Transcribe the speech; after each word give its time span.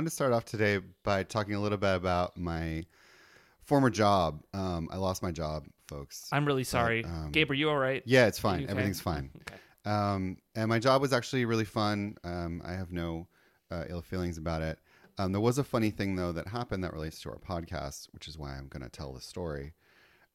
wanted 0.00 0.08
to 0.08 0.14
start 0.14 0.32
off 0.32 0.46
today 0.46 0.80
by 1.04 1.22
talking 1.22 1.54
a 1.54 1.60
little 1.60 1.76
bit 1.76 1.94
about 1.94 2.34
my 2.34 2.82
former 3.64 3.90
job. 3.90 4.42
Um, 4.54 4.88
I 4.90 4.96
lost 4.96 5.22
my 5.22 5.30
job, 5.30 5.66
folks. 5.88 6.26
I'm 6.32 6.46
really 6.46 6.64
sorry. 6.64 7.04
um, 7.04 7.28
Gabe, 7.32 7.50
are 7.50 7.54
you 7.54 7.68
all 7.68 7.76
right? 7.76 8.02
yeah, 8.06 8.26
it's 8.26 8.38
fine. 8.38 8.62
Okay? 8.62 8.70
Everything's 8.70 9.02
fine. 9.02 9.30
Okay. 9.42 9.60
Um, 9.84 10.38
and 10.54 10.70
my 10.70 10.78
job 10.78 11.02
was 11.02 11.12
actually 11.12 11.44
really 11.44 11.66
fun. 11.66 12.16
Um, 12.24 12.62
I 12.64 12.72
have 12.72 12.92
no 12.92 13.28
uh, 13.70 13.84
ill 13.90 14.00
feelings 14.00 14.38
about 14.38 14.62
it. 14.62 14.78
Um, 15.18 15.32
there 15.32 15.40
was 15.42 15.58
a 15.58 15.64
funny 15.64 15.90
thing 15.90 16.16
though 16.16 16.32
that 16.32 16.48
happened 16.48 16.82
that 16.84 16.94
relates 16.94 17.20
to 17.20 17.30
our 17.30 17.38
podcast, 17.38 18.08
which 18.12 18.26
is 18.26 18.38
why 18.38 18.56
I'm 18.56 18.68
going 18.68 18.82
to 18.82 18.88
tell 18.88 19.12
the 19.12 19.20
story. 19.20 19.74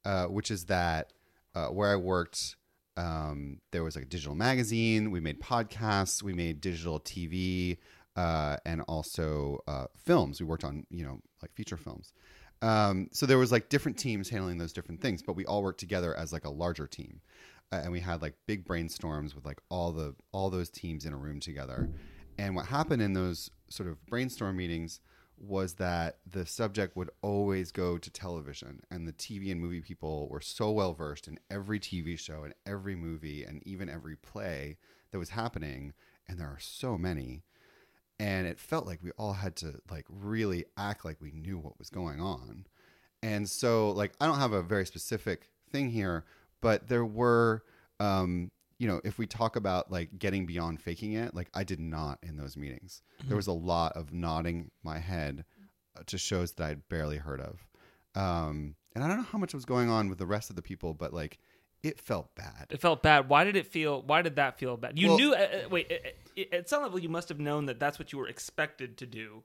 Uh, 0.03 0.25
which 0.25 0.51
is 0.51 0.65
that 0.65 1.11
uh, 1.55 1.69
where 1.69 1.91
I 1.91 1.95
worked, 1.95 2.55
um, 2.97 3.61
there 3.71 3.83
was 3.83 3.95
like 3.95 4.05
a 4.05 4.07
digital 4.07 4.35
magazine. 4.35 5.09
We 5.09 5.19
made 5.21 5.41
podcasts. 5.41 6.21
We 6.21 6.33
made 6.33 6.61
digital 6.61 6.99
TV, 6.99 7.77
uh, 8.15 8.57
and 8.65 8.81
also 8.81 9.59
uh, 9.67 9.85
films. 9.95 10.39
We 10.39 10.45
worked 10.45 10.63
on 10.63 10.85
you 10.89 11.05
know 11.05 11.19
like 11.41 11.53
feature 11.53 11.77
films. 11.77 12.13
Um, 12.61 13.09
so 13.11 13.25
there 13.25 13.37
was 13.37 13.51
like 13.51 13.69
different 13.69 13.97
teams 13.97 14.29
handling 14.29 14.57
those 14.57 14.73
different 14.73 15.01
things, 15.01 15.21
but 15.21 15.35
we 15.35 15.45
all 15.45 15.61
worked 15.61 15.79
together 15.79 16.15
as 16.17 16.31
like 16.31 16.45
a 16.45 16.49
larger 16.49 16.87
team 16.87 17.21
uh, 17.71 17.81
and 17.83 17.91
we 17.91 17.99
had 17.99 18.21
like 18.21 18.35
big 18.45 18.65
brainstorms 18.65 19.35
with 19.35 19.45
like 19.45 19.59
all 19.69 19.91
the 19.91 20.15
all 20.31 20.49
those 20.49 20.69
teams 20.69 21.05
in 21.05 21.13
a 21.13 21.17
room 21.17 21.39
together 21.39 21.89
and 22.37 22.55
what 22.55 22.65
happened 22.67 23.01
in 23.01 23.13
those 23.13 23.49
sort 23.69 23.89
of 23.89 24.03
brainstorm 24.05 24.57
meetings 24.57 24.99
was 25.37 25.73
that 25.73 26.19
the 26.29 26.45
subject 26.45 26.95
would 26.95 27.09
always 27.21 27.71
go 27.71 27.97
to 27.97 28.09
television 28.09 28.81
and 28.89 29.07
the 29.07 29.13
tv 29.13 29.51
and 29.51 29.59
movie 29.59 29.81
people 29.81 30.27
were 30.29 30.41
so 30.41 30.71
well 30.71 30.93
versed 30.93 31.27
in 31.27 31.39
every 31.49 31.79
tv 31.79 32.17
show 32.17 32.43
and 32.43 32.53
every 32.65 32.95
movie 32.95 33.43
and 33.43 33.61
even 33.65 33.89
every 33.89 34.15
play 34.15 34.77
that 35.11 35.19
was 35.19 35.29
happening 35.29 35.93
and 36.27 36.39
there 36.39 36.47
are 36.47 36.59
so 36.59 36.97
many 36.97 37.43
and 38.19 38.47
it 38.47 38.59
felt 38.59 38.85
like 38.85 38.99
we 39.03 39.11
all 39.11 39.33
had 39.33 39.55
to 39.57 39.79
like 39.91 40.05
really 40.09 40.65
act 40.77 41.03
like 41.05 41.17
we 41.21 41.31
knew 41.31 41.57
what 41.57 41.77
was 41.77 41.89
going 41.89 42.19
on. 42.21 42.65
And 43.23 43.49
so 43.49 43.91
like 43.91 44.13
i 44.21 44.27
don't 44.27 44.39
have 44.39 44.53
a 44.53 44.61
very 44.61 44.85
specific 44.85 45.49
thing 45.71 45.89
here 45.89 46.25
but 46.61 46.87
there 46.87 47.05
were 47.05 47.63
um 47.99 48.51
you 48.77 48.87
know 48.87 49.01
if 49.03 49.17
we 49.17 49.25
talk 49.25 49.55
about 49.55 49.91
like 49.91 50.19
getting 50.19 50.45
beyond 50.45 50.79
faking 50.81 51.13
it 51.13 51.33
like 51.33 51.49
i 51.53 51.63
did 51.63 51.79
not 51.79 52.19
in 52.21 52.37
those 52.37 52.55
meetings. 52.55 53.01
There 53.27 53.35
was 53.37 53.47
a 53.47 53.51
lot 53.51 53.93
of 53.93 54.13
nodding 54.13 54.69
my 54.83 54.99
head 54.99 55.45
uh, 55.97 56.03
to 56.05 56.17
shows 56.17 56.51
that 56.53 56.65
i'd 56.65 56.87
barely 56.89 57.17
heard 57.17 57.41
of. 57.41 57.65
Um 58.15 58.75
and 58.93 59.03
i 59.03 59.07
don't 59.07 59.17
know 59.17 59.23
how 59.23 59.37
much 59.39 59.53
was 59.53 59.65
going 59.65 59.89
on 59.89 60.07
with 60.07 60.19
the 60.19 60.25
rest 60.25 60.49
of 60.49 60.55
the 60.55 60.61
people 60.61 60.93
but 60.93 61.11
like 61.13 61.39
it 61.85 61.99
felt 61.99 62.33
bad 62.35 62.65
It 62.69 62.81
felt 62.81 63.03
bad. 63.03 63.29
Why 63.29 63.43
did 63.43 63.55
it 63.55 63.67
feel? 63.67 64.01
Why 64.01 64.21
did 64.21 64.35
that 64.37 64.57
feel 64.59 64.75
bad? 64.77 64.97
You 64.99 65.09
Well- 65.09 65.17
knew. 65.17 65.33
Uh, 65.33 65.37
uh, 65.37 65.69
wait, 65.69 65.89
it, 65.91 66.17
it, 66.35 66.53
at 66.53 66.69
some 66.69 66.81
level, 66.83 66.99
you 66.99 67.09
must 67.09 67.29
have 67.29 67.39
known 67.39 67.65
that 67.67 67.79
that's 67.79 67.99
what 67.99 68.11
you 68.11 68.19
were 68.19 68.27
expected 68.27 68.97
to 68.97 69.05
do, 69.05 69.43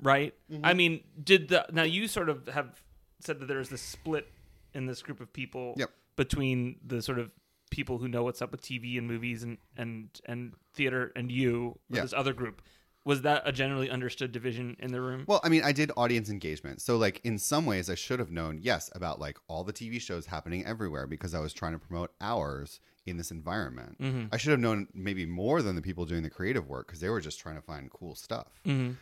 right? 0.00 0.34
Mm-hmm. 0.50 0.64
I 0.66 0.74
mean, 0.74 1.00
did 1.22 1.48
the 1.48 1.66
now 1.72 1.82
you 1.84 2.08
sort 2.08 2.28
of 2.28 2.46
have 2.48 2.80
said 3.20 3.40
that 3.40 3.46
there's 3.46 3.68
this 3.70 3.82
split 3.82 4.28
in 4.74 4.86
this 4.86 5.02
group 5.02 5.20
of 5.20 5.32
people 5.32 5.74
Yep. 5.78 5.90
between 6.16 6.76
the 6.86 7.00
sort 7.00 7.18
of 7.18 7.30
people 7.70 7.98
who 7.98 8.06
know 8.08 8.22
what's 8.22 8.42
up 8.42 8.52
with 8.52 8.60
TV 8.62 8.98
and 8.98 9.06
movies 9.08 9.42
and 9.42 9.58
and 9.76 10.08
and 10.26 10.52
theater 10.74 11.12
and 11.16 11.32
you, 11.32 11.78
Yeah. 11.88 12.02
this 12.02 12.12
other 12.12 12.32
group. 12.32 12.62
Was 13.06 13.22
that 13.22 13.42
a 13.46 13.52
generally 13.52 13.88
understood 13.88 14.32
division 14.32 14.76
in 14.80 14.90
the 14.90 15.00
room? 15.00 15.26
Well, 15.28 15.40
I 15.44 15.48
mean, 15.48 15.62
I 15.62 15.70
did 15.70 15.92
audience 15.96 16.28
engagement. 16.28 16.82
So, 16.82 16.96
like, 16.96 17.20
in 17.22 17.38
some 17.38 17.64
ways, 17.64 17.88
I 17.88 17.94
should 17.94 18.18
have 18.18 18.32
known, 18.32 18.58
yes, 18.60 18.90
about 18.96 19.20
like 19.20 19.38
all 19.46 19.62
the 19.62 19.72
TV 19.72 20.00
shows 20.00 20.26
happening 20.26 20.66
everywhere 20.66 21.06
because 21.06 21.32
I 21.32 21.38
was 21.38 21.52
trying 21.52 21.72
to 21.72 21.78
promote 21.78 22.10
ours 22.20 22.80
in 23.06 23.16
this 23.16 23.30
environment. 23.30 23.96
Mm-hmm. 24.00 24.26
I 24.32 24.36
should 24.38 24.50
have 24.50 24.58
known 24.58 24.88
maybe 24.92 25.24
more 25.24 25.62
than 25.62 25.76
the 25.76 25.82
people 25.82 26.04
doing 26.04 26.24
the 26.24 26.30
creative 26.30 26.68
work 26.68 26.88
because 26.88 26.98
they 26.98 27.08
were 27.08 27.20
just 27.20 27.38
trying 27.38 27.54
to 27.54 27.62
find 27.62 27.88
cool 27.92 28.16
stuff. 28.16 28.60
Mm-hmm. 28.66 28.94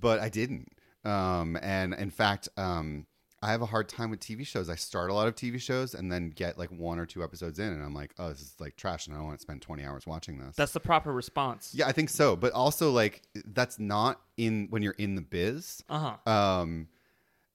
But 0.00 0.20
I 0.20 0.30
didn't. 0.30 0.72
Um, 1.04 1.58
and 1.60 1.92
in 1.92 2.10
fact, 2.10 2.48
um, 2.56 3.04
I 3.42 3.50
have 3.50 3.60
a 3.60 3.66
hard 3.66 3.88
time 3.88 4.08
with 4.10 4.20
TV 4.20 4.46
shows. 4.46 4.70
I 4.70 4.76
start 4.76 5.10
a 5.10 5.14
lot 5.14 5.26
of 5.26 5.34
TV 5.34 5.60
shows 5.60 5.94
and 5.94 6.12
then 6.12 6.30
get 6.30 6.58
like 6.58 6.70
one 6.70 6.98
or 6.98 7.06
two 7.06 7.24
episodes 7.24 7.58
in, 7.58 7.66
and 7.72 7.82
I'm 7.82 7.94
like, 7.94 8.14
oh, 8.18 8.28
this 8.28 8.40
is 8.40 8.54
like 8.60 8.76
trash, 8.76 9.06
and 9.06 9.14
I 9.14 9.18
don't 9.18 9.26
want 9.26 9.38
to 9.38 9.42
spend 9.42 9.62
20 9.62 9.84
hours 9.84 10.06
watching 10.06 10.38
this. 10.38 10.54
That's 10.54 10.72
the 10.72 10.80
proper 10.80 11.12
response. 11.12 11.72
yeah, 11.74 11.86
I 11.88 11.92
think 11.92 12.08
so. 12.08 12.36
But 12.36 12.52
also, 12.52 12.90
like, 12.92 13.22
that's 13.46 13.78
not 13.80 14.20
in 14.36 14.68
when 14.70 14.82
you're 14.82 14.92
in 14.96 15.16
the 15.16 15.22
biz. 15.22 15.82
Uh 15.88 16.16
huh. 16.26 16.30
Um, 16.32 16.86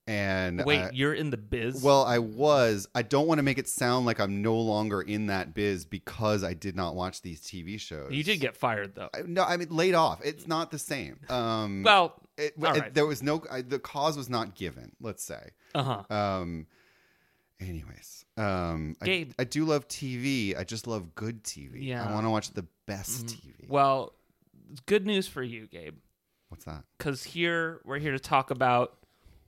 and 0.09 0.63
Wait, 0.63 0.79
uh, 0.79 0.89
you're 0.93 1.13
in 1.13 1.31
the 1.31 1.37
biz. 1.37 1.83
well, 1.83 2.03
I 2.05 2.19
was. 2.19 2.87
I 2.95 3.01
don't 3.01 3.27
want 3.27 3.39
to 3.39 3.43
make 3.43 3.57
it 3.57 3.67
sound 3.67 4.05
like 4.05 4.21
I'm 4.21 4.41
no 4.41 4.55
longer 4.55 5.01
in 5.01 5.27
that 5.27 5.53
biz 5.53 5.83
because 5.85 6.45
I 6.45 6.53
did 6.53 6.77
not 6.77 6.95
watch 6.95 7.21
these 7.21 7.41
TV 7.41 7.77
shows. 7.79 8.11
you 8.11 8.23
did 8.23 8.39
get 8.39 8.55
fired 8.55 8.95
though. 8.95 9.09
I, 9.13 9.23
no, 9.25 9.43
I 9.43 9.57
mean 9.57 9.67
laid 9.69 9.95
off. 9.95 10.21
It's 10.23 10.47
not 10.47 10.71
the 10.71 10.79
same. 10.79 11.19
Um, 11.29 11.83
Well, 11.83 12.13
it, 12.37 12.43
it- 12.43 12.53
right. 12.57 12.93
there 12.93 13.05
was 13.05 13.21
no. 13.21 13.43
I, 13.51 13.61
the 13.61 13.79
cause 13.79 14.15
was 14.15 14.29
not 14.29 14.55
given. 14.55 14.93
Let's 15.01 15.23
say. 15.25 15.49
Uh 15.75 15.83
huh. 16.09 16.13
Um. 16.13 16.67
Anyways, 17.59 18.23
um, 18.37 18.95
I, 19.01 19.05
Gabe. 19.05 19.31
I 19.39 19.43
do 19.43 19.65
love 19.65 19.87
TV. 19.87 20.57
I 20.57 20.63
just 20.63 20.85
love 20.85 21.15
good 21.15 21.43
TV. 21.43 21.71
Yeah. 21.87 22.01
Mm-hmm. 22.01 22.09
I 22.09 22.13
want 22.13 22.25
to 22.25 22.29
watch 22.29 22.51
the 22.51 22.65
best 22.85 23.25
TV. 23.25 23.67
Well, 23.67 24.13
good 24.85 25.05
news 25.07 25.27
for 25.27 25.41
you, 25.41 25.65
Gabe, 25.67 25.95
What's 26.49 26.65
that? 26.65 26.83
because 26.97 27.23
here 27.23 27.81
we're 27.83 27.97
here 27.97 28.11
to 28.11 28.19
talk 28.19 28.51
about 28.51 28.97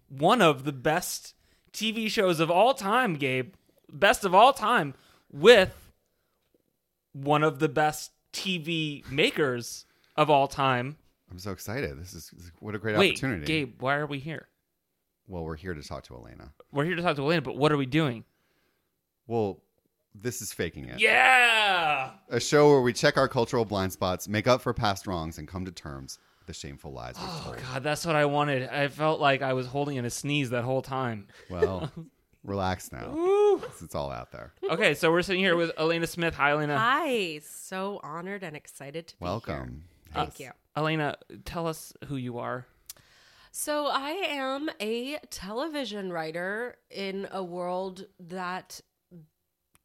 one 0.07 0.41
of 0.41 0.63
the 0.63 0.71
best 0.71 1.35
TV 1.71 2.09
shows 2.09 2.39
of 2.39 2.49
all 2.49 2.73
time, 2.73 3.13
Gabe. 3.15 3.53
Best 3.91 4.25
of 4.25 4.33
all 4.33 4.53
time 4.53 4.95
with 5.31 5.75
one 7.13 7.43
of 7.43 7.59
the 7.59 7.69
best 7.69 8.11
TV 8.33 9.09
makers 9.11 9.85
of 10.15 10.29
all 10.31 10.47
time. 10.47 10.97
I'm 11.31 11.37
so 11.39 11.51
excited. 11.51 11.99
This 11.99 12.13
is, 12.13 12.29
this 12.31 12.45
is- 12.45 12.51
what 12.59 12.73
a 12.73 12.79
great 12.79 12.97
Wait, 12.97 13.11
opportunity. 13.11 13.45
Gabe, 13.45 13.79
why 13.81 13.95
are 13.97 14.07
we 14.07 14.17
here? 14.19 14.47
Well, 15.29 15.45
we're 15.45 15.55
here 15.55 15.75
to 15.75 15.83
talk 15.83 16.03
to 16.05 16.15
Elena. 16.15 16.51
We're 16.71 16.85
here 16.85 16.95
to 16.95 17.01
talk 17.03 17.15
to 17.17 17.21
Elena, 17.21 17.41
but 17.43 17.55
what 17.55 17.71
are 17.71 17.77
we 17.77 17.85
doing? 17.85 18.25
Well, 19.27 19.61
this 20.15 20.41
is 20.41 20.51
faking 20.51 20.85
it. 20.85 20.99
Yeah. 20.99 22.11
A 22.29 22.39
show 22.39 22.69
where 22.71 22.81
we 22.81 22.93
check 22.93 23.15
our 23.15 23.27
cultural 23.27 23.63
blind 23.63 23.93
spots, 23.93 24.27
make 24.27 24.47
up 24.47 24.59
for 24.61 24.73
past 24.73 25.05
wrongs, 25.05 25.37
and 25.37 25.47
come 25.47 25.65
to 25.65 25.71
terms 25.71 26.17
with 26.39 26.47
the 26.47 26.53
shameful 26.53 26.91
lies 26.91 27.13
we've 27.19 27.29
Oh 27.29 27.41
told. 27.43 27.57
God, 27.61 27.83
that's 27.83 28.07
what 28.07 28.15
I 28.15 28.25
wanted. 28.25 28.67
I 28.69 28.87
felt 28.87 29.19
like 29.19 29.43
I 29.43 29.53
was 29.53 29.67
holding 29.67 29.97
in 29.97 30.05
a 30.05 30.09
sneeze 30.09 30.49
that 30.49 30.63
whole 30.63 30.81
time. 30.81 31.27
Well, 31.47 31.91
relax 32.43 32.91
now. 32.91 33.11
Woo. 33.11 33.61
It's 33.83 33.93
all 33.93 34.09
out 34.11 34.31
there. 34.31 34.51
Okay, 34.67 34.95
so 34.95 35.11
we're 35.11 35.21
sitting 35.21 35.43
here 35.43 35.55
with 35.55 35.71
Elena 35.77 36.07
Smith. 36.07 36.33
Hi, 36.35 36.51
Elena. 36.51 36.75
Hi, 36.75 37.39
so 37.45 37.99
honored 38.01 38.41
and 38.43 38.55
excited 38.55 39.07
to 39.09 39.13
be 39.15 39.25
here. 39.25 39.29
Welcome. 39.31 39.83
Thank 40.11 40.39
you. 40.39 40.49
Elena, 40.75 41.17
tell 41.45 41.67
us 41.67 41.93
who 42.07 42.15
you 42.15 42.39
are. 42.39 42.65
So, 43.61 43.87
I 43.87 44.11
am 44.11 44.69
a 44.79 45.17
television 45.31 46.13
writer 46.13 46.77
in 46.89 47.27
a 47.29 47.43
world 47.43 48.05
that 48.17 48.79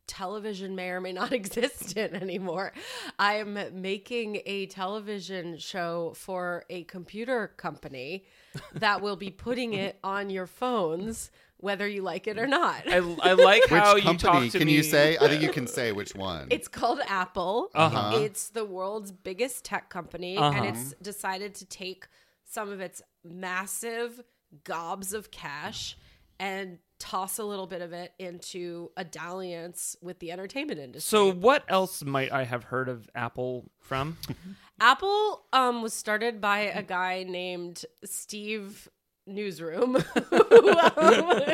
television 0.06 0.76
may 0.76 0.90
or 0.90 1.00
may 1.00 1.12
not 1.12 1.32
exist 1.40 1.96
in 1.96 2.14
anymore. 2.14 2.72
I 3.18 3.38
am 3.38 3.58
making 3.82 4.42
a 4.46 4.66
television 4.66 5.58
show 5.58 6.12
for 6.14 6.62
a 6.70 6.84
computer 6.84 7.48
company 7.56 8.26
that 8.74 9.00
will 9.02 9.16
be 9.16 9.30
putting 9.32 9.74
it 9.74 9.98
on 10.04 10.30
your 10.30 10.46
phones, 10.46 11.32
whether 11.56 11.88
you 11.88 12.02
like 12.02 12.28
it 12.28 12.38
or 12.38 12.46
not. 12.46 12.86
I, 12.86 12.98
I 12.98 13.32
like 13.32 13.64
how 13.68 13.94
Which 13.94 14.04
you 14.04 14.12
talk 14.12 14.20
company 14.34 14.50
to 14.50 14.58
can 14.58 14.66
me. 14.68 14.74
you 14.74 14.84
say? 14.84 15.18
I 15.20 15.26
think 15.26 15.42
you 15.42 15.50
can 15.50 15.66
say 15.66 15.90
which 15.90 16.14
one. 16.14 16.46
It's 16.48 16.68
called 16.68 17.00
Apple. 17.08 17.70
Uh-huh. 17.74 18.18
It's 18.20 18.50
the 18.50 18.64
world's 18.64 19.10
biggest 19.10 19.64
tech 19.64 19.90
company, 19.90 20.36
Uh-huh. 20.38 20.62
and 20.62 20.64
it's 20.76 20.94
decided 21.02 21.56
to 21.56 21.64
take 21.64 22.06
some 22.44 22.70
of 22.70 22.80
its 22.80 23.02
massive 23.24 24.22
gobs 24.64 25.12
of 25.12 25.30
cash 25.30 25.96
and 26.38 26.78
toss 26.98 27.38
a 27.38 27.44
little 27.44 27.66
bit 27.66 27.82
of 27.82 27.92
it 27.92 28.12
into 28.18 28.90
a 28.96 29.04
dalliance 29.04 29.96
with 30.00 30.18
the 30.20 30.32
entertainment 30.32 30.80
industry. 30.80 31.08
So, 31.18 31.32
what 31.32 31.64
else 31.68 32.02
might 32.02 32.32
I 32.32 32.44
have 32.44 32.64
heard 32.64 32.88
of 32.88 33.08
Apple 33.14 33.70
from? 33.80 34.16
Apple 34.80 35.44
um, 35.52 35.82
was 35.82 35.92
started 35.92 36.40
by 36.40 36.60
a 36.60 36.82
guy 36.82 37.24
named 37.24 37.84
Steve 38.04 38.88
Newsroom, 39.26 39.94
who, 40.30 40.68
um, 40.68 41.46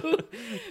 who, 0.00 0.18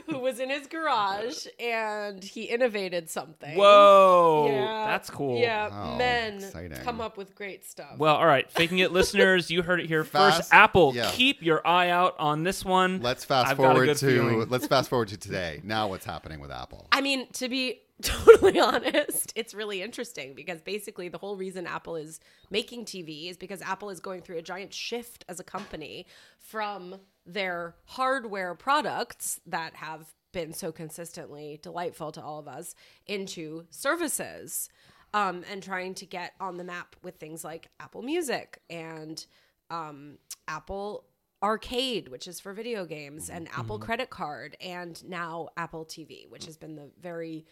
who 0.10 0.20
was 0.20 0.40
in 0.40 0.50
his 0.50 0.68
garage 0.68 1.46
and 1.60 2.24
he 2.24 2.44
innovated 2.46 3.10
something. 3.10 3.56
Whoa, 3.58 4.48
Yeah, 4.52 4.86
that's 4.88 5.10
cool. 5.10 5.40
Yeah, 5.40 5.70
Oh, 5.72 5.96
men 5.98 6.36
exciting. 6.38 6.78
come 6.80 7.00
up 7.00 7.16
with 7.18 7.36
great 7.36 7.64
stuff. 7.66 7.98
Well, 7.98 8.16
all 8.16 8.26
right, 8.26 8.50
faking 8.52 8.80
it, 8.80 8.92
listeners. 8.92 9.52
You 9.52 9.62
heard 9.62 9.80
it 9.80 9.88
here 9.88 10.04
Fast- 10.14 10.38
first. 10.38 10.54
Apple, 10.54 10.94
yeah. 10.96 11.12
keep 11.12 11.42
your 11.44 11.66
eye 11.66 11.90
out 11.90 12.16
on 12.20 12.44
this 12.44 12.66
one. 12.66 13.02
let's 13.02 13.24
fast 13.24 13.52
I've 13.52 13.58
forward 13.58 13.86
to 13.88 13.96
feeling. 13.96 14.50
let's 14.50 14.68
fast 14.68 14.90
forward 14.90 15.10
to 15.10 15.18
today. 15.18 15.62
Now, 15.64 15.90
what's 15.90 16.06
happening 16.06 16.40
with 16.40 16.52
Apple? 16.52 16.88
I 16.92 17.02
mean, 17.02 17.28
to 17.34 17.50
be 17.50 17.82
totally 18.02 18.60
honest, 18.60 19.32
it's 19.36 19.54
really 19.54 19.82
interesting 19.82 20.34
because 20.34 20.62
basically 20.62 21.10
the 21.10 21.18
whole 21.18 21.38
reason 21.38 21.68
Apple 21.68 21.96
is 21.96 22.20
making 22.50 22.86
TV 22.86 23.30
is 23.30 23.38
because 23.38 23.62
Apple 23.62 23.90
is 23.90 24.00
going 24.00 24.22
through 24.22 24.38
a 24.38 24.42
giant 24.42 24.74
shift 24.74 25.24
as 25.30 25.40
a 25.40 25.44
company 25.44 26.08
from 26.40 26.96
their 27.26 27.76
hardware 27.86 28.56
products 28.56 29.40
that 29.46 29.76
have 29.76 30.14
been 30.32 30.54
so 30.54 30.72
consistently 30.72 31.60
delightful 31.62 32.12
to 32.12 32.22
all 32.22 32.40
of 32.40 32.48
us 32.48 32.74
into 33.06 33.66
services. 33.70 34.70
um, 35.14 35.44
and 35.50 35.62
trying 35.62 35.94
to 35.96 36.06
get 36.06 36.34
on 36.40 36.58
the 36.58 36.64
map 36.64 36.96
with 37.04 37.18
things 37.18 37.44
like 37.44 37.70
Apple 37.80 38.02
Music 38.02 38.60
and 38.70 39.26
um, 39.70 40.18
Apple 40.48 41.06
Arcade, 41.42 42.08
which 42.08 42.28
is 42.28 42.40
for 42.40 42.54
video 42.54 42.86
games, 42.86 43.30
and 43.30 43.48
Apple 43.56 43.78
Credit 43.78 44.10
Card, 44.10 44.58
and 44.60 45.04
now 45.08 45.50
Apple 45.58 45.86
TV, 45.86 46.28
which 46.30 46.46
has 46.46 46.58
been 46.58 46.76
the 46.76 46.90
very 47.00 47.46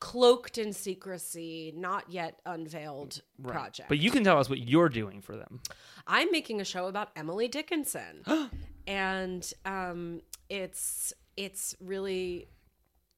cloaked 0.00 0.58
in 0.58 0.72
secrecy, 0.72 1.72
not 1.76 2.10
yet 2.10 2.40
unveiled 2.46 3.22
project. 3.42 3.88
But 3.88 3.98
you 3.98 4.10
can 4.10 4.24
tell 4.24 4.38
us 4.38 4.48
what 4.48 4.60
you're 4.60 4.88
doing 4.88 5.20
for 5.20 5.36
them. 5.36 5.60
I'm 6.06 6.30
making 6.30 6.60
a 6.60 6.64
show 6.64 6.86
about 6.86 7.10
Emily 7.16 7.48
Dickinson, 7.48 8.24
and 8.86 9.52
um, 9.64 10.22
it's 10.48 11.12
it's 11.36 11.74
really 11.80 12.48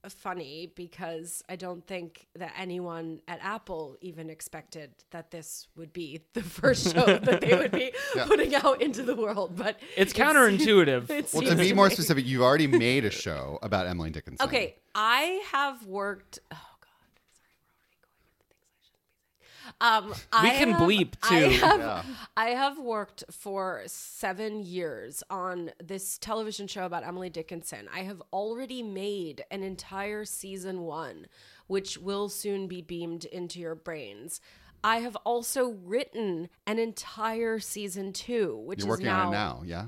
funny 0.06 0.72
because 0.74 1.42
I 1.48 1.56
don't 1.56 1.86
think 1.86 2.26
that 2.36 2.52
anyone 2.56 3.20
at 3.28 3.40
Apple 3.42 3.96
even 4.00 4.30
expected 4.30 4.90
that 5.10 5.30
this 5.30 5.68
would 5.76 5.92
be 5.92 6.20
the 6.34 6.42
first 6.42 6.94
show 6.94 7.18
that 7.18 7.40
they 7.40 7.54
would 7.54 7.72
be 7.72 7.92
putting 8.26 8.54
out 8.54 8.80
into 8.80 9.02
the 9.02 9.16
world. 9.16 9.56
But 9.56 9.78
It's 9.96 10.12
counterintuitive. 10.12 11.10
it 11.10 11.30
Well, 11.32 11.42
to 11.42 11.56
be 11.56 11.72
more 11.72 11.90
specific, 11.90 12.26
you've 12.26 12.42
already 12.42 12.66
made 12.66 13.04
a 13.04 13.10
show 13.10 13.58
about 13.62 13.86
Emily 13.86 14.10
Dickinson. 14.10 14.46
Okay, 14.46 14.76
I 14.94 15.42
have 15.52 15.84
worked. 15.86 16.38
Oh 16.50 16.56
God, 16.80 17.20
sorry, 17.32 17.50
we're 17.60 17.74
already 17.76 17.98
going 18.00 18.30
into 18.30 18.44
things 18.48 18.66
I 18.70 18.82
shouldn't 18.86 19.08
be 19.08 19.22
saying. 19.26 19.48
Um, 19.80 20.08
We 20.08 20.14
I 20.32 20.50
can 20.50 20.70
have- 20.72 20.80
bleep, 20.80 21.14
I 21.22 21.28
too. 21.40 21.48
have, 21.58 21.80
Yeah. 21.80 22.02
I 22.36 22.46
have 22.50 22.78
worked 22.78 23.24
for 23.30 23.82
seven 23.86 24.62
years 24.62 25.22
on 25.30 25.70
this 25.82 26.18
television 26.18 26.66
show 26.66 26.84
about 26.84 27.04
Emily 27.06 27.30
Dickinson. 27.30 27.88
I 27.92 28.00
have 28.00 28.22
already 28.32 28.82
made 28.82 29.44
an 29.50 29.62
entire 29.62 30.24
season 30.24 30.82
one, 30.82 31.26
which 31.66 31.98
will 31.98 32.28
soon 32.28 32.66
be 32.66 32.80
beamed 32.82 33.24
into 33.26 33.60
your 33.60 33.74
brains. 33.74 34.40
I 34.84 34.98
have 34.98 35.16
also 35.24 35.70
written 35.70 36.48
an 36.66 36.78
entire 36.78 37.58
season 37.58 38.12
two, 38.12 38.56
which 38.56 38.78
You're 38.80 38.86
is 38.86 38.90
working 38.90 39.06
now, 39.06 39.26
on 39.26 39.28
it 39.28 39.36
now, 39.36 39.62
yeah? 39.66 39.86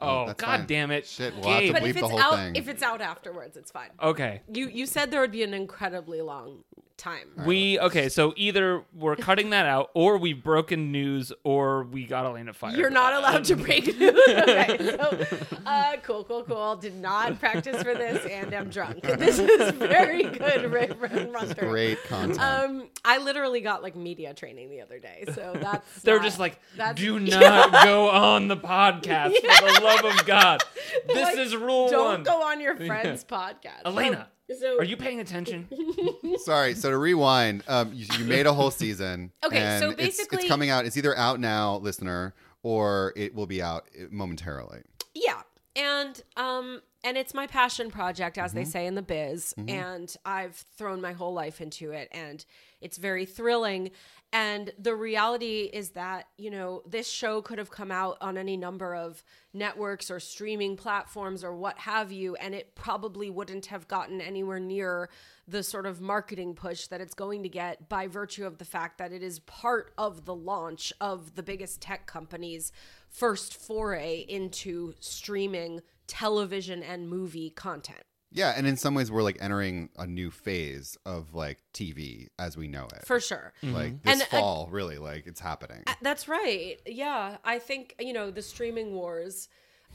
Oh, 0.00 0.26
that's 0.26 0.40
god 0.40 0.58
fine. 0.60 0.66
damn 0.66 0.90
it. 0.90 1.06
Shit, 1.06 1.32
we'll 1.36 1.44
have 1.48 1.60
to 1.60 1.64
Gabe. 1.66 1.72
But 1.74 1.82
bleep 1.82 1.88
if 1.90 1.94
the 1.94 2.00
it's 2.00 2.10
whole 2.10 2.18
out, 2.20 2.34
thing. 2.34 2.56
if 2.56 2.68
it's 2.68 2.82
out 2.82 3.00
afterwards, 3.00 3.56
it's 3.56 3.70
fine. 3.70 3.90
Okay. 4.02 4.40
You 4.52 4.66
you 4.68 4.84
said 4.86 5.10
there 5.12 5.20
would 5.20 5.30
be 5.30 5.44
an 5.44 5.54
incredibly 5.54 6.20
long 6.22 6.64
time. 7.02 7.28
We 7.44 7.78
okay, 7.80 8.08
so 8.08 8.32
either 8.36 8.84
we're 8.94 9.16
cutting 9.16 9.50
that 9.50 9.66
out, 9.66 9.90
or 9.94 10.16
we've 10.18 10.42
broken 10.42 10.92
news, 10.92 11.32
or 11.44 11.84
we 11.84 12.04
got 12.06 12.24
Elena 12.24 12.52
fired. 12.52 12.76
You're 12.76 12.90
not 12.90 13.14
allowed 13.14 13.44
to 13.44 13.56
break 13.56 13.86
news. 13.98 14.18
okay, 14.28 14.76
so 14.96 15.26
uh, 15.66 15.96
cool, 16.02 16.24
cool, 16.24 16.44
cool. 16.44 16.76
Did 16.76 16.94
not 16.96 17.38
practice 17.40 17.82
for 17.82 17.94
this, 17.94 18.24
and 18.26 18.54
I'm 18.54 18.70
drunk. 18.70 19.00
This 19.22 19.38
is 19.38 19.70
very 19.72 20.24
good, 20.24 20.70
Ray 20.72 20.90
Runter. 20.98 21.54
Great 21.68 22.02
content. 22.04 22.40
Um, 22.40 22.88
I 23.04 23.18
literally 23.18 23.60
got 23.60 23.82
like 23.82 23.94
media 23.96 24.32
training 24.34 24.70
the 24.70 24.80
other 24.80 24.98
day, 24.98 25.24
so 25.34 25.56
that's 25.60 26.02
They're 26.02 26.16
not- 26.16 26.24
just 26.24 26.38
like, 26.38 26.58
that's 26.76 27.00
do 27.00 27.18
not 27.20 27.72
go 27.84 28.10
on 28.10 28.48
the 28.48 28.56
podcast 28.56 29.34
for 29.36 29.72
the 29.72 29.80
love 29.82 30.04
of 30.04 30.24
God. 30.26 30.62
This 31.06 31.16
Like, 31.24 31.38
is 31.38 31.54
rule 31.56 31.88
Don't 31.90 32.04
one. 32.04 32.22
go 32.22 32.42
on 32.42 32.60
your 32.60 32.76
friend's 32.76 33.24
podcast, 33.24 33.82
Elena, 33.84 34.28
So, 34.28 34.41
so 34.60 34.78
are 34.78 34.84
you 34.84 34.96
paying 34.96 35.20
attention? 35.20 35.68
Sorry. 36.38 36.74
So 36.74 36.90
to 36.90 36.98
rewind, 36.98 37.62
um, 37.68 37.92
you, 37.92 38.06
you 38.18 38.24
made 38.24 38.46
a 38.46 38.52
whole 38.52 38.70
season. 38.70 39.32
Okay, 39.44 39.58
and 39.58 39.80
so 39.82 39.90
it's- 39.90 40.08
it's, 40.08 40.16
basically- 40.18 40.48
coming 40.48 40.70
out. 40.70 40.86
It's 40.86 40.96
either 40.96 41.16
out 41.16 41.40
now, 41.40 41.76
listener, 41.78 42.34
or 42.62 43.12
it 43.16 43.34
will 43.34 43.46
be 43.46 43.60
out 43.62 43.86
uh, 44.00 44.04
momentarily. 44.10 44.82
Yeah. 45.14 45.42
And 45.74 46.22
um 46.36 46.82
and 47.02 47.16
it's 47.16 47.32
my 47.34 47.46
passion 47.46 47.90
project 47.90 48.36
as 48.38 48.50
Mm-hmm. 48.50 48.58
they 48.58 48.64
say 48.64 48.86
in 48.86 48.94
the 48.94 49.02
biz 49.02 49.54
and 49.68 50.14
I've 50.24 50.54
thrown 50.76 51.00
my 51.00 51.12
whole 51.14 51.32
life 51.32 51.60
into 51.62 51.92
it 51.92 52.08
and 52.12 52.44
it's 52.82 52.98
very 52.98 53.24
thrilling 53.24 53.90
and 54.32 54.72
the 54.78 54.94
reality 54.94 55.68
is 55.70 55.90
that, 55.90 56.28
you 56.38 56.50
know, 56.50 56.82
this 56.86 57.06
show 57.06 57.42
could 57.42 57.58
have 57.58 57.70
come 57.70 57.92
out 57.92 58.16
on 58.22 58.38
any 58.38 58.56
number 58.56 58.94
of 58.94 59.22
networks 59.52 60.10
or 60.10 60.18
streaming 60.18 60.74
platforms 60.74 61.44
or 61.44 61.54
what 61.54 61.78
have 61.78 62.10
you 62.10 62.34
and 62.36 62.54
it 62.54 62.74
probably 62.74 63.28
wouldn't 63.28 63.66
have 63.66 63.86
gotten 63.88 64.22
anywhere 64.22 64.58
near 64.58 65.10
the 65.46 65.62
sort 65.62 65.84
of 65.84 66.00
marketing 66.00 66.54
push 66.54 66.86
that 66.86 67.02
it's 67.02 67.12
going 67.12 67.42
to 67.42 67.48
get 67.50 67.90
by 67.90 68.06
virtue 68.06 68.46
of 68.46 68.56
the 68.56 68.64
fact 68.64 68.96
that 68.96 69.12
it 69.12 69.22
is 69.22 69.40
part 69.40 69.92
of 69.98 70.24
the 70.24 70.34
launch 70.34 70.94
of 70.98 71.34
the 71.34 71.42
biggest 71.42 71.82
tech 71.82 72.06
companies 72.06 72.72
first 73.10 73.54
foray 73.54 74.24
into 74.28 74.94
streaming 75.00 75.82
television 76.06 76.82
and 76.82 77.08
movie 77.08 77.50
content. 77.50 78.02
Yeah, 78.32 78.54
and 78.56 78.66
in 78.66 78.76
some 78.76 78.94
ways, 78.94 79.10
we're 79.10 79.22
like 79.22 79.38
entering 79.40 79.90
a 79.96 80.06
new 80.06 80.30
phase 80.30 80.96
of 81.04 81.34
like 81.34 81.58
TV 81.72 82.28
as 82.38 82.56
we 82.56 82.68
know 82.68 82.86
it. 82.94 83.06
For 83.06 83.20
sure. 83.20 83.52
like 83.62 84.02
this 84.02 84.12
And, 84.12 84.22
uh, 84.22 84.26
fall, 84.26 84.68
really, 84.70 84.98
like 84.98 85.26
it's 85.26 85.40
happening. 85.40 85.84
That's 86.00 86.28
right. 86.28 86.76
Yeah, 86.86 87.36
I 87.44 87.58
think, 87.58 87.94
you 87.98 88.12
know, 88.12 88.30
the 88.30 88.42
streaming 88.42 88.94
wars 88.94 89.48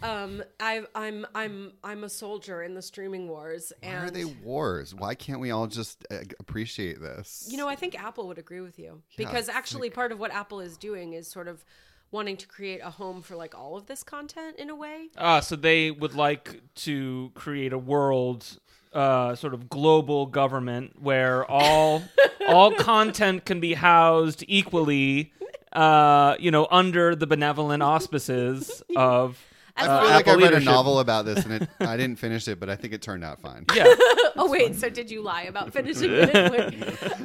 um 0.03 0.43
I 0.59 0.83
I'm 0.93 1.25
I'm 1.33 1.73
I'm 1.83 2.03
a 2.03 2.09
soldier 2.09 2.61
in 2.61 2.75
the 2.75 2.81
streaming 2.81 3.27
wars 3.27 3.73
Why 3.81 3.89
and 3.89 4.07
are 4.07 4.11
they 4.11 4.25
wars? 4.25 4.93
Why 4.93 5.15
can't 5.15 5.39
we 5.39 5.51
all 5.51 5.67
just 5.67 6.05
uh, 6.11 6.17
appreciate 6.39 7.01
this? 7.01 7.47
You 7.49 7.57
know, 7.57 7.67
I 7.67 7.75
think 7.75 7.99
Apple 7.99 8.27
would 8.27 8.37
agree 8.37 8.61
with 8.61 8.77
you 8.77 9.01
Yeah, 9.11 9.25
because 9.25 9.47
it's 9.47 9.57
actually 9.57 9.89
part 9.89 10.11
of 10.11 10.19
what 10.19 10.31
Apple 10.31 10.59
is 10.59 10.77
doing 10.77 11.13
is 11.13 11.27
sort 11.27 11.47
of 11.47 11.65
wanting 12.12 12.38
to 12.38 12.48
create 12.48 12.80
a 12.83 12.89
home 12.89 13.21
for 13.21 13.36
like 13.36 13.56
all 13.57 13.75
of 13.75 13.88
this 13.88 14.04
content 14.04 14.57
in 14.57 14.69
a 14.69 14.75
way. 14.75 15.09
Uh, 15.18 15.42
so 15.42 15.56
they 15.56 15.92
would 15.92 16.15
like 16.15 16.62
to 16.75 17.31
create 17.36 17.74
a 17.74 17.77
world, 17.77 18.59
uh, 18.94 19.36
sort 19.36 19.54
of 19.54 19.69
global 19.69 20.25
government 20.25 21.01
where 21.01 21.45
all 21.45 22.04
all 22.48 22.74
content 22.74 23.45
can 23.45 23.59
be 23.59 23.74
housed 23.74 24.44
equally, 24.48 25.33
uh, 25.74 26.36
you 26.39 26.51
know, 26.51 26.68
under 26.71 27.15
the 27.15 27.27
benevolent 27.27 27.83
auspices 27.83 28.81
of. 28.95 29.38
I 29.80 29.86
uh, 29.86 29.86
feel 29.86 30.09
like 30.09 30.27
I 30.27 30.31
Apple 30.31 30.42
read 30.42 30.54
a 30.54 30.59
novel 30.59 31.00
about 31.00 31.25
this, 31.25 31.45
and 31.45 31.54
it, 31.54 31.69
I 31.81 31.98
didn't 31.98 32.18
finish 32.18 32.48
it, 32.48 32.59
but 32.59 32.68
I 32.68 32.75
think 32.75 32.95
it 32.95 33.02
turned 33.04 33.23
out 33.23 33.40
fine. 33.40 33.64
Yeah, 33.76 33.83
oh 34.35 34.49
wait, 34.49 34.73
so 34.73 34.90
did 34.90 35.11
you 35.11 35.21
lie 35.21 35.44
about 35.44 35.71
finishing 35.71 36.09
it? 36.11 36.35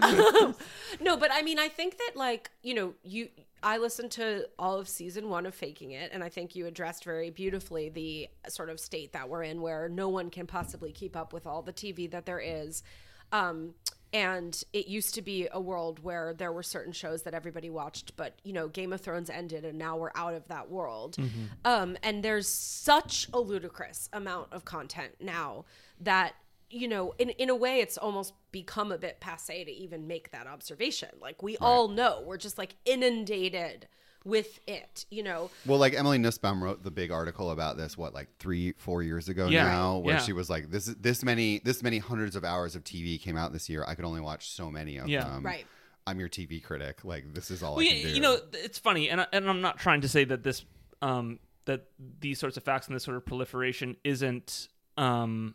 um, 0.03 0.55
no, 1.01 1.17
but 1.17 1.31
I 1.33 1.41
mean, 1.41 1.59
I 1.59 1.69
think 1.69 1.97
that 1.97 2.11
like 2.15 2.51
you 2.62 2.75
know, 2.75 2.93
you 3.05 3.31
I 3.62 3.78
listened 3.78 4.11
to 4.12 4.49
all 4.59 4.78
of 4.78 4.88
season 4.88 5.28
one 5.28 5.47
of 5.47 5.54
Faking 5.54 5.92
It, 5.92 6.11
and 6.12 6.25
I 6.25 6.28
think 6.28 6.57
you 6.57 6.66
addressed 6.66 7.04
very 7.04 7.31
beautifully 7.31 7.88
the 7.88 8.28
sort 8.49 8.71
of 8.71 8.81
state 8.81 9.12
that 9.12 9.28
we're 9.28 9.45
in, 9.45 9.61
where 9.61 9.88
no 9.88 10.09
one 10.09 10.31
can 10.31 10.47
possibly 10.47 10.92
keep 10.92 11.16
up 11.16 11.33
with 11.33 11.47
all 11.47 11.62
the 11.62 11.73
TV 11.73 12.11
that 12.11 12.26
there 12.26 12.40
is. 12.40 12.83
Um, 13.31 13.75
and 14.12 14.62
it 14.75 14.88
used 14.88 15.14
to 15.14 15.23
be 15.23 15.49
a 15.50 15.61
world 15.61 16.02
where 16.02 16.35
there 16.35 16.52
were 16.52 16.62
certain 16.62 16.92
shows 16.92 17.23
that 17.23 17.33
everybody 17.33 17.71
watched, 17.71 18.14
but 18.16 18.35
you 18.45 18.52
know, 18.52 18.69
Game 18.69 18.92
of 18.92 19.00
Thrones 19.00 19.31
ended, 19.31 19.64
and 19.64 19.78
now 19.78 19.97
we're 19.97 20.11
out 20.14 20.35
of 20.35 20.47
that 20.49 20.71
world. 20.71 21.16
Um, 21.64 21.97
and 22.02 22.23
there's 22.23 22.49
such 22.49 23.28
a 23.33 23.40
ludicrous 23.40 24.11
amount 24.12 24.52
of 24.52 24.64
content 24.66 25.12
now 25.21 25.64
that 26.00 26.35
you 26.73 26.88
know, 26.88 27.14
in 27.19 27.31
in 27.31 27.50
a 27.50 27.55
way, 27.57 27.81
it's 27.81 27.97
almost 27.99 28.33
become 28.50 28.91
a 28.93 28.99
bit 28.99 29.21
passe 29.21 29.64
to 29.64 29.71
even 29.71 30.07
make 30.07 30.31
that 30.33 30.47
observation. 30.47 31.11
Like 31.21 31.43
we 31.43 31.57
all 31.59 31.88
know, 31.88 32.23
we're 32.26 32.37
just 32.38 32.59
like 32.59 32.75
inundated 32.85 33.87
with 34.25 34.61
it. 34.69 35.05
You 35.11 35.23
know, 35.25 35.50
Well, 35.67 35.79
like 35.79 35.95
Emily 35.95 36.19
Nussbaum 36.19 36.62
wrote 36.62 36.83
the 36.85 36.91
big 36.93 37.11
article 37.11 37.50
about 37.50 37.76
this, 37.76 37.99
what, 37.99 38.14
like 38.14 38.29
three, 38.38 38.73
four 38.79 39.02
years 39.02 39.29
ago 39.29 39.49
Yeah. 39.49 39.64
now, 39.64 39.99
where 39.99 40.14
Yeah. 40.14 40.21
she 40.21 40.33
was 40.33 40.49
like, 40.49 40.71
"This, 40.71 40.87
is 40.88 40.95
this 40.97 41.25
many, 41.25 41.59
this 41.59 41.83
many 41.83 41.99
hundreds 41.99 42.37
of 42.37 42.45
hours 42.45 42.76
of 42.76 42.85
TV 42.85 43.19
came 43.21 43.37
out 43.37 43.52
this 43.52 43.69
year. 43.69 43.85
I 43.87 43.95
could 43.97 44.05
only 44.05 44.21
watch 44.21 44.49
so 44.50 44.71
many 44.71 44.97
of 44.99 45.09
Yeah. 45.09 45.25
them. 45.25 45.45
Right. 45.45 45.67
I'm 46.07 46.19
your 46.21 46.29
TV 46.29 46.61
critic. 46.62 47.05
Like, 47.05 47.35
this 47.35 47.50
is 47.50 47.62
all 47.64 47.76
Well, 47.76 47.85
I 47.85 47.88
you, 47.88 48.00
can 48.02 48.09
do. 48.11 48.14
you 48.14 48.21
know, 48.21 48.38
it's 48.52 48.79
funny, 48.79 49.11
and 49.11 49.21
I, 49.23 49.26
and 49.33 49.49
I'm 49.50 49.61
not 49.61 49.79
trying 49.79 50.00
to 50.02 50.09
say 50.09 50.25
that 50.25 50.43
this 50.45 50.64
um, 51.00 51.41
that 51.64 51.87
these 52.21 52.38
sorts 52.38 52.57
of 52.57 52.62
facts 52.62 52.87
and 52.87 52.95
this 52.95 53.02
sort 53.05 53.17
of 53.17 53.26
proliferation 53.26 53.97
isn't 54.05 54.69
um, 54.97 55.55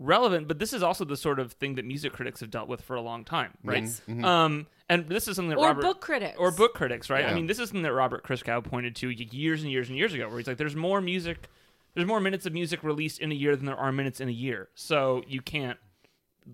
relevant, 0.00 0.48
but 0.48 0.58
this 0.58 0.72
is 0.72 0.82
also 0.82 1.04
the 1.04 1.16
sort 1.16 1.38
of 1.38 1.52
thing 1.52 1.76
that 1.76 1.84
music 1.84 2.12
critics 2.12 2.40
have 2.40 2.50
dealt 2.50 2.68
with 2.68 2.80
for 2.80 2.96
a 2.96 3.00
long 3.00 3.24
time, 3.24 3.52
right? 3.62 3.88
Um, 4.24 4.66
and 4.88 5.08
this 5.08 5.28
is 5.28 5.36
something 5.36 5.50
that 5.50 5.58
or 5.58 5.68
Robert 5.68 5.82
book 5.82 6.00
critics, 6.00 6.36
or 6.38 6.50
book 6.50 6.74
critics, 6.74 7.08
right? 7.10 7.26
I 7.26 7.34
mean, 7.34 7.46
this 7.46 7.58
is 7.60 7.68
something 7.68 7.82
that 7.82 7.92
Robert 7.92 8.24
Christgau 8.24 8.64
pointed 8.64 8.96
to 8.96 9.10
years 9.10 9.62
and 9.62 9.70
years 9.70 9.88
and 9.88 9.96
years 9.96 10.14
ago, 10.14 10.28
where 10.28 10.38
he's 10.38 10.48
like, 10.48 10.56
"There's 10.56 10.74
more 10.74 11.00
music, 11.00 11.48
there's 11.94 12.06
more 12.08 12.18
minutes 12.18 12.46
of 12.46 12.52
music 12.52 12.82
released 12.82 13.20
in 13.20 13.30
a 13.30 13.34
year 13.34 13.54
than 13.54 13.66
there 13.66 13.76
are 13.76 13.92
minutes 13.92 14.20
in 14.20 14.28
a 14.28 14.32
year, 14.32 14.70
so 14.74 15.22
you 15.28 15.42
can't. 15.42 15.78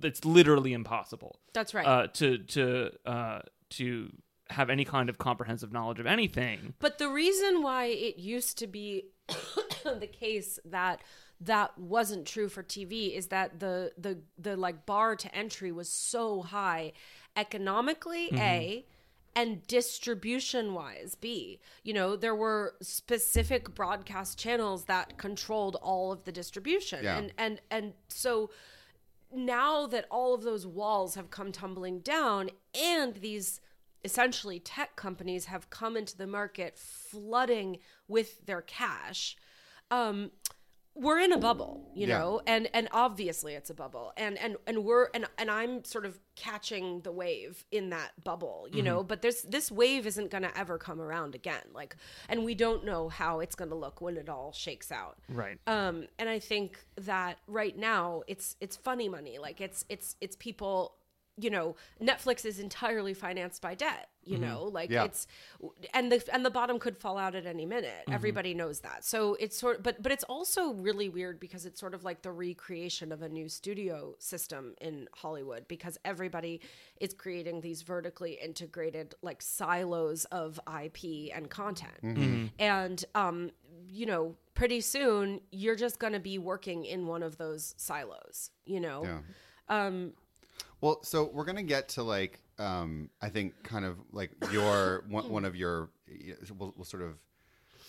It's 0.03 0.25
literally 0.25 0.73
impossible." 0.73 1.38
That's 1.55 1.73
right. 1.73 1.87
uh, 1.87 2.07
to 2.15 2.38
to 2.38 2.91
uh, 3.07 3.38
to 3.71 4.12
have 4.50 4.71
any 4.71 4.85
kind 4.85 5.09
of 5.09 5.19
comprehensive 5.19 5.73
knowledge 5.73 5.99
of 5.99 6.07
anything. 6.07 6.75
But 6.79 6.99
the 6.99 7.09
reason 7.09 7.62
why 7.62 7.87
it 7.87 8.19
used 8.19 8.59
to 8.59 8.67
be 8.67 9.07
the 9.85 10.07
case 10.07 10.59
that 10.65 11.00
that 11.40 11.76
wasn't 11.78 12.26
true 12.26 12.49
for 12.49 12.62
TV 12.62 13.14
is 13.16 13.26
that 13.28 13.61
the 13.61 13.93
the 13.99 14.19
the 14.38 14.57
like 14.57 14.87
bar 14.87 15.16
to 15.16 15.35
entry 15.35 15.71
was 15.73 15.88
so 15.88 16.43
high 16.43 16.93
economically 17.37 18.31
a 18.33 18.85
and 19.35 19.66
distribution 19.66 20.73
wise 20.73 21.14
b 21.14 21.61
you 21.85 21.93
know 21.93 22.16
there 22.16 22.35
were 22.35 22.75
specific 22.81 23.75
broadcast 23.75 24.38
channels 24.38 24.85
that 24.87 25.19
controlled 25.19 25.76
all 25.83 26.11
of 26.11 26.25
the 26.25 26.33
distribution 26.33 27.05
Yeah. 27.05 27.19
and 27.19 27.33
and 27.37 27.61
and 27.71 27.93
so 28.09 28.50
now 29.31 29.87
that 29.87 30.07
all 30.11 30.35
of 30.35 30.43
those 30.43 30.66
walls 30.66 31.14
have 31.16 31.31
come 31.31 31.52
tumbling 31.52 31.99
down 32.00 32.49
and 32.75 33.14
these 33.16 33.61
essentially 34.05 34.59
tech 34.59 34.97
companies 34.97 35.47
have 35.47 35.69
come 35.69 35.97
into 35.97 36.16
the 36.16 36.26
market 36.26 36.78
flooding 36.78 37.78
with 38.09 38.47
their 38.47 38.62
cash 38.62 39.37
um 39.90 40.31
we're 40.99 41.21
in 41.21 41.33
a 41.33 41.38
bubble 41.38 41.91
you 41.95 42.07
Yeah. 42.07 42.19
know 42.19 42.41
and 42.47 42.69
and 42.75 42.88
obviously 42.93 43.55
it's 43.55 43.71
a 43.71 43.75
bubble. 43.75 44.12
And 44.17 44.38
and 44.38 44.57
and 44.67 44.85
we're 44.85 45.09
and 45.15 45.26
and 45.38 45.50
i'm 45.50 45.85
sort 45.85 46.05
of 46.07 46.19
catching 46.35 47.00
the 47.03 47.12
wave 47.12 47.65
in 47.71 47.91
that 47.91 48.12
bubble 48.25 48.67
you 48.71 48.83
know 48.83 49.03
but 49.03 49.23
there's 49.23 49.43
this 49.43 49.71
wave 49.71 50.07
isn't 50.07 50.31
going 50.31 50.43
to 50.43 50.59
ever 50.59 50.79
come 50.79 51.00
around 51.00 51.35
again. 51.35 51.62
Like 51.73 51.97
and 52.29 52.45
we 52.45 52.55
don't 52.55 52.85
know 52.85 53.09
how 53.09 53.41
it's 53.41 53.55
going 53.55 53.71
to 53.71 53.76
look 53.76 54.00
when 54.00 54.17
it 54.17 54.29
all 54.29 54.53
shakes 54.53 54.91
out. 54.91 55.19
Right. 55.29 55.59
um 55.67 56.07
and 56.19 56.29
i 56.29 56.38
think 56.38 56.79
that 56.97 57.38
right 57.47 57.76
now 57.79 58.23
it's 58.26 58.57
it's 58.61 58.76
funny 58.76 59.09
money. 59.09 59.38
Like 59.38 59.61
it's 59.61 59.85
it's 59.88 60.17
it's 60.21 60.37
people 60.37 60.96
you 61.38 61.50
know 61.50 61.76
netflix 62.00 62.45
is 62.45 62.59
entirely 62.59 63.14
financed 63.14 63.61
by 63.62 63.75
debt 63.75 64.09
you 64.26 64.38
know? 64.38 64.64
Like 64.64 64.90
Yeah. 64.90 65.05
it's 65.05 65.26
and 65.95 66.11
the 66.11 66.23
and 66.33 66.45
the 66.45 66.50
bottom 66.50 66.78
could 66.78 66.99
fall 66.99 67.16
out 67.16 67.35
at 67.35 67.47
any 67.47 67.64
minute. 67.64 68.05
Everybody 68.11 68.55
knows 68.55 68.81
that. 68.81 69.05
So 69.05 69.35
it's 69.38 69.57
sort 69.57 69.76
of, 69.76 69.83
but 69.85 70.02
but 70.02 70.11
it's 70.12 70.25
also 70.25 70.73
really 70.75 71.09
weird 71.09 71.38
because 71.38 71.64
it's 71.64 71.78
sort 71.78 71.95
of 71.95 72.02
like 72.05 72.23
the 72.23 72.33
recreation 72.33 73.12
of 73.12 73.23
a 73.23 73.28
new 73.28 73.49
studio 73.49 74.14
system 74.19 74.75
in 74.81 75.09
hollywood 75.14 75.69
because 75.69 75.97
everybody 76.05 76.61
is 77.00 77.14
creating 77.14 77.61
these 77.61 77.83
vertically 77.83 78.37
integrated 78.43 79.14
like 79.23 79.40
silos 79.40 80.25
of 80.26 80.59
ip 80.83 80.99
and 81.33 81.49
content. 81.49 82.50
And 82.59 83.05
um 83.14 83.50
you 83.88 84.07
know 84.07 84.35
pretty 84.55 84.81
soon 84.81 85.40
you're 85.52 85.76
just 85.76 86.00
going 86.00 86.14
to 86.14 86.19
be 86.19 86.38
working 86.38 86.85
in 86.85 87.07
one 87.07 87.23
of 87.23 87.37
those 87.38 87.75
silos 87.76 88.50
you 88.64 88.81
know? 88.81 89.05
Yeah. 89.05 89.19
um 89.69 90.14
Well, 90.80 91.02
so 91.02 91.30
we're 91.33 91.45
gonna 91.45 91.62
get 91.62 91.88
to 91.90 92.02
like 92.02 92.40
um, 92.59 93.11
I 93.21 93.28
think 93.28 93.62
kind 93.62 93.85
of 93.85 93.99
like 94.12 94.30
your 94.50 95.04
one, 95.09 95.28
one 95.28 95.45
of 95.45 95.56
your 95.56 95.90
we'll, 96.59 96.75
we'll 96.76 96.85
sort 96.85 97.02
of 97.02 97.14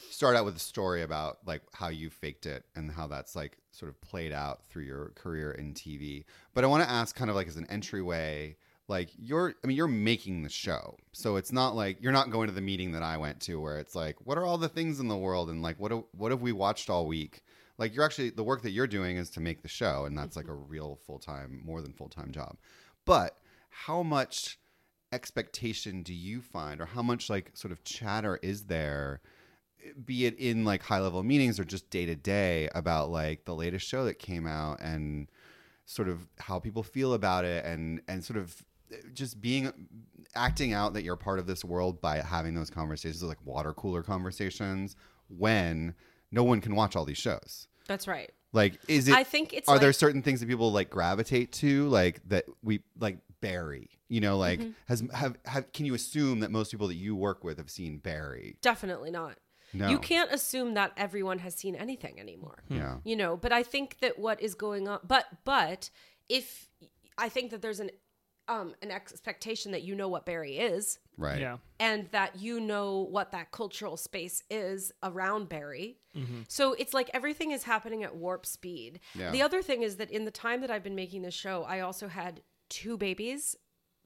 start 0.10 0.36
out 0.36 0.46
with 0.46 0.56
a 0.56 0.60
story 0.60 1.04
about 1.04 1.38
like 1.46 1.62
how 1.74 1.90
you 1.90 2.10
faked 2.10 2.46
it 2.46 2.64
and 2.76 2.92
how 2.92 3.08
that's 3.08 3.36
like 3.36 3.58
sort 3.72 3.90
of 3.90 4.02
played 4.02 4.32
out 4.32 4.62
through 4.70 4.84
your 4.84 5.12
career 5.16 5.52
in 5.52 5.74
TV. 5.74 6.26
But 6.54 6.64
I 6.64 6.68
want 6.68 6.84
to 6.84 6.90
ask 6.90 7.16
kind 7.16 7.30
of 7.30 7.36
like 7.36 7.48
as 7.48 7.58
an 7.58 7.68
entryway 7.70 8.56
like 8.88 9.10
you're 9.18 9.54
I 9.64 9.68
mean 9.68 9.78
you're 9.78 9.88
making 9.88 10.44
the 10.44 10.50
show. 10.50 10.98
So 11.12 11.36
it's 11.36 11.52
not 11.52 11.76
like 11.76 11.98
you're 12.02 12.12
not 12.12 12.32
going 12.32 12.48
to 12.48 12.54
the 12.54 12.62
meeting 12.62 12.94
that 12.94 13.04
I 13.04 13.18
went 13.18 13.40
to 13.42 13.60
where 13.62 13.80
it's 13.80 13.96
like 13.96 14.16
what 14.26 14.38
are 14.38 14.46
all 14.46 14.58
the 14.58 14.70
things 14.70 15.00
in 15.00 15.08
the 15.08 15.18
world 15.18 15.50
and 15.50 15.62
like 15.62 15.80
what 15.80 15.92
do, 15.92 16.06
what 16.12 16.32
have 16.32 16.42
we 16.42 16.52
watched 16.52 16.90
all 16.90 17.06
week? 17.06 17.44
Like 17.78 17.96
you're 17.96 18.06
actually 18.06 18.32
the 18.32 18.44
work 18.44 18.64
that 18.64 18.72
you're 18.72 18.88
doing 18.88 19.18
is 19.18 19.30
to 19.32 19.40
make 19.40 19.62
the 19.62 19.68
show 19.68 20.06
and 20.06 20.18
that's 20.18 20.36
like 20.36 20.48
a 20.48 20.52
mm-hmm. 20.52 20.70
real 20.72 21.00
full-time 21.06 21.62
more 21.64 21.82
than 21.82 21.94
full-time 21.94 22.32
job. 22.32 22.58
But 23.06 23.38
how 23.70 24.04
much 24.04 24.60
expectation 25.12 26.04
do 26.04 26.14
you 26.14 26.42
find 26.42 26.82
or 26.82 26.86
how 26.86 27.02
much 27.02 27.30
like 27.30 27.52
sort 27.54 27.72
of 27.72 27.84
chatter 27.84 28.40
is 28.42 28.66
there 28.66 29.22
be 30.04 30.26
it 30.26 30.38
in 30.38 30.66
like 30.66 30.84
high 30.84 31.00
level 31.00 31.24
meetings 31.24 31.60
or 31.60 31.64
just 31.64 31.90
day 31.90 32.06
to 32.06 32.16
day 32.16 32.68
about 32.76 33.10
like 33.10 33.46
the 33.46 33.56
latest 33.56 33.88
show 33.88 34.04
that 34.06 34.20
came 34.20 34.46
out 34.46 34.82
and 34.82 35.30
sort 35.86 36.10
of 36.10 36.28
how 36.40 36.60
people 36.60 36.84
feel 36.84 37.14
about 37.14 37.46
it 37.46 37.64
and 37.66 38.02
and 38.08 38.24
sort 38.24 38.38
of 38.38 38.62
eh, 38.92 38.98
just 39.14 39.40
being 39.40 39.72
acting 40.36 40.74
out 40.74 40.94
that 40.94 41.04
you're 41.04 41.16
part 41.16 41.40
of 41.40 41.48
this 41.48 41.64
world 41.64 42.02
by 42.02 42.18
having 42.18 42.54
those 42.54 42.70
conversations 42.70 43.24
like 43.24 43.44
water 43.46 43.72
cooler 43.74 44.04
conversations 44.04 44.96
when 45.30 45.96
no 46.32 46.44
one 46.44 46.62
can 46.62 46.76
watch 46.76 46.96
all 46.96 47.06
these 47.06 47.18
shows. 47.18 47.68
That's 47.88 48.08
right. 48.08 48.32
Like 48.54 48.80
is 48.88 49.08
it 49.08 49.14
I 49.14 49.24
think 49.24 49.54
it's 49.54 49.68
are 49.68 49.76
like, 49.76 49.82
there 49.82 49.94
certain 49.94 50.22
things 50.22 50.40
that 50.40 50.48
people 50.48 50.72
like 50.72 50.90
gravitate 50.90 51.52
to 51.54 51.88
like 51.90 52.22
that 52.30 52.46
we 52.64 52.82
like 52.98 53.20
barry 53.42 53.90
you 54.08 54.20
know 54.20 54.38
like 54.38 54.60
Mm-hmm. 54.60 54.72
has 54.88 55.04
have, 55.14 55.38
have 55.46 55.72
can 55.74 55.86
you 55.86 55.94
assume 55.94 56.40
that 56.40 56.50
most 56.50 56.72
people 56.72 56.88
that 56.88 56.96
you 56.96 57.16
work 57.16 57.44
with 57.44 57.58
have 57.58 57.70
seen 57.70 57.98
barry? 58.00 58.58
Definitely 58.62 59.12
not. 59.12 59.38
No. 59.74 59.90
You 59.90 60.00
can't 60.00 60.32
assume 60.32 60.74
that 60.76 60.94
everyone 60.98 61.40
has 61.40 61.54
seen 61.56 61.76
anything 61.76 62.20
anymore. 62.20 62.64
Yeah. 62.70 62.98
You 63.04 63.16
know 63.16 63.36
but 63.38 63.52
i 63.52 63.64
think 63.64 64.00
that 64.00 64.18
what 64.18 64.42
is 64.42 64.56
going 64.56 64.88
on 64.88 65.00
but 65.06 65.26
but 65.44 65.90
if 66.30 66.70
i 67.18 67.30
think 67.30 67.52
that 67.52 67.62
there's 67.62 67.80
an 67.82 67.92
um 68.48 68.74
an 68.82 68.92
expectation 68.92 69.72
that 69.72 69.84
you 69.84 69.96
know 69.96 70.08
what 70.08 70.26
barry 70.26 70.58
is 70.58 71.00
right 71.18 71.40
Yeah. 71.40 71.58
and 71.80 72.08
that 72.12 72.38
you 72.40 72.60
know 72.60 73.08
what 73.10 73.32
that 73.32 73.52
cultural 73.52 73.98
space 73.98 74.44
is 74.50 74.92
around 75.04 75.50
Barry. 75.50 75.98
So 76.48 76.74
it's 76.74 76.94
like 76.96 77.12
everything 77.14 77.52
is 77.52 77.64
happening 77.64 78.04
at 78.04 78.16
warp 78.16 78.44
speed. 78.46 79.00
Yeah. 79.14 79.30
The 79.32 79.44
other 79.44 79.62
thing 79.62 79.84
is 79.84 79.98
that 79.98 80.10
in 80.10 80.26
the 80.26 80.32
time 80.32 80.62
that 80.62 80.72
I've 80.72 80.84
been 80.84 80.96
making 80.96 81.22
this 81.22 81.36
show, 81.36 81.64
I 81.64 81.82
also 81.82 82.08
had 82.08 82.42
two 82.70 82.98
babies 82.98 83.56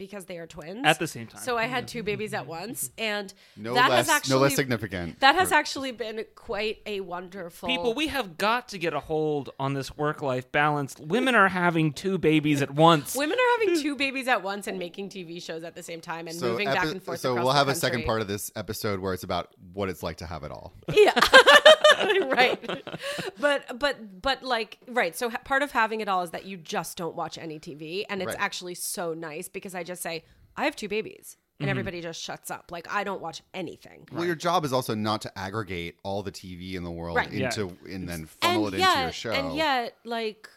because 0.02 0.26
they 0.26 0.40
are 0.40 0.48
twins 0.48 0.84
At 0.84 0.98
the 0.98 1.06
same 1.06 1.28
time. 1.28 1.44
So 1.44 1.60
I 1.60 1.66
had 1.66 1.88
two 1.88 2.02
babies 2.02 2.34
at 2.34 2.42
mm-hmm. 2.42 2.50
once, 2.50 2.90
mm-hmm. 2.90 3.04
and 3.04 3.34
no 3.56 3.76
that 3.76 3.92
less 3.92 4.08
has 4.08 4.10
actually 4.10 4.34
no 4.34 4.42
less 4.42 4.56
significant 4.56 5.20
that 5.20 5.36
has 5.36 5.52
actually 5.52 5.92
been 5.92 6.26
quite 6.34 6.80
a 6.88 7.02
wonderful 7.02 7.70
People, 7.70 7.94
we 7.94 8.08
have 8.08 8.36
got 8.36 8.70
to 8.70 8.80
get 8.80 8.96
a 8.96 9.00
hold 9.00 9.52
on 9.60 9.76
this 9.76 9.96
work 9.96 10.24
life 10.24 10.52
balance. 10.52 10.96
Women 11.00 11.36
are 11.36 11.50
having 11.50 11.94
two 11.94 12.18
babies 12.18 12.64
at 12.64 12.72
once. 12.72 13.16
Women 13.16 13.38
are 13.38 13.60
having 13.60 13.80
two 13.80 13.96
babies 13.96 14.28
at 14.28 14.42
once 14.42 14.66
and 14.66 14.80
making 14.80 15.10
TV 15.10 15.40
shows 15.42 15.64
at 15.64 15.76
the 15.76 15.84
same 15.84 16.02
time 16.02 16.28
and 16.28 16.42
moving 16.42 16.68
back 16.68 16.86
and 16.86 17.04
forth. 17.04 17.20
so 17.20 17.36
we'll 17.36 17.52
have 17.52 17.68
a 17.68 17.76
second 17.76 18.04
part 18.04 18.22
of 18.22 18.28
this 18.28 18.52
episode 18.56 19.00
where 19.00 19.14
it's 19.14 19.24
about 19.24 19.54
what 19.74 19.88
it's 19.88 20.02
like 20.02 20.18
to 20.18 20.26
have 20.26 20.44
it 20.44 20.50
all 20.50 20.74
yeah 20.92 21.14
right 22.30 22.60
but 23.40 23.80
but 23.80 24.22
but 24.22 24.44
like 24.44 24.78
right 24.88 25.16
so 25.16 25.30
part 25.30 25.64
of 25.64 25.72
having 25.72 26.02
it 26.02 26.08
all 26.08 26.22
is 26.24 26.32
that 26.32 26.46
you 26.46 26.58
just 26.58 26.98
don't 26.98 27.16
watch 27.16 27.38
any 27.38 27.60
tv 27.60 28.04
and 28.10 28.22
it's 28.22 28.28
Right. 28.30 28.38
actually 28.40 28.76
so 28.76 29.14
nice 29.14 29.48
because 29.50 29.76
i 29.76 29.84
just 29.84 30.02
say 30.02 30.24
i 30.58 30.66
have 30.66 30.76
two 30.76 30.88
babies 30.88 31.38
and 31.60 31.66
mm-hmm. 31.66 31.70
everybody 31.72 32.02
just 32.02 32.22
shuts 32.22 32.50
up 32.50 32.72
like 32.72 32.92
i 32.94 33.04
don't 33.04 33.22
watch 33.22 33.42
anything 33.54 34.08
well 34.12 34.26
your 34.26 34.36
job 34.36 34.66
is 34.66 34.74
also 34.74 34.96
not 34.96 35.22
to 35.22 35.38
aggregate 35.38 35.96
all 36.04 36.24
the 36.24 36.32
tv 36.32 36.76
in 36.76 36.84
the 36.84 36.92
world 36.92 37.16
Right. 37.18 37.32
Yeah. 37.32 37.46
into 37.46 37.76
and 37.90 38.08
then 38.08 38.26
funnel 38.26 38.66
and 38.68 38.76
it 38.76 38.80
yet, 38.80 38.90
into 38.90 39.02
your 39.04 39.12
show 39.12 39.32
and 39.32 39.56
yet 39.56 39.96
like 40.06 40.50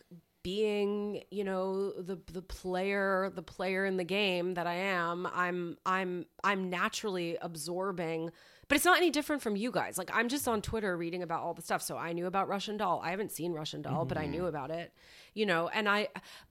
being 0.45 1.23
you 1.31 1.43
know 1.43 1.91
the 1.91 2.21
the 2.31 2.43
player 2.43 3.33
the 3.35 3.43
player 3.43 3.87
in 3.87 3.97
the 3.97 4.05
game 4.05 4.55
that 4.55 4.67
i 4.67 4.75
am 4.75 5.27
i'm 5.33 5.77
i'm 5.87 6.27
i'm 6.45 6.69
naturally 6.71 7.37
absorbing 7.41 8.31
but 8.69 8.77
it's 8.77 8.85
not 8.85 8.97
any 8.97 9.11
different 9.11 9.43
from 9.43 9.57
you 9.57 9.71
guys. 9.71 9.99
Like 9.99 10.11
i'm 10.15 10.29
just 10.29 10.47
on 10.47 10.63
twitter 10.63 10.97
reading 10.97 11.23
about 11.23 11.43
all 11.43 11.55
the 11.55 11.63
stuff. 11.63 11.83
So 11.83 11.97
i 11.97 12.13
knew 12.13 12.27
about 12.27 12.47
russian 12.49 12.77
doll. 12.77 13.01
I 13.03 13.11
haven't 13.11 13.33
seen 13.33 13.53
russian 13.53 13.83
doll 13.83 14.05
but 14.05 14.19
i 14.19 14.27
knew 14.27 14.47
about 14.47 14.71
it 14.71 14.93
you 15.33 15.47
know 15.47 15.69
and 15.69 15.89
i 15.89 16.09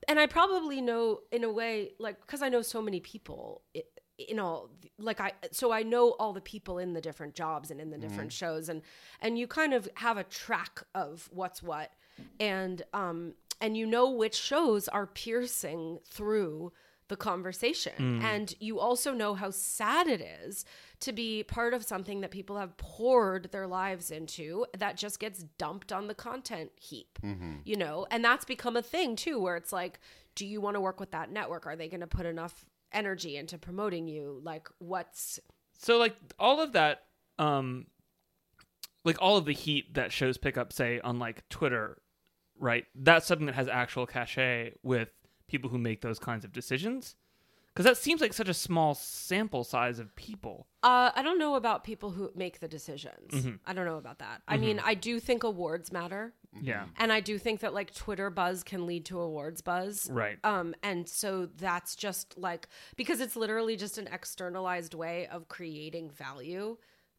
and 0.08 0.18
i 0.18 0.26
probably 0.26 0.80
know 0.80 1.20
in 1.32 1.44
a 1.44 1.50
way 1.50 1.92
like 1.98 2.20
because 2.20 2.42
i 2.42 2.48
know 2.48 2.62
so 2.62 2.82
many 2.82 3.00
people 3.00 3.62
it, 3.74 3.86
you 4.18 4.34
know 4.34 4.68
like 4.98 5.20
i 5.20 5.32
so 5.50 5.72
i 5.72 5.82
know 5.82 6.10
all 6.18 6.32
the 6.32 6.40
people 6.40 6.78
in 6.78 6.92
the 6.92 7.00
different 7.00 7.34
jobs 7.34 7.70
and 7.70 7.80
in 7.80 7.90
the 7.90 7.98
different 7.98 8.32
shows 8.32 8.68
and 8.68 8.82
and 9.20 9.38
you 9.38 9.46
kind 9.46 9.72
of 9.74 9.88
have 9.94 10.16
a 10.16 10.24
track 10.24 10.82
of 10.94 11.28
what's 11.32 11.62
what. 11.62 11.90
And 12.38 12.82
um 12.92 13.34
and 13.60 13.76
you 13.76 13.86
know 13.86 14.10
which 14.10 14.34
shows 14.34 14.88
are 14.88 15.06
piercing 15.06 15.98
through 16.06 16.72
the 17.08 17.16
conversation. 17.16 17.92
And 18.24 18.54
you 18.60 18.80
also 18.80 19.12
know 19.12 19.34
how 19.34 19.50
sad 19.50 20.06
it 20.06 20.22
is 20.22 20.64
to 21.00 21.12
be 21.12 21.42
part 21.42 21.74
of 21.74 21.84
something 21.84 22.22
that 22.22 22.30
people 22.30 22.56
have 22.56 22.76
poured 22.78 23.52
their 23.52 23.66
lives 23.66 24.10
into 24.10 24.64
that 24.78 24.96
just 24.96 25.20
gets 25.20 25.42
dumped 25.58 25.92
on 25.92 26.06
the 26.06 26.14
content 26.14 26.70
heap 26.76 27.18
you 27.64 27.76
know? 27.76 28.06
And 28.10 28.24
that's 28.24 28.46
become 28.46 28.76
a 28.76 28.82
thing 28.82 29.16
too 29.16 29.38
where 29.38 29.56
it's 29.56 29.72
like 29.72 30.00
do 30.34 30.46
you 30.46 30.60
want 30.60 30.74
to 30.76 30.80
work 30.80 30.98
with 30.98 31.10
that 31.12 31.30
network? 31.30 31.66
Are 31.66 31.76
they 31.76 31.88
going 31.88 32.00
to 32.00 32.06
put 32.06 32.26
enough 32.26 32.64
energy 32.90 33.36
into 33.36 33.58
promoting 33.58 34.08
you? 34.08 34.40
Like 34.42 34.68
what's 34.78 35.38
So 35.78 35.98
like 35.98 36.16
all 36.38 36.60
of 36.60 36.72
that, 36.72 37.04
um, 37.38 37.86
like 39.04 39.16
all 39.20 39.36
of 39.36 39.44
the 39.44 39.52
heat 39.52 39.94
that 39.94 40.10
shows 40.10 40.38
pick 40.38 40.56
up, 40.56 40.72
say 40.72 41.00
on 41.00 41.18
like 41.18 41.46
Twitter, 41.50 41.98
right? 42.64 42.86
That's 42.94 43.26
something 43.26 43.46
that 43.46 43.54
has 43.54 43.68
actual 43.68 44.06
cachet 44.06 44.72
with 44.82 45.10
people 45.46 45.68
who 45.70 45.76
make 45.78 46.00
those 46.00 46.18
kinds 46.18 46.44
of 46.44 46.52
decisions. 46.52 47.14
Because 47.72 47.84
that 47.86 47.96
seems 47.96 48.20
like 48.20 48.32
such 48.32 48.48
a 48.48 48.54
small 48.54 48.94
sample 48.94 49.64
size 49.64 49.98
of 49.98 50.14
people. 50.14 50.68
Uh, 50.84 51.10
I 51.14 51.22
don't 51.22 51.38
know 51.40 51.56
about 51.56 51.82
people 51.82 52.10
who 52.12 52.30
make 52.36 52.60
the 52.60 52.68
decisions. 52.68 53.48
I 53.66 53.72
don't 53.72 53.84
know 53.84 53.96
about 53.98 54.20
that. 54.20 54.42
I 54.46 54.56
mean, 54.58 54.80
I 54.84 54.94
do 54.94 55.18
think 55.18 55.42
awards 55.42 55.90
matter, 55.92 56.34
Yeah. 56.62 56.84
and 56.96 57.12
I 57.12 57.18
do 57.18 57.36
think 57.36 57.58
that 57.60 57.74
like 57.74 57.92
Twitter 57.92 58.30
buzz 58.30 58.62
can 58.62 58.86
lead 58.86 59.04
to 59.06 59.18
awards 59.18 59.60
buzz. 59.60 60.08
Right. 60.08 60.38
Um, 60.44 60.76
and 60.84 61.08
so 61.08 61.46
that's 61.58 61.96
just 61.96 62.38
like 62.38 62.68
because 62.96 63.20
it's 63.20 63.34
literally 63.34 63.76
just 63.76 63.98
an 63.98 64.08
externalized 64.12 64.94
way 64.94 65.26
of 65.26 65.48
creating 65.48 66.10
value, 66.10 66.76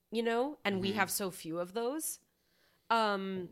you 0.10 0.24
know, 0.24 0.58
and 0.64 0.80
we 0.80 0.94
have 0.94 1.12
so 1.12 1.32
few 1.32 1.60
of 1.60 1.74
those. 1.74 2.20
Um, 2.90 3.50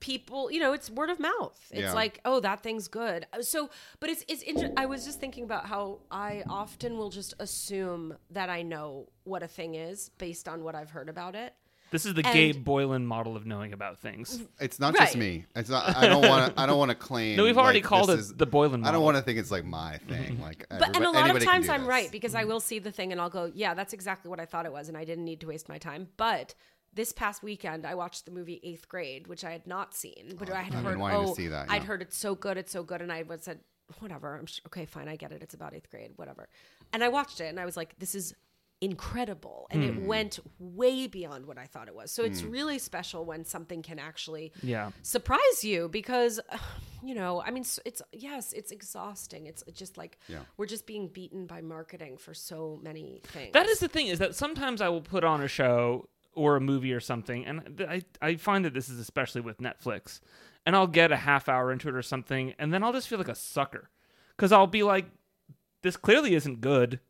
people, 0.00 0.50
you 0.50 0.60
know, 0.60 0.72
it's 0.72 0.90
word 0.90 1.10
of 1.10 1.18
mouth. 1.20 1.58
It's 1.70 1.80
Yeah. 1.80 1.92
like, 1.92 2.20
oh, 2.24 2.40
that 2.40 2.62
thing's 2.62 2.88
good. 2.88 3.26
Uh, 3.32 3.42
so, 3.42 3.70
but 4.00 4.10
it's 4.10 4.24
it's. 4.28 4.42
Inter- 4.42 4.72
I 4.76 4.86
was 4.86 5.04
just 5.04 5.20
thinking 5.20 5.44
about 5.44 5.66
how 5.66 6.00
I 6.10 6.42
often 6.48 6.96
will 6.98 7.10
just 7.10 7.34
assume 7.38 8.16
that 8.30 8.48
I 8.50 8.62
know 8.62 9.08
what 9.24 9.42
a 9.42 9.48
thing 9.48 9.74
is 9.74 10.10
based 10.18 10.48
on 10.48 10.62
what 10.64 10.74
I've 10.74 10.90
heard 10.90 11.08
about 11.08 11.34
it. 11.34 11.54
This 11.90 12.04
is 12.04 12.12
the 12.12 12.22
And- 12.26 12.34
Gabe 12.34 12.64
Boylan 12.64 13.06
model 13.06 13.34
of 13.34 13.46
knowing 13.46 13.72
about 13.72 13.98
things. 13.98 14.42
It's 14.60 14.78
not 14.78 14.94
just 14.94 15.16
me. 15.16 15.46
It's 15.56 15.70
not. 15.70 15.96
I 15.96 16.06
don't 16.06 16.28
want 16.28 16.54
to. 16.54 16.60
I 16.60 16.66
don't 16.66 16.76
want 16.78 16.90
to 16.90 16.94
claim. 16.94 17.36
No, 17.38 17.44
we've 17.44 17.56
already 17.56 17.78
like, 17.78 17.84
called 17.86 18.10
this 18.10 18.16
it 18.16 18.20
is- 18.20 18.34
the 18.34 18.44
Boylan 18.44 18.84
I 18.84 18.92
don't 18.92 19.02
want 19.02 19.16
to 19.16 19.22
think 19.22 19.38
it's 19.38 19.50
like 19.50 19.64
my 19.64 19.96
thing. 20.06 20.34
Mm-hmm. 20.34 20.42
Like, 20.42 20.66
But 20.68 20.94
and 20.94 21.04
a 21.04 21.10
lot 21.10 21.34
of 21.34 21.42
times 21.42 21.68
I'm 21.70 21.80
this. 21.82 21.88
right 21.88 22.12
because 22.12 22.34
I 22.34 22.44
will 22.44 22.60
see 22.60 22.78
the 22.78 22.92
thing 22.92 23.10
and 23.12 23.20
I'll 23.20 23.30
go, 23.30 23.50
yeah, 23.54 23.72
that's 23.72 23.94
exactly 23.94 24.28
what 24.28 24.38
I 24.38 24.44
thought 24.44 24.66
it 24.66 24.72
was, 24.72 24.88
and 24.88 24.98
I 24.98 25.04
didn't 25.06 25.24
need 25.24 25.40
to 25.40 25.46
waste 25.46 25.68
my 25.70 25.78
time. 25.78 26.08
But 26.18 26.54
this 26.94 27.12
past 27.12 27.42
weekend, 27.42 27.86
I 27.86 27.94
watched 27.94 28.24
the 28.24 28.30
movie 28.30 28.60
Eighth 28.62 28.88
Grade, 28.88 29.26
which 29.26 29.44
I 29.44 29.52
had 29.52 29.66
not 29.66 29.94
seen, 29.94 30.34
but 30.38 30.50
I 30.50 30.62
had 30.62 30.74
I've 30.74 30.82
been 30.82 30.92
heard. 30.92 30.98
wanting 30.98 31.24
to 31.26 31.30
Oh, 31.30 31.34
see 31.34 31.48
that, 31.48 31.66
I'd 31.70 31.84
heard 31.84 32.02
it's 32.02 32.16
so 32.16 32.34
good, 32.34 32.56
it's 32.56 32.72
so 32.72 32.82
good, 32.82 33.02
and 33.02 33.12
I 33.12 33.22
was 33.22 33.42
said, 33.42 33.60
whatever. 34.00 34.36
I'm 34.36 34.46
sh- 34.46 34.60
okay, 34.66 34.84
fine, 34.86 35.08
I 35.08 35.16
get 35.16 35.32
it. 35.32 35.42
It's 35.42 35.54
about 35.54 35.74
eighth 35.74 35.90
grade, 35.90 36.12
whatever. 36.16 36.48
And 36.92 37.04
I 37.04 37.08
watched 37.08 37.40
it, 37.40 37.46
and 37.46 37.58
I 37.60 37.64
was 37.64 37.76
like, 37.76 37.98
this 37.98 38.14
is 38.14 38.34
incredible, 38.80 39.66
and 39.70 39.82
Hmm. 39.82 39.88
it 39.88 40.02
went 40.06 40.38
way 40.58 41.06
beyond 41.08 41.46
what 41.46 41.58
I 41.58 41.66
thought 41.66 41.88
it 41.88 41.94
was. 41.94 42.10
So 42.12 42.22
it's 42.22 42.42
really 42.42 42.78
special 42.78 43.24
when 43.24 43.44
something 43.44 43.82
can 43.82 43.98
actually 43.98 44.52
Yeah. 44.62 44.92
surprise 45.02 45.64
you 45.64 45.88
because 45.88 46.40
you 47.02 47.14
know 47.14 47.40
i 47.42 47.50
mean 47.52 47.62
s- 47.62 47.78
it's 47.84 48.02
yes 48.12 48.52
it's 48.52 48.72
exhausting 48.72 49.46
it's 49.46 49.62
just 49.72 49.96
like 49.96 50.18
Yeah. 50.26 50.40
we're 50.56 50.66
just 50.66 50.84
being 50.84 51.06
beaten 51.06 51.46
by 51.46 51.60
marketing 51.60 52.16
for 52.18 52.34
so 52.34 52.80
many 52.82 53.20
things 53.24 53.52
That 53.52 53.66
is 53.68 53.78
the 53.78 53.86
thing 53.86 54.08
is 54.08 54.18
that 54.18 54.34
sometimes 54.34 54.80
I 54.80 54.88
will 54.88 55.00
put 55.00 55.22
on 55.22 55.40
a 55.40 55.46
show 55.46 56.08
or 56.38 56.56
a 56.56 56.60
movie 56.60 56.92
or 56.92 57.00
something, 57.00 57.44
and 57.44 57.84
I 57.88 58.02
I 58.22 58.36
find 58.36 58.64
that 58.64 58.74
this 58.74 58.88
is 58.88 58.98
especially 58.98 59.40
with 59.40 59.58
Netflix, 59.58 60.20
and 60.64 60.76
I'll 60.76 60.86
get 60.86 61.12
a 61.12 61.16
half 61.16 61.48
hour 61.48 61.72
into 61.72 61.88
it 61.88 61.94
or 61.94 62.02
something, 62.02 62.54
and 62.58 62.72
then 62.72 62.82
I'll 62.82 62.92
just 62.92 63.08
feel 63.08 63.18
like 63.18 63.28
a 63.28 63.34
sucker 63.34 63.90
because 64.36 64.52
I'll 64.52 64.68
be 64.68 64.84
like, 64.84 65.06
this 65.82 65.96
clearly 65.96 66.34
isn't 66.34 66.60
good. 66.60 67.00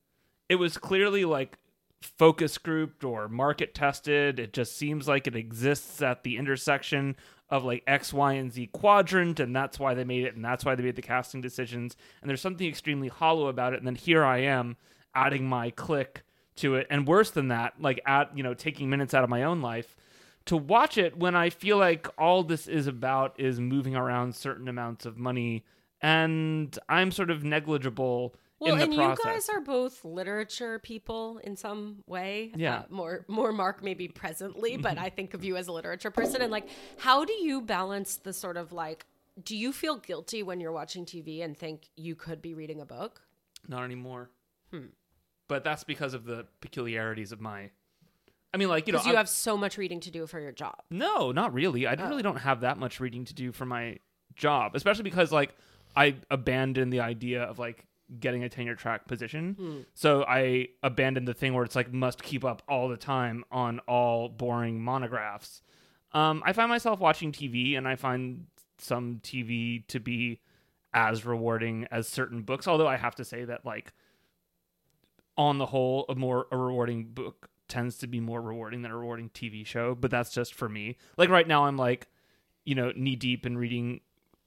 It 0.49 0.56
was 0.56 0.78
clearly 0.78 1.25
like 1.25 1.58
focus 2.00 2.58
grouped 2.58 3.04
or 3.04 3.28
market 3.28 3.75
tested. 3.75 4.40
It 4.40 4.52
just 4.52 4.76
seems 4.76 5.06
like 5.06 5.26
it 5.26 5.37
exists 5.37 6.00
at 6.00 6.23
the 6.23 6.37
intersection 6.37 7.16
of 7.50 7.64
like 7.64 7.82
X, 7.87 8.12
Y, 8.12 8.32
and 8.35 8.52
Z 8.52 8.68
quadrant, 8.73 9.40
and 9.40 9.54
that's 9.54 9.78
why 9.78 9.94
they 9.94 10.04
made 10.04 10.25
it, 10.25 10.37
and 10.37 10.44
that's 10.44 10.64
why 10.64 10.75
they 10.75 10.82
made 10.82 10.97
the 10.97 11.02
casting 11.02 11.40
decisions. 11.40 11.97
And 12.20 12.28
there's 12.28 12.40
something 12.40 12.66
extremely 12.66 13.08
hollow 13.08 13.49
about 13.49 13.73
it. 13.73 13.78
And 13.78 13.87
then 13.87 13.94
here 13.94 14.25
I 14.25 14.38
am 14.38 14.76
adding 15.14 15.47
my 15.47 15.70
click 15.70 16.23
to 16.59 16.75
it, 16.77 16.87
and 16.91 17.07
worse 17.07 17.31
than 17.31 17.49
that, 17.49 17.75
like 17.81 18.00
at 18.07 18.37
you 18.37 18.43
know 18.43 18.55
taking 18.55 18.88
minutes 18.91 19.15
out 19.15 19.25
of 19.25 19.31
my 19.31 19.43
own 19.43 19.61
life 19.62 19.97
to 20.47 20.57
watch 20.57 20.97
it 20.97 21.17
when 21.19 21.35
I 21.37 21.50
feel 21.50 21.77
like 21.77 22.09
all 22.17 22.43
this 22.43 22.67
is 22.69 22.87
about 22.87 23.38
is 23.38 23.61
moving 23.61 23.95
around 23.95 24.35
certain 24.35 24.67
amounts 24.69 25.05
of 25.07 25.19
money, 25.19 25.65
and 26.00 26.79
I'm 26.88 27.11
sort 27.11 27.31
of 27.31 27.45
negligible 27.45 28.35
well 28.61 28.73
in 28.73 28.79
the 28.79 28.85
and 28.85 28.95
process. 28.95 29.19
you 29.25 29.31
guys 29.31 29.49
are 29.50 29.61
both 29.61 30.05
literature 30.05 30.79
people 30.81 31.38
in 31.45 31.55
some 31.57 32.03
way 32.07 32.53
Yeah. 32.57 32.77
Uh, 32.79 32.83
more 32.91 33.25
more 33.29 33.53
mark 33.53 33.85
maybe 33.85 34.09
presently 34.09 34.77
but 34.77 34.99
i 34.99 35.11
think 35.11 35.33
of 35.33 35.45
you 35.45 35.57
as 35.57 35.69
a 35.69 35.73
literature 35.73 36.11
person 36.11 36.43
and 36.43 36.50
like 36.50 36.69
how 36.99 37.25
do 37.25 37.33
you 37.35 37.61
balance 37.61 38.17
the 38.17 38.33
sort 38.33 38.57
of 38.57 38.73
like 38.73 39.07
do 39.41 39.57
you 39.57 39.73
feel 39.73 39.97
guilty 39.99 40.43
when 40.43 40.59
you're 40.59 40.73
watching 40.73 41.05
tv 41.07 41.45
and 41.45 41.57
think 41.57 41.88
you 41.95 42.17
could 42.17 42.43
be 42.43 42.53
reading 42.53 42.81
a 42.81 42.85
book 42.85 43.23
Not 43.69 43.85
anymore. 43.85 44.29
But 45.49 45.64
that's 45.64 45.85
because 45.85 46.14
of 46.14 46.25
the 46.25 46.47
peculiarities 46.61 47.33
of 47.33 47.40
my. 47.40 47.71
I 48.52 48.57
mean, 48.57 48.69
like 48.69 48.87
you 48.87 48.93
know, 48.93 48.99
because 48.99 49.07
you 49.07 49.12
I'm- 49.12 49.19
have 49.19 49.28
so 49.28 49.57
much 49.57 49.76
reading 49.78 50.00
to 50.00 50.11
do 50.11 50.26
for 50.26 50.40
your 50.40 50.52
job 50.52 50.76
no, 50.90 51.33
not 51.33 51.52
really. 51.52 51.87
I 51.87 51.95
really 51.95 52.23
don't 52.23 52.37
have 52.38 52.61
that 52.61 52.78
much 52.78 53.00
reading 53.00 53.25
to 53.26 53.35
do 53.35 53.52
for 53.52 53.67
my 53.67 53.99
job, 54.37 54.75
especially 54.75 55.02
because 55.05 55.33
like 55.33 55.55
I 55.97 56.17
abandoned 56.31 56.92
the 56.92 57.01
idea 57.01 57.42
of 57.42 57.59
like 57.59 57.85
getting 58.20 58.42
a 58.44 58.49
tenure 58.49 58.75
track 58.75 59.07
position. 59.07 59.85
So 59.92 60.25
I 60.27 60.68
abandoned 60.83 61.29
the 61.29 61.35
thing 61.35 61.53
where 61.53 61.64
it's 61.64 61.77
like 61.77 61.92
must 61.92 62.22
keep 62.22 62.42
up 62.44 62.62
all 62.68 62.88
the 62.88 62.96
time 62.96 63.44
on 63.51 63.81
all 63.81 64.31
boring 64.31 64.83
monographs. 64.83 65.61
Um, 66.12 66.42
I 66.46 66.55
find 66.55 66.70
myself 66.70 67.01
watching 67.01 67.33
TV, 67.33 67.77
and 67.77 67.87
I 67.87 67.96
find 67.96 68.46
some 68.79 69.20
TV 69.22 69.87
to 69.88 70.01
be 70.01 70.40
as 70.94 71.27
rewarding 71.27 71.87
as 71.90 72.09
certain 72.09 72.40
books. 72.42 72.66
Although 72.66 72.87
I 72.88 72.96
have 72.96 73.14
to 73.16 73.27
say 73.27 73.44
that 73.44 73.66
like 73.66 73.92
on 75.38 75.59
the 75.59 75.66
whole, 75.66 76.05
a 76.09 76.14
more 76.14 76.48
a 76.51 76.57
rewarding 76.57 77.05
book 77.05 77.48
tends 77.68 77.98
to 77.98 78.07
be 78.07 78.20
more 78.20 78.42
rewarding 78.42 78.83
than 78.83 78.90
a 78.90 78.96
rewarding 78.96 79.31
TV 79.31 79.64
show. 79.64 79.94
But 79.94 80.11
that's 80.11 80.31
just 80.31 80.53
for 80.53 80.68
me. 80.68 80.98
Like 81.16 81.31
right 81.31 81.46
now, 81.46 81.64
I'm 81.66 81.77
like, 81.77 82.09
you 82.64 82.74
know, 82.74 82.92
knee 82.94 83.16
deep 83.16 83.46
in 83.46 83.57
reading 83.57 84.01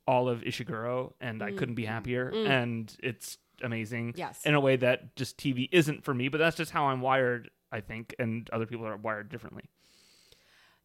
all 0.05 0.27
of 0.27 0.41
Ishiguro, 0.41 1.13
and 1.21 1.41
I 1.41 1.51
couldn't 1.51 1.75
be 1.75 1.83
mm-hmm. 1.83 1.91
happier. 1.93 2.31
Mm. 2.31 2.49
And 2.49 2.97
it's 3.01 3.37
amazing, 3.63 4.15
Yes. 4.17 4.41
in 4.45 4.53
a 4.53 4.59
way 4.59 4.75
that 4.75 5.15
just 5.15 5.37
TV 5.37 5.69
isn't 5.71 6.03
for 6.03 6.13
me. 6.13 6.27
But 6.27 6.39
that's 6.39 6.57
just 6.57 6.71
how 6.71 6.87
I'm 6.87 7.01
wired, 7.01 7.49
I 7.71 7.79
think, 7.81 8.13
and 8.19 8.49
other 8.51 8.65
people 8.65 8.85
are 8.85 8.97
wired 8.97 9.29
differently. 9.29 9.69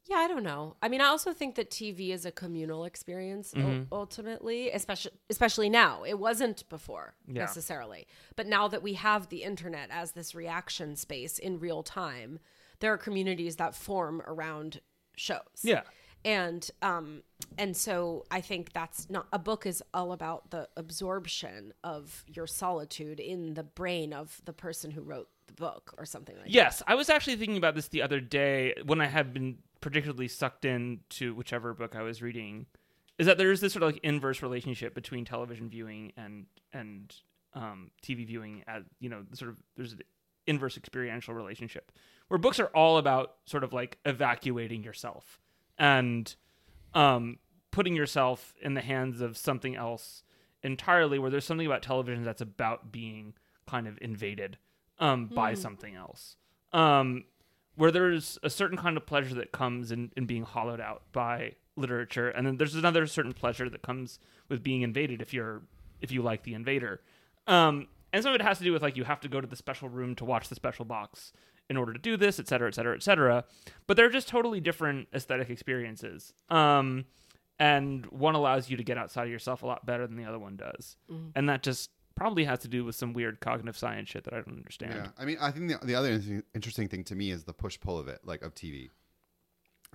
Yeah, 0.09 0.16
I 0.16 0.29
don't 0.29 0.42
know. 0.45 0.77
I 0.83 0.88
mean, 0.88 1.01
I 1.01 1.07
also 1.07 1.33
think 1.33 1.57
that 1.57 1.71
TV 1.71 2.11
is 2.11 2.25
a 2.25 2.31
communal 2.33 2.85
experience 2.85 3.53
Mm-hmm. 3.53 3.92
ultimately, 3.92 4.71
especially 4.71 5.12
especially 5.31 5.69
now. 5.69 6.05
It 6.05 6.19
wasn't 6.19 6.69
before 6.69 7.14
Yeah. 7.27 7.42
necessarily, 7.42 8.07
but 8.37 8.47
now 8.47 8.69
that 8.69 8.83
we 8.83 8.95
have 8.95 9.29
the 9.29 9.42
internet 9.42 9.88
as 9.90 10.12
this 10.12 10.35
reaction 10.35 10.97
space 10.97 11.38
in 11.38 11.59
real 11.59 11.83
time, 11.83 12.38
there 12.81 12.92
are 12.92 12.99
communities 12.99 13.57
that 13.57 13.75
form 13.75 14.23
around 14.27 14.81
shows. 15.16 15.62
Yeah. 15.62 15.83
and 16.25 16.71
um 16.83 17.23
and 17.59 17.77
so 17.77 18.25
i 18.31 18.40
think 18.40 18.73
that's 18.73 19.09
not 19.11 19.27
a 19.33 19.38
book 19.38 19.64
is 19.66 19.83
all 19.95 20.11
about 20.12 20.51
the 20.51 20.69
absorption 20.77 21.73
of 21.85 22.25
your 22.27 22.47
solitude 22.47 23.21
in 23.21 23.55
the 23.55 23.62
brain 23.62 24.12
of 24.12 24.40
the 24.45 24.53
person 24.53 24.90
who 24.90 25.03
wrote 25.03 25.29
the 25.47 25.53
book 25.53 25.95
or 25.99 26.05
something 26.05 26.35
like 26.37 26.47
that. 26.47 26.51
Yes, 26.53 26.83
I 26.88 26.95
was 26.97 27.09
actually 27.09 27.37
thinking 27.37 27.57
about 27.57 27.75
this 27.77 27.88
the 27.88 28.03
other 28.03 28.19
day 28.21 28.75
when 28.85 29.01
I 29.01 29.07
had 29.07 29.33
been 29.33 29.59
particularly 29.87 30.27
sucked 30.27 30.64
in 30.64 30.99
to 31.09 31.33
whichever 31.33 31.72
book 31.72 31.94
I 31.94 32.03
was 32.03 32.20
reading. 32.20 32.66
Is 33.18 33.27
that 33.27 33.38
there 33.38 33.53
is 33.53 33.61
this 33.61 33.72
sort 33.72 33.85
of 33.85 33.92
like 33.92 34.01
inverse 34.03 34.42
relationship 34.42 34.96
between 34.96 35.25
television 35.25 35.70
viewing 35.70 36.12
and 36.16 36.46
and 36.72 37.14
um, 37.55 37.92
TV 38.03 38.27
viewing? 38.27 38.64
As 38.66 38.83
you 38.99 39.09
know, 39.09 39.22
sort 39.33 39.53
of 39.53 39.59
there's 39.77 39.92
an 39.92 40.01
inverse 40.44 40.77
experiential 40.77 41.35
relationship 41.35 41.92
where 42.27 42.37
books 42.37 42.59
are 42.59 42.66
all 42.75 42.99
about 42.99 43.37
sort 43.44 43.62
of 43.62 43.72
like 43.72 43.99
evacuating 44.05 44.83
yourself 44.83 45.38
and 45.79 46.35
um, 46.92 47.38
putting 47.70 47.94
yourself 47.94 48.55
in 48.61 48.75
the 48.75 48.81
hands 48.81 49.20
of 49.20 49.38
something 49.38 49.77
else 49.77 50.25
entirely. 50.64 51.20
Where 51.20 51.31
there's 51.31 51.44
something 51.44 51.66
about 51.66 51.85
television 51.85 52.25
that's 52.25 52.42
about 52.42 52.90
being 52.90 53.35
kind 53.68 53.87
of 53.87 53.99
invaded 54.03 54.59
um, 54.99 55.27
by 55.27 55.55
something 55.55 55.94
else. 55.94 56.37
Um, 56.72 57.22
where 57.77 57.91
there's 57.91 58.39
a 58.43 58.51
certain 58.51 58.77
kind 58.77 58.97
of 58.97 59.07
pleasure 59.07 59.35
that 59.35 59.53
comes 59.53 59.93
in, 59.93 60.11
in 60.17 60.27
being 60.27 60.43
hollowed 60.43 60.81
out 60.81 61.03
by 61.12 61.53
literature, 61.77 62.29
and 62.31 62.47
then 62.47 62.57
there's 62.57 62.75
another 62.75 63.07
certain 63.07 63.33
pleasure 63.33 63.69
that 63.69 63.83
comes 63.83 64.19
with 64.49 64.62
being 64.62 64.83
invaded 64.83 65.23
if 65.23 65.33
you're 65.33 65.62
if 66.01 66.11
you 66.11 66.23
like 66.23 66.43
the 66.43 66.55
invader. 66.55 67.01
Um, 67.47 67.89
and 68.12 68.23
some 68.23 68.35
of 68.35 68.41
it 68.41 68.45
has 68.45 68.59
to 68.59 68.65
do 68.65 68.73
with 68.73 68.83
like 68.83 68.97
you 68.97 69.05
have 69.05 69.21
to 69.21 69.29
go 69.29 69.41
to 69.41 69.47
the 69.47 69.57
special 69.57 69.89
room 69.89 70.15
to 70.17 70.25
watch 70.25 70.49
the 70.49 70.55
special 70.55 70.85
box 70.85 71.33
in 71.69 71.77
order 71.77 71.93
to 71.93 71.99
do 71.99 72.17
this, 72.17 72.39
et 72.39 72.49
cetera, 72.49 72.69
et 72.69 72.75
cetera, 72.75 72.95
et 72.95 73.03
cetera. 73.03 73.45
But 73.87 73.97
they're 73.97 74.11
just 74.11 74.29
totally 74.29 74.61
different 74.61 75.09
aesthetic 75.12 75.51
experiences. 75.51 76.33
Um, 76.49 77.07
and 77.59 78.07
one 78.07 78.35
allows 78.35 78.71
you 78.71 78.77
to 78.77 78.85
get 78.85 78.99
outside 78.99 79.25
of 79.25 79.31
yourself 79.31 79.62
a 79.62 79.67
lot 79.67 79.85
better 79.85 80.07
than 80.07 80.17
the 80.17 80.25
other 80.25 80.39
one 80.39 80.57
does. 80.57 80.97
And 81.35 81.49
that 81.49 81.62
just 81.62 81.91
probably 82.16 82.44
has 82.44 82.59
to 82.61 82.68
do 82.68 82.85
with 82.85 82.96
some 82.96 83.12
weird 83.12 83.40
cognitive 83.40 83.76
science 83.76 84.09
shit 84.09 84.24
that 84.24 84.35
I 84.35 84.38
don't 84.38 84.57
understand. 84.57 84.94
Yeah, 84.94 85.09
I 85.18 85.24
mean, 85.24 85.37
I 85.40 85.50
think 85.52 85.68
the, 85.68 85.87
the 85.87 85.94
other 85.94 86.20
interesting- 86.55 86.88
thing 86.88 87.05
to 87.05 87.14
me 87.14 87.31
is 87.31 87.44
the 87.44 87.52
push 87.52 87.79
pull 87.79 87.98
of 87.98 88.09
it, 88.09 88.20
like 88.24 88.42
of 88.42 88.55
TV, 88.55 88.90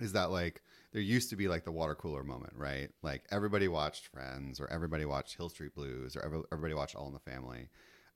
is 0.00 0.12
that 0.12 0.30
like 0.30 0.62
there 0.92 1.02
used 1.02 1.30
to 1.30 1.36
be 1.36 1.48
like 1.48 1.64
the 1.64 1.72
water 1.72 1.94
cooler 1.94 2.22
moment, 2.24 2.54
right? 2.56 2.90
Like 3.02 3.24
everybody 3.30 3.68
watched 3.68 4.06
Friends, 4.06 4.60
or 4.60 4.70
everybody 4.70 5.04
watched 5.04 5.36
Hill 5.36 5.48
Street 5.48 5.74
Blues, 5.74 6.16
or 6.16 6.46
everybody 6.52 6.74
watched 6.74 6.96
All 6.96 7.08
in 7.08 7.12
the 7.12 7.18
Family, 7.18 7.68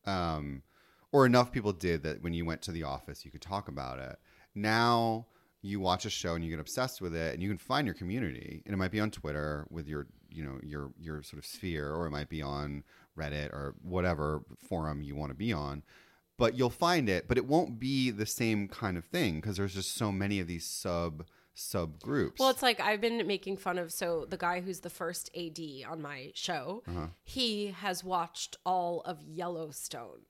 um, 0.06 0.62
or 1.12 1.26
enough 1.26 1.52
people 1.52 1.72
did 1.72 2.02
that 2.04 2.22
when 2.22 2.32
you 2.32 2.44
went 2.44 2.62
to 2.62 2.72
the 2.72 2.84
office, 2.84 3.24
you 3.24 3.30
could 3.30 3.42
talk 3.42 3.68
about 3.68 3.98
it. 3.98 4.16
Now 4.54 5.26
you 5.62 5.80
watch 5.80 6.04
a 6.04 6.10
show 6.10 6.34
and 6.34 6.44
you 6.44 6.50
get 6.50 6.60
obsessed 6.60 7.00
with 7.00 7.14
it, 7.14 7.34
and 7.34 7.42
you 7.42 7.48
can 7.48 7.58
find 7.58 7.86
your 7.86 7.94
community, 7.94 8.62
and 8.64 8.72
it 8.72 8.76
might 8.76 8.90
be 8.92 9.00
on 9.00 9.10
Twitter 9.10 9.66
with 9.70 9.88
your 9.88 10.06
you 10.30 10.44
know 10.44 10.58
your 10.62 10.92
your 11.00 11.22
sort 11.22 11.38
of 11.38 11.46
sphere, 11.46 11.92
or 11.92 12.06
it 12.06 12.10
might 12.10 12.28
be 12.28 12.42
on 12.42 12.84
Reddit 13.16 13.52
or 13.52 13.74
whatever 13.82 14.42
forum 14.68 15.02
you 15.02 15.14
want 15.16 15.30
to 15.30 15.36
be 15.36 15.52
on 15.52 15.82
but 16.38 16.56
you'll 16.56 16.70
find 16.70 17.08
it 17.08 17.26
but 17.28 17.38
it 17.38 17.46
won't 17.46 17.78
be 17.78 18.10
the 18.10 18.26
same 18.26 18.68
kind 18.68 18.96
of 18.96 19.04
thing 19.04 19.36
because 19.40 19.56
there's 19.56 19.74
just 19.74 19.94
so 19.94 20.12
many 20.12 20.38
of 20.40 20.46
these 20.46 20.64
sub 20.66 21.24
subgroups 21.56 22.38
Well, 22.38 22.50
it's 22.50 22.62
like 22.62 22.80
I've 22.80 23.00
been 23.00 23.26
making 23.26 23.56
fun 23.56 23.78
of 23.78 23.90
so 23.92 24.26
the 24.28 24.36
guy 24.36 24.60
who's 24.60 24.80
the 24.80 24.90
first 24.90 25.30
AD 25.34 25.58
on 25.88 26.02
my 26.02 26.30
show, 26.34 26.82
Uh-huh. 26.86 27.06
he 27.24 27.68
has 27.68 28.04
watched 28.04 28.56
all 28.66 29.00
of 29.02 29.22
Yellowstone. 29.22 30.20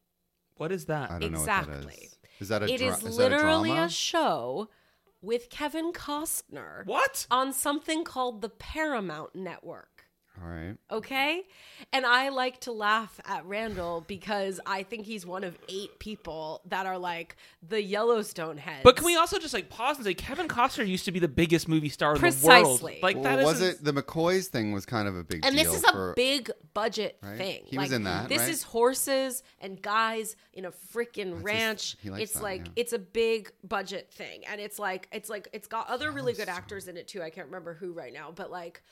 What 0.57 0.71
is 0.73 0.87
that? 0.87 1.11
i 1.11 1.19
don't 1.19 1.33
know 1.33 1.39
what 1.41 1.47
that 1.47 1.69
exactly. 1.69 1.95
is 2.05 2.17
is 2.41 2.49
that 2.49 2.63
a, 2.63 2.73
It 2.73 2.79
dra- 2.79 2.89
is 2.89 3.03
is 3.03 3.17
that 3.17 3.33
a 3.33 3.35
literally 3.37 3.71
drama 3.71 3.87
a 3.87 3.91
show 3.91 4.69
with 5.21 5.51
Kevin 5.51 5.93
Costner 5.93 6.87
What? 6.87 7.27
on 7.31 7.53
something 7.53 8.05
called 8.05 8.41
the 8.43 8.49
Paramount 8.51 9.35
Network. 9.35 10.06
All 10.43 10.49
right. 10.49 10.77
Okay. 10.91 11.43
And 11.93 12.05
I 12.05 12.29
like 12.29 12.61
to 12.61 12.73
laugh 12.73 13.19
at 13.25 13.45
Randall 13.47 14.05
because 14.07 14.61
I 14.67 14.83
think 14.83 15.07
he's 15.07 15.25
one 15.25 15.45
of 15.45 15.57
eight 15.69 15.99
people 15.99 16.61
that 16.67 16.85
are 16.87 16.99
like 16.99 17.37
the 17.67 17.83
Yellowstone 17.83 18.59
heads. 18.59 18.81
But 18.85 18.97
can 18.97 19.07
we 19.07 19.17
also 19.17 19.39
just 19.39 19.55
like 19.55 19.71
pause 19.71 19.97
and 19.97 20.05
say 20.05 20.13
Kevin 20.15 20.47
Costner 20.49 20.87
used 20.87 21.07
to 21.07 21.13
be 21.13 21.19
the 21.21 21.29
biggest 21.29 21.69
movie 21.69 21.89
star 21.89 22.15
in 22.15 22.21
the 22.21 22.27
world? 22.27 22.35
Precisely. 22.43 22.99
Like 23.03 23.17
Well, 23.17 23.25
that 23.25 23.45
was 23.45 23.61
isn't- 23.63 23.81
it 23.81 23.85
the 23.85 23.93
McCoys 24.03 24.47
thing 24.49 24.73
was 24.73 24.85
kind 24.85 25.09
of 25.09 25.17
a 25.17 25.25
big 25.25 25.45
and 25.45 25.55
deal 25.57 25.65
this 25.65 25.75
is 25.75 25.85
a 25.85 25.93
for, 25.93 26.13
big 26.15 26.51
budget 26.75 27.19
Right? 27.23 27.39
thing. 27.39 27.63
He 27.67 27.79
was 27.79 27.93
in 27.93 28.05
that, 28.05 28.29
This 28.29 28.41
right? 28.41 28.51
is 28.51 28.63
horses 28.63 29.43
and 29.61 29.81
guys 29.81 30.37
in 30.53 30.65
a 30.67 30.71
freaking 30.71 31.35
his- 31.35 31.43
ranch. 31.43 31.97
he 32.03 32.11
likes 32.11 32.25
it's 32.25 32.33
that, 32.35 32.43
like 32.43 32.67
yeah. 32.67 32.73
it's 32.77 32.93
a 32.93 32.99
big 32.99 33.51
budget 33.65 34.11
thing, 34.13 34.45
and 34.47 34.61
it's 34.61 34.79
like 34.79 35.09
it's 35.13 35.31
like 35.31 35.49
it's 35.55 35.67
got 35.67 35.89
other 35.89 36.11
really 36.13 36.35
good 36.35 36.49
actors 36.49 36.89
in 36.89 36.97
it 36.97 37.09
too. 37.09 37.23
I 37.23 37.31
can't 37.31 37.47
remember 37.47 37.75
who 37.75 37.93
right 37.93 38.13
now, 38.13 38.31
but 38.35 38.51
like, 38.51 38.83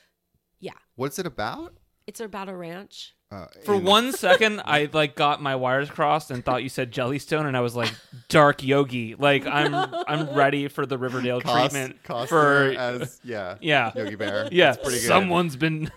yeah, 0.65 0.73
What's 0.97 1.19
it 1.19 1.27
about? 1.27 1.75
it's 2.07 2.21
about 2.21 2.49
a 2.51 2.55
ranch. 2.57 3.15
Uh, 3.31 3.47
For 3.65 3.75
in- 3.77 3.85
one 3.85 4.13
second, 4.27 4.61
I 4.65 4.89
like 4.93 5.17
got 5.17 5.41
my 5.43 5.57
wires 5.57 5.91
crossed 5.91 6.31
and 6.31 6.45
thought 6.45 6.63
you 6.63 6.69
said 6.69 6.93
Jellystone, 6.93 7.47
and 7.47 7.57
I 7.57 7.61
was 7.61 7.75
like, 7.75 7.93
"Dark 8.29 8.63
Yogi." 8.63 9.15
Like 9.17 9.47
I'm, 9.47 9.75
I'm 10.07 10.35
ready 10.35 10.69
for 10.69 10.85
the 10.87 10.99
Riverdale 10.99 11.41
Cos- 11.41 11.71
treatment 11.73 12.03
Costner 12.05 12.29
for 12.29 12.75
as 12.79 13.21
yeah 13.25 13.57
yeah, 13.61 13.91
Yogi 13.97 14.15
Bear. 14.17 14.49
yeah. 14.53 14.73
That's 14.73 14.85
pretty 14.85 15.01
good. 15.01 15.07
Someone's 15.09 15.57
been, 15.57 15.91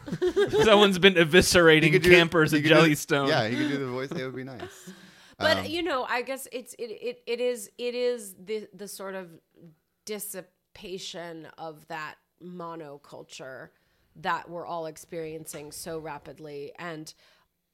someone's 0.64 0.98
been 0.98 1.16
He 1.16 1.22
eviscerating 1.22 1.92
could 1.92 2.02
do- 2.04 2.10
campers 2.12 2.52
he 2.52 2.58
at 2.60 2.64
could 2.64 2.70
do- 2.70 2.76
Jellystone. 2.76 3.28
Yeah, 3.28 3.48
he 3.48 3.56
could 3.58 3.70
do 3.70 3.78
the 3.78 3.92
voice. 3.92 4.12
It 4.12 4.24
would 4.24 4.36
be 4.36 4.44
nice. 4.46 4.62
But 5.40 5.58
Um, 5.58 5.66
you 5.66 5.84
know, 5.84 6.06
I 6.10 6.22
guess 6.24 6.48
it's 6.52 6.74
it, 6.80 6.90
it 6.90 7.22
it 7.28 7.40
is 7.42 7.70
it 7.78 7.94
is 7.94 8.34
the 8.44 8.68
the 8.74 8.88
sort 8.88 9.14
of 9.16 9.28
dissipation 10.06 11.48
of 11.58 11.88
that 11.90 12.16
monoculture 12.44 13.70
that 14.18 14.50
we're 14.50 14.66
all 14.66 14.86
experiencing 14.88 15.72
so 15.72 16.00
rapidly. 16.00 16.72
And 16.80 17.14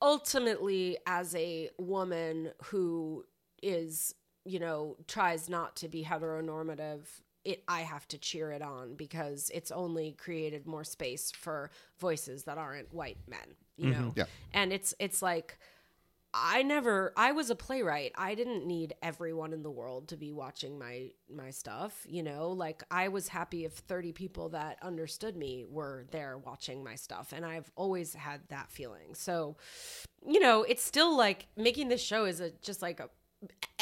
ultimately 0.04 0.98
as 1.08 1.34
a 1.34 1.70
woman 1.80 2.52
who 2.66 3.24
is 3.64 4.14
you 4.46 4.60
know 4.60 4.98
tries 5.08 5.50
not 5.50 5.78
to 5.78 5.88
be 5.88 6.04
heteronormative 6.04 7.06
it 7.46 7.64
I 7.68 7.82
have 7.82 8.08
to 8.10 8.18
cheer 8.18 8.52
it 8.52 8.62
on 8.62 8.96
because 8.96 9.50
it's 9.54 9.72
only 9.72 10.12
created 10.12 10.68
more 10.68 10.84
space 10.84 11.32
for 11.32 11.72
voices 12.00 12.44
that 12.44 12.58
aren't 12.58 12.94
white 12.94 13.18
men 13.28 13.56
you 13.78 13.92
mm-hmm. 13.92 14.02
know? 14.02 14.14
Yeah. 14.16 14.26
and 14.54 14.74
it's 14.74 14.94
it's 15.00 15.22
like 15.22 15.58
I 16.36 16.64
never 16.64 17.14
I 17.16 17.32
was 17.32 17.50
a 17.50 17.56
playwright. 17.56 18.12
I 18.16 18.34
didn't 18.34 18.66
need 18.66 18.96
everyone 19.04 19.54
in 19.54 19.62
the 19.62 19.70
world 19.70 20.08
to 20.10 20.18
be 20.18 20.32
watching 20.32 20.80
my 20.80 21.12
my 21.30 21.52
stuff, 21.52 22.06
you 22.10 22.24
know? 22.24 22.50
Like 22.50 22.84
I 22.90 23.10
was 23.10 23.28
happy 23.28 23.66
if 23.66 23.74
30 23.74 24.14
people 24.14 24.50
that 24.50 24.78
understood 24.82 25.36
me 25.38 25.66
were 25.70 26.06
there 26.12 26.38
watching 26.38 26.84
my 26.84 26.96
stuff 26.96 27.34
and 27.36 27.46
I've 27.46 27.72
always 27.76 28.14
had 28.16 28.42
that 28.50 28.72
feeling. 28.72 29.14
So, 29.14 29.58
you 30.26 30.40
know, 30.40 30.64
it's 30.64 30.84
still 30.84 31.16
like 31.16 31.48
making 31.56 31.90
this 31.90 32.02
show 32.02 32.26
is 32.26 32.40
a 32.40 32.50
just 32.62 32.82
like 32.82 33.00
a 33.00 33.10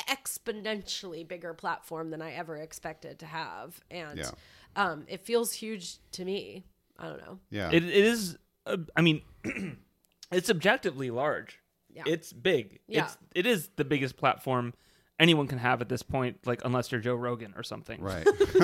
exponentially 0.10 1.28
bigger 1.28 1.54
platform 1.54 2.10
than 2.10 2.22
I 2.22 2.34
ever 2.34 2.58
expected 2.58 3.20
to 3.20 3.26
have 3.26 3.80
and 3.90 4.20
Yeah. 4.20 4.32
um 4.76 5.06
it 5.08 5.26
feels 5.26 5.54
huge 5.54 5.98
to 6.14 6.26
me. 6.26 6.66
I 7.00 7.08
don't 7.08 7.20
know. 7.22 7.40
yeah, 7.50 7.70
It, 7.72 7.84
it 7.84 7.94
is. 8.06 8.38
Uh, 8.66 8.78
I 8.96 9.02
mean, 9.02 9.22
it's 10.32 10.50
objectively 10.52 11.10
large. 11.10 11.60
Yeah. 11.94 12.04
It's 12.06 12.34
big. 12.34 12.80
Yeah. 12.88 13.06
It's 13.06 13.18
it 13.36 13.46
is 13.46 13.70
the 13.76 13.86
biggest 13.86 14.18
platform 14.18 14.74
anyone 15.20 15.46
can 15.48 15.58
have 15.60 15.82
at 15.82 15.90
this 15.90 16.02
point. 16.04 16.40
Like 16.46 16.62
unless 16.66 16.92
you're 16.92 17.02
Joe 17.02 17.16
Rogan 17.16 17.54
or 17.56 17.64
something. 17.64 18.02
right. 18.02 18.26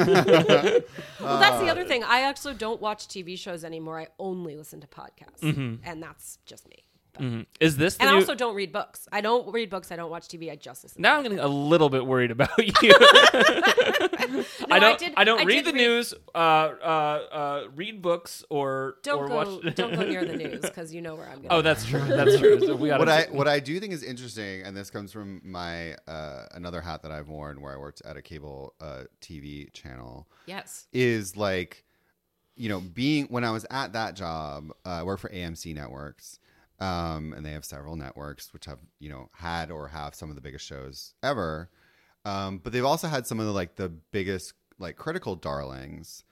Well, 1.20 1.40
that's 1.40 1.56
Uh, 1.58 1.62
the 1.64 1.70
other 1.70 1.84
thing. 1.84 2.04
I 2.04 2.22
actually 2.22 2.54
don't 2.56 2.82
watch 2.82 3.08
TV 3.08 3.38
shows 3.38 3.64
anymore. 3.64 4.00
I 4.00 4.08
only 4.20 4.56
listen 4.56 4.80
to 4.82 4.88
podcasts, 4.88 5.80
and 5.84 6.02
that's 6.04 6.40
just 6.46 6.68
me. 6.70 6.84
But- 7.18 7.26
Mhm. 7.26 7.46
Is 7.60 7.78
this 7.78 7.96
the 7.98 8.02
And 8.04 8.10
I 8.10 8.14
new? 8.14 8.20
also 8.20 8.36
don't 8.36 8.56
read 8.56 8.72
books. 8.72 9.08
I 9.12 9.22
don't 9.22 9.52
read 9.54 9.70
books. 9.70 9.92
I 9.92 9.96
don't 9.96 10.10
watch 10.12 10.28
TV. 10.28 10.52
I 10.52 10.56
just 10.56 10.84
listen. 10.84 11.02
now 11.02 11.18
I'm 11.18 11.24
getting 11.24 11.40
a 11.40 11.48
little 11.48 11.90
bit 11.90 12.06
worried 12.06 12.32
about 12.32 12.50
you. 12.84 12.94
I 13.00 14.46
I 14.72 14.80
don't. 14.80 15.00
did- 15.00 15.14
I 15.18 15.24
don't 15.24 15.42
I 15.42 15.44
read 15.44 15.66
the 15.66 15.72
read- 15.74 15.76
news. 15.78 16.14
Uh, 16.34 16.38
uh, 16.38 16.82
uh, 17.32 17.68
read 17.76 18.02
books 18.02 18.44
or 18.50 18.96
don't 19.04 19.20
or 19.24 19.28
go. 19.28 19.36
watch. 19.62 19.76
don't 19.76 19.94
go 19.96 20.04
near 20.04 20.26
the 20.26 20.36
news 20.44 20.62
because 20.62 20.94
you 20.94 21.02
know 21.02 21.16
where 21.16 21.26
I'm 21.28 21.38
going. 21.38 21.48
oh, 21.52 21.62
that's 21.62 21.86
true. 21.86 22.00
That's 22.06 22.38
true. 22.38 22.60
So 22.66 22.76
we 22.76 22.90
gotta 22.90 23.00
what 23.00 23.10
I 23.10 23.24
what 23.32 23.48
I 23.48 23.60
do 23.60 23.80
think 23.80 23.94
is 23.94 24.04
interesting, 24.04 24.64
and 24.64 24.76
this 24.76 24.90
comes 24.90 25.12
from 25.12 25.42
my 25.44 25.94
uh, 26.08 26.46
another 26.54 26.82
hat 26.82 27.02
that 27.04 27.12
I've 27.12 27.30
worn, 27.30 27.62
where 27.62 27.74
I 27.74 27.78
worked 27.78 28.02
at 28.06 28.18
a 28.18 28.22
cable 28.22 28.74
uh, 28.82 29.04
TV 29.22 29.72
channel, 29.74 30.28
yes. 30.46 30.88
is 30.94 31.36
like, 31.38 31.84
you 32.56 32.70
know, 32.70 32.80
being 32.80 33.26
when 33.26 33.44
I 33.44 33.52
was 33.52 33.66
at 33.70 33.94
that 33.94 34.16
job, 34.16 34.72
uh, 34.86 34.90
I 34.90 35.04
worked 35.04 35.22
for 35.22 35.30
AMC 35.30 35.74
Networks, 35.76 36.40
um, 36.80 37.34
and 37.34 37.46
they 37.46 37.52
have 37.52 37.66
several 37.66 37.96
networks 37.96 38.54
which 38.54 38.66
have 38.66 38.80
you 39.00 39.10
know 39.10 39.30
had 39.34 39.72
or 39.72 39.88
have 39.88 40.16
some 40.16 40.30
of 40.30 40.36
the 40.36 40.42
biggest 40.42 40.66
shows 40.66 41.14
ever, 41.24 41.70
um, 42.26 42.60
but 42.60 42.74
they've 42.74 42.86
also 42.86 43.08
had 43.08 43.26
some 43.28 43.40
of 43.40 43.46
the 43.46 43.52
like 43.52 43.76
the 43.76 43.90
biggest 43.90 44.54
like 44.80 44.96
critical 44.96 45.36
darlings, 45.36 46.24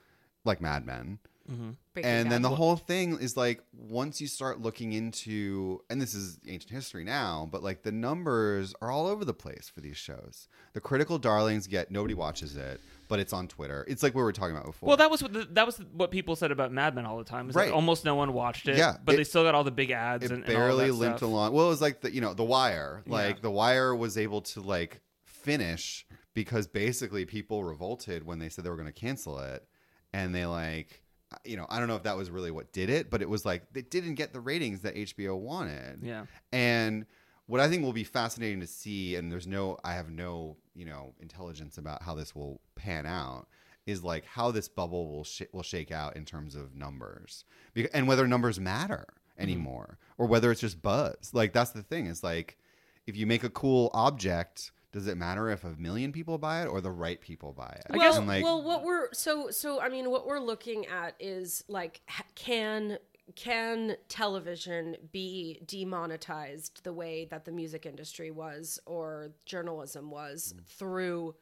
like 0.43 0.61
Mad 0.61 0.85
Men 0.85 1.19
Mm-hmm. 1.51 1.69
Breaking 1.93 2.11
and 2.11 2.31
then 2.31 2.41
the 2.41 2.49
whole 2.49 2.75
thing 2.75 3.19
is 3.19 3.37
like 3.37 3.61
once 3.71 4.19
you 4.19 4.25
start 4.27 4.61
looking 4.61 4.93
into 4.93 5.79
and 5.91 6.01
this 6.01 6.15
is 6.15 6.39
ancient 6.47 6.71
history 6.71 7.03
now 7.03 7.47
but 7.51 7.61
like 7.61 7.83
the 7.83 7.91
numbers 7.91 8.73
are 8.81 8.89
all 8.89 9.05
over 9.05 9.23
the 9.23 9.33
place 9.33 9.69
for 9.71 9.79
these 9.79 9.95
shows 9.95 10.47
the 10.73 10.81
critical 10.81 11.19
darlings 11.19 11.67
get 11.67 11.91
nobody 11.91 12.15
watches 12.15 12.55
it 12.55 12.81
but 13.07 13.19
it's 13.19 13.31
on 13.31 13.47
twitter 13.47 13.85
it's 13.87 14.01
like 14.01 14.15
we 14.15 14.23
were 14.23 14.31
talking 14.31 14.55
about 14.55 14.65
before 14.65 14.87
Well, 14.87 14.97
that 14.97 15.11
was 15.11 15.21
what 15.21 15.33
the, 15.33 15.47
that 15.51 15.67
was 15.67 15.77
what 15.93 16.09
people 16.09 16.35
said 16.35 16.49
about 16.51 16.71
Mad 16.71 16.95
Men 16.95 17.05
all 17.05 17.19
the 17.19 17.23
time. 17.23 17.47
Is 17.49 17.55
Right. 17.55 17.67
that 17.67 17.73
almost 17.75 18.05
no 18.05 18.15
one 18.15 18.33
watched 18.33 18.67
it. 18.67 18.77
Yeah, 18.77 18.97
but 19.05 19.13
it- 19.13 19.17
they 19.17 19.23
still 19.23 19.43
got 19.43 19.53
all 19.53 19.63
the 19.63 19.69
big 19.69 19.91
ads 19.91 20.25
it 20.25 20.31
and, 20.31 20.43
and 20.45 20.51
all 20.51 20.59
barely 20.61 20.87
that 20.87 20.93
limped 20.93 21.19
stuff. 21.19 21.29
along 21.29 21.53
well 21.53 21.67
it 21.67 21.69
was 21.69 21.81
like 21.81 22.01
the 22.01 22.11
you 22.11 22.21
know 22.21 22.33
the 22.33 22.43
wire 22.43 23.03
like 23.05 23.35
Yeah. 23.35 23.41
the 23.43 23.51
wire 23.51 23.95
was 23.95 24.17
able 24.17 24.41
to 24.41 24.61
like 24.61 25.01
finish 25.25 26.05
because 26.33 26.65
basically 26.67 27.25
people 27.25 27.63
revolted 27.63 28.25
when 28.25 28.39
they 28.39 28.49
said 28.49 28.63
they 28.65 28.69
were 28.69 28.75
going 28.75 28.87
to 28.87 28.91
cancel 28.91 29.37
it 29.39 29.67
and 30.11 30.33
they 30.33 30.45
like 30.45 31.03
you 31.43 31.57
know 31.57 31.65
i 31.69 31.79
don't 31.79 31.87
know 31.87 31.95
if 31.95 32.03
that 32.03 32.15
was 32.15 32.29
really 32.29 32.51
what 32.51 32.71
did 32.71 32.89
it 32.89 33.09
but 33.09 33.21
it 33.21 33.29
was 33.29 33.45
like 33.45 33.63
they 33.73 33.81
didn't 33.81 34.15
get 34.15 34.31
the 34.31 34.39
ratings 34.39 34.81
that 34.81 34.95
hbo 34.95 35.37
wanted 35.37 35.99
Yeah. 36.03 36.25
And 36.51 37.05
what 37.47 37.61
I 37.61 37.67
think 37.67 37.83
will 37.83 37.93
be 37.93 38.03
fascinating 38.03 38.59
to 38.61 38.67
see, 38.67 39.15
and 39.15 39.31
there's 39.31 39.47
no, 39.47 39.77
I 39.83 39.93
have 39.93 40.09
no, 40.09 40.57
you 40.73 40.85
know, 40.85 41.13
intelligence 41.19 41.77
about 41.77 42.01
how 42.01 42.15
this 42.15 42.35
will 42.35 42.59
pan 42.75 43.05
out, 43.05 43.47
is 43.85 44.03
like 44.03 44.25
how 44.25 44.49
this 44.51 44.67
bubble 44.67 45.09
will 45.09 45.23
sh- 45.23 45.43
will 45.51 45.63
shake 45.63 45.91
out 45.91 46.15
in 46.15 46.25
terms 46.25 46.55
of 46.55 46.75
numbers, 46.75 47.45
Bec- 47.75 47.91
and 47.93 48.07
whether 48.07 48.27
numbers 48.27 48.59
matter 48.59 49.05
mm-hmm. 49.09 49.43
anymore, 49.43 49.99
or 50.17 50.25
whether 50.25 50.51
it's 50.51 50.61
just 50.61 50.81
buzz. 50.81 51.31
Like 51.33 51.53
that's 51.53 51.71
the 51.71 51.83
thing. 51.83 52.07
Is 52.07 52.23
like 52.23 52.57
if 53.05 53.15
you 53.15 53.27
make 53.27 53.43
a 53.43 53.49
cool 53.49 53.91
object, 53.93 54.71
does 54.95 55.07
it 55.07 55.17
matter 55.17 55.49
if 55.49 55.65
a 55.65 55.75
million 55.77 56.13
people 56.13 56.37
buy 56.37 56.61
it 56.63 56.67
or 56.67 56.79
the 56.79 56.89
right 56.89 57.19
people 57.19 57.51
buy 57.51 57.77
it? 57.85 57.97
well, 57.97 58.17
And, 58.17 58.27
like, 58.27 58.41
well, 58.41 58.63
what 58.63 58.81
we're 58.85 59.11
so 59.11 59.51
so. 59.51 59.81
I 59.81 59.89
mean, 59.89 60.09
what 60.09 60.25
we're 60.25 60.39
looking 60.39 60.85
at 60.85 61.15
is 61.19 61.65
like, 61.67 61.99
can 62.35 62.97
can 63.35 63.97
television 64.07 64.95
be 65.11 65.59
demonetized 65.65 66.83
the 66.85 66.93
way 66.93 67.25
that 67.25 67.43
the 67.43 67.51
music 67.51 67.85
industry 67.85 68.31
was 68.31 68.79
or 68.85 69.31
journalism 69.45 70.11
was 70.11 70.53
Mm. 70.55 70.65
through 70.65 71.35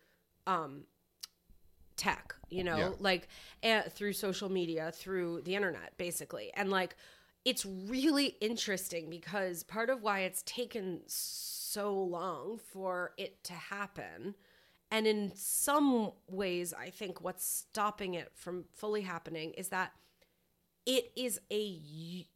um 0.48 0.86
tech 1.96 2.34
you 2.50 2.63
know 2.63 2.78
Yeah. 2.78 2.89
like 3.00 3.28
uh, 3.63 3.84
through 3.89 4.13
social 4.13 4.50
media 4.50 4.92
through 4.96 5.42
the 5.42 5.56
internet 5.56 5.96
basically 5.98 6.52
and 6.56 6.72
like 6.72 6.96
it's 7.46 7.66
really 7.66 8.28
interesting 8.42 9.10
because 9.10 9.63
part 9.63 9.89
of 9.89 10.02
why 10.02 10.22
it's 10.22 10.42
taken 10.44 11.02
so 11.06 11.53
long 11.82 12.60
for 12.72 13.12
it 13.18 13.44
to 13.44 13.54
happen 13.54 14.36
and 14.92 15.08
in 15.08 15.32
some 15.36 16.12
ways 16.28 16.74
i 16.74 16.90
think 16.90 17.22
what's 17.22 17.46
stopping 17.46 18.14
it 18.14 18.32
from 18.36 18.66
fully 18.74 19.02
happening 19.02 19.52
is 19.54 19.70
that 19.70 19.94
it 20.86 21.12
is 21.16 21.40
a 21.52 21.80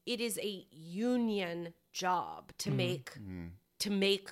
it 0.05 0.19
is 0.21 0.39
a 0.41 0.65
union 0.71 1.73
job 1.91 2.51
to 2.57 2.69
mm. 2.69 2.75
make 2.75 3.11
mm. 3.19 3.49
to 3.79 3.89
make 3.89 4.31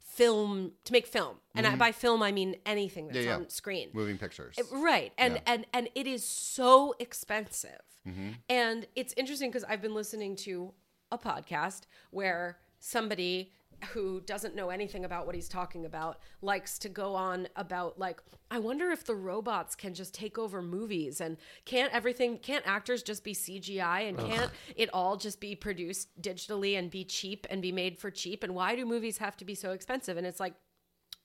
film 0.00 0.72
to 0.84 0.92
make 0.92 1.06
film 1.06 1.36
and 1.54 1.66
I, 1.66 1.70
mm-hmm. 1.70 1.78
by 1.78 1.92
film 1.92 2.22
i 2.22 2.32
mean 2.32 2.56
anything 2.66 3.06
that's 3.06 3.18
Yeah, 3.18 3.24
yeah. 3.24 3.36
on 3.36 3.48
screen 3.50 3.90
moving 3.92 4.18
pictures. 4.18 4.56
right 4.72 5.12
and 5.16 5.34
Yeah. 5.34 5.40
and 5.46 5.66
and 5.72 5.88
it 5.94 6.06
is 6.06 6.24
so 6.24 6.94
expensive 6.98 7.82
Mm-hmm. 8.06 8.30
and 8.48 8.86
it's 8.94 9.12
interesting 9.18 9.50
because 9.50 9.64
i've 9.64 9.82
been 9.82 9.94
listening 9.94 10.34
to 10.36 10.72
a 11.12 11.18
podcast 11.18 11.82
where 12.10 12.58
somebody 12.78 13.52
who 13.90 14.20
doesn't 14.22 14.54
know 14.54 14.70
anything 14.70 15.04
about 15.04 15.26
what 15.26 15.34
he's 15.34 15.48
talking 15.48 15.84
about 15.84 16.18
likes 16.42 16.78
to 16.78 16.88
go 16.88 17.14
on 17.14 17.46
about 17.56 17.98
like 17.98 18.20
i 18.50 18.58
wonder 18.58 18.90
if 18.90 19.04
the 19.04 19.14
robots 19.14 19.74
can 19.74 19.94
just 19.94 20.12
take 20.12 20.36
over 20.36 20.60
movies 20.60 21.20
and 21.20 21.36
can't 21.64 21.92
everything 21.92 22.38
can't 22.38 22.66
actors 22.66 23.02
just 23.02 23.22
be 23.22 23.34
cgi 23.34 24.08
and 24.08 24.18
can't 24.18 24.50
it 24.76 24.90
all 24.92 25.16
just 25.16 25.40
be 25.40 25.54
produced 25.54 26.08
digitally 26.20 26.78
and 26.78 26.90
be 26.90 27.04
cheap 27.04 27.46
and 27.50 27.62
be 27.62 27.72
made 27.72 27.98
for 27.98 28.10
cheap 28.10 28.42
and 28.42 28.54
why 28.54 28.74
do 28.74 28.84
movies 28.84 29.18
have 29.18 29.36
to 29.36 29.44
be 29.44 29.54
so 29.54 29.70
expensive 29.70 30.16
and 30.16 30.26
it's 30.26 30.40
like 30.40 30.54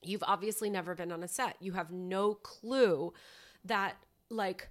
you've 0.06 0.24
obviously 0.28 0.70
never 0.70 0.96
been 0.96 1.12
on 1.12 1.24
a 1.24 1.28
set. 1.28 1.58
You 1.60 1.74
have 1.74 1.92
no 1.92 2.36
clue 2.36 3.14
that 3.66 3.96
like 4.30 4.70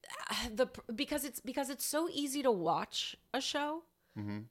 the 0.54 0.68
because 0.94 1.24
it's 1.24 1.40
because 1.40 1.70
it's 1.70 1.86
so 1.86 2.08
easy 2.12 2.42
to 2.42 2.50
watch 2.50 3.16
a 3.32 3.40
show. 3.40 3.84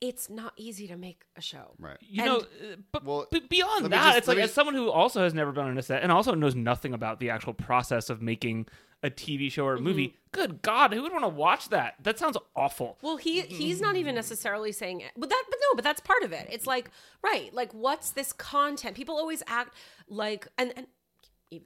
It's 0.02 0.30
not 0.30 0.54
easy 0.58 0.88
to 0.88 0.98
make 0.98 1.24
a 1.36 1.42
show. 1.42 1.76
Right. 1.78 1.98
You 2.02 2.24
And- 2.24 2.32
know, 2.34 2.38
uh, 2.40 2.76
but, 2.92 3.04
Well, 3.06 3.28
but 3.32 3.48
beyond 3.50 3.86
that, 3.86 4.06
just- 4.06 4.18
it's 4.20 4.28
like 4.28 4.38
me 4.38 4.44
as 4.44 4.54
someone 4.54 4.74
who 4.76 4.90
also 4.90 5.22
has 5.24 5.34
never 5.34 5.52
been 5.52 5.66
on 5.66 5.78
a 5.78 5.82
set 5.84 6.02
and 6.04 6.12
also 6.12 6.34
knows 6.34 6.56
nothing 6.56 6.94
about 6.94 7.20
the 7.20 7.30
actual 7.30 7.54
process 7.54 8.10
of 8.10 8.22
making 8.22 8.68
a 9.04 9.10
TV 9.10 9.52
show 9.52 9.66
or 9.66 9.74
a 9.74 9.76
Mm-hmm. 9.78 9.84
movie. 9.86 10.16
Good 10.32 10.62
God, 10.62 10.94
who 10.94 11.02
would 11.04 11.12
want 11.12 11.24
to 11.24 11.30
watch 11.30 11.70
that? 11.70 11.96
That 12.04 12.18
sounds 12.20 12.38
awful. 12.56 12.98
Well, 13.02 13.18
he 13.18 13.42
he's 13.42 13.82
not 13.82 13.96
even 13.96 14.14
necessarily 14.16 14.72
saying 14.72 15.02
it, 15.02 15.12
but 15.18 15.30
that 15.30 15.44
but 15.50 15.58
no, 15.60 15.76
but 15.76 15.84
that's 15.84 16.02
part 16.02 16.22
of 16.24 16.32
it. 16.32 16.48
It's 16.52 16.68
like 16.68 16.90
right, 17.24 17.52
like 17.54 17.72
what's 17.74 18.12
this 18.12 18.32
content? 18.34 18.96
People 18.96 19.16
always 19.18 19.42
act 19.48 19.74
like 20.08 20.48
and 20.58 20.72
and 20.78 20.88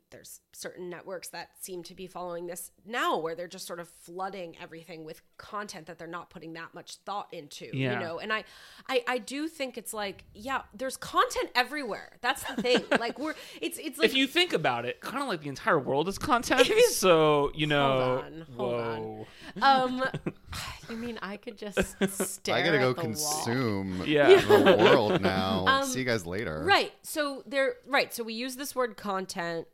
there's 0.09 0.39
certain 0.51 0.89
networks 0.89 1.27
that 1.29 1.49
seem 1.59 1.83
to 1.83 1.93
be 1.93 2.07
following 2.07 2.47
this 2.47 2.71
now 2.85 3.17
where 3.17 3.35
they're 3.35 3.47
just 3.47 3.67
sort 3.67 3.79
of 3.79 3.87
flooding 3.87 4.55
everything 4.59 5.05
with 5.05 5.21
content 5.37 5.85
that 5.85 5.99
they're 5.99 6.07
not 6.07 6.29
putting 6.31 6.53
that 6.53 6.73
much 6.73 6.95
thought 7.05 7.27
into 7.31 7.69
Yeah. 7.73 7.93
you 7.93 7.99
know 7.99 8.17
and 8.19 8.33
I, 8.33 8.45
I 8.89 9.03
i 9.07 9.17
do 9.19 9.47
think 9.47 9.77
it's 9.77 9.93
like 9.93 10.23
yeah 10.33 10.61
there's 10.73 10.97
content 10.97 11.49
everywhere 11.53 12.17
that's 12.21 12.41
the 12.43 12.61
thing 12.61 12.83
like 12.99 13.19
we're 13.19 13.35
it's 13.61 13.77
it's 13.77 13.99
like 13.99 14.05
if 14.09 14.15
you 14.15 14.25
think 14.25 14.53
about 14.53 14.85
it, 14.85 15.01
kind 15.01 15.21
of 15.21 15.27
like 15.29 15.41
the 15.41 15.49
entire 15.49 15.77
world 15.79 16.07
is 16.07 16.17
content. 16.17 16.67
you- 16.67 16.89
so 16.91 17.51
you 17.53 17.67
know, 17.67 18.23
hold 18.57 18.73
on, 18.73 19.25
hold 19.61 19.61
on. 19.61 20.01
um 20.01 20.03
you 20.89 20.95
mean 20.97 21.19
i 21.21 21.37
could 21.37 21.57
just 21.57 21.95
stare 22.09 22.55
I 22.55 22.63
gotta 22.63 22.79
go 22.79 22.89
at 22.91 22.95
the 22.95 23.01
wall? 23.03 23.11
consume 23.43 24.01
Yeah. 24.05 24.39
the 24.41 24.77
world 24.79 25.21
now. 25.21 25.65
Um, 25.67 25.85
See 25.85 25.99
you 25.99 26.05
guys 26.05 26.25
later. 26.25 26.63
Right. 26.63 26.93
So 27.03 27.43
there 27.45 27.75
right. 27.87 28.13
So 28.13 28.23
we 28.23 28.33
use 28.33 28.55
this 28.55 28.75
word 28.75 28.97
content 28.97 29.67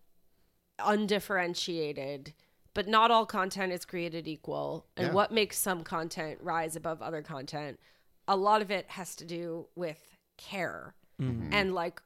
undifferentiated, 0.80 2.34
but 2.74 2.88
not 2.88 3.12
all 3.12 3.26
content 3.26 3.72
is 3.72 3.86
created 3.86 4.28
equal. 4.28 4.88
And 4.96 5.08
Yeah. 5.08 5.14
what 5.14 5.32
makes 5.32 5.58
some 5.58 5.84
content 5.84 6.40
rise 6.42 6.76
above 6.76 7.02
other 7.02 7.22
content? 7.22 7.80
A 8.28 8.36
lot 8.36 8.62
of 8.62 8.72
it 8.72 8.90
has 8.92 9.16
to 9.18 9.26
do 9.26 9.68
with 9.76 10.18
care 10.38 10.96
mm-hmm. 11.22 11.54
and 11.54 11.74
like 11.74 12.02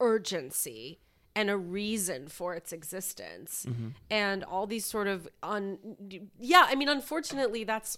urgency 0.00 1.00
and 1.34 1.48
a 1.48 1.56
reason 1.56 2.28
for 2.28 2.54
its 2.54 2.72
existence. 2.72 3.64
Mm-hmm. 3.66 3.88
And 4.10 4.44
all 4.44 4.66
these 4.66 4.84
sort 4.84 5.08
of 5.08 5.28
un 5.42 5.78
yeah, 6.38 6.66
I 6.68 6.74
mean 6.74 6.88
unfortunately 6.88 7.64
that's 7.64 7.96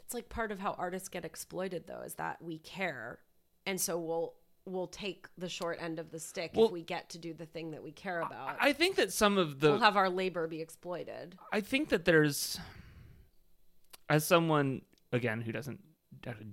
it's 0.00 0.12
like 0.14 0.28
part 0.28 0.52
of 0.52 0.58
how 0.58 0.72
artists 0.72 1.08
get 1.08 1.24
exploited 1.24 1.86
though 1.86 2.02
is 2.02 2.14
that 2.14 2.42
we 2.42 2.58
care 2.58 3.20
and 3.64 3.80
so 3.80 3.98
we'll 3.98 4.34
we'll 4.72 4.86
take 4.86 5.26
the 5.36 5.48
short 5.48 5.78
end 5.80 5.98
of 5.98 6.10
the 6.10 6.18
stick 6.18 6.52
Well- 6.54 6.66
if 6.66 6.72
we 6.72 6.82
get 6.82 7.10
to 7.10 7.18
do 7.18 7.34
the 7.34 7.46
thing 7.46 7.70
that 7.72 7.82
we 7.82 7.92
care 7.92 8.20
about. 8.20 8.56
I 8.60 8.72
think 8.72 8.96
that 8.96 9.12
some 9.12 9.38
of 9.38 9.60
the 9.60 9.70
we'll 9.70 9.80
have 9.80 9.96
our 9.96 10.10
labor 10.10 10.46
be 10.46 10.60
exploited. 10.60 11.36
I 11.52 11.60
think 11.60 11.88
that 11.90 12.04
there's, 12.04 12.58
as 14.08 14.24
someone 14.26 14.82
again 15.12 15.40
who 15.42 15.52
doesn't 15.52 15.80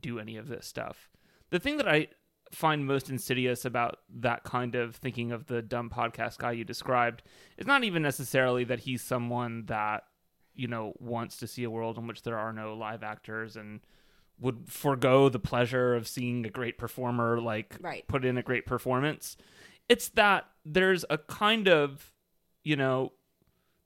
do 0.01 0.19
any 0.19 0.37
of 0.37 0.47
this 0.47 0.65
stuff, 0.65 1.09
the 1.49 1.59
thing 1.59 1.77
that 1.77 1.87
I 1.87 2.07
find 2.51 2.85
most 2.85 3.09
insidious 3.09 3.65
about 3.65 3.99
that 4.09 4.43
kind 4.43 4.75
of 4.75 4.95
thinking 4.95 5.31
of 5.31 5.47
the 5.47 5.61
dumb 5.61 5.89
podcast 5.89 6.37
guy 6.37 6.51
you 6.51 6.63
described 6.63 7.23
is 7.57 7.67
not 7.67 7.83
even 7.83 8.01
necessarily 8.01 8.63
that 8.63 8.79
he's 8.79 9.01
someone 9.01 9.65
that 9.65 10.03
you 10.55 10.67
know 10.67 10.93
wants 10.99 11.37
to 11.37 11.47
see 11.47 11.63
a 11.63 11.69
world 11.69 11.97
in 11.97 12.07
which 12.07 12.23
there 12.23 12.37
are 12.37 12.53
no 12.53 12.73
live 12.73 13.03
actors 13.03 13.55
and 13.57 13.81
would 14.39 14.69
forego 14.71 15.29
the 15.29 15.39
pleasure 15.39 15.95
of 15.95 16.07
seeing 16.07 16.45
a 16.45 16.49
great 16.49 16.77
performer 16.77 17.39
like 17.41 17.75
Right. 17.81 18.07
put 18.07 18.23
in 18.23 18.37
a 18.37 18.43
great 18.43 18.65
performance. 18.65 19.35
It's 19.89 20.09
that 20.09 20.45
there's 20.65 21.05
a 21.09 21.17
kind 21.17 21.67
of, 21.67 22.13
you 22.63 22.75
know, 22.75 23.13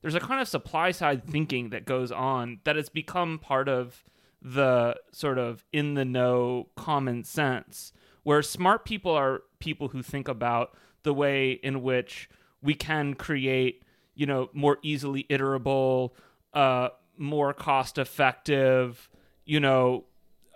there's 0.02 0.14
a 0.16 0.20
kind 0.20 0.40
of 0.40 0.48
supply 0.48 0.90
side 0.90 1.24
thinking 1.24 1.70
that 1.70 1.84
goes 1.86 2.10
on 2.12 2.58
that 2.64 2.76
has 2.76 2.88
become 2.88 3.38
part 3.38 3.68
of 3.68 4.04
the 4.42 4.96
sort 5.12 5.38
of 5.38 5.64
in 5.72 5.94
the 5.94 6.04
know 6.04 6.68
common 6.76 7.22
sense 7.22 7.92
where 8.24 8.42
smart 8.42 8.84
people 8.84 9.12
are 9.12 9.42
people 9.60 9.88
who 9.88 10.02
think 10.02 10.26
about 10.26 10.76
the 11.04 11.14
way 11.14 11.52
in 11.52 11.80
which 11.82 12.28
we 12.60 12.74
can 12.74 13.14
create 13.14 13.84
you 14.16 14.26
know 14.26 14.50
more 14.52 14.78
easily 14.82 15.24
iterable 15.30 16.10
uh 16.54 16.88
more 17.16 17.54
cost 17.54 17.98
effective 17.98 19.08
you 19.44 19.60
know 19.60 20.04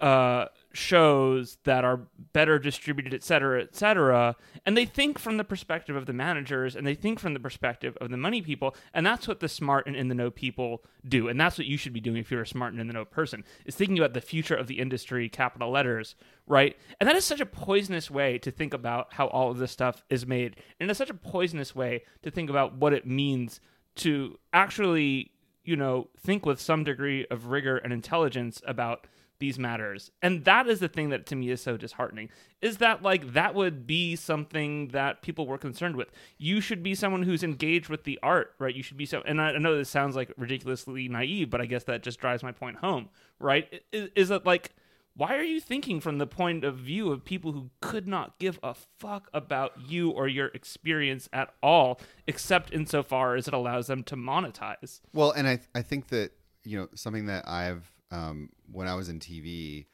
uh 0.00 0.46
shows 0.72 1.56
that 1.64 1.84
are 1.84 2.00
better 2.34 2.58
distributed 2.58 3.14
et 3.14 3.22
cetera 3.22 3.62
et 3.62 3.74
cetera 3.74 4.36
and 4.66 4.76
they 4.76 4.84
think 4.84 5.18
from 5.18 5.38
the 5.38 5.44
perspective 5.44 5.96
of 5.96 6.04
the 6.04 6.12
managers 6.12 6.76
and 6.76 6.86
they 6.86 6.94
think 6.94 7.18
from 7.18 7.32
the 7.32 7.40
perspective 7.40 7.96
of 7.98 8.10
the 8.10 8.16
money 8.16 8.42
people 8.42 8.76
and 8.92 9.06
that's 9.06 9.26
what 9.26 9.40
the 9.40 9.48
smart 9.48 9.86
and 9.86 9.96
in 9.96 10.08
the 10.08 10.14
know 10.14 10.30
people 10.30 10.84
do 11.08 11.28
and 11.28 11.40
that's 11.40 11.56
what 11.56 11.66
you 11.66 11.78
should 11.78 11.94
be 11.94 12.00
doing 12.00 12.18
if 12.18 12.30
you're 12.30 12.42
a 12.42 12.46
smart 12.46 12.72
and 12.72 12.80
in 12.80 12.88
the 12.88 12.92
know 12.92 13.06
person 13.06 13.42
is 13.64 13.74
thinking 13.74 13.98
about 13.98 14.12
the 14.12 14.20
future 14.20 14.54
of 14.54 14.66
the 14.66 14.78
industry 14.78 15.28
capital 15.30 15.70
letters 15.70 16.14
right? 16.46 16.76
And 17.00 17.08
that 17.08 17.16
is 17.16 17.24
such 17.24 17.40
a 17.40 17.46
poisonous 17.46 18.10
way 18.10 18.38
to 18.38 18.50
think 18.50 18.72
about 18.72 19.14
how 19.14 19.26
all 19.28 19.50
of 19.50 19.58
this 19.58 19.72
stuff 19.72 20.04
is 20.08 20.26
made 20.26 20.56
and 20.78 20.90
it's 20.90 20.98
such 20.98 21.10
a 21.10 21.14
poisonous 21.14 21.74
way 21.74 22.02
to 22.22 22.30
think 22.30 22.50
about 22.50 22.76
what 22.76 22.92
it 22.92 23.06
means 23.06 23.60
to 23.96 24.38
actually 24.52 25.32
you 25.64 25.76
know 25.76 26.08
think 26.18 26.46
with 26.46 26.60
some 26.60 26.84
degree 26.84 27.26
of 27.30 27.46
rigor 27.46 27.78
and 27.78 27.92
intelligence 27.92 28.60
about 28.66 29.06
these 29.38 29.58
matters. 29.58 30.10
And 30.22 30.44
that 30.44 30.66
is 30.66 30.80
the 30.80 30.88
thing 30.88 31.10
that 31.10 31.26
to 31.26 31.36
me 31.36 31.50
is 31.50 31.60
so 31.60 31.76
disheartening 31.76 32.30
is 32.60 32.78
that 32.78 33.02
like 33.02 33.32
that 33.34 33.54
would 33.54 33.86
be 33.86 34.16
something 34.16 34.88
that 34.88 35.22
people 35.22 35.46
were 35.46 35.58
concerned 35.58 35.96
with. 35.96 36.10
You 36.38 36.60
should 36.60 36.82
be 36.82 36.94
someone 36.94 37.22
who's 37.22 37.42
engaged 37.42 37.88
with 37.88 38.04
the 38.04 38.18
art 38.22 38.54
right? 38.58 38.74
You 38.74 38.82
should 38.82 38.96
be 38.96 39.06
so 39.06 39.22
and 39.26 39.40
i, 39.40 39.52
know 39.52 39.76
this 39.76 39.88
sounds 39.88 40.16
like 40.16 40.32
ridiculously 40.36 41.08
naive 41.08 41.50
but 41.50 41.60
i 41.60 41.66
guess 41.66 41.84
that 41.84 42.02
just 42.02 42.20
drives 42.20 42.42
my 42.42 42.52
point 42.52 42.76
home 42.76 43.08
right? 43.38 43.82
Is, 43.92 44.10
is 44.14 44.28
that 44.28 44.46
like 44.46 44.74
why 45.16 45.34
are 45.36 45.42
you 45.42 45.60
thinking 45.60 46.00
from 46.00 46.18
the 46.18 46.26
point 46.26 46.62
of 46.62 46.76
view 46.76 47.10
of 47.10 47.24
people 47.24 47.52
who 47.52 47.70
could 47.80 48.06
not 48.06 48.38
give 48.38 48.58
a 48.62 48.74
fuck 48.74 49.30
about 49.32 49.72
you 49.88 50.10
or 50.10 50.28
your 50.28 50.48
experience 50.48 51.26
at 51.32 51.54
all 51.62 51.98
except 52.26 52.70
insofar 52.70 53.34
as 53.34 53.48
it 53.48 53.54
allows 53.54 53.86
them 53.86 54.02
to 54.04 54.16
monetize? 54.16 55.00
Well, 55.14 55.30
and 55.30 55.48
I 55.48 55.60
I 55.74 55.80
think 55.80 56.08
that 56.08 56.32
you 56.64 56.78
know 56.78 56.88
something 56.94 57.26
that 57.26 57.48
I've 57.48 57.90
um, 58.10 58.50
when 58.70 58.88
I 58.88 58.94
was 58.94 59.08
in 59.08 59.18
TV, 59.20 59.86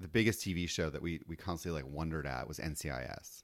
the 0.00 0.08
biggest 0.08 0.40
TV 0.40 0.68
show 0.68 0.90
that 0.90 1.02
we 1.02 1.20
we 1.26 1.36
constantly 1.36 1.82
like 1.82 1.92
wondered 1.92 2.26
at 2.26 2.46
was 2.48 2.58
NCIS. 2.58 3.42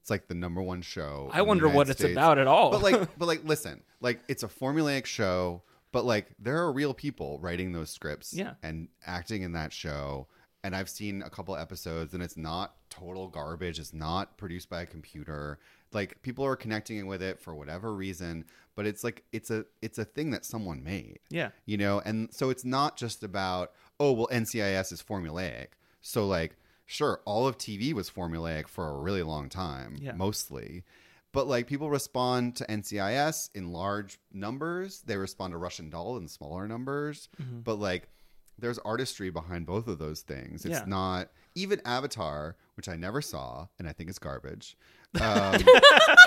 It's 0.00 0.10
like 0.10 0.28
the 0.28 0.34
number 0.34 0.62
one 0.62 0.80
show. 0.82 1.28
i 1.32 1.42
wonder 1.42 1.66
what 1.68 1.86
United 1.88 1.90
it's 2.04 2.12
about 2.12 2.38
at 2.38 2.46
all 2.46 2.70
But 2.70 2.82
like, 2.82 3.08
but 3.18 3.26
like, 3.28 3.44
listen, 3.44 3.82
like 4.00 4.20
it's 4.28 4.42
a 4.42 4.48
formulaic 4.48 5.04
show, 5.04 5.62
but 5.92 6.04
like 6.06 6.28
there 6.38 6.56
are 6.58 6.72
real 6.72 6.94
people 6.94 7.38
writing 7.40 7.72
those 7.72 7.90
scripts, 7.90 8.32
Yeah. 8.32 8.54
and 8.62 8.88
acting 9.06 9.42
in 9.42 9.52
that 9.52 9.72
show. 9.72 10.26
And 10.62 10.76
I've 10.76 10.90
seen 10.90 11.22
a 11.22 11.30
couple 11.30 11.56
episodes, 11.56 12.12
and 12.12 12.22
it's 12.22 12.36
not 12.36 12.74
total 12.90 13.28
garbage. 13.28 13.78
It's 13.78 13.94
not 13.94 14.36
produced 14.36 14.68
by 14.68 14.82
a 14.82 14.86
computer. 14.86 15.58
Like 15.92 16.22
people 16.22 16.44
are 16.44 16.56
connecting 16.56 17.06
with 17.06 17.22
it 17.22 17.40
for 17.40 17.54
whatever 17.54 17.92
reason, 17.94 18.44
but 18.76 18.86
it's 18.86 19.02
like 19.02 19.24
it's 19.32 19.50
a 19.50 19.64
it's 19.82 19.98
a 19.98 20.04
thing 20.04 20.30
that 20.30 20.44
someone 20.44 20.84
made. 20.84 21.18
Yeah. 21.30 21.50
You 21.66 21.76
know 21.78 22.00
and 22.04 22.32
so 22.32 22.50
it's 22.50 22.64
not 22.64 22.96
just 22.96 23.22
about 23.24 23.72
oh 23.98 24.12
well 24.12 24.28
ncis 24.30 24.92
is 24.92 25.02
formulaic. 25.02 25.68
So 26.00 26.26
like 26.26 26.56
sure 26.86 27.20
all 27.24 27.46
of 27.46 27.58
tv 27.58 27.92
was 27.92 28.08
formulaic 28.10 28.68
for 28.68 28.88
a 28.88 28.98
really 28.98 29.22
long 29.22 29.48
time 29.48 29.96
Yeah. 30.00 30.12
mostly. 30.12 30.84
But 31.32 31.46
like 31.46 31.66
people 31.66 31.90
respond 31.90 32.56
to 32.56 32.64
ncis 32.66 33.50
in 33.54 33.72
large 33.72 34.18
numbers. 34.32 35.02
They 35.06 35.16
respond 35.16 35.52
to 35.52 35.58
russian 35.58 35.90
doll 35.90 36.16
in 36.16 36.28
smaller 36.28 36.68
numbers. 36.68 37.28
Mm-hmm. 37.40 37.60
but 37.60 37.80
like 37.80 38.08
there's 38.58 38.78
artistry 38.80 39.30
behind 39.30 39.64
both 39.64 39.88
of 39.88 39.98
those 39.98 40.20
things. 40.20 40.64
It's 40.66 40.80
Yeah. 40.80 40.84
not 40.86 41.30
even 41.56 41.80
avatar 41.84 42.56
which 42.76 42.88
i 42.88 42.94
never 42.96 43.20
saw 43.20 43.66
and 43.78 43.88
i 43.88 43.92
think 43.92 44.08
is 44.08 44.18
garbage 44.20 44.76
um, 45.18 45.58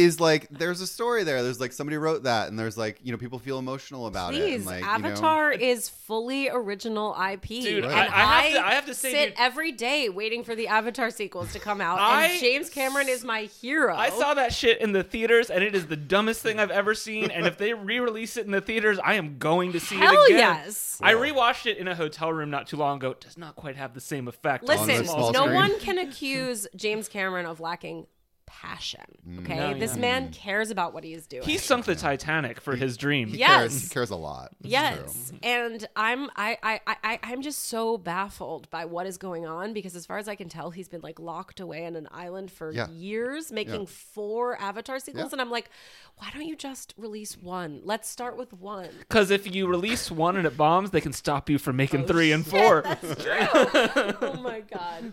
is 0.00 0.20
like 0.20 0.48
there's 0.50 0.80
a 0.80 0.86
story 0.86 1.24
there. 1.24 1.42
There's 1.42 1.60
like 1.60 1.72
somebody 1.72 1.96
wrote 1.96 2.24
that, 2.24 2.48
and 2.48 2.58
there's 2.58 2.76
like 2.78 2.98
you 3.02 3.12
know 3.12 3.18
people 3.18 3.38
feel 3.38 3.58
emotional 3.58 4.06
about 4.06 4.34
it. 4.34 4.38
Please, 4.40 4.56
And 4.56 4.66
like, 4.66 4.80
you 4.80 4.86
know- 5.02 5.08
Avatar 5.08 5.52
is 5.52 5.88
fully 5.88 6.48
original 6.48 7.14
IP. 7.14 7.46
Dude, 7.62 7.84
and 7.84 7.92
I- 7.92 8.06
I 8.06 8.42
have 8.42 8.52
to- 8.54 8.66
I 8.66 8.74
have 8.74 8.86
to 8.86 8.94
say, 8.94 9.12
sit 9.12 9.24
dude- 9.30 9.34
every 9.38 9.72
day 9.72 10.08
waiting 10.08 10.44
for 10.44 10.54
the 10.54 10.68
Avatar 10.68 11.10
sequels 11.10 11.52
to 11.52 11.58
come 11.58 11.80
out. 11.80 11.98
I- 12.00 12.26
and 12.26 12.40
James 12.40 12.68
Cameron 12.70 13.08
is 13.08 13.24
my 13.24 13.42
hero. 13.42 13.94
I 13.96 14.10
saw 14.10 14.34
that 14.34 14.52
shit 14.52 14.80
in 14.80 14.92
the 14.92 15.02
theaters, 15.02 15.50
and 15.50 15.62
it 15.62 15.74
is 15.74 15.86
the 15.86 15.96
dumbest 15.96 16.42
thing 16.42 16.58
I've 16.58 16.70
ever 16.70 16.94
seen. 16.94 17.30
And 17.30 17.46
if 17.46 17.58
they 17.58 17.74
re-release 17.74 18.36
it 18.36 18.46
in 18.46 18.52
the 18.52 18.60
theaters, 18.60 18.98
I 19.02 19.14
am 19.14 19.38
going 19.38 19.72
to 19.72 19.80
see 19.80 19.96
Hell 19.96 20.14
it 20.22 20.30
again. 20.30 20.38
yes. 20.38 20.98
I 21.02 21.14
rewatched 21.14 21.66
it 21.66 21.78
in 21.78 21.88
a 21.88 21.94
hotel 21.94 22.32
room 22.32 22.50
not 22.50 22.66
too 22.66 22.76
long 22.76 22.96
ago. 22.98 23.10
It 23.12 23.20
does 23.20 23.38
not 23.38 23.56
quite 23.56 23.76
have 23.76 23.94
the 23.94 24.00
same 24.00 24.28
effect. 24.28 24.64
on 24.68 24.68
Listen, 24.76 24.98
the 24.98 25.04
small 25.04 25.30
small 25.30 25.32
no 25.32 25.40
screen. 25.42 25.54
one 25.54 25.80
can 25.80 25.98
accuse 25.98 26.66
James 26.76 27.08
Cameron 27.08 27.46
of 27.46 27.60
lacking 27.60 28.06
passion. 28.50 29.04
Mm. 29.28 29.40
Okay, 29.40 29.56
No, 29.56 29.74
this 29.78 29.94
yeah. 29.94 30.00
man 30.00 30.30
cares 30.32 30.70
about 30.70 30.92
what 30.92 31.04
he 31.04 31.14
is 31.14 31.26
doing. 31.26 31.44
He 31.44 31.56
sunk 31.56 31.84
the 31.86 31.94
Titanic 31.94 32.60
for 32.60 32.74
his 32.76 32.96
dream. 32.96 33.28
He 33.28 33.38
Yes. 33.38 33.48
cares. 33.58 33.82
He 33.84 33.88
cares 33.88 34.10
a 34.10 34.16
lot. 34.16 34.50
It's 34.60 34.68
Yes, 34.70 35.32
and 35.42 35.86
I'm 35.96 36.30
I, 36.36 36.58
I 36.62 36.80
I 36.86 37.18
I'm 37.22 37.42
just 37.42 37.64
so 37.68 37.96
baffled 37.96 38.68
by 38.70 38.84
what 38.84 39.06
is 39.06 39.16
going 39.18 39.46
on 39.46 39.72
because 39.72 39.94
as 39.96 40.04
far 40.06 40.18
as 40.18 40.28
I 40.28 40.34
can 40.34 40.48
tell, 40.48 40.70
he's 40.70 40.88
been 40.88 41.00
like 41.00 41.18
locked 41.20 41.60
away 41.60 41.86
on 41.86 41.96
an 41.96 42.08
island 42.10 42.50
for 42.50 42.72
Yeah. 42.72 42.88
years, 42.90 43.50
making 43.52 43.86
four 43.86 44.60
Avatar 44.60 44.98
sequels, 44.98 45.26
Yeah. 45.30 45.32
and 45.34 45.40
I'm 45.40 45.50
like, 45.50 45.70
why 46.16 46.30
don't 46.32 46.46
you 46.46 46.56
just 46.56 46.92
release 46.96 47.36
one? 47.38 47.80
Let's 47.84 48.08
start 48.08 48.36
with 48.36 48.52
one. 48.52 48.88
Because 48.98 49.30
if 49.30 49.52
you 49.54 49.66
release 49.68 50.10
one 50.10 50.36
and 50.36 50.46
it 50.46 50.56
bombs, 50.56 50.90
they 50.90 51.00
can 51.00 51.12
stop 51.12 51.48
you 51.48 51.58
from 51.58 51.76
making 51.76 52.04
Oh, 52.04 52.06
three 52.06 52.32
and 52.32 52.44
shit, 52.44 52.52
four. 52.52 52.82
That's 52.82 53.22
true. 53.22 53.32
oh 54.22 54.40
my 54.42 54.60
god. 54.60 55.12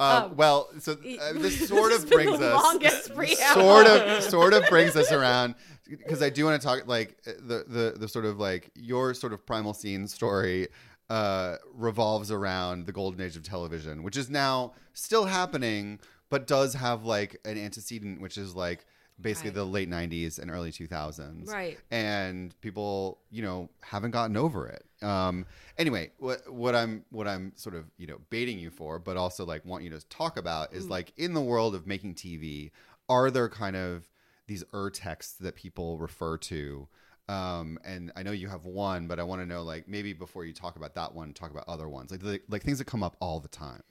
Uh, 0.00 0.28
well, 0.34 0.68
so 0.78 0.92
uh, 0.92 1.32
this 1.34 1.68
sort 1.68 1.92
of 1.92 2.08
brings 2.08 2.40
us 2.40 3.06
sort 3.54 3.86
of 3.86 4.22
sort 4.22 4.52
of 4.54 4.64
brings 4.68 4.96
us 4.96 5.12
around 5.12 5.54
because 5.88 6.22
I 6.22 6.30
do 6.30 6.44
want 6.44 6.60
to 6.60 6.66
talk 6.66 6.86
like 6.86 7.22
the 7.24 7.64
the 7.66 7.94
the 7.98 8.08
sort 8.08 8.24
of 8.24 8.38
like 8.38 8.70
your 8.74 9.14
sort 9.14 9.32
of 9.32 9.44
primal 9.46 9.74
scene 9.74 10.06
story 10.08 10.68
uh, 11.10 11.56
revolves 11.74 12.30
around 12.30 12.86
the 12.86 12.92
golden 12.92 13.20
age 13.20 13.36
of 13.36 13.42
television, 13.42 14.02
which 14.02 14.16
is 14.16 14.30
now 14.30 14.72
still 14.94 15.26
happening, 15.26 15.98
but 16.30 16.46
does 16.46 16.74
have 16.74 17.04
like 17.04 17.38
an 17.44 17.58
antecedent, 17.58 18.20
which 18.20 18.38
is 18.38 18.54
like 18.54 18.86
basically 19.20 19.50
Right. 19.50 19.54
the 19.56 19.64
late 19.64 19.90
90s 19.90 20.38
and 20.38 20.50
early 20.50 20.72
2000s 20.72 21.46
Right. 21.48 21.78
and 21.92 22.58
people 22.60 23.20
you 23.30 23.42
know 23.42 23.68
haven't 23.82 24.10
gotten 24.12 24.36
over 24.36 24.66
it 24.66 24.84
um 25.02 25.44
anyway 25.78 26.10
what 26.18 26.50
what 26.52 26.74
i'm 26.74 27.04
what 27.10 27.26
i'm 27.26 27.52
sort 27.56 27.74
of 27.74 27.84
you 27.96 28.06
know 28.06 28.18
baiting 28.30 28.58
you 28.58 28.70
for 28.70 28.98
but 28.98 29.16
also 29.16 29.44
like 29.44 29.64
want 29.64 29.82
you 29.82 29.90
to 29.90 30.00
talk 30.08 30.36
about 30.36 30.72
is 30.72 30.88
like 30.88 31.12
in 31.16 31.34
the 31.34 31.40
world 31.40 31.74
of 31.74 31.86
making 31.86 32.14
tv 32.14 32.70
are 33.08 33.30
there 33.30 33.48
kind 33.48 33.76
of 33.76 34.08
these 34.46 34.64
ur 34.74 34.90
texts 34.90 35.34
that 35.34 35.54
people 35.54 35.98
refer 35.98 36.36
to 36.36 36.86
um 37.28 37.78
and 37.84 38.12
i 38.16 38.22
know 38.22 38.32
you 38.32 38.48
have 38.48 38.64
one 38.64 39.06
but 39.06 39.18
i 39.18 39.22
want 39.22 39.40
to 39.40 39.46
know 39.46 39.62
like 39.62 39.88
maybe 39.88 40.12
before 40.12 40.44
you 40.44 40.52
talk 40.52 40.76
about 40.76 40.94
that 40.94 41.14
one 41.14 41.32
talk 41.32 41.50
about 41.50 41.64
other 41.68 41.88
ones 41.88 42.10
like 42.10 42.20
the, 42.20 42.40
like 42.48 42.62
things 42.62 42.78
that 42.78 42.84
come 42.84 43.02
up 43.02 43.16
all 43.20 43.40
the 43.40 43.48
time 43.48 43.82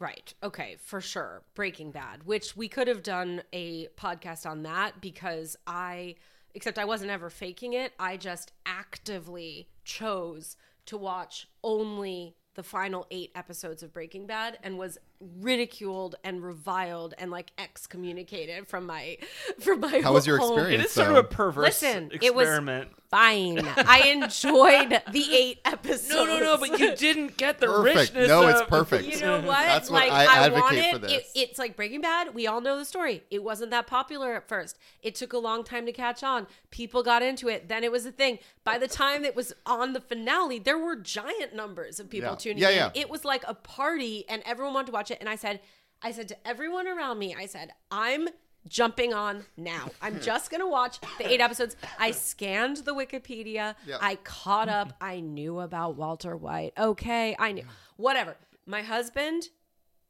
Right. 0.00 0.34
Okay, 0.42 0.76
for 0.82 1.00
sure. 1.00 1.42
Breaking 1.54 1.90
Bad, 1.90 2.24
which 2.24 2.56
we 2.56 2.68
could 2.68 2.88
have 2.88 3.02
done 3.02 3.42
a 3.52 3.86
podcast 3.96 4.44
on 4.44 4.64
that 4.64 5.00
because 5.00 5.56
I, 5.66 6.16
except 6.54 6.78
I 6.78 6.84
wasn't 6.84 7.10
ever 7.10 7.30
faking 7.30 7.72
it. 7.72 7.92
I 7.98 8.16
just 8.16 8.52
actively 8.64 9.68
chose 9.84 10.56
to 10.86 10.96
watch 10.96 11.48
only 11.62 12.36
the 12.54 12.62
final 12.62 13.06
eight 13.10 13.32
episodes 13.34 13.82
of 13.82 13.92
Breaking 13.92 14.26
Bad 14.26 14.58
and 14.62 14.78
was 14.78 14.98
ridiculed 15.20 16.16
and 16.24 16.42
reviled 16.42 17.14
and 17.18 17.30
like 17.30 17.50
excommunicated 17.58 18.66
from 18.66 18.86
my 18.86 19.16
from 19.60 19.80
my 19.80 20.00
How 20.02 20.12
was 20.12 20.26
your 20.26 20.38
home. 20.38 20.52
experience? 20.58 20.82
It 20.84 20.86
is 20.86 20.92
sort 20.92 21.10
of 21.10 21.16
a 21.16 21.22
perverse 21.24 21.82
Listen, 21.82 22.10
it 22.20 22.34
was- 22.34 22.44
experiment. 22.48 22.90
Fine. 23.10 23.60
I 23.76 24.08
enjoyed 24.08 25.00
the 25.12 25.34
eight 25.36 25.60
episodes. 25.64 26.08
No, 26.14 26.24
no, 26.24 26.40
no, 26.40 26.56
but 26.56 26.80
you 26.80 26.96
didn't 26.96 27.36
get 27.36 27.60
the 27.60 27.66
Perfect. 27.66 27.96
richness. 28.14 28.26
No, 28.28 28.48
it's 28.48 28.60
of- 28.62 28.66
perfect. 28.66 29.04
You 29.06 29.20
know 29.20 29.36
what? 29.40 29.46
That's 29.66 29.88
what 29.88 30.08
like 30.08 30.10
I 30.10 30.24
advocate 30.46 30.62
wanted, 30.62 30.90
for 30.94 30.98
this. 30.98 31.12
It, 31.12 31.26
it's 31.36 31.58
like 31.60 31.76
Breaking 31.76 32.00
Bad. 32.00 32.34
We 32.34 32.48
all 32.48 32.60
know 32.60 32.76
the 32.76 32.84
story. 32.84 33.22
It 33.30 33.44
wasn't 33.44 33.70
that 33.70 33.86
popular 33.86 34.34
at 34.34 34.48
first. 34.48 34.78
It 35.00 35.14
took 35.14 35.32
a 35.32 35.38
long 35.38 35.62
time 35.62 35.86
to 35.86 35.92
catch 35.92 36.24
on. 36.24 36.48
People 36.72 37.04
got 37.04 37.22
into 37.22 37.48
it. 37.48 37.68
Then 37.68 37.84
it 37.84 37.92
was 37.92 38.04
a 38.04 38.10
thing. 38.10 38.40
By 38.64 38.78
the 38.78 38.88
time 38.88 39.24
it 39.24 39.36
was 39.36 39.52
on 39.64 39.92
the 39.92 40.00
finale, 40.00 40.58
there 40.58 40.78
were 40.78 40.96
giant 40.96 41.54
numbers 41.54 42.00
of 42.00 42.10
people 42.10 42.30
Yeah. 42.30 42.36
tuning 42.36 42.58
Yeah, 42.58 42.68
in. 42.70 42.76
yeah. 42.76 42.90
It 42.96 43.08
was 43.10 43.24
like 43.24 43.44
a 43.46 43.54
party, 43.54 44.24
and 44.28 44.42
everyone 44.44 44.74
wanted 44.74 44.86
to 44.86 44.92
watch 44.92 45.03
it. 45.10 45.18
And 45.20 45.28
I 45.28 45.36
said, 45.36 45.60
I 46.02 46.10
said 46.12 46.28
to 46.28 46.46
everyone 46.46 46.86
around 46.88 47.18
me, 47.18 47.34
I 47.38 47.46
said, 47.46 47.70
I'm 47.90 48.28
jumping 48.68 49.12
on 49.12 49.44
now. 49.56 49.90
I'm 50.00 50.20
just 50.22 50.50
gonna 50.50 50.68
watch 50.68 50.98
the 51.18 51.30
eight 51.30 51.40
episodes. 51.40 51.76
I 51.98 52.10
scanned 52.12 52.78
the 52.78 52.94
Wikipedia. 52.94 53.74
Yeah. 53.86 53.98
I 54.00 54.16
caught 54.16 54.68
up. 54.68 54.94
I 55.00 55.20
knew 55.20 55.60
about 55.60 55.96
Walter 55.96 56.36
White. 56.36 56.72
Okay, 56.78 57.36
I 57.38 57.52
knew. 57.52 57.64
Whatever. 57.96 58.36
My 58.66 58.82
husband, 58.82 59.48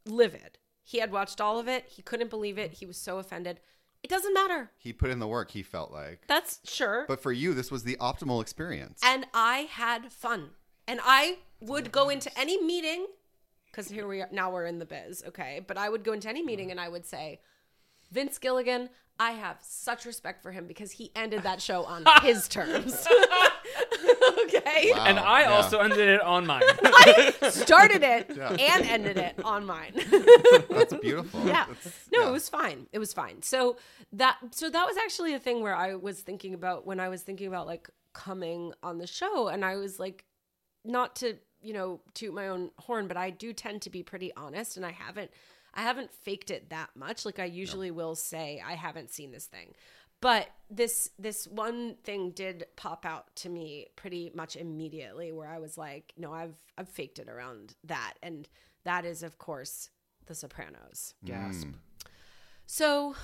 livid. 0.06 0.58
He 0.82 0.98
had 0.98 1.10
watched 1.10 1.40
all 1.40 1.58
of 1.58 1.66
it. 1.66 1.86
He 1.88 2.02
couldn't 2.02 2.30
believe 2.30 2.58
it. 2.58 2.74
He 2.74 2.86
was 2.86 2.96
so 2.96 3.18
offended. 3.18 3.58
It 4.02 4.10
doesn't 4.10 4.34
matter. 4.34 4.70
he 4.76 4.92
put 4.92 5.08
in 5.10 5.18
the 5.18 5.26
work 5.26 5.50
he 5.50 5.62
felt 5.62 5.90
like 5.90 6.20
That's 6.28 6.60
sure. 6.64 7.06
but 7.08 7.22
for 7.22 7.32
you 7.32 7.54
this 7.54 7.70
was 7.70 7.84
the 7.84 7.96
optimal 7.96 8.42
experience 8.42 9.00
and 9.02 9.26
I 9.32 9.60
had 9.70 10.12
fun. 10.12 10.50
And 10.86 11.00
I 11.02 11.38
would 11.62 11.90
go 11.90 12.10
into 12.10 12.30
any 12.38 12.62
meeting 12.62 13.06
because 13.74 13.90
here 13.90 14.06
we 14.06 14.20
are 14.22 14.28
now 14.30 14.52
we're 14.52 14.66
in 14.66 14.78
the 14.78 14.86
biz, 14.86 15.24
okay? 15.26 15.60
But 15.66 15.76
I 15.76 15.88
would 15.88 16.04
go 16.04 16.12
into 16.12 16.28
any 16.28 16.44
meeting 16.44 16.70
and 16.70 16.78
I 16.78 16.88
would 16.88 17.04
say, 17.04 17.40
Vince 18.12 18.38
Gilligan, 18.38 18.88
I 19.18 19.32
have 19.32 19.56
such 19.62 20.04
respect 20.04 20.42
for 20.44 20.52
him 20.52 20.66
because 20.68 20.92
he 20.92 21.10
ended 21.16 21.42
that 21.42 21.60
show 21.60 21.82
on 21.84 22.04
his 22.22 22.46
terms. 22.46 23.06
okay? 24.44 24.92
Wow. 24.92 25.04
and 25.06 25.18
I 25.18 25.40
Yeah. 25.42 25.52
also 25.54 25.78
ended 25.80 25.98
it 26.08 26.20
on 26.20 26.46
mine. 26.46 26.62
I 26.84 27.32
started 27.50 28.02
it 28.04 28.30
Yeah. 28.36 28.50
and 28.52 28.84
ended 28.86 29.16
it 29.18 29.42
on 29.44 29.64
mine. 29.66 29.92
that's 30.70 30.94
beautiful 30.94 31.40
yeah 31.40 31.66
That's- 31.66 32.08
no 32.12 32.22
yeah. 32.22 32.28
it 32.28 32.32
was 32.32 32.48
fine 32.48 32.86
it 32.92 32.98
was 32.98 33.12
fine 33.12 33.42
so 33.42 33.76
that 34.12 34.36
so 34.52 34.70
that 34.70 34.86
was 34.86 34.96
actually 34.96 35.34
a 35.34 35.38
thing 35.38 35.62
where 35.62 35.74
i 35.74 35.94
was 35.94 36.20
thinking 36.20 36.54
about 36.54 36.86
when 36.86 37.00
i 37.00 37.08
was 37.08 37.22
thinking 37.22 37.46
about 37.46 37.66
like 37.66 37.88
coming 38.12 38.72
on 38.82 38.98
the 38.98 39.06
show 39.06 39.48
and 39.48 39.64
i 39.64 39.76
was 39.76 39.98
like 39.98 40.24
not 40.84 41.16
to 41.16 41.36
you 41.64 41.72
know 41.72 42.00
toot 42.12 42.32
my 42.34 42.48
own 42.48 42.70
horn 42.78 43.08
but 43.08 43.16
i 43.16 43.30
do 43.30 43.52
tend 43.52 43.82
to 43.82 43.90
be 43.90 44.02
pretty 44.02 44.32
honest 44.36 44.76
and 44.76 44.84
i 44.86 44.90
haven't 44.92 45.30
i 45.74 45.82
haven't 45.82 46.12
faked 46.12 46.50
it 46.50 46.70
that 46.70 46.90
much 46.94 47.24
like 47.24 47.38
i 47.38 47.44
usually 47.44 47.90
will 47.90 48.14
say 48.14 48.62
i 48.66 48.74
haven't 48.74 49.10
seen 49.10 49.32
this 49.32 49.46
thing 49.46 49.74
but 50.20 50.48
this 50.70 51.10
this 51.18 51.46
one 51.46 51.96
thing 52.04 52.30
did 52.30 52.64
pop 52.76 53.04
out 53.04 53.34
to 53.36 53.48
me 53.48 53.86
pretty 53.96 54.30
much 54.34 54.56
immediately 54.56 55.32
where 55.32 55.48
i 55.48 55.58
was 55.58 55.76
like 55.78 56.12
no 56.16 56.32
i've 56.32 56.54
i've 56.78 56.88
faked 56.88 57.18
it 57.18 57.28
around 57.28 57.74
that 57.82 58.14
and 58.22 58.48
that 58.84 59.04
is 59.04 59.22
of 59.22 59.38
course 59.38 59.90
the 60.26 60.34
sopranos 60.34 61.14
Gasp. 61.24 61.66
Mm. 61.66 61.74
so 62.66 63.14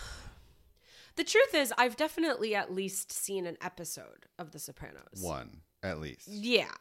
the 1.17 1.25
truth 1.25 1.55
is 1.55 1.73
I've 1.77 1.97
definitely 1.97 2.55
at 2.55 2.73
least 2.73 3.13
seen 3.13 3.45
an 3.47 3.59
episode 3.61 4.27
of 4.39 4.53
The 4.53 4.59
Sopranos. 4.59 5.21
one 5.21 5.61
at 5.83 6.01
least 6.01 6.29
Yeah. 6.29 6.73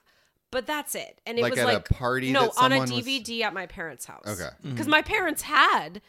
But 0.51 0.65
that's 0.65 0.95
it. 0.95 1.21
And 1.27 1.38
it 1.38 1.43
Like 1.43 1.51
was 1.51 1.59
at 1.59 1.75
a 1.75 1.93
party 1.93 2.31
No, 2.31 2.41
that 2.47 2.57
on 2.57 2.71
a 2.71 2.75
someone 2.77 2.91
was- 2.91 3.05
DVD 3.05 3.41
at 3.43 3.53
my 3.53 3.65
parents' 3.67 4.05
house. 4.05 4.25
Okay. 4.27 4.49
Because 4.63 4.88
my 4.88 5.01
parents 5.01 5.43
had 5.43 6.01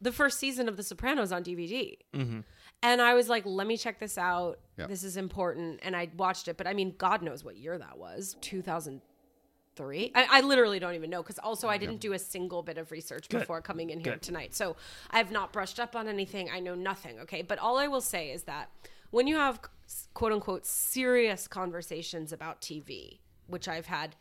the 0.00 0.12
first 0.12 0.38
season 0.38 0.68
of 0.68 0.76
The 0.76 0.82
Sopranos 0.82 1.32
on 1.32 1.42
DVD. 1.42 1.96
Mm-hmm. 2.14 2.40
And 2.82 3.00
I 3.00 3.14
was 3.14 3.30
like, 3.30 3.44
let 3.46 3.66
me 3.66 3.78
check 3.78 3.98
this 3.98 4.18
out. 4.18 4.58
Yeah. 4.76 4.86
This 4.86 5.02
is 5.02 5.16
important. 5.16 5.80
And 5.82 5.96
I 5.96 6.10
watched 6.16 6.46
it. 6.48 6.58
But 6.58 6.66
I 6.66 6.74
mean, 6.74 6.94
God 6.98 7.22
knows 7.22 7.42
what 7.42 7.56
year 7.56 7.78
that 7.78 7.96
was 7.96 8.36
2003. 8.42 10.12
I, 10.14 10.26
I 10.30 10.40
literally 10.42 10.78
don't 10.78 10.94
even 10.94 11.08
know 11.08 11.22
because 11.22 11.38
also 11.38 11.68
I 11.68 11.78
didn't 11.78 12.00
do 12.00 12.12
a 12.12 12.18
single 12.18 12.62
bit 12.62 12.76
of 12.76 12.90
research 12.90 13.28
before 13.30 13.62
coming 13.62 13.88
in 13.90 14.00
here 14.00 14.12
Good. 14.14 14.22
tonight. 14.22 14.54
So 14.54 14.76
I 15.10 15.18
have 15.18 15.30
not 15.30 15.52
brushed 15.52 15.80
up 15.80 15.96
on 15.96 16.06
anything. 16.08 16.50
I 16.50 16.60
know 16.60 16.74
nothing. 16.74 17.18
Okay. 17.20 17.40
But 17.42 17.58
all 17.58 17.78
I 17.78 17.88
will 17.88 18.00
say 18.02 18.30
is 18.30 18.44
that 18.44 18.70
when 19.10 19.26
you 19.26 19.36
have 19.36 19.60
quote 20.12 20.32
unquote 20.32 20.66
serious 20.66 21.48
conversations 21.48 22.32
about 22.32 22.60
TV, 22.60 23.20
which 23.46 23.68
I've 23.68 23.86
had 23.86 24.16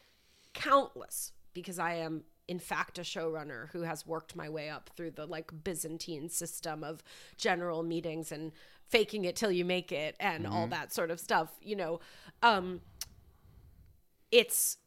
countless 0.53 1.31
because 1.53 1.79
I 1.79 1.95
am 1.95 2.23
in 2.47 2.59
fact 2.59 2.99
a 2.99 3.01
showrunner 3.01 3.69
who 3.71 3.81
has 3.81 4.05
worked 4.05 4.35
my 4.35 4.47
way 4.49 4.69
up 4.69 4.89
through 4.95 5.11
the 5.11 5.25
like 5.25 5.51
Byzantine 5.63 6.29
system 6.29 6.83
of 6.83 7.03
general 7.37 7.81
meetings 7.83 8.31
and 8.31 8.51
faking 8.87 9.25
it 9.25 9.35
till 9.35 9.51
you 9.51 9.65
make 9.65 9.91
it 9.91 10.15
and 10.19 10.45
all 10.45 10.67
that 10.67 10.93
sort 10.93 11.09
of 11.11 11.19
stuff, 11.19 11.49
you 11.61 11.75
know. 11.75 11.99
Um 12.43 12.81
it's 14.31 14.77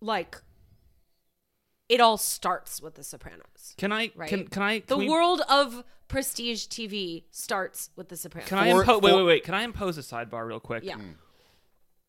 like 0.00 0.36
it 1.88 2.00
all 2.00 2.16
starts 2.16 2.80
with 2.80 2.94
the 2.94 3.04
Sopranos. 3.04 3.74
Can 3.76 3.92
I? 3.92 4.10
Right. 4.16 4.28
Can 4.28 4.46
can 4.48 4.62
I? 4.62 4.82
The 4.86 4.96
we- 4.96 5.08
world 5.08 5.42
of 5.48 5.84
prestige 6.08 6.66
TV 6.66 7.24
starts 7.30 7.90
with 7.96 8.08
the 8.08 8.16
Sopranos. 8.16 8.48
Can 8.48 8.58
I 8.58 8.70
For- 8.72 8.80
impose? 8.82 9.02
Wait, 9.02 9.14
wait, 9.14 9.24
wait. 9.24 9.44
Can 9.44 9.54
I 9.54 9.62
impose 9.62 9.98
a 9.98 10.00
sidebar 10.02 10.46
real 10.46 10.60
quick? 10.60 10.84
yeah. 10.84 10.96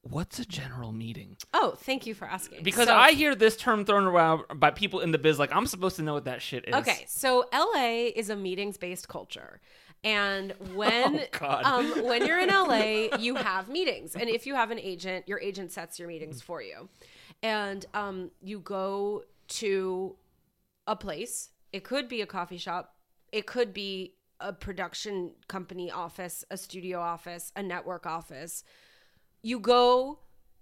What's 0.04 0.38
a 0.38 0.46
general 0.46 0.92
meeting? 0.92 1.38
Oh, 1.54 1.76
thank 1.78 2.06
you 2.06 2.14
for 2.14 2.26
asking. 2.26 2.64
Because 2.64 2.88
So- 2.88 2.96
I 2.96 3.14
hear 3.14 3.36
this 3.36 3.56
term 3.56 3.86
thrown 3.86 4.04
around 4.04 4.44
by 4.60 4.70
people 4.70 5.00
in 5.00 5.12
the 5.12 5.18
biz 5.18 5.40
like 5.40 5.56
I'm 5.56 5.66
supposed 5.66 5.96
to 5.96 6.02
know 6.02 6.14
what 6.14 6.26
that 6.26 6.42
shit 6.42 6.68
is. 6.68 6.76
Okay, 6.76 7.06
so 7.08 7.46
LA 7.54 8.10
is 8.14 8.30
a 8.30 8.36
meetings 8.36 8.78
based 8.78 9.08
culture. 9.08 9.62
And 10.04 10.54
when 10.76 11.22
Oh, 11.42 11.62
um, 11.64 12.04
when 12.06 12.26
you're 12.28 12.40
in 12.40 12.50
LA, 12.50 13.16
you 13.18 13.36
have 13.36 13.70
meetings. 13.70 14.16
And 14.16 14.30
if 14.30 14.46
you 14.46 14.56
have 14.56 14.72
an 14.72 14.80
agent, 14.80 15.30
your 15.30 15.40
agent 15.40 15.72
sets 15.72 15.98
your 15.98 16.10
meetings 16.10 16.42
for 16.42 16.62
you. 16.62 16.90
And 17.42 17.86
um, 17.94 18.32
you 18.42 18.60
go 18.60 19.24
to 19.48 20.18
a 20.86 20.98
place. 20.98 21.50
It 21.72 21.86
could 21.86 22.10
be 22.10 22.20
a 22.22 22.26
coffee 22.26 22.58
shop. 22.58 22.96
It 23.32 23.46
could 23.46 23.74
be 23.74 24.16
a 24.42 24.52
production 24.52 25.32
company 25.48 25.90
office, 25.90 26.44
a 26.52 26.58
studio 26.58 27.00
office, 27.00 27.54
a 27.56 27.64
network 27.64 28.06
office. 28.06 28.66
You 29.44 29.60
go, 29.60 30.20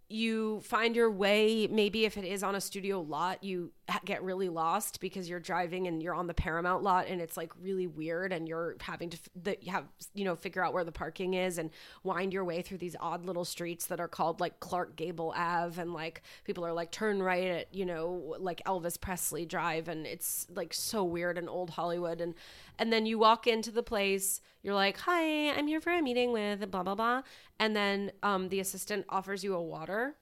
you 0.09 0.59
find 0.61 0.95
your 0.95 1.09
way. 1.09 1.67
Maybe 1.67 2.05
if 2.05 2.17
it 2.17 2.25
is 2.25 2.43
on 2.43 2.55
a 2.55 2.61
studio 2.61 2.99
lot 2.99 3.43
you 3.43 3.71
get 4.05 4.23
really 4.23 4.49
lost 4.49 4.99
because 4.99 5.29
you're 5.29 5.39
driving 5.39 5.87
and 5.87 6.01
you're 6.01 6.13
on 6.13 6.27
the 6.27 6.33
paramount 6.33 6.83
lot 6.83 7.07
and 7.07 7.21
it's 7.21 7.37
like 7.37 7.51
really 7.61 7.87
weird 7.87 8.31
and 8.31 8.47
you're 8.47 8.75
having 8.79 9.09
to 9.09 9.17
you 9.61 9.71
have 9.71 9.85
you 10.13 10.23
know 10.23 10.35
figure 10.35 10.63
out 10.63 10.73
where 10.73 10.83
the 10.83 10.91
parking 10.91 11.33
is 11.33 11.57
and 11.57 11.69
wind 12.03 12.33
your 12.33 12.45
way 12.45 12.61
through 12.61 12.77
these 12.77 12.95
odd 12.99 13.25
little 13.25 13.45
streets 13.45 13.87
that 13.87 13.99
are 13.99 14.07
called 14.07 14.39
like 14.39 14.59
clark 14.59 14.95
gable 14.95 15.33
ave 15.35 15.81
and 15.81 15.93
like 15.93 16.21
people 16.43 16.65
are 16.65 16.73
like 16.73 16.91
turn 16.91 17.21
right 17.21 17.47
at 17.47 17.73
you 17.73 17.85
know 17.85 18.35
like 18.39 18.61
elvis 18.65 18.99
presley 18.99 19.45
drive 19.45 19.87
and 19.87 20.05
it's 20.05 20.47
like 20.53 20.73
so 20.73 21.03
weird 21.03 21.37
and 21.37 21.49
old 21.49 21.71
hollywood 21.71 22.21
and 22.21 22.33
and 22.81 22.91
then 22.91 23.05
you 23.05 23.17
walk 23.17 23.47
into 23.47 23.71
the 23.71 23.83
place 23.83 24.41
you're 24.63 24.73
like 24.73 24.97
hi 24.97 25.49
i'm 25.51 25.67
here 25.67 25.79
for 25.79 25.93
a 25.93 26.01
meeting 26.01 26.31
with 26.31 26.69
blah 26.71 26.83
blah 26.83 26.95
blah 26.95 27.21
and 27.61 27.75
then 27.75 28.11
um, 28.23 28.49
the 28.49 28.59
assistant 28.59 29.05
offers 29.07 29.43
you 29.43 29.53
a 29.53 29.61
water. 29.61 30.15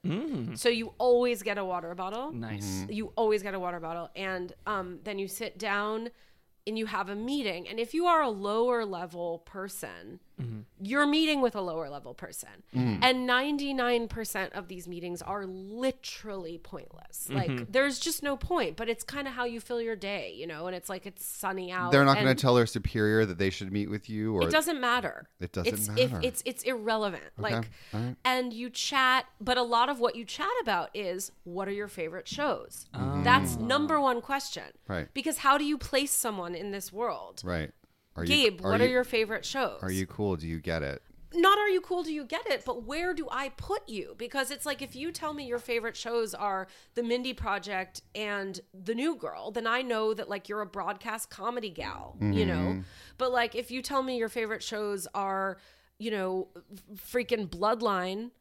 So 0.56 0.68
you 0.68 0.92
always 0.98 1.42
get 1.42 1.56
a 1.56 1.64
water 1.64 1.94
bottle. 1.94 2.32
Nice. 2.32 2.84
you 2.90 3.14
always 3.16 3.42
get 3.42 3.54
a 3.54 3.58
water 3.58 3.80
bottle 3.80 4.10
and 4.14 4.52
um, 4.66 4.98
then 5.04 5.18
you 5.18 5.26
sit 5.26 5.58
down 5.58 6.10
and 6.66 6.78
you 6.78 6.84
have 6.84 7.08
a 7.08 7.14
meeting. 7.14 7.66
And 7.66 7.80
if 7.80 7.94
you 7.94 8.04
are 8.04 8.20
a 8.20 8.28
lower 8.28 8.84
level 8.84 9.38
person 9.38 10.20
Mm-hmm. 10.40 10.60
you're 10.80 11.06
meeting 11.06 11.40
with 11.40 11.54
a 11.54 11.60
lower 11.60 11.88
level 11.88 12.14
person. 12.14 12.48
Mm-hmm. 12.74 13.02
And 13.02 13.28
99% 13.28 14.52
of 14.52 14.68
these 14.68 14.88
meetings 14.88 15.22
are 15.22 15.46
literally 15.46 16.58
pointless. 16.58 17.28
Mm-hmm. 17.28 17.36
Like 17.36 17.72
there's 17.72 17.98
just 17.98 18.22
no 18.22 18.36
point 18.36 18.76
but 18.76 18.88
it's 18.88 19.04
kind 19.04 19.28
of 19.28 19.34
how 19.34 19.44
you 19.44 19.60
fill 19.60 19.80
your 19.80 19.96
day 19.96 20.32
you 20.36 20.46
know 20.46 20.66
and 20.66 20.74
it's 20.76 20.88
like 20.88 21.06
it's 21.06 21.24
sunny 21.24 21.70
out 21.70 21.92
They're 21.92 22.04
not 22.04 22.14
going 22.14 22.34
to 22.34 22.34
tell 22.34 22.54
their 22.54 22.66
superior 22.66 23.24
that 23.26 23.38
they 23.38 23.50
should 23.50 23.72
meet 23.72 23.90
with 23.90 24.08
you, 24.08 24.34
or 24.34 24.42
it 24.42 24.50
doesn't 24.50 24.80
matter. 24.80 25.28
It 25.40 25.52
doesn't 25.52 25.72
it's, 25.72 25.88
matter. 25.88 26.00
If, 26.00 26.24
it's 26.24 26.42
it's 26.44 26.62
irrelevant. 26.64 27.24
Like 27.36 27.68
all 27.92 28.00
right. 28.00 28.16
and 28.24 28.52
you 28.52 28.70
chat 28.70 29.26
but 29.40 29.56
a 29.56 29.62
lot 29.62 29.88
of 29.88 30.00
what 30.00 30.16
you 30.16 30.24
chat 30.24 30.50
about 30.62 30.90
is 30.94 31.32
what 31.44 31.68
are 31.68 31.72
your 31.72 31.88
favorite 31.88 32.28
shows? 32.28 32.86
Mm-hmm. 32.94 33.22
that's 33.22 33.56
number 33.56 34.00
one 34.00 34.20
question. 34.20 34.64
Right. 34.88 35.08
because 35.14 35.38
how 35.38 35.58
do 35.58 35.64
you 35.64 35.78
place 35.78 36.10
someone 36.10 36.54
in 36.54 36.70
this 36.70 36.92
world? 36.92 37.42
Right. 37.44 37.70
Are 38.20 38.24
gabe 38.24 38.60
you, 38.60 38.66
what 38.68 38.80
you, 38.80 38.86
are 38.86 38.90
your 38.90 39.04
favorite 39.04 39.44
shows 39.44 39.78
Are 39.82 39.90
you 39.90 40.06
cool? 40.06 40.36
Do 40.36 40.46
you 40.46 40.60
get 40.60 40.82
it? 40.82 41.02
not 41.32 41.58
are 41.58 41.68
you 41.68 41.80
cool 41.80 42.02
do 42.02 42.12
you 42.12 42.24
get 42.24 42.44
it 42.48 42.64
but 42.64 42.82
where 42.86 43.14
do 43.14 43.28
i 43.30 43.50
put 43.50 43.88
you 43.88 44.16
because 44.18 44.50
it's 44.50 44.66
like 44.66 44.82
if 44.82 44.96
you 44.96 45.12
tell 45.12 45.32
me 45.32 45.46
your 45.46 45.60
favorite 45.60 45.96
shows 45.96 46.34
are 46.34 46.66
the 46.96 47.04
mindy 47.04 47.32
project 47.32 48.02
and 48.16 48.58
the 48.74 48.96
new 48.96 49.14
girl 49.14 49.52
then 49.52 49.64
i 49.64 49.80
know 49.80 50.12
that 50.12 50.28
like 50.28 50.48
you're 50.48 50.60
a 50.60 50.66
broadcast 50.66 51.30
comedy 51.30 51.70
gal 51.70 52.16
you 52.20 52.44
know 52.44 52.54
Mm-hmm. 52.54 52.80
but 53.16 53.30
like 53.30 53.54
if 53.54 53.70
you 53.70 53.80
tell 53.80 54.02
me 54.02 54.18
your 54.18 54.28
favorite 54.28 54.60
shows 54.64 55.06
are 55.14 55.58
you 56.00 56.10
know 56.10 56.48
freaking 56.96 57.48
bloodline 57.48 58.32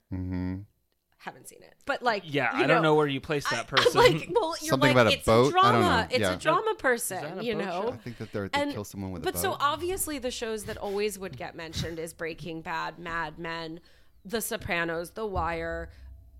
haven't 1.19 1.47
seen 1.49 1.61
it 1.61 1.75
but 1.85 2.01
like 2.01 2.23
Yeah, 2.25 2.57
you 2.57 2.63
I 2.63 2.67
don't 2.67 2.81
know 2.81 2.95
where 2.95 3.05
you 3.07 3.19
place 3.21 3.47
that 3.49 3.59
I- 3.59 3.63
person. 3.75 3.93
like 4.01 4.29
well 4.31 4.55
you're 4.61 4.69
Something 4.69 4.79
like 4.79 4.91
about 4.91 5.07
a 5.07 5.11
it's 5.11 5.25
boat? 5.25 5.53
a 5.53 5.57
I 5.59 5.71
don't 5.71 5.81
drama 5.81 5.81
know. 6.01 6.07
it's 6.11 6.19
Yeah. 6.19 6.33
a 6.33 6.37
drama 6.37 6.75
person 6.75 7.39
a 7.39 7.43
you 7.43 7.55
know 7.55 7.63
show? 7.65 7.89
I 7.93 7.97
think 7.97 8.17
that 8.19 8.31
they're, 8.31 8.47
they 8.49 8.61
and- 8.61 8.71
kill 8.73 8.83
someone 8.85 9.11
with 9.11 9.21
a 9.21 9.25
but 9.25 9.33
boat. 9.35 9.41
so 9.41 9.57
obviously 9.59 10.17
the 10.17 10.31
shows 10.31 10.63
that 10.65 10.77
always 10.77 11.19
would 11.19 11.37
get 11.37 11.55
mentioned 11.55 11.99
is 11.99 12.13
Breaking 12.13 12.61
Bad, 12.61 12.99
Mad 12.99 13.37
Men, 13.37 13.79
The 14.25 14.39
Sopranos, 14.41 15.11
The 15.11 15.25
Wire. 15.25 15.89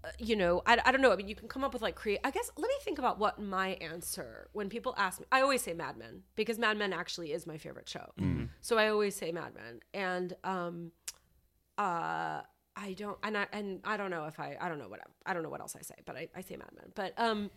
uh, 0.03 0.09
You 0.17 0.37
know, 0.37 0.61
I, 0.65 0.79
I 0.85 0.91
don't 0.93 1.01
know. 1.01 1.11
I 1.11 1.17
mean, 1.17 1.27
you 1.27 1.35
can 1.35 1.49
come 1.49 1.63
up 1.65 1.73
with 1.73 1.81
like 1.81 1.95
create. 1.95 2.19
I 2.23 2.31
guess 2.31 2.49
let 2.57 2.67
me 2.69 2.75
think 2.85 2.99
about 2.99 3.19
what 3.19 3.37
my 3.37 3.69
answer 3.81 4.47
when 4.53 4.69
people 4.69 4.95
ask 4.97 5.19
me. 5.19 5.25
I 5.31 5.41
always 5.41 5.61
say 5.61 5.73
Mad 5.73 5.97
Men 5.97 6.21
because 6.35 6.57
Mad 6.57 6.77
Men 6.77 6.93
actually 6.93 7.33
is 7.33 7.45
my 7.45 7.57
favorite 7.57 7.89
show. 7.89 8.13
So 8.61 8.77
I 8.77 8.87
always 8.89 9.13
say 9.15 9.31
Mad 9.33 9.53
Men, 9.55 9.81
and 9.93 10.33
um, 10.45 10.91
uh, 11.77 12.41
I 12.81 12.93
don't, 12.93 13.17
and 13.23 13.37
I 13.37 13.47
and 13.51 13.81
I 13.83 13.97
don't 13.97 14.09
know 14.09 14.25
if 14.25 14.39
I, 14.39 14.57
I 14.59 14.69
don't 14.69 14.79
know 14.79 14.87
what 14.87 15.01
I, 15.01 15.31
I 15.31 15.33
don't 15.33 15.43
know 15.43 15.49
what 15.49 15.61
else 15.61 15.75
I 15.77 15.81
say, 15.81 15.95
but 16.05 16.15
I, 16.15 16.29
I 16.35 16.41
say 16.41 16.55
Mad 16.55 16.69
Men. 16.75 16.91
But 16.95 17.13
um, 17.17 17.51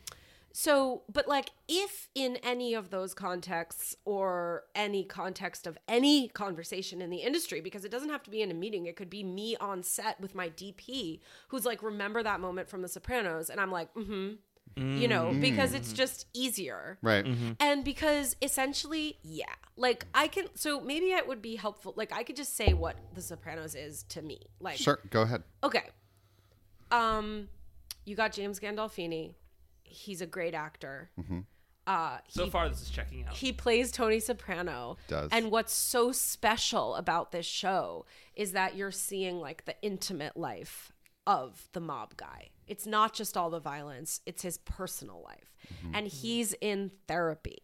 so, 0.53 1.03
but 1.11 1.27
like, 1.27 1.51
if 1.69 2.09
in 2.15 2.37
any 2.43 2.75
of 2.75 2.91
those 2.91 3.15
contexts 3.15 3.97
or 4.05 4.65
any 4.75 5.05
context 5.05 5.67
of 5.67 5.79
any 5.89 6.29
conversation 6.29 7.01
in 7.01 7.11
the 7.11 7.19
industry, 7.19 7.61
because 7.61 7.85
it 7.85 7.91
doesn't 7.91 8.11
have 8.11 8.23
to 8.25 8.31
be 8.31 8.43
in 8.43 8.51
a 8.51 8.55
meeting, 8.55 8.87
it 8.87 8.97
could 8.97 9.11
be 9.11 9.23
me 9.25 9.57
on 9.57 9.83
set 9.83 10.21
with 10.21 10.35
my 10.35 10.51
DP 10.51 11.21
who's 11.49 11.65
like, 11.65 11.83
remember 11.83 12.23
that 12.23 12.41
moment 12.41 12.69
from 12.69 12.83
The 12.83 12.89
Sopranos? 12.89 13.49
And 13.49 13.61
I'm 13.61 13.71
like, 13.71 13.93
mm 13.95 14.37
hmm. 14.77 14.97
You 14.97 15.09
know, 15.09 15.33
because 15.41 15.75
it's 15.75 15.93
just 15.93 16.27
easier. 16.35 16.99
right. 17.03 17.27
And 17.61 17.85
because 17.85 18.37
essentially, 18.43 19.19
yeah, 19.23 19.45
like 19.77 20.07
I 20.15 20.29
can, 20.29 20.47
so 20.55 20.81
maybe 20.81 21.07
it 21.13 21.27
would 21.27 21.43
be 21.43 21.57
helpful. 21.57 21.95
Like 21.97 22.13
I 22.13 22.23
could 22.23 22.37
just 22.37 22.57
say 22.57 22.73
what 22.75 22.97
The 23.15 23.23
Sopranos 23.23 23.75
is 23.75 24.03
to 24.11 24.23
me. 24.23 24.41
Like, 24.61 24.79
Sure. 24.79 24.99
Go 25.11 25.23
ahead. 25.23 25.43
okay 25.65 25.85
um 26.91 27.49
you 28.05 28.15
got 28.15 28.33
james 28.33 28.61
gandolfini 28.61 29.35
he's 29.83 30.21
a 30.21 30.27
great 30.27 30.55
actor 30.55 31.11
uh 31.87 32.19
so 32.29 32.47
far, 32.49 32.69
this 32.69 32.83
is 32.83 32.91
checking 32.91 33.25
out. 33.27 33.35
he 33.35 33.53
plays 33.53 33.91
tony 33.91 34.21
soprano 34.21 34.97
Does. 35.09 35.31
and 35.33 35.51
what's 35.51 35.73
so 35.73 36.13
special 36.13 36.95
about 36.97 37.33
this 37.33 37.47
show 37.47 38.05
is 38.37 38.53
that 38.53 38.77
you're 38.77 38.91
seeing 38.93 39.41
like 39.41 39.65
the 39.65 39.75
intimate 39.83 40.37
life 40.37 40.93
of 41.27 41.69
the 41.73 41.81
mob 41.81 42.17
guy 42.17 42.51
it's 42.73 42.87
not 42.87 43.13
just 43.15 43.37
all 43.37 43.51
the 43.51 43.61
violence 43.61 44.21
it's 44.27 44.43
his 44.43 44.57
personal 44.59 45.21
life 45.23 45.51
and 45.95 46.07
he's 46.07 46.55
in 46.61 46.91
therapy 47.07 47.59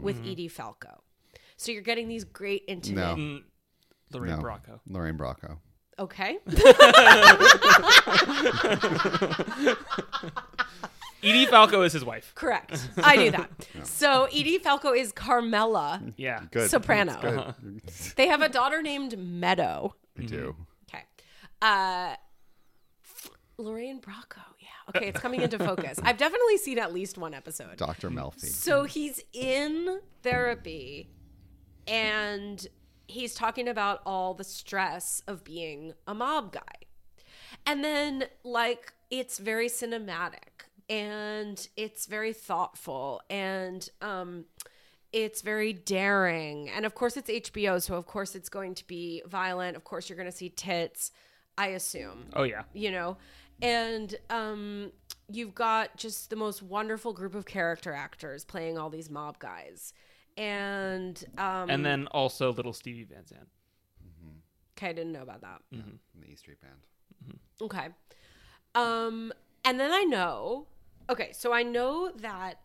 with 0.00 0.18
edie 0.26 0.48
falco 0.48 1.02
so 1.56 1.70
you're 1.72 1.82
getting 1.82 2.08
these 2.08 2.24
great 2.24 2.62
intimate 2.68 3.00
No. 3.00 3.14
Mm, 3.16 3.42
Lorraine 4.12 4.36
No. 4.36 4.42
Bracco. 4.42 4.80
Lorraine 4.88 5.18
Bracco. 5.18 5.58
okay 5.98 6.38
Edie 11.22 11.46
Falco 11.46 11.80
is 11.82 11.92
his 11.94 12.04
wife. 12.04 12.32
correct 12.34 12.86
i 12.98 13.16
knew 13.16 13.30
that 13.30 13.50
so 13.86 14.24
edie 14.26 14.58
falco 14.58 14.92
is 14.92 15.10
carmela 15.12 16.02
Yeah. 16.16 16.42
Good. 16.50 16.70
Soprano. 16.70 17.18
Good. 17.20 17.82
They 18.16 18.26
have 18.28 18.42
a 18.42 18.48
daughter 18.48 18.82
named 18.82 19.18
Meadow. 19.18 19.94
I 20.18 20.22
do. 20.24 20.54
Okay. 20.88 21.02
Uh 21.62 22.14
Lorraine 23.56 24.00
Bracco. 24.00 24.42
Yeah. 24.92 24.98
Okay, 25.00 25.08
it's 25.08 25.20
coming 25.20 25.40
into 25.40 25.58
focus. 25.58 25.98
I've 26.02 26.18
definitely 26.18 26.58
seen 26.58 26.78
at 26.78 26.92
least 26.92 27.16
one 27.18 27.34
episode. 27.34 27.76
Dr. 27.76 28.10
Melfi. 28.10 28.46
So 28.46 28.84
he's 28.84 29.22
in 29.32 30.00
therapy 30.22 31.08
and 31.86 32.66
he's 33.06 33.34
talking 33.34 33.68
about 33.68 34.00
all 34.06 34.34
the 34.34 34.44
stress 34.44 35.22
of 35.26 35.44
being 35.44 35.92
a 36.06 36.14
mob 36.14 36.52
guy. 36.52 36.60
And 37.66 37.82
then, 37.84 38.24
like, 38.42 38.92
it's 39.10 39.38
very 39.38 39.68
cinematic 39.68 40.66
and 40.88 41.66
it's 41.76 42.06
very 42.06 42.32
thoughtful 42.32 43.22
and, 43.30 43.88
um, 44.02 44.44
it's 45.12 45.42
very 45.42 45.72
daring. 45.72 46.68
And 46.70 46.84
of 46.84 46.94
course, 46.94 47.16
it's 47.16 47.30
HBO. 47.30 47.80
So, 47.80 47.94
of 47.94 48.06
course, 48.06 48.34
it's 48.34 48.48
going 48.48 48.74
to 48.74 48.86
be 48.86 49.22
violent. 49.26 49.76
Of 49.76 49.84
course, 49.84 50.08
you're 50.08 50.16
going 50.16 50.30
to 50.30 50.36
see 50.36 50.48
tits, 50.50 51.12
I 51.56 51.68
assume 51.68 52.24
Oh 52.32 52.42
yeah. 52.42 52.64
you 52.72 52.90
know 52.90 53.16
and 53.62 54.14
um 54.30 54.92
you've 55.28 55.54
got 55.54 55.96
just 55.96 56.28
the 56.30 56.36
most 56.36 56.62
wonderful 56.62 57.12
group 57.12 57.34
of 57.34 57.46
character 57.46 57.92
actors 57.92 58.44
playing 58.44 58.76
all 58.78 58.90
these 58.90 59.08
mob 59.10 59.38
guys. 59.38 59.92
And 60.36 61.22
um 61.38 61.70
And 61.70 61.84
then 61.84 62.06
also 62.08 62.52
little 62.52 62.72
Stevie 62.72 63.04
Van 63.04 63.26
Zandt. 63.26 63.48
okay 64.76 64.88
i 64.88 64.92
didn't 64.92 65.12
know 65.12 65.22
about 65.22 65.40
that. 65.42 65.60
From 65.70 65.98
the 66.20 66.26
E 66.30 66.34
Street 66.36 66.58
Band. 66.60 67.38
okay. 67.62 67.88
Um 68.74 69.32
and 69.64 69.78
then 69.80 69.92
i 69.92 70.02
know 70.02 70.66
okay 71.08 71.30
so 71.32 71.52
i 71.52 71.62
know 71.62 72.10
that 72.16 72.60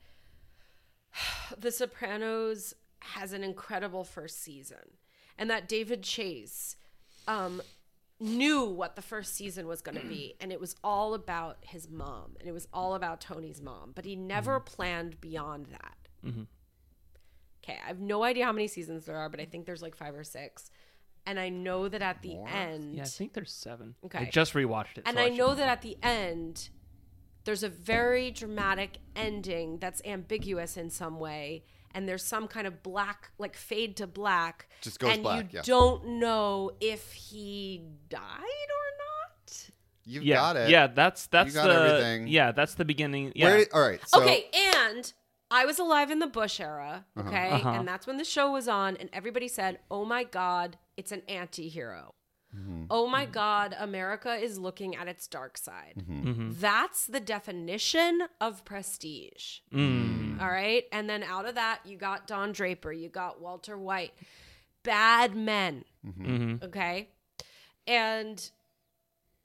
the 1.57 1.71
sopranos 1.71 2.73
has 2.99 3.31
an 3.33 3.43
incredible 3.43 4.03
first 4.03 4.41
season 4.43 4.97
and 5.37 5.49
that 5.49 5.67
david 5.69 6.03
chase 6.03 6.75
um 7.27 7.61
knew 8.19 8.65
what 8.65 8.95
the 8.95 9.01
first 9.01 9.35
season 9.35 9.67
was 9.67 9.81
going 9.81 9.97
to 9.97 10.05
be 10.05 10.35
and 10.41 10.51
it 10.51 10.59
was 10.59 10.75
all 10.83 11.13
about 11.13 11.57
his 11.61 11.89
mom 11.89 12.35
and 12.39 12.47
it 12.49 12.51
was 12.51 12.67
all 12.73 12.95
about 12.95 13.21
tony's 13.21 13.61
mom 13.61 13.91
but 13.95 14.05
he 14.05 14.15
never 14.15 14.59
mm-hmm. 14.59 14.75
planned 14.75 15.21
beyond 15.21 15.67
that. 15.67 15.97
Mm-hmm. 16.25 16.43
Okay 17.63 17.79
i 17.83 17.87
have 17.87 17.99
no 17.99 18.23
idea 18.23 18.45
how 18.45 18.51
many 18.51 18.67
seasons 18.67 19.05
there 19.05 19.15
are 19.17 19.29
but 19.29 19.39
i 19.39 19.45
think 19.45 19.65
there's 19.65 19.81
like 19.81 19.95
five 19.95 20.15
or 20.15 20.23
six 20.23 20.69
and 21.25 21.39
i 21.39 21.49
know 21.49 21.87
that 21.87 22.01
at 22.01 22.21
the 22.21 22.37
end 22.47 22.95
Yeah, 22.95 23.03
I 23.03 23.05
think 23.05 23.33
there's 23.33 23.53
seven. 23.53 23.95
okay. 24.05 24.19
I 24.19 24.29
just 24.29 24.53
rewatched 24.53 24.97
it. 24.97 25.03
and 25.05 25.17
so 25.17 25.23
I 25.23 25.29
should 25.29 25.37
know 25.37 25.55
that 25.55 25.69
at 25.69 25.81
the 25.81 25.97
end, 26.01 26.69
there's 27.45 27.63
a 27.63 27.69
very 27.69 28.31
dramatic 28.31 28.99
ending 29.15 29.77
that's 29.77 30.01
ambiguous 30.05 30.77
in 30.77 30.89
some 30.89 31.19
way, 31.19 31.63
and 31.93 32.07
there's 32.07 32.23
some 32.23 32.47
kind 32.47 32.67
of 32.67 32.83
black, 32.83 33.31
like 33.37 33.55
fade 33.55 33.97
to 33.97 34.07
black. 34.07 34.69
Just 34.81 34.99
goes 34.99 35.13
and 35.13 35.23
black, 35.23 35.43
you 35.43 35.49
yeah. 35.53 35.61
don't 35.63 36.05
know 36.19 36.71
if 36.79 37.11
he 37.13 37.83
died 38.09 38.19
or 38.19 38.87
not. 38.97 39.69
You've 40.05 40.23
yeah, 40.23 40.35
got 40.35 40.55
it. 40.57 40.69
Yeah, 40.69 40.87
that's 40.87 41.27
that's 41.27 41.53
got 41.53 41.67
the 41.67 41.73
everything. 41.73 42.27
yeah, 42.27 42.51
that's 42.51 42.75
the 42.75 42.85
beginning. 42.85 43.31
Yeah. 43.35 43.45
Where, 43.45 43.65
all 43.73 43.81
right. 43.81 43.99
So, 44.07 44.21
okay, 44.21 44.45
and 44.87 45.11
I 45.51 45.65
was 45.65 45.77
alive 45.79 46.09
in 46.11 46.19
the 46.19 46.27
Bush 46.27 46.59
era, 46.59 47.05
Uh-huh. 47.15 47.27
okay, 47.29 47.49
Uh-huh. 47.51 47.69
and 47.71 47.87
that's 47.87 48.05
when 48.07 48.17
the 48.17 48.23
show 48.25 48.51
was 48.51 48.67
on, 48.67 48.97
and 48.97 49.09
everybody 49.13 49.47
said, 49.47 49.79
"Oh 49.91 50.05
my 50.05 50.23
God, 50.23 50.77
it's 50.97 51.11
an 51.11 51.21
anti-hero." 51.27 52.15
Oh 52.89 53.05
my 53.05 53.27
God, 53.27 53.75
America 53.77 54.33
is 54.33 54.57
looking 54.57 54.95
at 54.95 55.07
its 55.07 55.27
dark 55.27 55.55
side. 55.55 55.93
Mm-hmm. 55.99 56.53
That's 56.59 57.05
the 57.05 57.19
definition 57.19 58.23
of 58.41 58.65
prestige. 58.65 59.59
Mm. 59.71 60.28
All 60.39 60.49
right. 60.49 60.83
And 60.91 61.09
then 61.09 61.23
out 61.23 61.47
of 61.47 61.55
that, 61.55 61.79
you 61.85 61.97
got 61.97 62.27
Don 62.27 62.51
Draper, 62.51 62.91
you 62.91 63.09
got 63.09 63.41
Walter 63.41 63.77
White, 63.77 64.13
bad 64.83 65.35
men. 65.35 65.83
Mm-hmm. 66.05 66.65
Okay. 66.65 67.09
And 67.87 68.49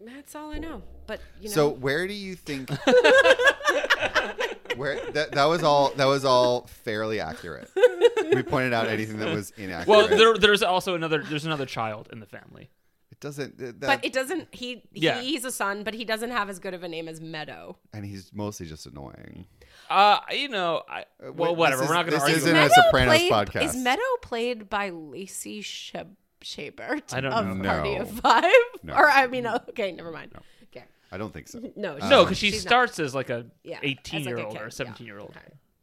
that's 0.01 0.35
all 0.35 0.51
I 0.51 0.59
know. 0.59 0.83
But, 1.07 1.21
you 1.41 1.49
know. 1.49 1.55
So 1.55 1.69
where 1.71 2.07
do 2.07 2.15
you 2.15 2.35
think? 2.35 2.71
where 4.77 5.01
that 5.13 5.33
that 5.33 5.45
was 5.45 5.63
all 5.63 5.91
that 5.97 6.07
was 6.07 6.25
all 6.25 6.67
fairly 6.67 7.21
accurate. 7.21 7.71
We 8.35 8.43
pointed 8.43 8.73
out 8.73 8.89
anything 8.89 9.19
that 9.19 9.33
was 9.33 9.53
inaccurate. 9.57 9.89
Well, 9.89 10.09
there, 10.09 10.37
there's 10.37 10.63
also 10.63 10.95
another. 10.95 11.23
There's 11.23 11.47
another 11.47 11.67
child 11.67 12.09
in 12.13 12.21
the 12.21 12.27
family. 12.27 12.71
It 13.25 13.29
doesn't. 13.29 13.59
That, 13.59 13.81
but 13.81 14.05
it 14.05 14.13
doesn't, 14.13 14.55
he, 14.55 14.83
Yeah. 14.93 15.21
he's 15.23 15.45
a 15.45 15.51
son, 15.51 15.83
but 15.83 15.95
he 15.95 16.05
doesn't 16.05 16.31
have 16.31 16.51
as 16.51 16.59
good 16.59 16.75
of 16.75 16.83
a 16.83 16.89
name 16.89 17.09
as 17.09 17.21
Meadow. 17.21 17.79
and 17.95 18.05
he's 18.05 18.31
mostly 18.35 18.67
just 18.67 18.85
annoying. 18.87 19.47
Uh, 19.89 20.19
you 20.31 20.49
know, 20.49 20.83
I, 20.89 21.01
Uh, 21.25 21.33
well, 21.33 21.51
wait, 21.53 21.59
whatever. 21.59 21.81
this 21.83 21.89
We're 21.89 21.95
not 21.95 22.03
going 22.07 22.13
to 22.13 22.17
this 22.17 22.23
argue. 22.23 22.37
isn't 22.37 22.51
about 22.57 22.71
a 22.71 22.75
Sopranos 22.75 23.17
played, 23.19 23.33
podcast. 23.33 23.65
Is 23.65 23.77
Meadow 23.77 24.03
played 24.23 24.69
by 24.69 24.91
Lacey 24.91 25.63
Sheb- 25.63 26.17
Chabert 26.43 27.15
I 27.15 27.21
don't 27.23 27.33
of 27.33 27.57
know. 27.57 27.65
Party 27.69 27.95
No. 27.95 28.01
of 28.03 28.11
Five? 28.21 28.53
No. 28.83 28.95
Or, 28.95 29.09
I 29.09 29.27
mean, 29.27 29.47
okay, 29.47 29.93
never 29.93 30.11
mind. 30.11 30.33
Okay. 30.65 30.85
I 31.11 31.17
don't 31.17 31.33
think 31.33 31.49
so. 31.49 31.61
No, 31.77 31.97
it. 31.97 32.03
No, 32.05 32.21
Um, 32.21 32.25
because 32.27 32.37
she 32.39 32.51
she's 32.51 32.65
not. 32.65 32.69
starts 32.71 32.99
as 32.99 33.15
like 33.15 33.31
a 33.31 33.47
Yeah, 33.63 33.77
as 33.79 33.81
18 33.85 34.21
like 34.21 34.27
a 34.27 34.29
year 34.29 34.39
old 34.45 34.53
kid, 34.55 34.61
or 34.61 34.65
yeah. 34.65 34.69
a 34.69 34.73
17 34.73 35.07
year 35.07 35.19
old. 35.19 35.35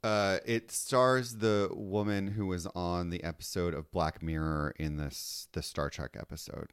Uh, 0.04 0.39
it 0.46 0.72
stars 0.72 1.36
the 1.36 1.70
woman 1.72 2.28
who 2.30 2.48
was 2.48 2.66
on 2.74 3.12
the 3.12 3.24
episode 3.24 3.74
of 3.76 3.92
Black 3.92 4.24
Mirror 4.24 4.74
in 4.80 4.98
this 4.98 5.48
the 5.52 5.62
Star 5.62 5.89
Trek 5.92 6.16
episode. 6.20 6.72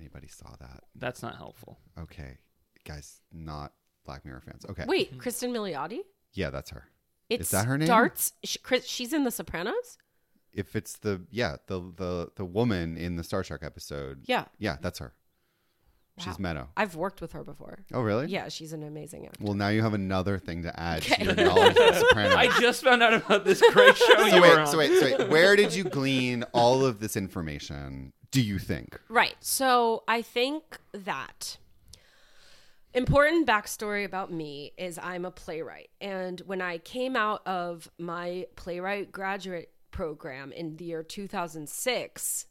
If 0.00 0.04
anybody 0.06 0.28
saw 0.28 0.54
that, 0.60 0.84
That's 0.94 1.22
not 1.22 1.36
helpful. 1.36 1.78
okay, 1.98 2.38
guys, 2.86 3.20
not 3.32 3.72
Black 4.06 4.24
Mirror 4.24 4.40
fans. 4.40 4.64
Okay, 4.68 4.84
Wait, 4.86 5.18
Cristin 5.18 5.50
Milioti? 5.50 6.00
yeah, 6.32 6.48
that's 6.50 6.70
her. 6.70 6.84
It 7.28 7.42
Is 7.42 7.50
that 7.50 7.66
her 7.66 7.76
name? 7.78 7.86
Starts. 7.86 8.32
Sh- 8.42 8.56
Chris, 8.62 8.86
she's 8.86 9.12
in 9.12 9.24
The 9.24 9.30
Sopranos. 9.30 9.98
If 10.52 10.74
it's 10.74 10.96
the 10.98 11.22
yeah 11.30 11.56
the 11.68 11.80
the 11.96 12.30
the 12.34 12.44
woman 12.44 12.96
in 12.96 13.14
the 13.16 13.22
Star 13.22 13.42
Trek 13.44 13.60
episode, 13.62 14.22
Yeah, 14.24 14.46
yeah, 14.58 14.78
that's 14.80 14.98
her. 14.98 15.12
She's 16.18 16.26
Wow. 16.28 16.36
Meadow. 16.40 16.68
I've 16.76 16.96
worked 16.96 17.20
with 17.20 17.32
her 17.32 17.44
before. 17.44 17.84
Oh, 17.94 18.00
really? 18.02 18.26
Yeah, 18.26 18.48
she's 18.48 18.72
an 18.72 18.82
amazing 18.82 19.26
actor. 19.26 19.42
Well, 19.42 19.54
now 19.54 19.68
you 19.68 19.80
have 19.82 19.94
another 19.94 20.38
thing 20.38 20.62
to 20.64 20.80
add 20.80 21.02
to 21.02 21.12
Okay. 21.14 21.24
your 21.24 21.34
knowledge 21.34 21.68
of 21.68 21.74
The 21.76 21.94
Sopranos. 22.00 22.34
I 22.36 22.60
just 22.60 22.82
found 22.82 23.02
out 23.02 23.14
about 23.14 23.44
this 23.44 23.62
great 23.72 23.96
show 23.96 24.04
so 24.16 24.26
you 24.26 24.34
were 24.34 24.40
wait, 24.42 24.58
on. 24.58 24.66
so 24.66 24.76
wait, 24.78 24.98
so 24.98 25.18
wait. 25.18 25.28
Where 25.30 25.56
did 25.56 25.72
you 25.74 25.84
glean 25.84 26.42
all 26.52 26.84
of 26.84 26.98
this 27.00 27.16
information? 27.16 28.12
Do 28.30 28.40
you 28.40 28.58
think? 28.58 29.00
Right. 29.08 29.36
So 29.40 30.04
I 30.06 30.22
think 30.22 30.78
that 30.92 31.58
important 32.94 33.46
backstory 33.46 34.04
about 34.04 34.32
me 34.32 34.72
is 34.76 34.98
I'm 35.02 35.24
a 35.24 35.30
playwright. 35.30 35.90
And 36.00 36.40
when 36.40 36.60
I 36.60 36.78
came 36.78 37.16
out 37.16 37.46
of 37.46 37.90
my 37.98 38.46
playwright 38.56 39.10
graduate 39.10 39.72
program 39.90 40.52
in 40.52 40.76
the 40.76 40.84
year 40.84 41.02
2006, 41.02 42.46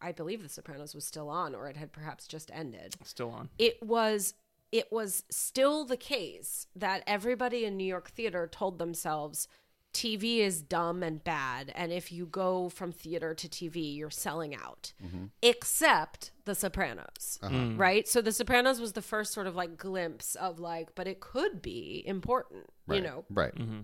I 0.00 0.12
believe 0.12 0.42
The 0.42 0.48
Sopranos 0.48 0.94
was 0.94 1.04
still 1.04 1.28
on, 1.28 1.54
or 1.54 1.68
it 1.68 1.76
had 1.76 1.92
perhaps 1.92 2.26
just 2.26 2.50
ended. 2.52 2.96
Still 3.04 3.30
on. 3.30 3.50
It 3.58 3.82
was. 3.82 4.34
It 4.72 4.90
was 4.90 5.24
still 5.30 5.84
the 5.84 5.98
case 5.98 6.66
that 6.74 7.02
everybody 7.06 7.66
in 7.66 7.76
New 7.76 7.84
York 7.84 8.08
theater 8.08 8.48
told 8.50 8.78
themselves 8.78 9.46
TV 9.92 10.38
is 10.38 10.62
dumb 10.62 11.02
and 11.02 11.22
bad. 11.22 11.72
And 11.74 11.92
if 11.92 12.10
you 12.10 12.26
go 12.26 12.68
from 12.68 12.92
theater 12.92 13.34
to 13.34 13.48
TV, 13.48 13.96
you're 13.96 14.10
selling 14.10 14.54
out, 14.54 14.92
mm-hmm. 15.04 15.26
except 15.42 16.32
The 16.44 16.54
Sopranos, 16.54 17.38
uh-huh. 17.42 17.54
mm. 17.54 17.78
right? 17.78 18.08
So 18.08 18.22
The 18.22 18.32
Sopranos 18.32 18.80
was 18.80 18.92
the 18.92 19.02
first 19.02 19.32
sort 19.32 19.46
of 19.46 19.54
like 19.54 19.76
glimpse 19.76 20.34
of 20.34 20.58
like, 20.58 20.94
but 20.94 21.06
it 21.06 21.20
could 21.20 21.60
be 21.60 22.02
important, 22.06 22.70
you 22.88 23.00
know? 23.00 23.00
Right. 23.00 23.04
know? 23.04 23.24
Right. 23.30 23.54
Mm-hmm. 23.54 23.80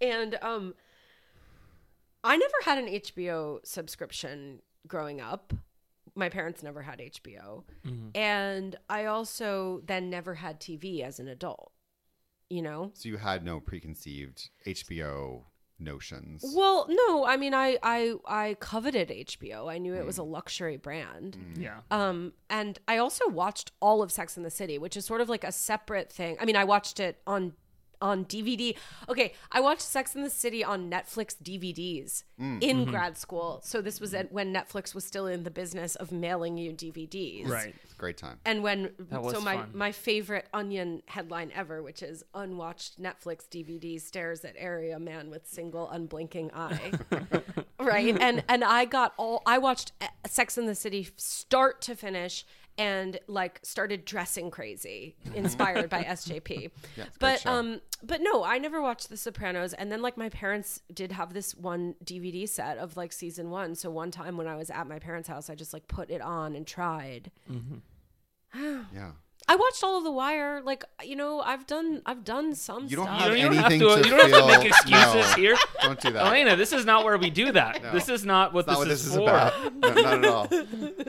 And 0.00 0.38
um, 0.42 0.74
I 2.22 2.36
never 2.36 2.54
had 2.64 2.78
an 2.78 2.86
HBO 2.86 3.64
subscription 3.64 4.60
growing 4.86 5.20
up. 5.20 5.52
My 6.14 6.28
parents 6.28 6.62
never 6.62 6.82
had 6.82 6.98
HBO. 6.98 7.64
Mm-hmm. 7.86 8.08
And 8.14 8.76
I 8.88 9.06
also 9.06 9.82
then 9.84 10.10
never 10.10 10.34
had 10.34 10.60
TV 10.60 11.02
as 11.02 11.20
an 11.20 11.28
adult, 11.28 11.72
you 12.50 12.62
know? 12.62 12.90
So 12.94 13.08
you 13.08 13.16
had 13.16 13.44
no 13.44 13.60
preconceived 13.60 14.50
HBO 14.66 15.42
notions. 15.78 16.44
Well, 16.56 16.86
no, 16.88 17.24
I 17.24 17.36
mean 17.36 17.54
I 17.54 17.78
I 17.82 18.14
I 18.26 18.56
coveted 18.60 19.10
HBO. 19.10 19.70
I 19.70 19.78
knew 19.78 19.94
it 19.94 20.04
was 20.04 20.18
a 20.18 20.22
luxury 20.22 20.76
brand. 20.76 21.36
Yeah. 21.56 21.80
Um 21.90 22.32
and 22.50 22.78
I 22.88 22.98
also 22.98 23.28
watched 23.28 23.72
all 23.80 24.02
of 24.02 24.10
Sex 24.10 24.36
in 24.36 24.42
the 24.42 24.50
City, 24.50 24.78
which 24.78 24.96
is 24.96 25.04
sort 25.04 25.20
of 25.20 25.28
like 25.28 25.44
a 25.44 25.52
separate 25.52 26.12
thing. 26.12 26.36
I 26.40 26.44
mean, 26.44 26.56
I 26.56 26.64
watched 26.64 27.00
it 27.00 27.20
on 27.26 27.52
on 28.00 28.24
DVD. 28.24 28.76
Okay, 29.08 29.32
I 29.52 29.60
watched 29.60 29.82
Sex 29.82 30.14
in 30.14 30.22
the 30.22 30.30
City 30.30 30.62
on 30.64 30.90
Netflix 30.90 31.36
DVDs 31.42 32.22
in 32.62 32.84
grad 32.84 33.16
school. 33.18 33.60
So 33.64 33.80
this 33.80 34.00
was 34.00 34.14
at, 34.14 34.32
when 34.32 34.52
Netflix 34.54 34.94
was 34.94 35.04
still 35.04 35.26
in 35.26 35.42
the 35.44 35.50
business 35.50 35.96
of 35.96 36.12
mailing 36.12 36.56
you 36.56 36.72
DVDs. 36.72 37.48
Right. 37.48 37.74
It's 37.82 37.92
a 37.92 37.96
great 37.96 38.16
time. 38.16 38.38
And 38.44 38.62
when 38.62 38.90
That 39.10 39.22
was 39.22 39.34
so 39.34 39.40
my 39.40 39.56
fun. 39.56 39.70
my 39.74 39.92
favorite 39.92 40.46
Onion 40.54 41.02
headline 41.06 41.50
ever, 41.54 41.82
which 41.82 42.02
is 42.02 42.24
unwatched 42.34 43.00
Netflix 43.00 43.48
DVD 43.48 44.00
stares 44.00 44.44
at 44.44 44.54
area 44.56 44.98
man 44.98 45.30
with 45.30 45.46
single 45.46 45.88
unblinking 45.90 46.50
eye, 46.54 46.92
right? 47.80 48.16
And 48.20 48.44
and 48.48 48.62
I 48.64 48.84
got 48.84 49.14
all 49.16 49.42
I 49.46 49.58
watched 49.58 49.92
uh, 50.00 50.06
Sex 50.26 50.56
in 50.58 50.66
the 50.66 50.74
City 50.74 51.08
start 51.16 51.80
to 51.82 51.96
finish 51.96 52.44
and 52.78 53.18
like 53.26 53.60
started 53.62 54.04
dressing 54.04 54.50
crazy, 54.50 55.16
inspired 55.34 55.90
by 55.90 56.04
SJP. 56.04 56.70
Yeah, 56.96 57.04
it's 57.04 57.16
a 57.16 57.18
great 57.18 57.42
but 57.42 57.46
um, 57.46 57.80
but 58.02 58.20
no, 58.22 58.44
I 58.44 58.58
never 58.58 58.80
watched 58.80 59.08
The 59.08 59.16
Sopranos. 59.16 59.72
And 59.72 59.90
then 59.92 60.00
like 60.00 60.16
my 60.16 60.28
parents 60.28 60.80
did 60.92 61.12
have 61.12 61.34
this 61.34 61.54
one 61.54 61.94
DVD 62.04 62.48
set 62.48 62.78
of 62.78 62.96
like 62.96 63.12
season 63.12 63.50
one. 63.50 63.74
So 63.74 63.90
one 63.90 64.10
time 64.10 64.36
when 64.36 64.46
I 64.46 64.56
was 64.56 64.70
at 64.70 64.86
my 64.86 64.98
parents' 64.98 65.28
house, 65.28 65.50
I 65.50 65.54
just 65.54 65.72
like 65.72 65.86
put 65.88 66.10
it 66.10 66.20
on 66.20 66.54
and 66.54 66.66
tried. 66.66 67.30
Yeah. 68.54 69.12
I 69.50 69.56
watched 69.56 69.82
all 69.82 69.96
of 69.96 70.04
The 70.04 70.12
Wire. 70.12 70.60
Like 70.62 70.84
you 71.02 71.16
know, 71.16 71.40
I've 71.40 71.66
done 71.66 72.02
I've 72.04 72.22
done 72.22 72.54
some. 72.54 72.86
You 72.86 72.96
don't 72.96 73.06
stuff. 73.06 73.20
have 73.22 73.36
you 73.36 73.44
don't 73.44 73.54
have 73.54 73.72
anything 73.72 73.88
to. 73.88 74.02
to 74.02 74.08
you 74.08 74.16
don't 74.16 74.30
have 74.30 74.40
to 74.42 74.58
make 74.58 74.66
excuses 74.66 75.14
no. 75.14 75.34
here. 75.36 75.56
Don't 75.82 76.00
do 76.00 76.12
that. 76.12 76.26
Elena, 76.26 76.54
this 76.54 76.72
is 76.72 76.84
not 76.84 77.04
where 77.04 77.16
we 77.16 77.30
do 77.30 77.50
that. 77.52 77.82
No. 77.82 77.92
This 77.92 78.10
is 78.10 78.26
not 78.26 78.52
what, 78.52 78.66
That's 78.66 78.78
not 78.78 78.88
this, 78.88 79.02
this 79.02 79.06
is 79.06 79.12
is 79.12 79.16
for. 79.16 79.22
about. 79.22 79.74
No, 79.74 79.92
not 79.94 80.24
at 80.24 80.24
all. 80.24 80.48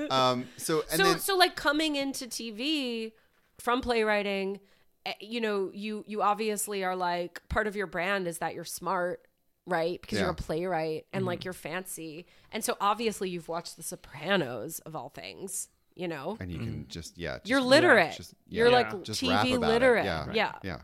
Um, 0.10 0.48
so 0.58 0.84
and 0.92 0.98
so 0.98 1.04
then 1.04 1.20
so 1.20 1.38
like 1.38 1.56
coming 1.56 1.96
into 1.96 2.26
TV 2.26 3.12
from 3.60 3.82
playwriting, 3.82 4.60
eh, 5.06 5.14
you 5.20 5.40
know, 5.40 5.70
you 5.74 6.04
you 6.08 6.22
obviously 6.22 6.84
are 6.84 6.96
like 6.96 7.42
part 7.50 7.68
of 7.68 7.76
your 7.76 7.86
brand 7.86 8.28
is 8.28 8.40
that 8.40 8.56
you're 8.56 8.64
smart, 8.64 9.28
right? 9.68 10.02
Because 10.02 10.20
you're 10.20 10.30
a 10.30 10.34
playwright 10.36 11.06
and 11.14 11.26
like 11.26 11.44
you're 11.44 11.54
fancy, 11.54 12.26
and 12.52 12.64
so 12.64 12.76
obviously 12.82 13.30
you've 13.30 13.50
watched 13.50 13.76
The 13.78 13.84
Sopranos 13.84 14.80
of 14.80 14.96
all 14.96 15.10
things, 15.10 15.68
you 15.96 16.08
know. 16.08 16.38
and 16.40 16.52
you 16.52 16.60
can 16.60 16.68
mm. 16.68 16.88
just 16.88 17.18
yeah. 17.18 17.38
Just, 17.38 17.48
You're 17.48 17.62
literate. 17.62 18.16
just- 18.16 18.34
You're 18.48 18.70
yeah, 18.70 18.74
like 18.74 19.04
just 19.04 19.22
TV 19.22 19.60
literate. 19.60 20.06
Yeah. 20.06 20.28
Yeah. 20.34 20.54
Yeah. 20.64 20.78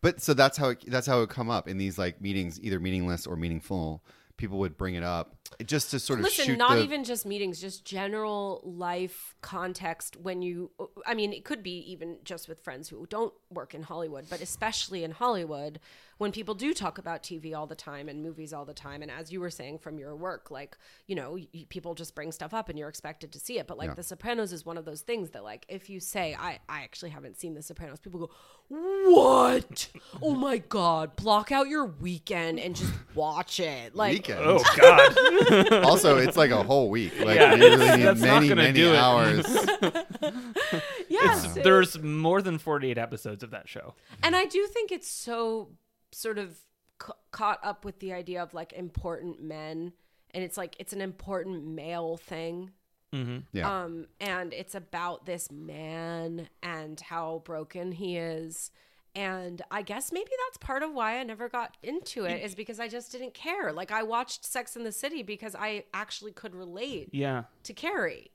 But 0.00 0.20
so 0.20 0.34
that's 0.34 0.56
how 0.56 0.70
it, 0.70 0.84
that's 0.86 1.06
how 1.06 1.18
it 1.18 1.20
would 1.20 1.28
come 1.30 1.50
up 1.50 1.68
in 1.68 1.76
these 1.76 1.98
like 1.98 2.20
meetings, 2.20 2.60
either 2.60 2.78
meaningless 2.78 3.26
or 3.26 3.36
meaningful. 3.36 4.04
People 4.36 4.58
would 4.58 4.76
bring 4.76 4.94
it 4.94 5.02
up 5.02 5.34
just 5.66 5.90
to 5.90 5.98
sort 5.98 6.20
of 6.20 6.24
Listen, 6.24 6.44
shoot 6.46 6.58
not 6.58 6.74
the, 6.76 6.84
even 6.84 7.02
just 7.02 7.26
meetings, 7.26 7.60
just 7.60 7.84
general 7.84 8.60
life 8.64 9.34
context 9.40 10.16
when 10.16 10.42
you 10.42 10.70
I 11.04 11.14
mean, 11.14 11.32
it 11.32 11.44
could 11.44 11.64
be 11.64 11.78
even 11.90 12.18
just 12.22 12.48
with 12.48 12.62
friends 12.62 12.88
who 12.88 13.06
don't 13.06 13.34
work 13.50 13.74
in 13.74 13.82
Hollywood, 13.82 14.26
but 14.30 14.40
especially 14.40 15.02
in 15.02 15.10
Hollywood 15.10 15.80
when 16.18 16.32
people 16.32 16.54
do 16.54 16.74
talk 16.74 16.98
about 16.98 17.22
TV 17.22 17.54
all 17.56 17.66
the 17.66 17.74
time 17.74 18.08
and 18.08 18.22
movies 18.22 18.52
all 18.52 18.64
the 18.64 18.74
time 18.74 19.02
and 19.02 19.10
as 19.10 19.32
you 19.32 19.40
were 19.40 19.50
saying 19.50 19.78
from 19.78 19.98
your 19.98 20.14
work, 20.16 20.50
like, 20.50 20.76
you 21.06 21.14
know, 21.16 21.32
y- 21.54 21.64
people 21.68 21.94
just 21.94 22.14
bring 22.14 22.32
stuff 22.32 22.52
up 22.52 22.68
and 22.68 22.78
you're 22.78 22.88
expected 22.88 23.32
to 23.32 23.38
see 23.40 23.58
it, 23.58 23.66
but 23.66 23.78
like 23.78 23.88
Yeah. 23.88 23.94
The 23.94 24.02
Sopranos 24.02 24.52
is 24.52 24.66
one 24.66 24.76
of 24.76 24.84
those 24.84 25.00
things 25.02 25.30
that 25.30 25.44
like 25.44 25.64
if 25.68 25.88
you 25.88 26.00
say 26.00 26.34
I 26.38 26.58
I 26.68 26.82
actually 26.82 27.10
haven't 27.10 27.38
seen 27.38 27.54
The 27.54 27.62
Sopranos, 27.62 28.00
people 28.00 28.20
go, 28.20 28.30
"What? 28.68 29.88
oh 30.22 30.34
my 30.34 30.58
god, 30.58 31.16
block 31.16 31.50
out 31.52 31.68
your 31.68 31.86
weekend 31.86 32.58
and 32.60 32.74
just 32.76 32.92
watch 33.14 33.60
it." 33.60 33.94
Like 33.94 34.12
weekend. 34.14 34.40
Oh 34.42 34.62
God. 34.76 35.72
also, 35.84 36.18
it's 36.18 36.36
like 36.36 36.50
a 36.50 36.62
whole 36.62 36.90
week. 36.90 37.12
Like 37.20 37.36
Yeah, 37.36 37.54
you 37.54 37.62
really 37.62 37.96
need 38.04 38.18
many, 38.20 38.54
many 38.54 38.72
do 38.72 38.92
it. 38.92 38.96
hours. 38.96 39.46
yes. 41.08 41.54
There's 41.54 41.98
more 42.02 42.42
than 42.42 42.58
48 42.58 42.98
episodes 42.98 43.42
of 43.42 43.50
that 43.50 43.68
show. 43.68 43.94
And 44.22 44.34
I 44.36 44.44
do 44.44 44.66
think 44.66 44.92
it's 44.92 45.08
so 45.08 45.70
sort 46.12 46.38
of 46.38 46.58
ca- 46.98 47.14
caught 47.30 47.60
up 47.62 47.84
with 47.84 47.98
the 48.00 48.12
idea 48.12 48.42
of 48.42 48.54
like 48.54 48.72
important 48.72 49.42
men, 49.42 49.92
and 50.32 50.44
it's 50.44 50.56
like 50.56 50.76
it's 50.78 50.92
an 50.92 51.00
important 51.00 51.66
male 51.66 52.16
thing. 52.16 52.70
Yeah. 53.10 53.84
Um, 53.84 54.06
and 54.20 54.52
it's 54.52 54.74
about 54.74 55.24
this 55.24 55.50
man 55.50 56.50
and 56.62 57.00
how 57.00 57.40
broken 57.46 57.92
he 57.92 58.18
is. 58.18 58.70
And 59.14 59.62
I 59.70 59.80
guess 59.80 60.12
maybe 60.12 60.30
that's 60.46 60.58
part 60.58 60.82
of 60.82 60.92
why 60.92 61.18
I 61.18 61.22
never 61.22 61.48
got 61.48 61.78
into 61.82 62.26
it 62.26 62.42
is 62.44 62.54
because 62.54 62.78
I 62.78 62.86
just 62.86 63.10
didn't 63.10 63.32
care. 63.32 63.72
Like 63.72 63.90
I 63.90 64.02
watched 64.02 64.44
Sex 64.44 64.76
in 64.76 64.84
the 64.84 64.92
City 64.92 65.22
because 65.22 65.54
I 65.58 65.84
actually 65.94 66.32
could 66.32 66.54
relate 66.54 67.08
Yeah. 67.12 67.44
to 67.62 67.72
Carrie 67.72 68.30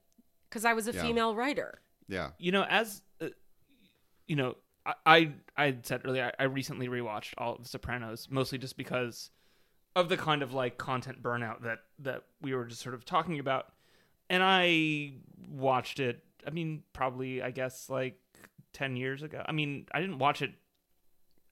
because 0.49 0.65
I 0.65 0.73
was 0.73 0.87
a 0.87 0.91
Yeah. 0.91 1.03
female 1.03 1.35
writer. 1.35 1.79
Yeah. 2.07 2.31
you 2.39 2.51
know, 2.51 2.63
as 2.63 3.03
uh, 3.21 3.27
you 4.27 4.35
know, 4.35 4.55
I 4.85 5.31
I, 5.57 5.77
said 5.83 6.01
earlier, 6.05 6.31
I, 6.39 6.43
I 6.43 6.45
recently 6.45 6.87
rewatched 6.87 7.33
all 7.37 7.55
of 7.55 7.63
The 7.63 7.69
Sopranos, 7.69 8.27
mostly 8.29 8.57
just 8.57 8.77
because 8.77 9.29
of 9.95 10.09
the 10.09 10.17
kind 10.17 10.41
of 10.41 10.53
like 10.53 10.77
content 10.77 11.21
burnout 11.21 11.61
that 11.63 11.79
that 11.99 12.23
we 12.41 12.53
were 12.53 12.65
just 12.65 12.81
sort 12.81 12.95
of 12.95 13.05
talking 13.05 13.39
about, 13.39 13.67
and 14.29 14.43
I 14.43 15.13
watched 15.49 15.99
it. 15.99 16.23
I 16.45 16.49
mean, 16.49 16.83
probably 16.91 17.41
I 17.41 17.51
guess 17.51 17.89
like 17.89 18.19
ten 18.73 18.95
years 18.95 19.23
ago. 19.23 19.43
I 19.45 19.51
mean, 19.51 19.85
I 19.93 20.01
didn't 20.01 20.19
watch 20.19 20.41
it 20.41 20.51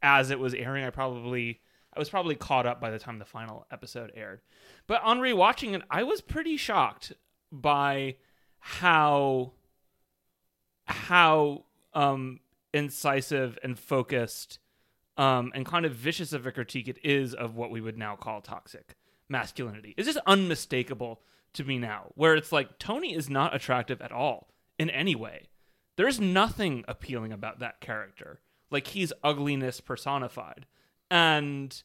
as 0.01 0.31
it 0.31 0.39
was 0.39 0.53
airing. 0.53 0.83
I 0.83 0.89
probably 0.89 1.61
I 1.95 1.99
was 1.99 2.09
probably 2.09 2.35
caught 2.35 2.65
up 2.65 2.81
by 2.81 2.89
the 2.89 2.99
time 2.99 3.19
the 3.19 3.25
final 3.25 3.65
episode 3.71 4.11
aired. 4.15 4.41
But 4.87 5.01
on 5.03 5.19
rewatching 5.19 5.73
it, 5.73 5.81
I 5.89 6.03
was 6.03 6.21
pretty 6.21 6.57
shocked 6.57 7.13
by 7.51 8.15
how 8.59 9.53
how 10.85 11.65
um 11.93 12.39
incisive 12.73 13.57
and 13.63 13.77
focused 13.77 14.59
um 15.17 15.51
and 15.53 15.65
kind 15.65 15.85
of 15.85 15.93
vicious 15.93 16.31
of 16.31 16.45
a 16.45 16.51
critique 16.51 16.87
it 16.87 16.97
is 17.03 17.33
of 17.33 17.55
what 17.55 17.69
we 17.69 17.81
would 17.81 17.97
now 17.97 18.15
call 18.15 18.41
toxic 18.41 18.95
masculinity. 19.31 19.95
It's 19.97 20.07
just 20.07 20.19
unmistakable 20.27 21.21
to 21.53 21.63
me 21.63 21.79
now, 21.79 22.11
where 22.15 22.35
it's 22.35 22.51
like 22.51 22.77
Tony 22.77 23.15
is 23.15 23.29
not 23.29 23.55
attractive 23.55 24.01
at 24.01 24.11
all 24.11 24.49
in 24.77 24.89
any 24.89 25.15
way. 25.15 25.47
There's 25.95 26.19
nothing 26.19 26.83
appealing 26.87 27.31
about 27.31 27.59
that 27.59 27.81
character. 27.81 28.39
Like 28.69 28.87
he's 28.87 29.13
ugliness 29.23 29.81
personified. 29.81 30.65
And 31.09 31.81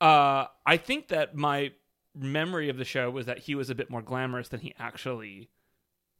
uh 0.00 0.46
I 0.64 0.76
think 0.76 1.08
that 1.08 1.34
my 1.34 1.72
memory 2.14 2.68
of 2.68 2.78
the 2.78 2.84
show 2.84 3.10
was 3.10 3.26
that 3.26 3.40
he 3.40 3.54
was 3.54 3.68
a 3.70 3.74
bit 3.74 3.90
more 3.90 4.02
glamorous 4.02 4.48
than 4.48 4.60
he 4.60 4.74
actually 4.78 5.50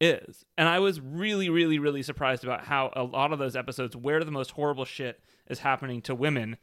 is. 0.01 0.45
And 0.57 0.69
I 0.69 0.79
was 0.79 1.01
really, 1.01 1.49
really, 1.49 1.79
really 1.79 2.03
surprised 2.03 2.45
about 2.45 2.65
how 2.65 2.93
a 2.95 3.03
lot 3.03 3.33
of 3.33 3.39
those 3.39 3.57
episodes 3.57 3.97
where 3.97 4.23
the 4.25 4.31
most 4.31 4.53
horrible 4.53 4.85
shit 4.85 5.21
is 5.49 5.61
happening 5.61 6.03
to 6.03 6.15
women, 6.15 6.57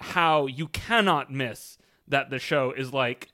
how 0.00 0.46
you 0.46 0.68
cannot 0.68 1.30
miss 1.30 1.78
that 2.08 2.30
the 2.30 2.38
show 2.38 2.72
is 2.72 2.92
like, 2.92 3.28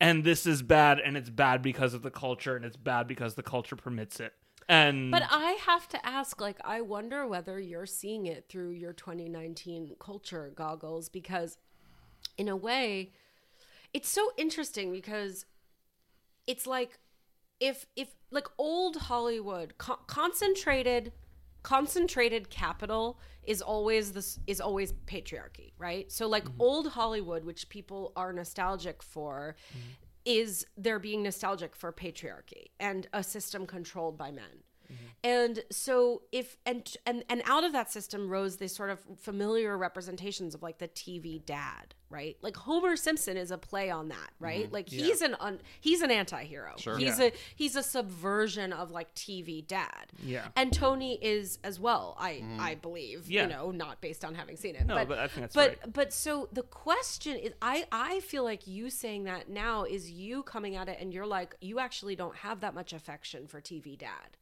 and 0.00 0.24
this 0.24 0.46
is 0.46 0.62
bad, 0.62 0.98
and 0.98 1.16
it's 1.16 1.30
bad 1.30 1.62
because 1.62 1.94
of 1.94 2.02
the 2.02 2.10
culture, 2.10 2.56
and 2.56 2.64
it's 2.64 2.76
bad 2.76 3.06
because 3.06 3.34
the 3.34 3.42
culture 3.42 3.76
permits 3.76 4.20
it. 4.20 4.32
And 4.68 5.10
But 5.10 5.24
I 5.30 5.58
have 5.66 5.88
to 5.88 6.06
ask, 6.06 6.40
like, 6.40 6.58
I 6.64 6.80
wonder 6.80 7.26
whether 7.26 7.60
you're 7.60 7.86
seeing 7.86 8.26
it 8.26 8.46
through 8.48 8.70
your 8.70 8.92
2019 8.92 9.96
culture 10.00 10.52
goggles 10.54 11.08
because, 11.08 11.58
in 12.38 12.48
a 12.48 12.56
way, 12.56 13.12
it's 13.92 14.08
so 14.08 14.32
interesting 14.36 14.90
because 14.90 15.44
it's 16.46 16.66
like 16.66 16.98
if 17.64 17.86
if 17.96 18.14
like 18.30 18.46
old 18.58 18.96
Hollywood 18.96 19.78
co- 19.78 20.00
concentrated 20.06 21.12
concentrated 21.62 22.50
capital 22.50 23.18
is 23.44 23.62
always 23.62 24.12
this 24.12 24.38
is 24.46 24.60
always 24.60 24.92
patriarchy, 25.06 25.72
right? 25.78 26.12
So 26.12 26.28
like 26.28 26.44
mm-hmm. 26.44 26.60
old 26.60 26.88
Hollywood, 26.88 27.42
which 27.44 27.70
people 27.70 28.12
are 28.16 28.34
nostalgic 28.34 29.02
for, 29.02 29.56
mm-hmm. 29.70 29.78
is 30.26 30.66
they're 30.76 30.98
being 30.98 31.22
nostalgic 31.22 31.74
for 31.74 31.90
patriarchy 31.90 32.66
and 32.78 33.08
a 33.14 33.22
system 33.22 33.66
controlled 33.66 34.18
by 34.18 34.30
men. 34.30 34.62
Mm-hmm. 34.92 35.04
And 35.24 35.64
so 35.70 36.22
if 36.32 36.56
and 36.66 36.96
and 37.06 37.24
and 37.28 37.42
out 37.46 37.64
of 37.64 37.72
that 37.72 37.90
system 37.90 38.28
rose 38.28 38.56
these 38.56 38.74
sort 38.74 38.90
of 38.90 39.00
familiar 39.18 39.76
representations 39.76 40.54
of 40.54 40.62
like 40.62 40.78
the 40.78 40.88
TV 40.88 41.44
dad, 41.44 41.94
right? 42.10 42.36
Like 42.42 42.56
Homer 42.56 42.96
Simpson 42.96 43.36
is 43.36 43.50
a 43.50 43.56
play 43.56 43.90
on 43.90 44.08
that, 44.08 44.16
mm-hmm. 44.16 44.44
right? 44.44 44.72
Like 44.72 44.88
he's 44.88 45.22
an 45.22 45.34
un, 45.40 45.60
he's 45.80 46.02
an 46.02 46.10
anti-hero. 46.10 46.74
Sure. 46.76 46.98
He's 46.98 47.18
Yeah. 47.18 47.26
a 47.26 47.32
he's 47.56 47.74
a 47.74 47.82
subversion 47.82 48.72
of 48.72 48.90
like 48.90 49.14
TV 49.14 49.66
dad. 49.66 50.12
Yeah. 50.22 50.48
And 50.56 50.72
Tony 50.72 51.18
is 51.22 51.58
as 51.64 51.80
well, 51.80 52.16
I 52.18 52.34
mm-hmm. 52.34 52.60
I 52.60 52.74
believe, 52.74 53.30
Yeah. 53.30 53.42
you 53.42 53.48
know, 53.48 53.70
not 53.70 54.00
based 54.00 54.24
on 54.24 54.34
having 54.34 54.56
seen 54.56 54.76
it. 54.76 54.86
No, 54.86 55.04
but 55.06 55.18
I 55.18 55.28
think 55.28 55.40
that's 55.42 55.54
but, 55.54 55.68
right. 55.68 55.92
But 55.92 56.12
so 56.12 56.48
the 56.52 56.62
question 56.62 57.36
is 57.36 57.52
I 57.62 57.86
I 57.90 58.20
feel 58.20 58.44
like 58.44 58.66
you 58.66 58.90
saying 58.90 59.24
that 59.24 59.48
now 59.48 59.84
is 59.84 60.10
you 60.10 60.42
coming 60.42 60.76
at 60.76 60.88
it 60.88 60.98
and 61.00 61.14
you're 61.14 61.26
like 61.26 61.56
you 61.60 61.78
actually 61.78 62.14
don't 62.14 62.36
have 62.36 62.60
that 62.60 62.74
much 62.74 62.92
affection 62.92 63.46
for 63.46 63.60
TV 63.60 63.96
dad. 63.96 64.36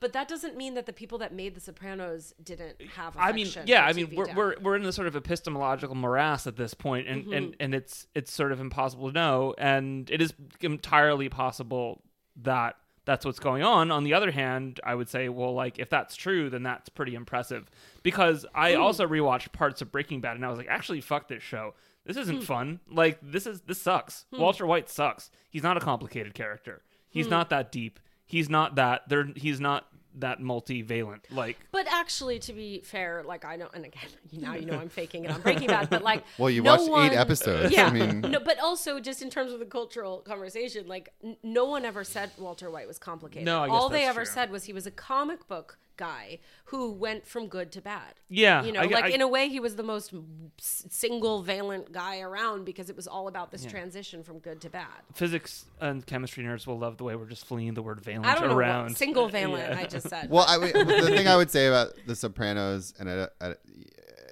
But 0.00 0.12
that 0.14 0.28
doesn't 0.28 0.56
mean 0.56 0.74
that 0.74 0.86
the 0.86 0.92
people 0.94 1.18
that 1.18 1.32
made 1.34 1.54
The 1.54 1.60
Sopranos 1.60 2.32
didn't 2.42 2.80
have 2.96 3.14
I 3.18 3.32
mean, 3.32 3.46
yeah, 3.66 3.84
I 3.84 3.92
mean, 3.92 4.06
TV 4.08 4.16
we're, 4.16 4.34
we're 4.34 4.54
we're 4.60 4.76
in 4.76 4.82
the 4.82 4.92
sort 4.92 5.06
of 5.06 5.14
epistemological 5.14 5.94
morass 5.94 6.46
at 6.46 6.56
this 6.56 6.72
point, 6.74 7.06
and, 7.06 7.22
Mm-hmm. 7.24 7.32
and 7.34 7.56
and 7.60 7.74
it's 7.74 8.06
it's 8.14 8.32
sort 8.32 8.50
of 8.52 8.60
impossible 8.60 9.08
to 9.08 9.14
know, 9.14 9.54
and 9.58 10.10
it 10.10 10.22
is 10.22 10.32
entirely 10.62 11.28
possible 11.28 12.02
that 12.42 12.76
that's 13.04 13.24
what's 13.26 13.38
going 13.40 13.62
on. 13.62 13.90
On 13.90 14.04
the 14.04 14.14
other 14.14 14.30
hand, 14.30 14.78
I 14.84 14.94
would 14.94 15.08
say, 15.08 15.28
well, 15.28 15.52
like 15.52 15.78
if 15.78 15.90
that's 15.90 16.16
true, 16.16 16.48
then 16.48 16.62
that's 16.62 16.88
pretty 16.88 17.14
impressive, 17.14 17.68
because 18.02 18.46
I 18.54 18.74
also 18.74 19.06
rewatched 19.06 19.52
parts 19.52 19.82
of 19.82 19.90
Breaking 19.92 20.20
Bad, 20.20 20.36
and 20.36 20.44
I 20.46 20.48
was 20.48 20.58
like, 20.58 20.68
actually, 20.68 21.00
fuck 21.02 21.28
this 21.28 21.42
show. 21.42 21.74
This 22.06 22.16
isn't 22.16 22.38
Hmm. 22.38 22.42
fun. 22.44 22.80
Like 22.90 23.18
this 23.22 23.46
is 23.46 23.60
this 23.62 23.82
sucks. 23.82 24.24
Walter 24.32 24.64
White 24.66 24.88
sucks. 24.88 25.30
He's 25.50 25.62
not 25.62 25.76
a 25.76 25.80
complicated 25.80 26.32
character. 26.32 26.82
He's 27.10 27.26
Hmm. 27.26 27.30
not 27.32 27.50
that 27.50 27.70
deep. 27.70 28.00
He's 28.24 28.48
not 28.48 28.76
that. 28.76 29.08
There. 29.08 29.26
He's 29.34 29.60
not 29.60 29.89
that 30.18 30.40
multivalent. 30.40 31.20
Like 31.30 31.58
But 31.72 31.86
actually, 31.90 32.38
to 32.40 32.52
be 32.52 32.80
fair, 32.80 33.22
like 33.26 33.44
I 33.44 33.56
know, 33.56 33.68
and 33.72 33.84
again, 33.84 34.08
now 34.32 34.54
you 34.54 34.66
know 34.66 34.78
I'm 34.78 34.88
faking 34.88 35.24
it 35.24 35.30
on 35.30 35.40
Breaking 35.42 35.68
Bad, 35.68 35.88
but 35.90 36.02
like, 36.02 36.24
Well, 36.38 36.50
you 36.50 36.62
no 36.62 36.72
watched 36.76 36.90
one- 36.90 37.10
eight 37.12 37.16
episodes. 37.16 37.72
Yeah, 37.72 37.86
I 37.86 37.90
mean, 37.90 38.20
no, 38.22 38.40
but 38.40 38.58
also 38.58 39.00
just 39.00 39.22
in 39.22 39.30
terms 39.30 39.52
of 39.52 39.58
the 39.60 39.64
cultural 39.66 40.18
conversation, 40.18 40.88
like 40.88 41.12
n- 41.22 41.36
no 41.42 41.64
one 41.64 41.84
ever 41.84 42.04
said 42.04 42.30
Walter 42.38 42.70
White 42.70 42.88
was 42.88 42.98
complicated. 42.98 43.46
No, 43.46 43.62
I 43.62 43.66
guess 43.68 43.74
all 43.74 43.88
they 43.88 44.04
ever 44.04 44.24
true. 44.24 44.32
said 44.32 44.50
was 44.50 44.64
he 44.64 44.72
was 44.72 44.86
a 44.86 44.90
comic 44.90 45.46
book 45.48 45.78
guy 46.00 46.38
who 46.70 46.90
went 46.90 47.26
from 47.26 47.46
good 47.46 47.70
to 47.72 47.80
bad. 47.80 48.14
Yeah, 48.28 48.64
you 48.64 48.72
know, 48.72 48.80
I- 48.80 48.86
like 48.86 49.04
I- 49.04 49.08
in 49.10 49.20
a 49.20 49.28
way, 49.28 49.48
he 49.48 49.60
was 49.60 49.76
the 49.76 49.82
most 49.84 50.12
single 50.58 51.42
valent 51.42 51.92
guy 51.92 52.20
around 52.20 52.64
because 52.64 52.90
it 52.90 52.96
was 52.96 53.06
all 53.06 53.28
about 53.28 53.50
this 53.52 53.64
transition 53.64 54.22
from 54.24 54.38
good 54.40 54.60
to 54.62 54.70
bad. 54.70 55.00
physics 55.14 55.66
and 55.80 56.04
chemistry 56.06 56.42
nerds 56.42 56.66
will 56.66 56.78
love 56.78 56.96
the 56.96 57.04
way 57.04 57.14
we're 57.16 57.26
just 57.26 57.44
flinging 57.46 57.74
the 57.74 57.82
word 57.82 58.00
valent 58.00 58.26
I 58.26 58.34
don't 58.34 58.48
know 58.48 58.56
around. 58.56 58.88
what 58.88 58.96
single 58.98 59.28
valent 59.40 59.68
Yeah. 59.72 59.78
I 59.78 59.84
just 59.84 60.08
said. 60.08 60.28
well, 60.30 60.44
I 60.48 60.56
would- 60.58 60.72
the 60.74 61.12
thing 61.16 61.28
I 61.28 61.36
would 61.36 61.50
say 61.50 61.66
about 61.66 61.88
The 62.06 62.16
Sopranos 62.16 62.94
and 62.98 63.08
uh, 63.08 63.28
uh, 63.40 63.54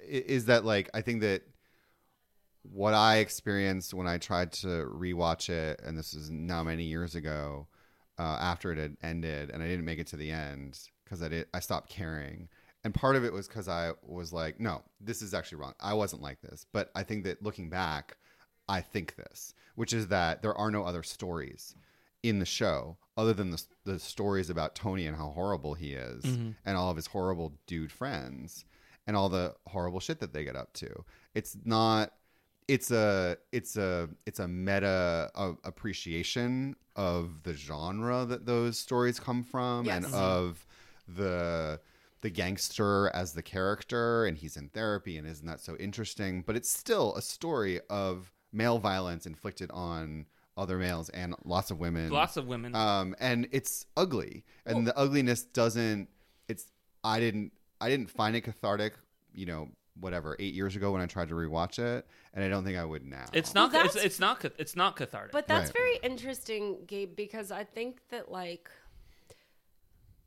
is 0.09 0.47
that 0.47 0.65
like 0.65 0.89
I 0.95 1.01
think 1.03 1.21
that 1.21 1.43
what 2.71 2.95
I 2.95 3.19
experienced 3.19 3.95
when 3.95 4.07
I 4.07 4.19
tried 4.19 4.53
to 4.65 4.67
rewatch 4.93 5.49
it, 5.49 5.81
and 5.85 5.97
this 5.97 6.13
is 6.15 6.31
now 6.31 6.63
many 6.63 6.85
years 6.85 7.15
ago, 7.15 7.67
uh, 8.19 8.37
after 8.41 8.73
it 8.73 8.79
had 8.79 8.97
ended, 9.03 9.51
and 9.51 9.63
I 9.63 9.67
didn't 9.69 9.85
make 9.87 9.99
it 9.99 10.07
to 10.09 10.17
the 10.17 10.31
end 10.31 10.79
because 11.09 11.23
I 11.23 11.29
did 11.29 11.47
I 11.55 11.61
stopped 11.61 11.89
caring. 11.91 12.49
And 12.85 12.95
part 12.95 13.17
of 13.17 13.25
it 13.25 13.33
was 13.33 13.49
because 13.49 13.69
I 13.69 13.93
was 14.03 14.33
like, 14.33 14.61
no, 14.61 14.83
this 15.01 15.21
is 15.23 15.35
actually 15.35 15.59
wrong. 15.59 15.75
I 15.81 15.95
wasn't 15.95 16.23
like 16.23 16.41
this. 16.43 16.65
But 16.73 16.91
I 16.95 17.03
think 17.03 17.25
that 17.25 17.43
looking 17.43 17.69
back, 17.71 18.17
I 18.69 18.81
think 18.83 19.17
this, 19.17 19.53
which 19.75 19.93
is 19.93 20.09
that 20.09 20.43
there 20.43 20.55
are 20.55 20.71
no 20.71 20.85
other 20.85 21.03
stories 21.03 21.75
in 22.23 22.39
the 22.39 22.47
show 22.47 22.97
other 23.17 23.33
than 23.33 23.51
the, 23.51 23.63
the 23.85 23.99
stories 23.99 24.49
about 24.49 24.75
Tony 24.77 25.07
and 25.07 25.17
how 25.17 25.31
horrible 25.31 25.75
he 25.75 25.93
is 25.95 26.25
and 26.25 26.77
all 26.77 26.91
of 26.91 26.97
his 26.97 27.07
horrible 27.09 27.53
dude 27.67 27.91
friends 27.91 28.65
and 29.09 29.17
all 29.17 29.29
the 29.29 29.55
horrible 29.67 29.99
shit 30.01 30.21
that 30.21 30.33
they 30.33 30.45
get 30.45 30.55
up 30.57 30.73
to. 30.75 31.05
It's 31.35 31.57
not 31.65 32.13
it's 32.69 32.91
a 32.91 33.39
it's 33.51 33.77
a 33.77 34.09
it's 34.27 34.39
a 34.41 34.47
meta 34.47 35.31
uh, 35.35 35.53
appreciation 35.65 36.77
of 36.97 37.43
the 37.43 37.55
genre 37.55 38.25
that 38.27 38.47
those 38.47 38.79
stories 38.79 39.19
come 39.19 39.43
from 39.43 39.87
Yes. 39.87 40.05
and 40.05 40.15
of 40.15 40.65
the 41.17 41.81
the 42.21 42.31
gangster 42.31 43.11
as 43.15 43.33
the 43.33 43.43
character 43.43 44.25
and 44.27 44.39
he's 44.39 44.57
in 44.57 44.69
therapy 44.71 45.17
and 45.17 45.27
isn't 45.27 45.47
that 45.47 45.61
so 45.61 45.77
interesting 45.77 46.43
but 46.47 46.57
it's 46.57 46.71
still 46.71 47.15
a 47.15 47.23
story 47.23 47.81
of 47.89 48.33
male 48.53 48.79
violence 48.79 49.25
inflicted 49.27 49.71
on 49.71 50.27
other 50.57 50.79
males 50.79 51.09
and 51.11 51.35
lots 51.45 51.71
of 51.71 51.79
women 51.79 52.11
Lots 52.11 52.37
of 52.37 52.47
women. 52.49 52.75
um 52.75 53.15
and 53.21 53.47
it's 53.53 53.87
ugly 53.97 54.45
and 54.67 54.87
the 54.87 54.97
ugliness 54.99 55.45
doesn't 55.45 56.09
it's 56.49 56.67
i 57.05 57.21
didn't 57.21 57.53
i 57.81 57.89
didn't 57.89 58.11
find 58.11 58.35
it 58.35 58.41
cathartic 58.41 58.95
you 59.33 59.47
know 59.47 59.69
whatever 60.01 60.35
eight 60.41 60.55
years 60.55 60.75
ago 60.75 60.91
when 60.93 61.01
i 61.01 61.07
tried 61.07 61.29
to 61.29 61.35
rewatch 61.35 61.79
it 61.79 62.05
and 62.35 62.45
i 62.45 62.49
don't 62.49 62.65
think 62.65 62.77
i 62.77 62.85
would 62.85 63.05
now 63.05 63.27
it's 63.33 63.55
Well, 63.55 63.71
not. 63.71 63.87
it's, 63.87 63.97
it's 63.97 64.19
not. 64.19 64.45
It's 64.59 64.75
not 64.77 64.97
cathartic. 64.97 65.31
But 65.33 65.47
that's 65.49 65.67
Right. 65.69 65.75
very 65.75 65.97
interesting, 66.03 66.79
Gabe, 66.87 67.15
because 67.17 67.51
I 67.51 67.65
think 67.65 68.01
that 68.11 68.31
like 68.31 68.71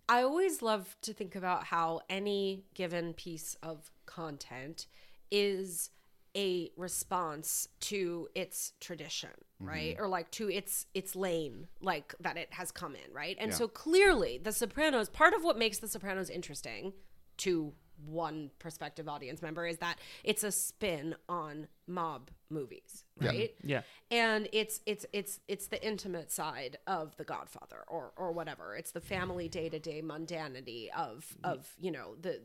I 0.09 0.23
always 0.23 0.61
love 0.61 0.97
to 1.01 1.13
think 1.13 1.35
about 1.35 1.65
how 1.65 2.01
any 2.09 2.65
given 2.73 3.13
piece 3.13 3.55
of 3.63 3.91
content 4.05 4.87
is 5.29 5.89
a 6.35 6.71
response 6.77 7.67
to 7.81 8.27
its 8.35 8.73
tradition, 8.79 9.29
mm-hmm. 9.29 9.67
right? 9.67 9.95
Or 9.99 10.07
like 10.07 10.31
to 10.31 10.49
its 10.49 10.85
its 10.93 11.15
lane, 11.15 11.67
like 11.81 12.13
that 12.19 12.37
it 12.37 12.53
has 12.53 12.71
come 12.71 12.95
in, 12.95 13.13
right? 13.13 13.37
And 13.39 13.51
Yeah. 13.51 13.57
so 13.57 13.67
clearly, 13.67 14.37
The 14.37 14.51
Sopranos, 14.51 15.09
part 15.09 15.33
of 15.33 15.43
what 15.43 15.57
makes 15.57 15.79
The 15.79 15.87
Sopranos 15.87 16.29
interesting 16.29 16.93
to 17.37 17.73
one 18.05 18.51
prospective 18.59 19.07
audience 19.07 19.41
member 19.41 19.65
is 19.65 19.77
that 19.77 19.97
it's 20.23 20.43
a 20.43 20.51
spin 20.51 21.15
on 21.29 21.67
mob 21.87 22.29
movies, 22.49 23.03
right? 23.19 23.53
Yeah. 23.63 23.81
and 24.09 24.47
it's 24.51 24.81
it's 24.85 25.05
it's 25.13 25.39
it's 25.47 25.67
the 25.67 25.85
intimate 25.85 26.31
side 26.31 26.77
of 26.87 27.15
the 27.17 27.23
godfather 27.23 27.83
or 27.87 28.11
or 28.17 28.31
whatever 28.31 28.75
it's 28.75 28.91
the 28.91 29.01
family 29.01 29.47
day-to-day 29.47 30.01
mundanity 30.01 30.89
of 30.97 31.35
of 31.43 31.69
you 31.79 31.91
know 31.91 32.15
the 32.21 32.41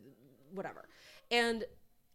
whatever 0.53 0.87
and 1.31 1.65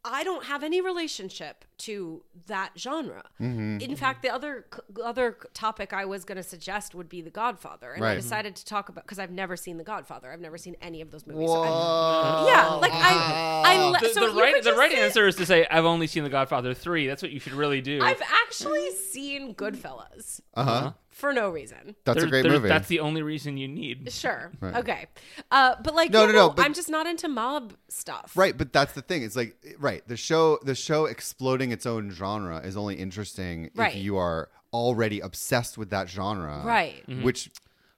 I 0.05 0.25
don't 0.25 0.45
have 0.47 0.65
any 0.65 0.81
relationship 0.81 1.65
to 1.79 2.25
that 2.47 2.73
genre. 2.77 3.23
In 3.39 3.95
fact, 3.97 4.23
the 4.23 4.31
other 4.31 4.67
other 5.03 5.37
topic 5.55 5.93
I 5.93 6.05
was 6.07 6.25
going 6.25 6.37
to 6.37 6.43
suggest 6.43 6.93
would 6.95 7.09
be 7.09 7.21
The 7.23 7.31
Godfather, 7.31 7.93
and 7.93 8.05
I 8.05 8.17
decided 8.17 8.57
to 8.57 8.65
talk 8.65 8.89
about 8.89 9.05
because 9.05 9.21
I've 9.21 9.31
never 9.31 9.57
seen 9.57 9.79
The 9.79 9.85
Godfather. 9.85 10.33
I've 10.33 10.41
never 10.41 10.59
seen 10.59 10.75
any 10.83 11.03
of 11.03 11.13
those 11.13 11.25
movies. 11.27 11.49
so 11.49 11.65
yeah, 11.65 12.69
like 12.81 12.93
I, 12.93 13.63
I 13.65 13.85
le- 13.91 14.01
The, 14.01 14.09
so 14.09 14.33
the 14.33 14.41
right 14.41 14.63
the 14.63 14.75
right 14.75 14.91
say- 14.91 15.01
answer 15.01 15.29
is 15.29 15.37
to 15.37 15.47
say 15.47 15.67
I've 15.71 15.85
only 15.85 16.09
seen 16.09 16.25
The 16.25 16.31
Godfather 16.31 16.75
three. 16.75 17.07
That's 17.07 17.23
what 17.23 17.31
you 17.31 17.39
should 17.39 17.53
really 17.55 17.81
do. 17.81 18.01
I've 18.03 18.23
actually 18.23 18.91
seen 18.97 19.55
Goodfellas 19.55 20.41
Uh 20.55 20.65
huh. 20.65 20.93
For 21.13 21.33
no 21.33 21.51
reason. 21.51 21.95
That's 22.05 22.19
There- 22.19 22.27
a 22.27 22.31
great 22.31 22.43
there- 22.43 22.53
movie. 22.53 22.69
That's 22.69 22.89
the 22.89 23.01
only 23.01 23.23
reason 23.23 23.57
you 23.57 23.69
need. 23.69 24.13
Sure. 24.13 24.51
Right. 24.61 24.77
Okay. 24.77 25.07
Uh, 25.51 25.77
but 25.83 25.95
like, 25.95 26.11
No, 26.11 26.27
no, 26.27 26.33
no, 26.33 26.39
no, 26.49 26.51
but- 26.51 26.65
I'm 26.65 26.75
just 26.75 26.89
not 26.89 27.07
into 27.07 27.29
mob 27.29 27.75
stuff. 27.89 28.33
Right, 28.35 28.57
but 28.57 28.73
that's 28.73 28.93
the 28.95 29.03
thing. 29.03 29.23
It's 29.23 29.37
like 29.37 29.57
right, 29.79 30.07
the 30.09 30.17
show 30.17 30.59
the 30.65 30.75
show 30.75 31.05
exploding 31.07 31.71
its 31.73 31.87
own 31.87 32.11
genre 32.11 32.59
is 32.61 32.77
only 32.77 32.97
interesting 32.97 33.71
Right. 33.75 33.95
if 33.95 34.03
you 34.03 34.17
are 34.17 34.49
already 34.73 35.21
obsessed 35.21 35.77
with 35.79 35.91
that 35.91 36.09
genre. 36.09 36.63
Right. 36.65 37.03
Which 37.23 37.51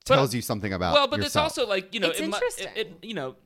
tells 0.05 0.35
you 0.35 0.43
something 0.43 0.73
about 0.73 0.93
Well, 0.95 1.07
but 1.09 1.21
it's 1.21 1.37
also 1.37 1.67
like 1.67 1.95
you 1.95 2.01
know, 2.01 2.11
It's 2.11 2.19
it, 2.21 2.23
mu- 2.29 2.35
interesting. 2.35 2.69
it, 2.77 2.87
it- 2.89 2.99
you 3.05 3.15
know, 3.15 3.37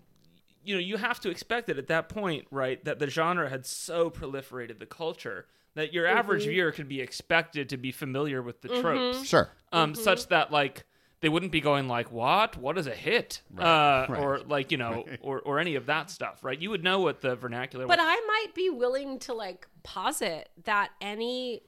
you 0.64 0.74
know, 0.74 0.80
you 0.80 0.96
have 0.96 1.20
to 1.20 1.30
expect 1.30 1.68
it 1.68 1.78
at 1.78 1.86
that 1.88 2.08
point, 2.08 2.46
right? 2.50 2.84
That 2.84 2.98
the 2.98 3.08
genre 3.08 3.48
had 3.48 3.64
so 3.64 4.10
proliferated 4.10 4.78
the 4.80 4.86
culture 4.86 5.46
that 5.74 5.92
your 5.92 6.06
average 6.06 6.42
Mm-hmm. 6.42 6.50
viewer 6.50 6.72
could 6.72 6.88
be 6.88 7.00
expected 7.00 7.68
to 7.70 7.76
be 7.76 7.92
familiar 7.92 8.42
with 8.42 8.60
the 8.62 8.68
tropes, 8.68 9.24
sure. 9.26 9.50
um, 9.72 9.92
Mm-hmm. 9.92 10.02
such 10.02 10.28
that 10.28 10.50
like 10.52 10.84
they 11.20 11.28
wouldn't 11.28 11.50
be 11.50 11.60
going 11.60 11.88
like, 11.88 12.12
"What? 12.12 12.56
What 12.56 12.78
is 12.78 12.86
a 12.86 12.94
hit?" 12.94 13.42
Uh, 13.58 14.06
right. 14.08 14.20
or 14.20 14.38
like 14.40 14.70
you 14.70 14.78
know, 14.78 15.04
or 15.20 15.40
or 15.40 15.58
any 15.58 15.74
of 15.74 15.86
that 15.86 16.10
stuff, 16.10 16.44
right? 16.44 16.58
You 16.60 16.70
would 16.70 16.84
know 16.84 17.00
what 17.00 17.20
the 17.20 17.34
vernacular. 17.36 17.86
But 17.86 17.98
was. 17.98 18.06
I 18.08 18.20
might 18.26 18.54
be 18.54 18.70
willing 18.70 19.18
to 19.20 19.34
like 19.34 19.66
posit 19.82 20.48
that 20.64 20.90
any 21.00 21.62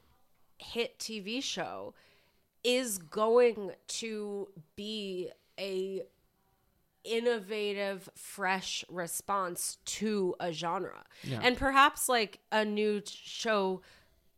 hit 0.58 0.98
TV 1.00 1.42
show 1.42 1.94
is 2.62 2.98
going 2.98 3.72
to 3.88 4.48
be 4.76 5.30
a 5.58 6.02
innovative 7.04 8.08
fresh 8.14 8.84
response 8.88 9.78
to 9.84 10.34
a 10.40 10.52
genre. 10.52 11.04
And 11.42 11.56
perhaps 11.56 12.08
like 12.08 12.40
a 12.52 12.64
new 12.64 13.02
show 13.06 13.82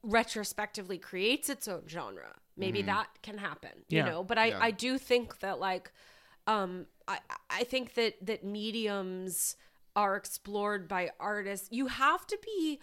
retrospectively 0.03 0.99
creates 0.99 1.49
its 1.49 1.69
own 1.69 1.83
genre. 1.89 2.35
Maybe 2.57 2.83
that 2.83 3.09
can 3.23 3.39
happen 3.39 3.71
you 3.89 4.03
know? 4.03 4.25
But 4.25 4.39
i 4.39 4.47
Yeah. 4.47 4.59
i 4.61 4.71
do 4.71 4.99
think 4.99 5.41
that 5.41 5.59
like 5.59 5.93
um 6.47 6.87
i 7.09 7.19
i 7.51 7.65
think 7.65 7.95
that 7.95 8.15
that 8.27 8.45
mediums 8.45 9.57
are 9.95 10.17
explored 10.17 10.89
by 10.89 11.11
artists. 11.21 11.69
You 11.71 11.87
have 11.87 12.27
to 12.27 12.39
be 12.43 12.81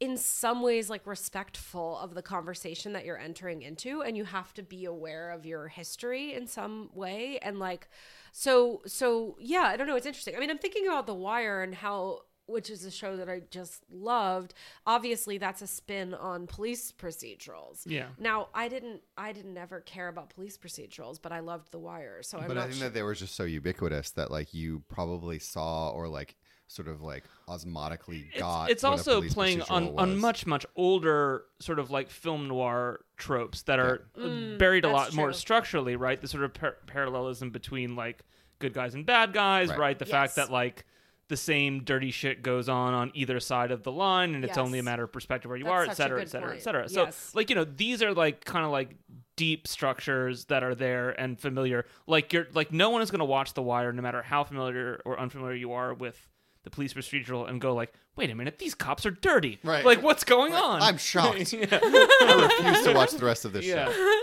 in 0.00 0.16
some 0.16 0.62
ways 0.62 0.90
like 0.90 1.06
respectful 1.06 1.98
of 1.98 2.14
the 2.14 2.22
conversation 2.22 2.92
that 2.92 3.04
you're 3.04 3.18
entering 3.18 3.62
into 3.62 4.02
and 4.02 4.16
you 4.16 4.24
have 4.24 4.52
to 4.54 4.62
be 4.62 4.84
aware 4.84 5.30
of 5.30 5.46
your 5.46 5.68
history 5.68 6.34
in 6.34 6.46
some 6.46 6.90
way. 6.94 7.38
And 7.42 7.58
like 7.58 7.88
so 8.36 8.82
so 8.84 9.36
yeah 9.38 9.62
i 9.62 9.76
don't 9.76 9.86
know 9.86 9.94
it's 9.94 10.06
interesting 10.06 10.34
i 10.34 10.40
mean 10.40 10.50
i'm 10.50 10.58
thinking 10.58 10.88
about 10.88 11.06
the 11.06 11.14
wire 11.14 11.62
and 11.62 11.72
how 11.72 12.18
which 12.46 12.68
is 12.68 12.84
a 12.84 12.90
show 12.90 13.16
that 13.16 13.28
i 13.28 13.40
just 13.50 13.84
loved 13.90 14.54
obviously 14.86 15.38
that's 15.38 15.62
a 15.62 15.68
spin 15.68 16.12
on 16.14 16.46
police 16.48 16.90
procedurals 16.92 17.82
Yeah. 17.86 18.08
now 18.18 18.48
i 18.52 18.66
didn't 18.66 19.02
i 19.16 19.30
didn't 19.32 19.56
ever 19.56 19.80
care 19.80 20.08
about 20.08 20.30
police 20.30 20.58
procedurals 20.58 21.20
but 21.22 21.30
i 21.30 21.38
loved 21.38 21.70
the 21.70 21.78
wire 21.78 22.22
so 22.22 22.38
i'm 22.38 22.48
But 22.48 22.54
not 22.54 22.62
I 22.64 22.66
think 22.66 22.78
sure. 22.80 22.88
that 22.88 22.94
they 22.94 23.02
were 23.04 23.14
just 23.14 23.36
so 23.36 23.44
ubiquitous 23.44 24.10
that 24.10 24.32
like 24.32 24.52
you 24.52 24.82
probably 24.88 25.38
saw 25.38 25.90
or 25.90 26.08
like 26.08 26.34
sort 26.66 26.88
of 26.88 27.02
like 27.02 27.24
osmotically 27.48 28.24
got. 28.38 28.70
it's 28.70 28.82
what 28.82 28.88
a 28.88 28.92
also 28.92 29.16
police 29.16 29.34
playing 29.34 29.62
on, 29.62 29.88
procedural 29.88 29.98
on 29.98 30.18
much 30.18 30.46
much 30.46 30.66
older 30.76 31.44
sort 31.60 31.78
of 31.78 31.90
like 31.90 32.10
film 32.10 32.48
noir 32.48 33.00
tropes 33.16 33.62
that 33.62 33.78
are 33.78 34.06
uh, 34.16 34.56
buried 34.58 34.84
a 34.84 34.88
Mm, 34.88 34.92
that's 34.92 35.10
lot 35.10 35.14
more 35.14 35.32
structurally 35.32 35.96
right 35.96 36.20
the 36.20 36.28
sort 36.28 36.44
of 36.44 36.54
par- 36.54 36.76
parallelism 36.86 37.50
between 37.50 37.96
like 37.96 38.22
good 38.58 38.72
guys 38.72 38.94
and 38.94 39.04
bad 39.04 39.32
guys 39.32 39.68
right, 39.68 39.78
Right. 39.78 39.98
the 39.98 40.06
fact 40.06 40.36
that 40.36 40.50
like 40.50 40.84
the 41.28 41.36
same 41.36 41.84
dirty 41.84 42.10
shit 42.10 42.42
goes 42.42 42.68
on 42.68 42.92
on 42.94 43.10
either 43.14 43.40
side 43.40 43.70
of 43.70 43.82
the 43.82 43.92
line 43.92 44.34
and 44.34 44.44
it's 44.44 44.58
only 44.58 44.78
a 44.78 44.82
matter 44.82 45.04
of 45.04 45.12
perspective 45.12 45.48
where 45.48 45.56
you 45.56 45.64
That's 45.64 45.74
are 45.74 45.86
such 45.86 45.88
a 45.88 45.92
et 45.92 45.96
cetera 45.96 46.22
et 46.22 46.28
cetera 46.28 46.48
et 46.48 46.52
point. 46.52 46.62
cetera 46.62 46.88
so 46.88 47.04
Yes. 47.04 47.34
like 47.34 47.50
you 47.50 47.56
know 47.56 47.64
these 47.64 48.02
are 48.02 48.12
like 48.12 48.44
kind 48.44 48.64
of 48.64 48.70
like 48.70 48.90
deep 49.36 49.66
structures 49.66 50.44
that 50.46 50.62
are 50.62 50.74
there 50.74 51.10
and 51.18 51.38
familiar 51.40 51.86
like 52.06 52.32
you're 52.32 52.46
like 52.54 52.72
no 52.72 52.90
one 52.90 53.00
is 53.02 53.10
going 53.10 53.18
to 53.20 53.24
watch 53.24 53.54
the 53.54 53.62
wire 53.62 53.92
no 53.92 54.00
matter 54.02 54.22
how 54.22 54.44
familiar 54.44 55.00
or 55.04 55.18
unfamiliar 55.18 55.54
you 55.54 55.72
are 55.72 55.92
with 55.94 56.28
the 56.64 56.70
police 56.70 56.92
procedural 56.94 57.48
and 57.48 57.60
go 57.60 57.74
like 57.74 57.92
wait 58.16 58.30
a 58.30 58.34
minute 58.34 58.58
these 58.58 58.74
cops 58.74 59.06
are 59.06 59.10
dirty 59.10 59.58
Right. 59.62 59.84
like 59.84 60.02
what's 60.02 60.24
going 60.24 60.52
on 60.54 60.82
I'm 60.82 60.96
shocked. 60.98 61.54
I 61.54 62.48
refuse 62.60 62.82
to 62.84 62.92
watch 62.94 63.12
the 63.12 63.24
rest 63.24 63.44
of 63.44 63.52
this 63.52 63.64
Yeah. 63.66 63.92
show. 63.92 64.20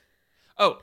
oh 0.58 0.78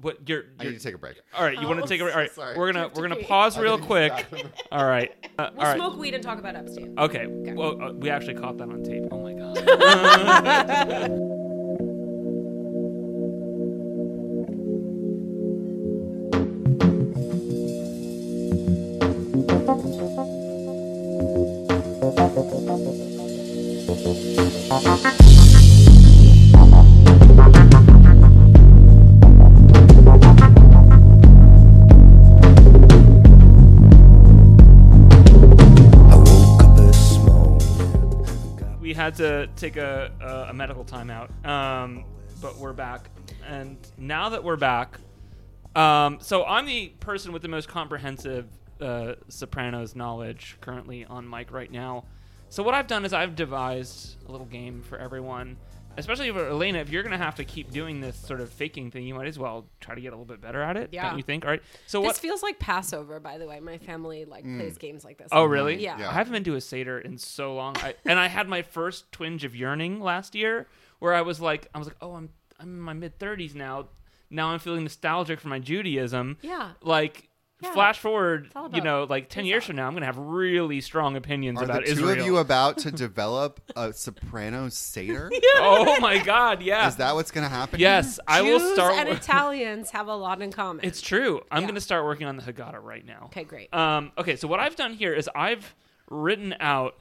what 0.00 0.28
you're, 0.28 0.44
I 0.58 0.64
you're 0.64 0.72
need 0.72 0.78
to 0.78 0.84
take 0.84 0.94
a 0.94 0.98
break. 0.98 1.20
all 1.36 1.44
right 1.44 1.58
you 1.60 1.66
want 1.66 1.78
to 1.78 1.84
Oh, 1.84 1.86
take 1.86 2.00
a 2.00 2.04
break? 2.04 2.14
all 2.14 2.20
right 2.20 2.32
sorry. 2.32 2.56
we're 2.58 2.72
gonna 2.72 2.88
we're 2.94 3.02
gonna 3.02 3.16
pee. 3.16 3.24
pause 3.24 3.56
real 3.58 3.78
quick 3.78 4.26
all 4.72 4.84
right 4.86 5.12
uh, 5.38 5.50
we'll 5.54 5.60
all 5.60 5.66
right 5.72 5.76
smoke 5.76 5.96
weed 5.98 6.14
and 6.14 6.22
talk 6.24 6.38
about 6.38 6.56
epstein 6.56 6.94
okay 6.98 7.26
well 7.54 7.80
uh, 7.80 7.92
we 7.92 8.10
actually 8.10 8.34
caught 8.34 8.58
that 8.58 8.68
on 8.68 8.82
tape 8.82 9.04
oh 9.12 9.20
my 9.22 9.32
god 9.34 11.28
had 39.02 39.16
to 39.16 39.48
take 39.56 39.76
a, 39.76 40.12
a, 40.20 40.50
a 40.50 40.54
medical 40.54 40.84
timeout, 40.84 41.28
um, 41.44 42.04
but 42.40 42.56
we're 42.58 42.72
back. 42.72 43.10
And 43.46 43.76
now 43.98 44.28
that 44.28 44.44
we're 44.44 44.56
back, 44.56 44.98
um, 45.74 46.18
so 46.20 46.44
I'm 46.44 46.66
the 46.66 46.88
person 47.00 47.32
with 47.32 47.42
the 47.42 47.48
most 47.48 47.68
comprehensive 47.68 48.46
uh, 48.80 49.14
Sopranos 49.28 49.96
knowledge 49.96 50.56
currently 50.60 51.04
on 51.04 51.28
mic 51.28 51.50
right 51.50 51.70
now. 51.70 52.04
So 52.52 52.62
what 52.62 52.74
I've 52.74 52.86
done 52.86 53.06
is 53.06 53.14
I've 53.14 53.34
devised 53.34 54.16
a 54.28 54.30
little 54.30 54.46
game 54.46 54.82
for 54.82 54.98
everyone, 54.98 55.56
especially 55.96 56.30
for 56.30 56.48
Elena. 56.48 56.80
If 56.80 56.90
you're 56.90 57.02
gonna 57.02 57.16
have 57.16 57.36
to 57.36 57.46
keep 57.46 57.70
doing 57.70 58.02
this 58.02 58.14
sort 58.14 58.42
of 58.42 58.50
faking 58.50 58.90
thing, 58.90 59.06
you 59.06 59.14
might 59.14 59.26
as 59.26 59.38
well 59.38 59.64
try 59.80 59.94
to 59.94 60.00
get 60.02 60.08
a 60.08 60.10
little 60.10 60.26
bit 60.26 60.42
better 60.42 60.60
at 60.60 60.76
it. 60.76 60.90
Yeah. 60.92 61.08
Don't 61.08 61.16
you 61.16 61.22
think? 61.22 61.46
All 61.46 61.50
right. 61.50 61.62
So 61.86 62.02
this 62.02 62.08
what? 62.08 62.16
feels 62.18 62.42
like 62.42 62.58
passover 62.58 63.20
by 63.20 63.38
the 63.38 63.46
way 63.46 63.58
my 63.60 63.78
family 63.78 64.26
like 64.26 64.44
mm. 64.44 64.58
plays 64.58 64.76
games 64.76 65.02
like 65.02 65.16
this 65.16 65.28
Oh, 65.32 65.44
really? 65.44 65.82
yeah, 65.82 65.98
Yeah. 65.98 66.10
I 66.10 66.12
haven't 66.12 66.34
been 66.34 66.44
to 66.44 66.56
a 66.56 66.60
Seder 66.60 66.98
in 66.98 67.16
so 67.16 67.54
long. 67.54 67.74
I, 67.78 67.94
and 68.04 68.18
I 68.18 68.26
had 68.26 68.50
my 68.50 68.60
first 68.60 69.10
twinge 69.12 69.44
of 69.44 69.56
yearning 69.56 69.98
last 70.00 70.34
year 70.34 70.68
where 70.98 71.14
I 71.14 71.22
was 71.22 71.40
like, 71.40 71.68
I 71.74 71.78
was 71.78 71.86
like, 71.86 71.96
oh, 72.02 72.12
I'm, 72.16 72.28
I'm 72.60 72.68
in 72.68 72.80
my 72.82 72.92
mid 72.92 73.18
30s 73.18 73.54
now. 73.54 73.88
Now 74.28 74.48
I'm 74.48 74.58
feeling 74.58 74.82
nostalgic 74.82 75.40
for 75.40 75.48
my 75.48 75.58
Judaism. 75.58 76.36
Yeah. 76.42 76.72
Like, 76.82 77.30
Yeah. 77.62 77.72
flash 77.72 77.98
forward, 77.98 78.50
all 78.56 78.68
you 78.72 78.80
know, 78.80 79.04
like 79.08 79.28
10 79.28 79.44
years 79.44 79.64
from 79.64 79.76
now, 79.76 79.86
I'm 79.86 79.92
going 79.92 80.00
to 80.02 80.06
have 80.06 80.18
really 80.18 80.80
strong 80.80 81.16
opinions 81.16 81.60
Are 81.60 81.64
about 81.64 81.80
the 81.84 81.86
two 81.86 81.92
Israel. 81.92 82.20
of 82.20 82.26
you 82.26 82.36
about 82.38 82.78
to 82.78 82.90
develop 82.90 83.60
a 83.76 83.92
Sopranos 83.92 84.74
Seder? 84.76 85.30
oh 85.56 85.98
my 86.00 86.18
God, 86.18 86.60
yeah. 86.62 86.88
Is 86.88 86.96
that 86.96 87.14
what's 87.14 87.30
going 87.30 87.48
to 87.48 87.54
happen? 87.54 87.78
yes, 87.80 88.18
I 88.26 88.42
will 88.42 88.58
Jews 88.58 88.74
start. 88.74 88.94
and 88.96 89.08
Italians 89.18 89.90
have 89.90 90.08
a 90.08 90.14
lot 90.14 90.42
in 90.42 90.50
common. 90.52 90.84
it's 90.84 91.00
true. 91.00 91.40
I'm 91.50 91.62
Yeah. 91.62 91.66
going 91.68 91.74
to 91.76 91.80
start 91.80 92.04
working 92.04 92.26
on 92.26 92.36
the 92.36 92.42
Haggadah 92.42 92.82
right 92.82 93.06
now. 93.06 93.24
okay, 93.26 93.44
great. 93.44 93.72
Um, 93.72 94.12
okay, 94.18 94.36
so 94.36 94.48
what 94.48 94.58
I've 94.60 94.76
done 94.76 94.92
here 94.94 95.14
is 95.14 95.30
I've 95.34 95.74
written 96.10 96.54
out 96.60 96.96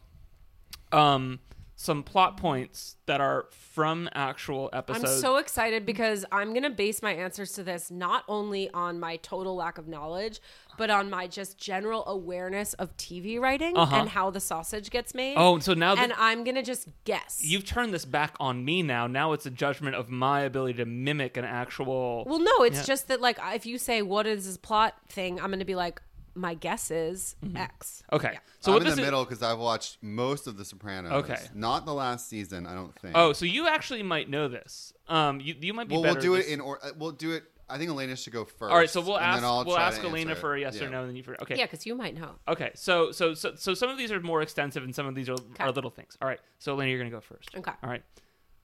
um, 0.91 1.39
some 1.81 2.03
plot 2.03 2.37
points 2.37 2.97
that 3.07 3.19
are 3.19 3.47
from 3.51 4.07
actual 4.13 4.69
episodes. 4.71 5.03
I'm 5.15 5.19
so 5.21 5.37
excited 5.37 5.85
because 5.85 6.23
I'm 6.31 6.49
going 6.51 6.61
to 6.63 6.69
base 6.69 7.01
my 7.01 7.13
answers 7.13 7.53
to 7.53 7.63
this 7.63 7.89
not 7.89 8.23
only 8.27 8.69
on 8.71 8.99
my 8.99 9.15
total 9.17 9.55
lack 9.55 9.79
of 9.79 9.87
knowledge, 9.87 10.39
but 10.77 10.89
on 10.91 11.09
my 11.09 11.25
just 11.27 11.57
general 11.57 12.03
awareness 12.07 12.73
of 12.75 12.95
TV 12.97 13.39
writing 13.39 13.75
Uh-huh. 13.75 13.95
and 13.95 14.09
how 14.09 14.29
the 14.29 14.39
sausage 14.39 14.91
gets 14.91 15.15
made. 15.15 15.35
oh, 15.37 15.57
so 15.59 15.73
now 15.73 15.95
that 15.95 16.03
and 16.03 16.13
I'm 16.17 16.43
going 16.43 16.55
to 16.55 16.61
just 16.63 16.87
guess. 17.03 17.39
you've 17.43 17.65
turned 17.65 17.93
this 17.93 18.05
back 18.05 18.35
on 18.39 18.63
me 18.63 18.83
now, 18.83 19.07
now 19.07 19.33
it's 19.33 19.45
a 19.47 19.51
judgment 19.51 19.95
of 19.95 20.09
my 20.11 20.41
ability 20.41 20.75
to 20.75 20.85
mimic 20.85 21.35
an 21.35 21.45
actual. 21.45 22.23
well, 22.27 22.39
no, 22.39 22.63
it's 22.63 22.77
Yeah. 22.79 22.83
just 22.85 23.07
that, 23.07 23.19
like, 23.21 23.39
if 23.53 23.65
you 23.65 23.77
say, 23.79 24.01
what 24.03 24.27
is 24.27 24.45
this 24.45 24.57
plot 24.57 24.95
thing, 25.09 25.39
I'm 25.39 25.47
going 25.47 25.59
to 25.59 25.65
be 25.65 25.75
like, 25.75 26.01
my 26.35 26.53
guess 26.53 26.91
is 26.91 27.35
X. 27.55 28.03
Okay. 28.11 28.37
So 28.59 28.71
I'm 28.71 28.75
what 28.75 28.81
in 28.83 28.87
the 28.87 28.93
is- 28.93 28.99
middle 28.99 29.23
because 29.25 29.41
I've 29.43 29.59
watched 29.59 29.97
most 30.01 30.47
of 30.47 30.57
The 30.57 30.65
Sopranos. 30.65 31.11
Okay. 31.11 31.37
Not 31.53 31.85
the 31.85 31.93
last 31.93 32.29
season, 32.29 32.65
I 32.67 32.73
don't 32.73 32.93
think. 32.99 33.13
Oh, 33.17 33.33
so 33.33 33.45
you 33.45 33.67
actually 33.67 34.03
might 34.03 34.29
know 34.29 34.47
this. 34.47 34.93
Um, 35.07 35.39
you 35.41 35.55
you 35.59 35.73
might 35.73 35.87
be. 35.87 35.95
well, 35.95 36.03
better 36.03 36.15
we'll 36.15 36.21
do 36.21 36.35
at 36.35 36.41
it 36.45 36.47
in 36.47 36.61
or 36.61 36.79
uh, 36.83 36.91
we'll 36.97 37.11
do 37.11 37.31
it. 37.31 37.43
I 37.69 37.77
think 37.77 37.89
Elena 37.89 38.17
should 38.17 38.33
go 38.33 38.43
first. 38.43 38.69
All 38.71 38.77
right, 38.77 38.89
so 38.89 38.99
we'll 38.99 39.17
ask 39.17 39.41
we'll 39.65 39.77
ask 39.77 40.03
Elena 40.03 40.35
for 40.35 40.55
a 40.55 40.59
yes 40.59 40.75
Yeah. 40.77 40.87
or 40.87 40.89
no, 40.89 40.99
and 41.01 41.09
then 41.09 41.15
you 41.15 41.23
for 41.23 41.41
okay. 41.41 41.57
Yeah, 41.57 41.65
because 41.65 41.85
you 41.85 41.95
might 41.95 42.15
know. 42.15 42.31
Okay, 42.47 42.71
so 42.75 43.11
so 43.13 43.33
so 43.33 43.53
so 43.55 43.73
some 43.73 43.89
of 43.89 43.97
these 43.97 44.11
are 44.11 44.19
more 44.19 44.41
extensive, 44.41 44.83
and 44.83 44.93
some 44.93 45.05
of 45.07 45.15
these 45.15 45.29
are, 45.29 45.37
are 45.59 45.71
little 45.71 45.89
things. 45.89 46.17
All 46.21 46.27
right, 46.27 46.39
so 46.59 46.73
Elena, 46.73 46.89
you're 46.91 46.99
gonna 46.99 47.09
go 47.11 47.21
first. 47.21 47.49
Okay. 47.55 47.71
All 47.81 47.89
right. 47.89 48.03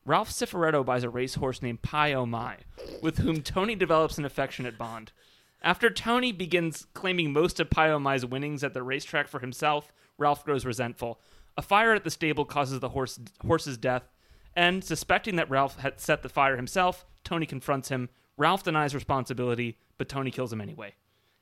Ralph 0.06 0.30
Cifaretto 0.30 0.86
buys 0.86 1.04
a 1.04 1.10
racehorse 1.10 1.62
named 1.62 1.82
Pi 1.82 2.14
Oh 2.14 2.26
My, 2.26 2.58
with 3.02 3.18
whom 3.18 3.42
Tony 3.42 3.76
develops 3.76 4.18
an 4.18 4.24
affectionate 4.26 4.78
bond. 4.78 5.12
After 5.62 5.90
Tony 5.90 6.32
begins 6.32 6.88
claiming 6.94 7.34
most 7.34 7.60
of 7.60 7.70
Oh 7.70 8.26
winnings 8.26 8.64
at 8.64 8.74
the 8.74 8.84
racetrack 8.84 9.28
for 9.28 9.40
himself, 9.40 9.92
Ralph 10.18 10.46
grows 10.46 10.66
resentful. 10.66 11.20
A 11.58 11.62
fire 11.62 11.94
at 11.94 12.04
the 12.04 12.12
stable 12.12 12.46
causes 12.46 12.80
the 12.80 12.90
horse, 12.90 13.20
horse's 13.46 13.78
death, 13.78 14.10
and 14.56 14.84
suspecting 14.84 15.36
that 15.36 15.50
Ralph 15.50 15.78
had 15.78 16.00
set 16.00 16.24
the 16.24 16.30
fire 16.30 16.56
himself, 16.56 17.06
Tony 17.24 17.46
confronts 17.46 17.90
him. 17.90 18.10
Ralph 18.38 18.64
denies 18.64 18.96
responsibility, 18.96 19.78
but 19.98 20.10
Tony 20.10 20.32
kills 20.32 20.54
him 20.54 20.62
anyway. 20.62 20.96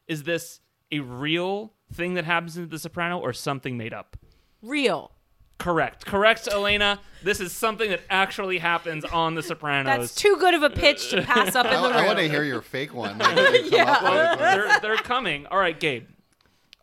Is 0.07 0.23
this 0.23 0.61
a 0.91 0.99
real 0.99 1.73
thing 1.91 2.13
that 2.13 2.25
happens 2.25 2.57
in 2.57 2.69
The 2.69 2.79
Soprano 2.79 3.19
or 3.19 3.33
something 3.33 3.77
made 3.77 3.93
up? 3.93 4.17
Real. 4.61 5.11
Correct. 5.57 6.05
Correct, 6.05 6.47
Elena. 6.47 6.99
This 7.23 7.39
is 7.39 7.51
something 7.51 7.89
that 7.89 8.01
actually 8.09 8.57
happens 8.57 9.05
on 9.05 9.35
The 9.35 9.43
Sopranos. 9.43 9.99
That's 9.99 10.15
too 10.15 10.35
good 10.39 10.53
of 10.53 10.63
a 10.63 10.69
pitch 10.69 11.09
to 11.09 11.21
pass 11.21 11.55
up 11.55 11.65
in 11.65 11.81
the 11.81 11.87
room. 11.87 11.97
I, 11.97 12.05
want 12.05 12.19
to 12.19 12.27
hear 12.27 12.43
your 12.43 12.61
fake 12.61 12.93
one. 12.93 13.17
Like, 13.17 13.35
that 13.35 13.63
you 13.63 13.71
come 13.71 13.87
up 13.87 14.01
with. 14.03 14.39
they're, 14.39 14.79
they're 14.81 14.97
coming. 14.97 15.45
All 15.47 15.57
right, 15.57 15.79
Gabe. 15.79 16.07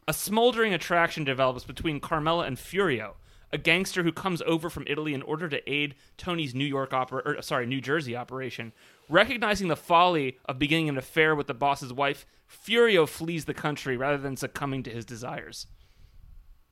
A 0.08 0.12
smoldering 0.12 0.74
attraction 0.74 1.22
develops 1.22 1.64
between 1.64 2.00
Carmela 2.00 2.44
and 2.44 2.56
Furio, 2.56 3.12
a 3.52 3.58
gangster 3.58 4.02
who 4.02 4.10
comes 4.10 4.42
over 4.42 4.68
from 4.68 4.84
Italy 4.88 5.14
in 5.14 5.22
order 5.22 5.48
to 5.48 5.70
aid 5.70 5.94
Tony's 6.16 6.54
New 6.54 6.64
York 6.64 6.92
opera, 6.92 7.22
or, 7.24 7.42
sorry, 7.42 7.66
New 7.66 7.80
Jersey 7.80 8.16
operation. 8.16 8.72
Recognizing 9.08 9.68
the 9.68 9.76
folly 9.76 10.38
of 10.46 10.58
beginning 10.58 10.88
an 10.88 10.98
affair 10.98 11.36
with 11.36 11.46
the 11.46 11.54
boss's 11.54 11.92
wife, 11.92 12.26
Furio 12.48 13.06
flees 13.06 13.44
the 13.44 13.54
country 13.54 13.96
rather 13.96 14.18
than 14.18 14.36
succumbing 14.36 14.82
to 14.84 14.90
his 14.90 15.04
desires. 15.04 15.66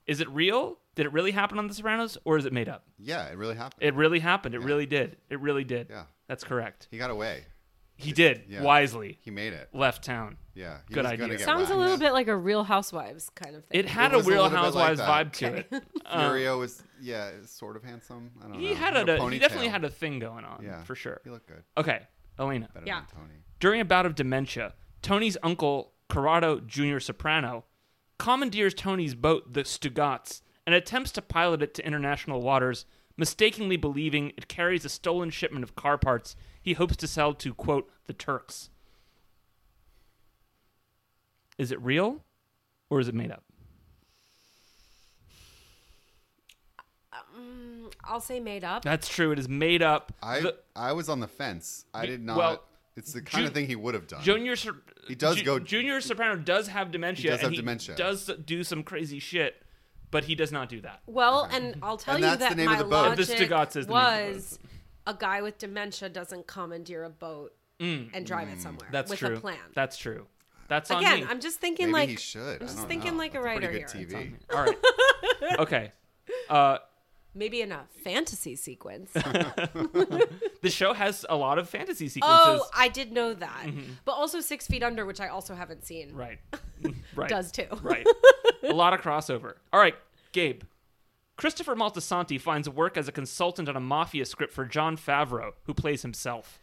Is 0.07 0.21
it 0.21 0.29
real? 0.29 0.79
Did 1.01 1.07
it 1.07 1.13
really 1.15 1.31
happen 1.31 1.59
on 1.59 1.67
The 1.67 1.73
Sopranos, 1.73 2.19
or 2.27 2.37
is 2.37 2.45
it 2.45 2.53
made 2.53 2.69
up? 2.69 2.85
Yeah, 2.99 3.25
it 3.29 3.39
really 3.39 3.55
happened. 3.55 3.83
It 3.83 3.95
really 3.95 4.19
happened. 4.19 4.55
It 4.55 4.59
really 4.61 4.85
did. 4.85 5.17
It 5.31 5.41
really 5.41 5.65
did. 5.65 5.87
Yeah. 5.89 6.03
That's 6.29 6.45
correct. 6.45 6.89
he 6.91 6.99
got 6.99 7.09
away. 7.09 7.45
He 7.97 8.13
did 8.13 8.45
Yeah. 8.49 8.63
wisely. 8.63 9.19
He 9.23 9.31
made 9.31 9.55
it. 9.55 9.71
Left 9.73 10.05
town. 10.05 10.37
Yeah. 10.55 10.81
He 10.89 10.93
Good 10.95 11.07
idea. 11.07 11.19
gonna 11.27 11.37
get 11.39 11.45
Sounds 11.47 11.71
a 11.71 11.73
whacked. 11.73 11.79
little 11.79 11.97
bit 11.97 12.13
like 12.13 12.29
a 12.29 12.37
Real 12.37 12.65
Housewives 12.65 13.31
kind 13.31 13.57
of 13.57 13.65
thing. 13.65 13.81
It 13.81 13.87
had 13.89 14.11
It 14.13 14.15
a 14.15 14.19
was 14.19 14.27
a 14.27 14.31
Real 14.31 14.43
like 14.43 14.53
Housewives 14.53 15.01
vibe 15.01 15.33
to 15.33 15.55
it. 15.57 15.73
Um, 16.07 16.21
Furio 16.33 16.59
was 16.59 16.83
yeah, 17.01 17.31
sort 17.47 17.77
of 17.77 17.83
handsome. 17.85 18.31
I 18.41 18.49
don't 18.49 18.59
He 18.61 18.69
know. 18.71 18.75
had 18.75 18.97
a 18.97 19.23
a, 19.23 19.31
he 19.31 19.39
definitely 19.39 19.69
had 19.69 19.85
a 19.85 19.91
thing 19.91 20.19
going 20.19 20.45
on, 20.45 20.63
yeah 20.63 20.83
for 20.85 20.95
sure. 20.95 21.23
He 21.25 21.31
looked 21.31 21.47
good. 21.47 21.63
Okay, 21.79 22.01
Elena. 22.39 22.69
Better 22.75 22.85
Yeah. 22.87 23.01
than 23.11 23.23
Tony. 23.23 23.35
During 23.59 23.81
a 23.81 23.87
bout 23.87 24.05
of 24.05 24.15
dementia, 24.17 24.75
Tony's 25.01 25.39
uncle, 25.43 25.95
Corrado 26.11 26.61
Jr. 26.61 26.99
Soprano, 26.99 27.65
commandeers 28.19 28.75
Tony's 28.75 29.15
boat, 29.15 29.53
the 29.53 29.65
Stugots, 29.65 30.43
and 30.67 30.75
attempts 30.75 31.13
to 31.13 31.23
pilot 31.23 31.63
it 31.63 31.75
to 31.75 31.87
international 31.87 32.41
waters, 32.43 32.87
mistakenly 33.17 33.77
believing 33.77 34.29
it 34.37 34.49
carries 34.49 34.85
a 34.85 34.89
stolen 34.89 35.31
shipment 35.31 35.63
of 35.65 35.75
car 35.75 35.99
parts 35.99 36.37
he 36.63 36.75
hopes 36.75 36.97
to 36.97 37.07
sell 37.07 37.33
to, 37.35 37.55
quote, 37.55 37.91
the 38.07 38.13
Turks. 38.13 38.69
Is 41.59 41.71
it 41.73 41.81
real 41.83 42.23
or 42.89 43.01
is 43.01 43.09
it 43.09 43.15
made 43.15 43.31
up? 43.31 43.45
Um, 47.13 47.91
I'll 48.05 48.21
say 48.21 48.41
made 48.41 48.65
up. 48.65 48.83
That's 48.83 49.09
true. 49.09 49.33
It 49.33 49.39
is 49.39 49.49
made 49.49 49.83
up. 49.83 50.13
I 50.23 50.41
The- 50.41 50.59
I 50.77 50.93
was 50.93 51.09
on 51.09 51.21
the 51.21 51.29
fence. 51.29 51.85
I 51.93 52.07
did 52.07 52.23
not. 52.23 52.37
well, 52.37 52.65
it's 52.97 53.13
the 53.13 53.23
kind 53.23 53.43
Ju- 53.45 53.49
of 53.49 53.55
thing 53.55 53.67
he 53.67 53.77
would 53.77 53.95
have 53.95 54.07
done. 54.07 54.23
Junior, 54.23 54.55
He 55.09 55.15
does 55.15 55.37
Ju- 55.37 55.45
go- 55.45 55.59
Junior 55.59 56.01
Soprano 56.01 56.37
does 56.37 56.69
have 56.69 56.91
dementia. 56.91 57.23
He 57.23 57.29
does 57.29 57.39
and 57.41 57.45
have 57.47 57.51
he 57.53 57.57
dementia. 57.57 57.97
Does 57.97 58.31
do 58.45 58.63
some 58.65 58.83
crazy 58.83 59.19
shit, 59.19 59.63
but 60.11 60.25
he 60.25 60.35
does 60.35 60.53
not 60.53 60.69
do 60.69 60.81
that. 60.83 61.01
Well, 61.07 61.49
and 61.53 61.77
I'll 61.83 61.97
tell 61.97 62.15
And 62.17 62.25
you 62.25 62.31
that's 62.31 62.41
that 62.41 62.51
the 62.51 62.57
name 62.57 62.67
my 62.67 62.73
of 62.75 62.79
the 62.79 62.85
boat. 62.85 63.03
The 63.17 63.23
logic 63.23 63.37
Stugots 63.37 63.77
is 63.77 63.87
the 63.87 63.93
name 63.95 64.03
of 64.03 64.27
the 64.29 64.33
was 64.35 64.59
a 65.07 65.15
guy 65.15 65.43
with 65.43 65.59
dementia 65.59 66.09
doesn't 66.09 66.47
commandeer 66.47 67.05
a 67.05 67.11
boat 67.11 67.53
and 67.79 68.27
drive 68.27 68.49
it 68.49 68.61
somewhere 68.61 68.89
Mm. 68.89 68.93
That's 68.93 69.11
with 69.11 69.19
true. 69.21 69.37
a 69.37 69.41
plan. 69.41 69.57
That's 69.75 69.97
true. 69.97 70.27
That's 70.69 70.91
on 70.91 70.99
Again, 71.03 71.21
me. 71.21 71.27
I'm 71.29 71.41
just 71.41 71.59
thinking 71.61 71.87
Maybe 71.87 71.93
like 71.95 72.09
he 72.11 72.17
should. 72.17 72.41
I'm 72.41 72.63
I 72.63 72.67
just 72.67 72.77
don't 72.79 72.87
thinking 72.89 73.13
know. 73.13 73.19
like 73.19 73.35
a 73.35 73.41
writer 73.41 73.69
pretty 73.69 73.79
here. 73.79 73.87
good 73.87 73.97
It's 74.03 74.15
on 74.15 74.21
TV. 74.21 74.57
All 74.57 74.65
right. 74.65 75.59
Okay. 75.61 75.93
Uh, 76.49 76.79
Maybe 77.35 77.61
in 77.63 77.73
a 77.73 77.85
fantasy 78.05 78.55
sequence. 78.57 79.11
the 79.15 80.29
show 80.69 80.93
has 80.93 81.25
a 81.29 81.37
lot 81.37 81.59
of 81.59 81.69
fantasy 81.69 82.09
sequences. 82.09 82.39
oh, 82.47 82.69
I 82.77 82.89
did 82.89 83.13
know 83.13 83.35
that. 83.35 83.67
But 84.05 84.13
also 84.13 84.41
Six 84.41 84.67
Feet 84.67 84.83
Under, 84.83 85.07
which 85.07 85.21
I 85.21 85.29
also 85.29 85.55
haven't 85.55 85.85
seen, 85.85 86.09
Mm-hmm. 86.11 86.19
right. 86.19 86.39
right. 87.15 87.29
does 87.29 87.51
too. 87.53 87.67
Right. 87.83 88.07
A 88.69 88.73
lot 88.73 88.93
of 88.93 89.01
crossover. 89.01 89.55
All 89.73 89.81
right, 89.81 89.95
Gabe. 90.33 90.63
Christopher 91.37 91.75
Moltisanti 91.75 92.39
finds 92.39 92.69
work 92.69 92.99
as 92.99 93.09
a 93.09 93.13
consultant 93.13 93.69
on 93.69 93.77
a 93.77 93.81
mafia 93.81 94.27
script 94.27 94.53
for 94.53 94.67
Jon 94.67 94.97
Favreau, 94.97 95.53
who 95.65 95.73
plays 95.73 96.03
himself. 96.03 96.61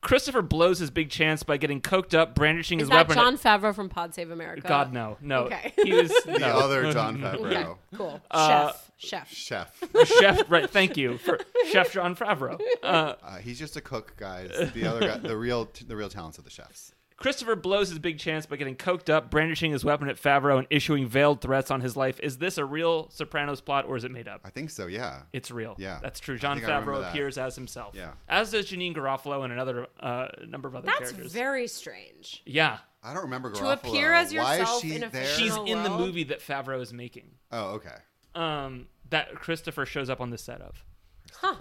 Christopher 0.00 0.42
blows 0.42 0.78
his 0.78 0.90
big 0.90 1.10
chance 1.10 1.42
by 1.42 1.56
getting 1.56 1.80
coked 1.82 2.14
up, 2.14 2.34
brandishing 2.34 2.78
Is 2.78 2.84
his 2.84 2.90
that 2.90 3.08
weapon. 3.08 3.16
Jon 3.16 3.36
Favreau 3.36 3.74
from 3.74 3.88
Pod 3.88 4.14
Save 4.14 4.30
America? 4.30 4.66
God, 4.66 4.92
no, 4.92 5.18
no. 5.20 5.42
Okay. 5.46 5.72
He 5.82 5.92
was 5.92 6.08
The 6.24 6.46
other 6.46 6.90
Jon 6.92 7.22
Okay, 7.22 7.36
Favreau, 7.36 7.76
cool. 7.96 8.20
Uh, 8.30 8.68
chef, 8.68 8.90
chef. 8.96 9.32
chef. 9.34 10.08
chef. 10.08 10.42
Right. 10.50 10.70
Thank 10.70 10.96
you 10.96 11.18
for 11.18 11.40
Chef 11.70 11.92
Jon 11.92 12.14
Favreau. 12.14 12.60
Uh, 12.82 13.14
Uh, 13.22 13.36
he's 13.38 13.58
just 13.58 13.76
a 13.76 13.80
cook, 13.80 14.16
guys. 14.16 14.50
The 14.72 14.86
other 14.86 15.00
guy, 15.00 15.18
the 15.18 15.36
real, 15.36 15.68
the 15.86 15.96
real 15.96 16.08
talents 16.08 16.38
of 16.38 16.44
the 16.44 16.50
chefs. 16.50 16.92
Christopher 17.18 17.56
blows 17.56 17.88
his 17.88 17.98
big 17.98 18.18
chance 18.18 18.46
by 18.46 18.54
getting 18.56 18.76
coked 18.76 19.10
up, 19.10 19.28
brandishing 19.28 19.72
his 19.72 19.84
weapon 19.84 20.08
at 20.08 20.16
Favreau, 20.16 20.56
and 20.58 20.68
issuing 20.70 21.08
veiled 21.08 21.40
threats 21.40 21.68
on 21.68 21.80
his 21.80 21.96
life. 21.96 22.20
Is 22.22 22.38
this 22.38 22.58
a 22.58 22.64
real 22.64 23.10
Sopranos 23.10 23.60
plot, 23.60 23.86
or 23.86 23.96
is 23.96 24.04
it 24.04 24.12
made 24.12 24.28
up? 24.28 24.40
I 24.44 24.50
think 24.50 24.70
so. 24.70 24.86
Yeah. 24.86 25.22
It's 25.32 25.50
real. 25.50 25.74
Yeah. 25.78 25.98
that's 26.00 26.20
true. 26.20 26.38
Jon 26.38 26.58
think 26.58 26.68
I 26.70 26.80
Favreau 26.80 27.00
that. 27.00 27.10
appears 27.10 27.36
as 27.36 27.56
himself. 27.56 27.94
Yeah. 27.96 28.12
as 28.28 28.52
does 28.52 28.66
Janeane 28.70 28.94
Garofalo 28.94 29.42
and 29.42 29.52
another 29.52 29.88
uh, 29.98 30.28
number 30.46 30.68
of 30.68 30.76
other 30.76 30.86
That's 30.86 31.10
characters. 31.10 31.32
very 31.32 31.66
strange. 31.66 32.40
yeah, 32.46 32.78
I 33.02 33.12
don't 33.14 33.24
remember 33.24 33.50
Garofalo. 33.50 33.58
To 33.82 33.88
appear 33.88 34.12
as 34.12 34.32
yourself 34.32 34.48
Why 34.50 34.58
yourself 34.58 34.84
is 34.84 34.90
she 34.90 34.96
in 34.96 35.02
a 35.02 35.10
there? 35.10 35.24
she's 35.24 35.38
fictional 35.56 35.64
in 35.66 35.82
the 35.82 35.90
movie 35.90 36.24
that 36.24 36.40
Favreau 36.40 36.80
is 36.80 36.92
making. 36.92 37.30
Oh, 37.50 37.70
okay. 37.74 37.96
Um, 38.36 38.86
that 39.10 39.34
Christopher 39.34 39.86
shows 39.86 40.08
up 40.08 40.20
on 40.20 40.30
the 40.30 40.38
set 40.38 40.60
of. 40.60 40.84
Huh. 41.32 41.56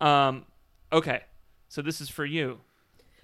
Um, 0.00 0.46
okay, 0.92 1.24
so 1.68 1.82
this 1.82 2.00
is 2.00 2.08
for 2.08 2.24
you. 2.24 2.60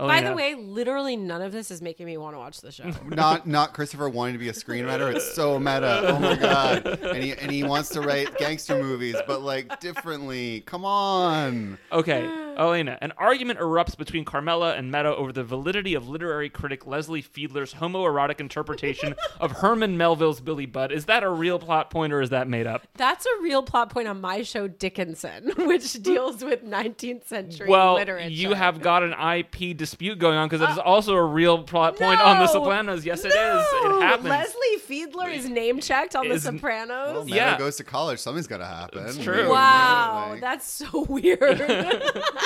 Oh, 0.00 0.08
By 0.08 0.22
the 0.22 0.32
way, 0.34 0.54
literally 0.54 1.14
none 1.14 1.42
of 1.42 1.52
this 1.52 1.70
is 1.70 1.82
making 1.82 2.06
me 2.06 2.16
want 2.16 2.34
to 2.34 2.38
watch 2.38 2.62
the 2.62 2.72
show. 2.72 2.90
Not 3.06 3.46
not 3.46 3.74
Christopher 3.74 4.08
wanting 4.08 4.32
to 4.34 4.38
be 4.38 4.48
a 4.48 4.52
screenwriter. 4.52 5.14
It's 5.14 5.34
so 5.34 5.58
meta. 5.58 6.02
Oh 6.06 6.18
my 6.18 6.36
god. 6.36 6.86
And 6.86 7.22
he 7.22 7.32
and 7.32 7.50
he 7.50 7.64
wants 7.64 7.90
to 7.90 8.00
write 8.00 8.36
gangster 8.38 8.82
movies, 8.82 9.16
but 9.26 9.42
like 9.42 9.78
differently. 9.80 10.62
Come 10.62 10.86
on. 10.86 11.76
Okay, 11.92 12.22
Elena. 12.60 12.98
An 13.00 13.12
argument 13.16 13.58
erupts 13.58 13.96
between 13.96 14.24
Carmela 14.24 14.74
and 14.74 14.90
Meadow 14.90 15.14
over 15.16 15.32
the 15.32 15.42
validity 15.42 15.94
of 15.94 16.08
literary 16.08 16.50
critic 16.50 16.86
Leslie 16.86 17.22
Fiedler's 17.22 17.74
homoerotic 17.74 18.38
interpretation 18.38 19.14
of 19.40 19.52
Herman 19.52 19.96
Melville's 19.96 20.40
Billy 20.40 20.66
Budd. 20.66 20.92
Is 20.92 21.06
that 21.06 21.22
a 21.22 21.30
real 21.30 21.58
plot 21.58 21.90
point 21.90 22.12
or 22.12 22.20
is 22.20 22.30
that 22.30 22.46
made 22.48 22.66
up? 22.66 22.86
That's 22.96 23.24
a 23.26 23.42
real 23.42 23.62
plot 23.62 23.90
point 23.90 24.06
on 24.08 24.20
my 24.20 24.42
show 24.42 24.68
Dickinson, 24.68 25.52
which 25.58 25.94
deals 26.02 26.44
with 26.44 26.64
19th 26.64 27.24
century 27.26 27.66
Well, 27.68 27.94
literature. 27.94 28.28
you 28.28 28.52
have 28.52 28.82
got 28.82 29.02
an 29.02 29.14
IP 29.38 29.76
dispute 29.76 30.18
going 30.18 30.36
on 30.36 30.48
because 30.48 30.60
it 30.60 30.70
is 30.70 30.78
uh, 30.78 30.82
also 30.82 31.14
a 31.14 31.24
real 31.24 31.62
plot 31.64 31.96
point 31.96 32.20
on 32.20 32.38
The 32.40 32.46
Sopranos. 32.48 33.06
Yes, 33.06 33.24
it 33.24 33.28
is. 33.28 33.34
It 33.34 34.02
happens. 34.02 34.28
Leslie 34.28 34.76
Fiedler 34.86 35.32
is 35.34 35.48
name 35.48 35.80
checked 35.80 36.14
on 36.14 36.26
Is- 36.26 36.42
The 36.44 36.52
Sopranos. 36.52 37.14
Well, 37.14 37.24
Meadow 37.24 37.34
Yeah. 37.34 37.58
goes 37.58 37.76
to 37.76 37.84
college. 37.84 38.18
Something's 38.18 38.46
got 38.46 38.58
to 38.58 38.66
happen. 38.66 39.06
It's 39.06 39.16
true. 39.16 39.48
Wow, 39.48 40.28
like- 40.32 40.40
that's 40.42 40.70
so 40.70 41.04
weird. 41.08 41.40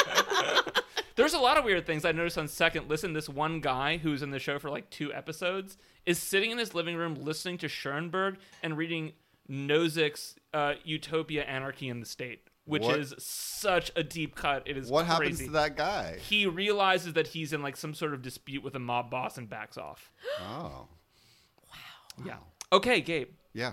There's 1.16 1.34
a 1.34 1.38
lot 1.38 1.56
of 1.56 1.64
weird 1.64 1.86
things 1.86 2.04
I 2.04 2.12
noticed 2.12 2.36
on 2.38 2.48
second 2.48 2.88
listen. 2.88 3.12
This 3.12 3.28
one 3.28 3.60
guy 3.60 3.98
who's 3.98 4.22
in 4.22 4.30
the 4.30 4.38
show 4.40 4.58
for 4.58 4.68
like 4.68 4.90
two 4.90 5.12
episodes 5.12 5.76
is 6.06 6.18
sitting 6.18 6.50
in 6.50 6.58
his 6.58 6.74
living 6.74 6.96
room 6.96 7.14
listening 7.14 7.56
to 7.58 7.68
Schoenberg 7.68 8.36
and 8.62 8.76
reading 8.76 9.12
Nozick's 9.48 10.34
uh, 10.52 10.74
Utopia, 10.84 11.44
Anarchy 11.44 11.88
in 11.88 12.00
the 12.00 12.06
State, 12.06 12.40
which 12.64 12.82
What- 12.82 12.98
is 12.98 13.14
such 13.18 13.92
a 13.94 14.02
deep 14.02 14.34
cut. 14.34 14.64
It 14.66 14.76
is 14.76 14.90
What 14.90 15.06
crazy. 15.06 15.12
happens 15.22 15.38
to 15.44 15.50
that 15.52 15.76
guy? 15.76 16.18
He 16.18 16.46
realizes 16.46 17.12
that 17.12 17.28
he's 17.28 17.52
in 17.52 17.62
like 17.62 17.76
some 17.76 17.94
sort 17.94 18.12
of 18.12 18.20
dispute 18.22 18.64
with 18.64 18.74
a 18.74 18.80
mob 18.80 19.10
boss 19.10 19.38
and 19.38 19.48
backs 19.48 19.78
off. 19.78 20.10
Oh, 20.40 20.88
Wow. 21.70 22.24
Yeah. 22.24 22.36
Okay, 22.72 23.00
Gabe. 23.00 23.28
yeah. 23.52 23.72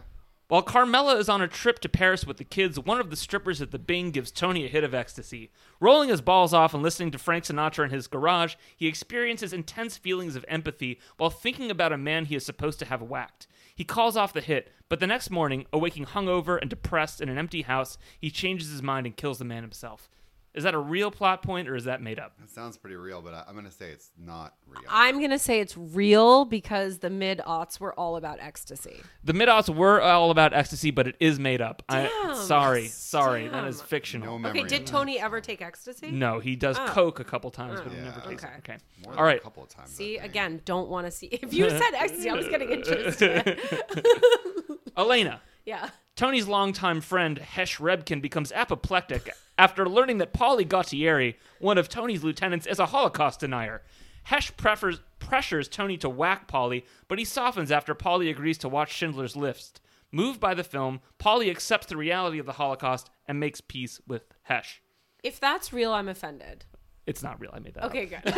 While 0.52 0.64
Carmela 0.64 1.16
is 1.16 1.30
on 1.30 1.41
a 1.41 1.47
trip 1.47 1.80
to 1.80 1.88
Paris 1.88 2.26
with 2.26 2.36
the 2.36 2.43
kids, 2.43 2.78
one 2.78 2.99
of 2.99 3.10
the 3.10 3.16
strippers 3.16 3.62
at 3.62 3.72
the 3.72 3.80
Bing 3.80 4.12
gives 4.12 4.32
Tony 4.32 4.66
a 4.66 4.68
hit 4.68 4.84
of 4.84 4.93
ecstasy. 4.93 5.49
Rolling 5.80 6.10
his 6.10 6.20
balls 6.20 6.54
off 6.54 6.74
and 6.74 6.84
listening 6.84 7.10
to 7.12 7.18
Frank 7.18 7.45
Sinatra 7.45 7.86
in 7.86 7.89
his 7.89 8.08
garage, 8.08 8.56
he 8.76 8.86
experiences 8.86 9.54
intense 9.54 9.95
feelings 9.95 10.36
of 10.36 10.43
empathy 10.49 10.99
while 11.16 11.30
thinking 11.30 11.72
about 11.72 11.93
a 11.93 11.97
man 11.97 12.26
he 12.26 12.36
is 12.36 12.45
supposed 12.45 12.80
to 12.80 12.86
have 12.86 13.02
whacked. 13.02 13.47
He 13.74 13.86
calls 13.86 14.18
off 14.18 14.34
the 14.34 14.41
hit, 14.41 14.74
but 14.89 14.99
the 14.99 15.08
next 15.08 15.30
morning, 15.30 15.68
awaking 15.72 16.08
hungover 16.08 16.60
and 16.60 16.70
depressed 16.70 17.22
in 17.22 17.30
an 17.30 17.38
empty 17.38 17.62
house, 17.62 17.97
he 18.20 18.30
changes 18.30 18.72
his 18.72 18.84
mind 18.84 19.06
and 19.06 19.16
kills 19.16 19.39
the 19.39 19.45
man 19.45 19.64
himself. 19.64 20.10
Is 20.54 20.66
that 20.66 20.74
a 20.74 20.80
real 20.80 21.12
plot 21.12 21.43
point 21.43 21.70
or 21.70 21.76
is 21.78 21.86
that 21.86 22.02
made 22.02 22.20
up? 22.20 22.34
It 22.43 22.49
sounds 22.49 22.76
pretty 22.78 22.97
real, 22.97 23.22
but 23.22 23.34
I, 23.34 23.45
I'm 23.47 23.54
going 23.54 23.64
to 23.64 23.72
say 23.72 23.89
it's 23.89 24.12
not 24.18 24.54
real. 24.68 24.82
I'm 24.89 25.20
going 25.20 25.30
to 25.32 25.39
say 25.39 25.62
it's 25.62 25.78
real 25.78 26.43
because 26.43 26.99
the 26.99 27.10
mid 27.10 27.39
aughts 27.47 27.80
were 27.80 27.97
all 27.97 28.18
about 28.18 28.39
ecstasy. 28.41 28.97
The 29.24 29.32
mid 29.32 29.47
aughts 29.47 29.74
were 29.74 30.02
all 30.02 30.30
about 30.30 30.52
ecstasy, 30.54 30.91
but 30.91 31.08
it 31.08 31.16
is 31.22 31.39
made 31.39 31.62
up. 31.62 31.84
I 31.88 32.10
Damn. 32.26 32.36
sorry, 32.36 32.88
sorry, 32.88 33.47
that 33.47 33.66
is 33.66 33.82
fictional. 33.82 34.39
no 34.39 34.49
Okay, 34.49 34.64
did 34.64 34.82
of 34.82 34.86
that. 34.86 34.91
Tony 34.91 35.18
ever 35.22 35.39
take 35.39 35.62
ecstasy? 35.62 36.12
No, 36.12 36.39
he 36.39 36.58
does 36.58 36.78
Oh. 36.78 36.86
coke 36.88 37.22
a 37.22 37.24
couple 37.24 37.49
times, 37.49 37.80
but 37.80 37.91
he 37.93 37.97
Yeah. 37.99 38.04
never 38.06 38.20
takes 38.20 38.43
Okay. 38.43 38.54
it. 38.54 38.58
Okay. 38.60 38.78
More 39.06 39.14
All 39.14 39.18
than 39.20 39.24
right. 39.26 39.38
a 39.39 39.43
couple 39.43 39.64
of 39.64 39.70
times. 39.70 39.91
See, 39.91 40.18
again, 40.18 40.62
don't 40.66 40.89
want 40.89 41.08
to 41.08 41.12
see. 41.12 41.28
If 41.41 41.54
you 41.54 41.70
said 41.70 41.91
ecstasy, 41.95 42.30
I 42.30 42.34
was 42.34 42.49
getting 42.49 42.72
interested. 42.72 43.58
Elena. 44.97 45.41
yeah. 45.66 45.89
Tony's 46.16 46.47
longtime 46.47 47.02
friend 47.02 47.38
Hesh 47.39 47.78
Rabkin 47.78 48.22
becomes 48.22 48.52
apoplectic 48.52 49.30
after 49.62 49.88
learning 49.88 50.18
that 50.18 50.34
Paulie 50.34 50.68
Gualtieri, 50.68 51.36
one 51.59 51.78
of 51.78 51.88
Tony's 51.88 52.24
lieutenants, 52.24 52.66
is 52.66 52.80
a 52.80 52.88
Holocaust 52.88 53.41
denier. 53.41 53.84
Hesh 54.24 54.57
prefers, 54.57 55.01
pressures 55.20 55.68
Tony 55.68 55.97
to 55.97 56.09
whack 56.09 56.47
Paulie, 56.47 56.84
but 57.07 57.20
he 57.20 57.26
softens 57.26 57.72
after 57.72 57.93
Paulie 57.93 58.32
agrees 58.32 58.57
to 58.57 58.68
watch 58.68 58.91
Schindler's 58.91 59.36
List. 59.36 59.80
Moved 60.12 60.39
by 60.39 60.55
the 60.55 60.64
film, 60.64 60.99
Paulie 61.20 61.51
accepts 61.51 61.86
the 61.86 61.95
reality 61.95 62.39
of 62.39 62.47
the 62.47 62.53
Holocaust 62.53 63.12
and 63.28 63.39
makes 63.39 63.62
peace 63.62 64.01
with 64.07 64.24
Hesh. 64.41 64.82
If 65.24 65.39
that's 65.39 65.72
real, 65.72 65.93
I'm 65.93 66.09
offended. 66.09 66.66
It's 67.12 67.22
not 67.24 67.41
real. 67.41 67.51
I 67.53 67.59
made 67.59 67.74
that 67.74 67.84
Okay, 67.88 68.05
up. 68.16 68.24
good. 68.24 68.34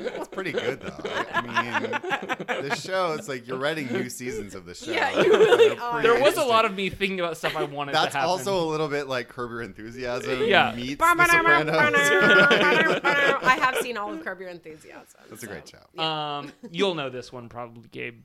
It's 0.00 0.28
pretty 0.32 0.50
good 0.50 0.80
though. 0.80 1.10
I 1.32 1.40
mean, 1.42 2.68
the 2.68 2.74
show. 2.74 3.12
It's 3.12 3.28
like 3.28 3.46
you're 3.46 3.56
writing 3.56 3.86
new 3.92 4.08
seasons 4.10 4.56
of 4.56 4.66
the 4.66 4.74
show. 4.74 4.90
Yeah, 4.90 5.22
you 5.22 5.30
really 5.32 5.68
They're 5.76 6.02
There 6.02 6.20
was 6.20 6.36
a 6.36 6.42
lot 6.44 6.64
of 6.64 6.74
me 6.74 6.90
thinking 6.90 7.20
about 7.20 7.36
stuff 7.36 7.54
I 7.56 7.62
wanted 7.62 7.94
That's 7.94 8.12
to 8.12 8.18
happen. 8.18 8.28
also 8.30 8.60
a 8.60 8.66
little 8.68 8.88
bit 8.88 9.06
like 9.06 9.28
Curb 9.28 9.52
Your 9.52 9.62
Enthusiasm. 9.62 10.42
Yeah. 10.48 10.74
meets 10.74 10.96
The 10.98 11.26
Sopranos. 11.30 13.00
I 13.44 13.58
have 13.60 13.76
seen 13.78 13.96
all 13.96 14.12
of 14.12 14.24
Curb 14.24 14.40
Your 14.40 14.48
Enthusiasm. 14.50 15.20
That's 15.30 15.44
a 15.44 15.46
great 15.46 15.68
so- 15.68 15.78
show. 15.96 16.02
Um, 16.02 16.52
you'll 16.72 16.96
know 16.96 17.10
this 17.10 17.32
one 17.32 17.48
probably, 17.48 17.88
Gabe, 17.92 18.22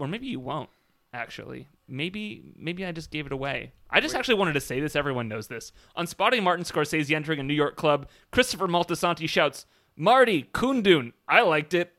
or 0.00 0.08
maybe 0.08 0.26
you 0.26 0.40
won't. 0.40 0.68
Actually, 1.14 1.68
maybe 1.88 2.52
maybe 2.56 2.84
I 2.84 2.92
just 2.92 3.10
gave 3.10 3.26
it 3.26 3.32
away. 3.32 3.72
I 3.90 4.00
just 4.00 4.14
actually 4.14 4.34
wanted 4.34 4.54
to 4.54 4.60
say 4.60 4.80
this. 4.80 4.96
Everyone 4.96 5.28
knows 5.28 5.48
this. 5.48 5.72
On 5.94 6.06
spotting 6.06 6.42
Martin 6.42 6.64
Scorsese 6.64 7.14
entering 7.14 7.40
a 7.40 7.42
New 7.42 7.54
York 7.54 7.76
club, 7.76 8.08
Christopher 8.32 8.66
Moltisanti 8.68 9.28
shouts, 9.28 9.66
"Marty 9.96 10.44
Kundun!" 10.52 11.12
I 11.28 11.42
liked 11.42 11.74
it. 11.74 11.92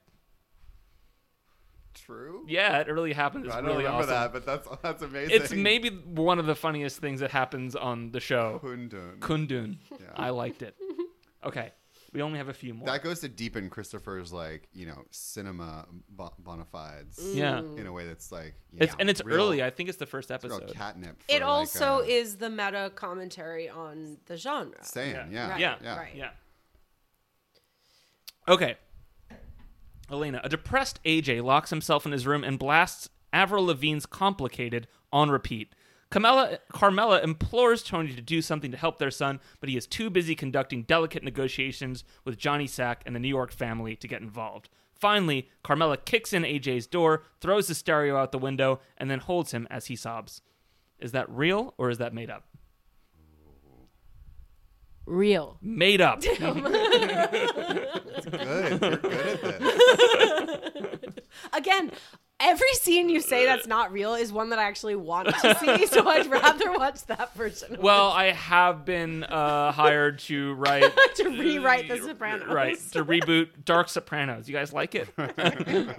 True. 1.93 2.45
Yeah, 2.47 2.79
it 2.79 2.88
really 2.88 3.13
happened. 3.13 3.45
It's 3.45 3.53
I 3.53 3.57
don't 3.57 3.71
really 3.71 3.83
remember 3.83 4.03
awesome. 4.03 4.09
that, 4.11 4.33
but 4.33 4.45
that's 4.45 4.67
that's 4.81 5.01
amazing. 5.01 5.35
It's 5.35 5.51
maybe 5.51 5.89
one 5.89 6.39
of 6.39 6.45
the 6.45 6.55
funniest 6.55 6.99
things 6.99 7.19
that 7.19 7.31
happens 7.31 7.75
on 7.75 8.11
the 8.11 8.19
show. 8.19 8.61
Kundun. 8.63 9.19
Kundun. 9.19 9.77
Yeah. 9.91 9.97
I 10.15 10.29
liked 10.29 10.61
it. 10.61 10.75
Okay, 11.45 11.71
we 12.13 12.21
only 12.21 12.37
have 12.37 12.47
a 12.49 12.53
few 12.53 12.73
more. 12.73 12.85
That 12.87 13.03
goes 13.03 13.19
to 13.21 13.27
deepen 13.29 13.69
Christopher's 13.69 14.31
like 14.33 14.67
you 14.73 14.85
know 14.85 15.03
cinema 15.11 15.85
bo- 16.09 16.33
bona 16.39 16.65
fides 16.65 17.19
yeah, 17.33 17.59
in 17.59 17.85
a 17.87 17.91
way 17.91 18.05
that's 18.07 18.31
like 18.31 18.55
you 18.71 18.79
it's 18.81 18.93
know, 18.93 18.97
and 18.99 19.09
it's 19.09 19.23
real- 19.23 19.37
early. 19.37 19.63
I 19.63 19.69
think 19.69 19.89
it's 19.89 19.97
the 19.97 20.05
first 20.05 20.31
it's 20.31 20.43
real 20.43 20.55
episode. 20.55 20.73
catnip. 20.75 21.21
It 21.27 21.41
like, 21.41 21.43
also 21.43 21.97
uh, 21.99 22.05
is 22.07 22.37
the 22.37 22.49
meta 22.49 22.91
commentary 22.95 23.69
on 23.69 24.17
the 24.25 24.37
genre. 24.37 24.83
saying 24.83 25.15
Yeah. 25.15 25.27
yeah 25.31 25.49
Right, 25.49 25.59
Yeah. 25.59 25.75
yeah. 25.83 25.97
right. 25.97 26.15
Yeah. 26.15 26.29
Okay. 28.47 28.77
Alena, 30.09 30.39
a 30.43 30.49
depressed 30.49 30.99
AJ 31.03 31.43
locks 31.43 31.69
himself 31.69 32.05
in 32.05 32.13
his 32.13 32.25
room 32.25 32.43
and 32.43 32.57
blasts 32.57 33.09
Avril 33.33 33.65
Lavigne's 33.65 34.05
Complicated 34.05 34.87
on 35.11 35.29
repeat. 35.29 35.73
Carmela, 36.09 36.59
Carmela 36.71 37.21
implores 37.21 37.83
Tony 37.83 38.13
to 38.13 38.21
do 38.21 38.41
something 38.41 38.71
to 38.71 38.77
help 38.77 38.97
their 38.97 39.11
son, 39.11 39.39
but 39.59 39.69
he 39.69 39.75
is 39.75 39.85
too 39.85 40.09
busy 40.09 40.35
conducting 40.35 40.83
delicate 40.83 41.23
negotiations 41.23 42.03
with 42.23 42.37
Johnny 42.37 42.67
Sack 42.67 43.03
and 43.05 43.15
the 43.15 43.19
New 43.19 43.27
York 43.27 43.51
family 43.51 43.95
to 43.97 44.07
get 44.07 44.21
involved. 44.21 44.69
Finally, 44.93 45.49
Carmela 45.63 45.97
kicks 45.97 46.33
in 46.33 46.43
AJ's 46.43 46.87
door, 46.87 47.23
throws 47.41 47.67
the 47.67 47.75
stereo 47.75 48.17
out 48.17 48.31
the 48.31 48.37
window, 48.37 48.79
and 48.97 49.11
then 49.11 49.19
holds 49.19 49.51
him 49.51 49.67
as 49.69 49.87
he 49.87 49.95
sobs. 49.95 50.41
Is 50.97 51.11
that 51.11 51.29
real 51.29 51.73
or 51.77 51.89
is 51.89 51.97
that 51.99 52.13
made 52.13 52.29
up? 52.29 52.45
Real. 55.05 55.57
Made 55.61 56.01
up. 56.01 56.21
Good. 56.21 56.39
You're 56.39 56.51
good 56.53 57.11
at 57.11 57.31
this. 57.31 57.51
Again, 61.53 61.91
every 62.39 62.73
scene 62.73 63.09
you 63.09 63.21
say 63.21 63.45
that's 63.45 63.67
not 63.67 63.91
real 63.91 64.15
is 64.15 64.31
one 64.31 64.49
that 64.49 64.59
I 64.59 64.63
actually 64.63 64.95
want 64.95 65.29
to 65.29 65.55
see, 65.55 65.88
so 65.88 66.07
I'd 66.07 66.27
rather 66.27 66.71
watch 66.73 67.05
that 67.05 67.33
version. 67.35 67.77
Well, 67.79 68.09
I 68.11 68.31
have 68.31 68.85
been 68.85 69.23
uh, 69.23 69.71
hired 69.71 70.19
to 70.19 70.53
write 70.53 70.83
To 71.15 71.29
rewrite 71.29 71.88
The 71.88 71.97
Sopranos. 71.97 72.47
Right 72.47 72.77
to 72.91 73.03
reboot 73.03 73.49
Dark 73.65 73.89
Sopranos. 73.89 74.47
You 74.47 74.53
guys 74.53 74.73
like 74.73 74.95
it? 74.95 75.09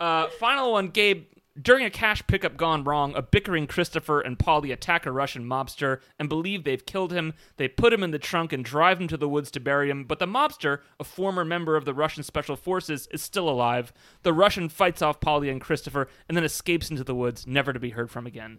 uh, 0.00 0.28
final 0.38 0.72
one, 0.72 0.88
Gabe. 0.88 1.26
During 1.60 1.84
a 1.84 1.90
cash 1.90 2.20
pickup 2.26 2.56
gone 2.56 2.82
wrong, 2.82 3.14
a 3.14 3.22
bickering 3.22 3.68
Christopher 3.68 4.20
and 4.20 4.36
Paulie 4.36 4.72
attack 4.72 5.06
a 5.06 5.12
Russian 5.12 5.44
mobster 5.44 6.00
and 6.18 6.28
believe 6.28 6.64
they've 6.64 6.84
killed 6.84 7.12
him. 7.12 7.32
They 7.58 7.68
put 7.68 7.92
him 7.92 8.02
in 8.02 8.10
the 8.10 8.18
trunk 8.18 8.52
and 8.52 8.64
drive 8.64 9.00
him 9.00 9.06
to 9.06 9.16
the 9.16 9.28
woods 9.28 9.52
to 9.52 9.60
bury 9.60 9.88
him. 9.88 10.02
But 10.04 10.18
the 10.18 10.26
mobster, 10.26 10.80
a 10.98 11.04
former 11.04 11.44
member 11.44 11.76
of 11.76 11.84
the 11.84 11.94
Russian 11.94 12.24
Special 12.24 12.56
Forces, 12.56 13.06
is 13.12 13.22
still 13.22 13.48
alive. 13.48 13.92
The 14.24 14.32
Russian 14.32 14.68
fights 14.68 15.00
off 15.00 15.20
Paulie 15.20 15.48
and 15.50 15.60
Christopher 15.60 16.08
and 16.28 16.36
then 16.36 16.42
escapes 16.42 16.90
into 16.90 17.04
the 17.04 17.14
woods, 17.14 17.46
never 17.46 17.72
to 17.72 17.78
be 17.78 17.90
heard 17.90 18.10
from 18.10 18.26
again. 18.26 18.58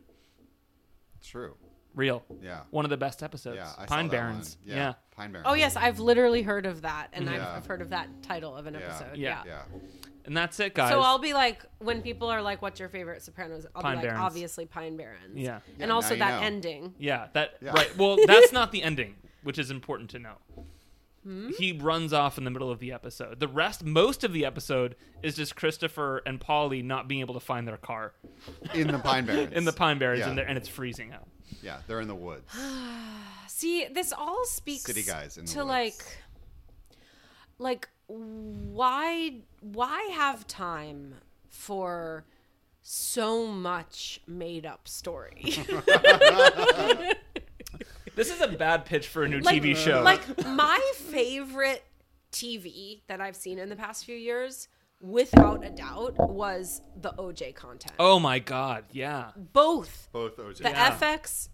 True. 1.22 1.56
Real. 1.96 2.24
Yeah. 2.42 2.62
One 2.72 2.86
of 2.86 2.90
the 2.92 2.98
best 2.98 3.24
episodes. 3.24 3.58
Yeah. 3.58 3.72
I 3.78 3.86
Pine 3.86 4.06
saw 4.06 4.12
that 4.12 4.12
Barrens. 4.12 4.58
One. 4.66 4.78
Yeah. 4.78 4.94
Pine 5.16 5.32
Barrens. 5.34 5.48
Oh 5.50 5.54
yes, 5.54 5.76
I've 5.76 6.00
literally 6.00 6.44
heard 6.44 6.66
of 6.66 6.84
that, 6.84 7.08
and 7.14 7.30
I've, 7.30 7.42
I've 7.42 7.66
heard 7.66 7.82
of 7.82 7.90
that 7.90 8.08
title 8.22 8.56
of 8.56 8.68
an 8.68 8.74
Yeah. 8.76 8.80
episode. 8.82 9.18
Yeah. 9.18 9.44
Yeah. 9.46 9.62
Yeah. 10.26 10.28
And 10.28 10.38
that's 10.38 10.60
it, 10.60 10.74
guys. 10.74 10.90
So 10.92 11.02
I'll 11.02 11.20
be 11.20 11.34
like, 11.34 11.64
when 11.80 12.02
people 12.02 12.28
are 12.30 12.42
like, 12.42 12.62
"What's 12.62 12.80
your 12.80 12.90
favorite 12.90 13.22
Sopranos?" 13.22 13.66
I'll 13.76 13.82
Pine 13.82 13.94
be 13.94 13.96
like, 13.98 14.06
Barrens. 14.08 14.22
obviously 14.24 14.66
Pine 14.66 14.98
Barrens. 14.98 15.36
Yeah. 15.38 15.60
and 15.80 15.90
Yeah, 15.90 15.94
also 15.94 16.14
you 16.16 16.20
that 16.20 16.40
know. 16.42 16.46
ending. 16.48 16.94
Yeah, 16.98 17.28
that 17.34 17.58
Yeah. 17.62 17.72
right. 17.72 17.96
Well, 17.98 18.18
that's 18.26 18.52
not 18.52 18.72
the 18.72 18.82
ending, 18.84 19.16
which 19.44 19.60
is 19.60 19.70
important 19.72 20.10
to 20.12 20.20
know. 20.20 20.36
Hmm? 21.24 21.50
He 21.58 21.72
runs 21.72 22.14
off 22.14 22.38
in 22.38 22.44
the 22.44 22.52
middle 22.52 22.70
of 22.70 22.80
the 22.80 22.92
episode. 22.92 23.40
The 23.40 23.48
rest, 23.48 23.84
most 23.84 24.24
of 24.24 24.32
the 24.34 24.46
episode, 24.46 24.96
is 25.24 25.36
just 25.36 25.56
Christopher 25.56 26.22
and 26.26 26.40
Paulie 26.40 26.84
not 26.84 27.08
being 27.08 27.22
able 27.22 27.34
to 27.34 27.40
find 27.40 27.68
their 27.68 27.78
car 27.78 28.14
In 28.76 28.88
the 28.88 29.00
Pine 29.00 29.26
Barrens. 29.28 29.52
in 29.54 29.66
the 29.66 29.74
Pine 29.74 29.98
Barrens, 29.98 30.20
Yeah. 30.20 30.30
and, 30.30 30.38
they're- 30.38 30.46
and 30.46 30.58
it's 30.58 30.68
freezing 30.68 31.14
out. 31.14 31.28
Yeah, 31.64 31.78
they're 31.88 32.02
in 32.02 32.08
the 32.08 32.16
woods. 32.16 32.52
See, 33.48 33.88
this 33.92 34.12
all 34.12 34.46
speaks 34.46 34.84
City 34.84 35.02
guys 35.04 35.38
in 35.38 35.46
the 35.46 35.52
to 35.54 35.60
woods. 35.60 35.68
like, 35.70 36.18
like 37.58 37.90
why 38.08 39.36
why 39.62 40.10
have 40.14 40.46
time 40.48 41.16
for 41.50 42.26
so 42.82 43.48
much 43.48 44.20
made 44.28 44.66
up 44.66 44.88
story? 44.88 45.54
This 48.16 48.34
is 48.34 48.40
a 48.40 48.48
bad 48.48 48.86
pitch 48.86 49.10
for 49.10 49.24
a 49.26 49.28
new 49.28 49.40
like, 49.42 49.62
TV 49.62 49.76
show. 49.76 50.02
Like 50.02 50.46
my 50.46 50.80
favorite 50.96 51.84
TV 52.32 53.02
that 53.08 53.20
I've 53.20 53.36
seen 53.36 53.60
in 53.60 53.68
the 53.68 53.76
past 53.76 54.06
few 54.06 54.16
years, 54.16 54.70
without 55.02 55.66
a 55.66 55.70
doubt, 55.70 56.16
was 56.30 56.82
the 56.96 57.12
OJ 57.12 57.56
content. 57.56 57.96
oh 58.00 58.18
my 58.20 58.40
god, 58.40 58.86
yeah, 58.94 59.32
Both 59.36 60.08
Both 60.14 60.38
OJ. 60.38 60.60
the 60.60 60.70
Yeah. 60.70 60.98
FX, 60.98 61.50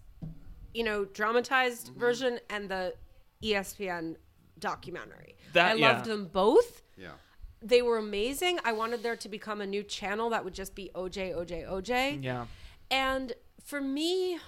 you 0.72 0.84
know, 0.84 1.04
dramatized 1.04 1.88
version 1.96 2.38
and 2.48 2.68
the 2.68 2.94
ESPN 3.42 4.14
documentary. 4.60 5.34
That- 5.52 5.72
I 5.72 5.74
yeah. 5.74 5.92
loved 5.92 6.06
them 6.06 6.26
both. 6.26 6.82
yeah. 6.96 7.12
They 7.64 7.80
were 7.80 7.98
amazing. 7.98 8.58
I 8.64 8.72
wanted 8.72 9.02
there 9.04 9.14
to 9.16 9.28
become 9.28 9.60
a 9.60 9.66
new 9.66 9.84
channel 9.84 10.30
that 10.30 10.44
would 10.44 10.54
just 10.54 10.74
be 10.74 10.90
OJ, 10.96 11.32
OJ, 11.36 11.68
OJ. 11.70 12.22
yeah, 12.24 12.46
And 12.90 13.32
for 13.64 13.80
me, 13.80 14.38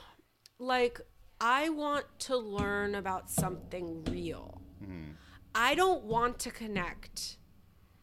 like, 0.58 1.00
I 1.40 1.68
want 1.68 2.06
to 2.20 2.36
learn 2.36 2.96
about 2.96 3.30
something 3.30 4.02
real. 4.10 4.60
Mm-hmm. 4.82 5.12
I 5.54 5.76
don't 5.76 6.02
want 6.04 6.40
to 6.40 6.50
connect 6.50 7.38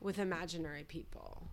with 0.02 0.18
imaginary 0.20 0.84
people. 0.84 1.48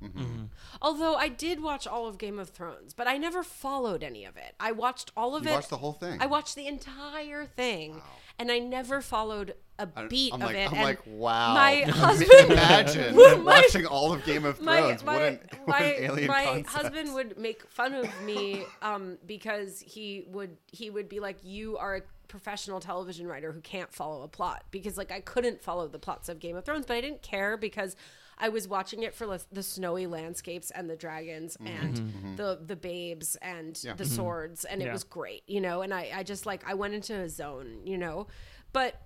Although 0.81 1.15
I 1.17 1.29
did 1.29 1.61
watch 1.63 1.87
all 1.87 2.07
of 2.07 2.19
Game 2.19 2.39
of 2.39 2.51
Thrones, 2.51 2.95
but 2.95 3.07
I 3.07 3.19
never 3.19 3.43
followed 3.43 4.03
any 4.03 4.25
of 4.25 4.37
it. 4.37 4.55
I 4.61 4.73
watched 4.73 5.11
all 5.17 5.35
of 5.37 5.45
You 5.45 5.51
it. 5.51 5.55
watched 5.55 5.71
the 5.71 5.77
whole 5.77 5.93
thing. 5.93 6.19
I 6.21 6.27
watched 6.27 6.55
the 6.55 6.67
entire 6.67 7.45
thing, 7.47 8.01
and 8.39 8.51
I 8.51 8.59
never 8.59 9.01
followed 9.01 9.55
a 9.79 9.89
I- 9.97 10.07
beat 10.07 10.33
I'm 10.35 10.41
of 10.43 10.47
like, 10.49 10.57
it. 10.57 10.69
I'm 10.71 10.75
and 10.75 10.83
like, 10.85 11.01
wow. 11.07 11.55
My 11.55 11.75
husband, 11.89 12.53
Imagine 12.53 13.17
My- 13.17 13.35
watching 13.35 13.87
all 13.87 14.13
of 14.13 14.25
Game 14.25 14.45
of 14.45 14.61
my 14.63 14.79
Thrones. 14.81 15.05
my 15.05 15.13
what 15.15 15.23
an, 15.23 15.41
what 15.65 15.69
my, 15.81 15.83
an 15.87 16.05
alien 16.05 16.29
my 16.29 16.45
concept. 16.45 16.69
husband 16.71 17.15
would 17.15 17.39
make 17.39 17.63
fun 17.69 17.95
of 17.95 18.09
me 18.23 18.63
um, 18.83 19.19
because 19.27 19.81
he 19.81 20.25
would 20.29 20.57
he 20.73 20.91
would 20.91 21.09
be 21.09 21.21
like, 21.21 21.39
"You 21.43 21.77
are 21.79 21.97
a 21.97 22.03
professional 22.29 22.79
television 22.79 23.27
writer 23.27 23.53
who 23.53 23.61
can't 23.63 23.91
follow 23.93 24.23
a 24.23 24.29
plot 24.29 24.63
because 24.71 24.99
like 24.99 25.11
I 25.11 25.21
couldn't 25.21 25.63
follow 25.63 25.89
the 25.89 25.99
plots 25.99 26.29
of 26.29 26.39
Game 26.39 26.57
of 26.57 26.65
Thrones, 26.65 26.85
but 26.87 26.95
I 26.97 27.01
didn't 27.01 27.23
care 27.23 27.57
because 27.57 27.97
I 28.41 28.49
was 28.51 28.69
watching 28.69 29.03
it 29.03 29.15
for 29.15 29.27
the, 29.27 29.43
the 29.53 29.63
snowy 29.63 30.07
landscapes 30.07 30.71
and 30.71 30.89
the 30.89 30.97
dragons 30.97 31.57
mm-hmm. 31.57 31.67
and 31.67 31.95
mm-hmm. 31.95 32.19
Mm-hmm. 32.19 32.37
the 32.37 32.61
the 32.67 32.77
babes 32.77 33.37
and 33.43 33.79
Yeah. 33.83 33.95
the 33.95 34.05
swords 34.05 34.65
and 34.65 34.83
it 34.83 34.93
was 34.93 35.05
great, 35.05 35.43
you 35.47 35.61
know. 35.61 35.83
And 35.83 35.93
I 35.93 36.11
I 36.15 36.23
just 36.23 36.47
like 36.47 36.63
I 36.67 36.75
went 36.75 36.95
into 36.95 37.15
a 37.15 37.29
zone, 37.29 37.81
you 37.85 37.99
know. 37.99 38.27
But 38.73 39.01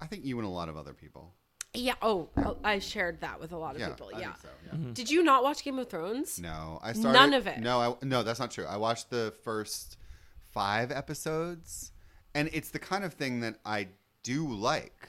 I 0.00 0.06
think 0.06 0.24
you 0.24 0.38
and 0.38 0.46
a 0.46 0.50
lot 0.50 0.68
of 0.68 0.76
other 0.76 0.92
people. 0.92 1.34
yeah, 1.74 1.94
oh, 2.02 2.28
oh 2.36 2.56
I 2.62 2.78
shared 2.78 3.20
that 3.20 3.40
with 3.40 3.52
a 3.52 3.56
lot 3.56 3.74
of 3.74 3.80
Yeah, 3.80 3.88
people. 3.88 4.10
I 4.14 4.20
Yeah. 4.20 4.32
think 4.32 4.42
so. 4.42 4.48
Yeah. 4.72 4.92
Did 4.92 5.10
you 5.10 5.22
not 5.22 5.42
watch 5.42 5.64
Game 5.64 5.78
of 5.78 5.88
Thrones? 5.88 6.38
No, 6.38 6.78
I 6.82 6.92
started. 6.92 7.18
None 7.18 7.34
of 7.34 7.46
it. 7.46 7.58
No, 7.60 7.80
I, 7.80 8.06
no, 8.06 8.22
that's 8.22 8.38
not 8.40 8.50
true. 8.50 8.66
I 8.66 8.76
watched 8.76 9.10
the 9.10 9.32
first 9.42 9.96
five 10.52 10.92
episodes, 10.92 11.92
and 12.34 12.48
it's 12.52 12.70
the 12.70 12.78
kind 12.78 13.02
of 13.04 13.14
thing 13.14 13.40
that 13.40 13.58
I 13.64 13.88
do 14.22 14.46
like. 14.46 15.08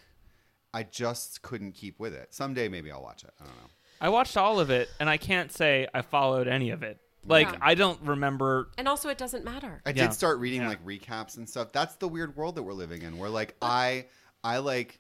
I 0.76 0.84
just 0.84 1.42
couldn't 1.42 1.72
keep 1.72 2.02
with 2.02 2.14
it. 2.14 2.34
Someday 2.34 2.68
maybe 2.68 2.92
I'll 2.92 3.02
watch 3.02 3.24
it. 3.24 3.32
I 3.40 3.46
don't 3.46 3.56
know. 3.56 3.70
I 4.02 4.10
watched 4.10 4.36
all 4.36 4.60
of 4.60 4.70
it, 4.70 4.90
and 5.00 5.10
I 5.10 5.16
can't 5.16 5.50
say 5.50 5.88
I 5.94 6.02
followed 6.02 6.50
any 6.50 6.72
of 6.72 6.84
it. 6.84 7.00
Like 7.26 7.48
Yeah. 7.48 7.58
I 7.62 7.76
don't 7.76 8.00
remember. 8.02 8.68
And 8.78 8.86
also, 8.88 9.08
it 9.08 9.18
doesn't 9.18 9.46
matter. 9.46 9.82
I 9.86 9.92
Yeah. 9.92 10.08
did 10.08 10.14
start 10.14 10.38
reading 10.40 10.62
Yeah. 10.64 10.68
like 10.68 10.86
recaps 10.86 11.38
and 11.38 11.48
stuff. 11.50 11.72
That's 11.72 11.96
the 11.96 12.10
weird 12.10 12.36
world 12.36 12.56
that 12.56 12.64
we're 12.64 12.74
living 12.74 13.04
in. 13.04 13.18
Where 13.18 13.30
like 13.30 13.56
I, 13.62 14.08
I 14.44 14.58
like 14.58 15.00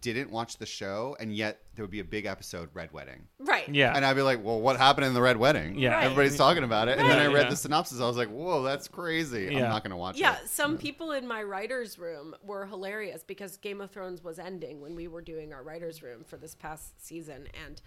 didn't 0.00 0.30
watch 0.30 0.56
the 0.58 0.66
show, 0.66 1.16
and 1.20 1.34
yet 1.34 1.60
there 1.74 1.82
would 1.84 1.90
be 1.90 2.00
a 2.00 2.04
big 2.04 2.26
episode, 2.26 2.68
Red 2.74 2.92
Wedding, 2.92 3.26
Right. 3.38 3.68
Yeah, 3.68 3.92
and 3.94 4.04
I'd 4.04 4.14
be 4.16 4.22
like, 4.22 4.42
"Well, 4.44 4.60
what 4.60 4.76
happened 4.78 5.06
in 5.06 5.14
the 5.14 5.20
Red 5.20 5.36
Wedding?" 5.36 5.78
Yeah. 5.78 5.94
Right. 5.94 6.04
everybody's 6.04 6.36
talking 6.36 6.64
about 6.64 6.88
it, 6.88 6.98
and 6.98 7.08
then 7.08 7.18
I 7.18 7.26
read 7.26 7.44
Yeah. 7.44 7.50
the 7.50 7.56
synopsis. 7.56 8.00
I 8.00 8.06
was 8.06 8.16
like, 8.16 8.28
"Whoa, 8.30 8.62
that's 8.62 8.88
crazy! 8.88 9.48
I'm 9.48 9.62
not 9.62 9.82
going 9.82 9.90
to 9.90 9.96
watch 9.96 10.16
Yeah, 10.18 10.32
it." 10.34 10.38
Yeah. 10.42 10.46
Some 10.48 10.78
people 10.78 11.12
in 11.12 11.26
my 11.26 11.42
writer's 11.42 11.98
room 11.98 12.34
were 12.42 12.66
hilarious 12.66 13.22
because 13.22 13.56
Game 13.58 13.80
of 13.80 13.90
Thrones 13.90 14.22
was 14.24 14.38
ending 14.38 14.80
when 14.80 14.94
we 14.94 15.08
were 15.08 15.22
doing 15.22 15.52
our 15.52 15.62
writer's 15.62 16.02
room 16.02 16.24
for 16.24 16.36
this 16.36 16.54
past 16.54 17.04
season 17.04 17.48
and 17.66 17.80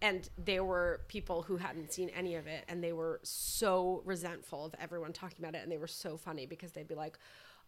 and 0.00 0.30
there 0.38 0.62
were 0.64 1.00
people 1.08 1.42
who 1.42 1.56
hadn't 1.56 1.92
seen 1.92 2.08
any 2.10 2.36
of 2.36 2.46
it 2.46 2.64
and 2.68 2.84
they 2.84 2.92
were 2.92 3.18
so 3.24 4.00
resentful 4.04 4.64
of 4.66 4.74
everyone 4.80 5.12
talking 5.12 5.38
about 5.40 5.56
it 5.56 5.62
and 5.64 5.72
they 5.72 5.76
were 5.76 5.88
so 5.88 6.16
funny 6.16 6.46
because 6.46 6.70
they'd 6.70 6.86
be 6.86 6.94
like 6.94 7.18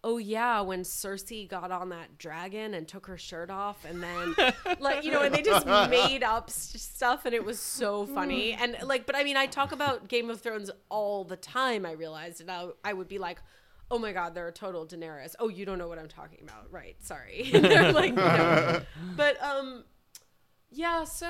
Oh 0.03 0.17
yeah, 0.17 0.63
when 0.63 0.81
Cersei 0.81 1.47
got 1.47 1.71
on 1.71 1.91
that 1.91 2.17
dragon 2.17 2.73
and 2.73 2.89
took 2.89 3.07
her 3.07 3.19
shirt 3.19 3.51
off, 3.51 3.85
and 3.85 4.03
then, 4.03 4.35
like 4.81 5.05
you 5.05 5.11
know, 5.11 5.23
and 5.23 5.35
they 5.35 5.43
just 5.43 5.67
made 5.67 6.23
up 6.23 6.49
stuff, 6.49 7.27
and 7.27 7.35
it 7.35 7.45
was 7.45 7.61
so 7.61 8.07
funny. 8.07 8.55
And 8.55 8.77
like, 8.83 9.05
but 9.05 9.15
I 9.15 9.25
mean, 9.25 9.37
I 9.37 9.47
talk 9.47 9.73
about 9.73 10.09
Game 10.09 10.31
of 10.31 10.41
Thrones 10.41 10.71
all 10.89 11.25
the 11.25 11.37
time. 11.37 11.85
I 11.85 11.93
realized, 11.93 12.41
and 12.41 12.51
I, 12.51 12.69
I 12.83 12.95
would 12.95 13.09
be 13.09 13.19
like, 13.19 13.41
oh 13.91 13.99
my 13.99 14.13
god, 14.13 14.35
they're 14.35 14.49
a 14.49 14.53
total 14.53 14.87
Daenerys. 14.87 15.35
Oh, 15.39 15.49
you 15.49 15.67
don't 15.67 15.79
know 15.79 15.89
what 15.89 15.99
I'm 15.99 16.09
talking 16.09 16.41
about, 16.43 16.71
right? 16.71 16.97
Sorry. 17.01 17.51
They're 17.53 17.93
like, 17.93 18.15
no. 18.15 18.81
but 19.17 19.43
um, 19.43 19.85
yeah. 20.71 21.05
So 21.05 21.27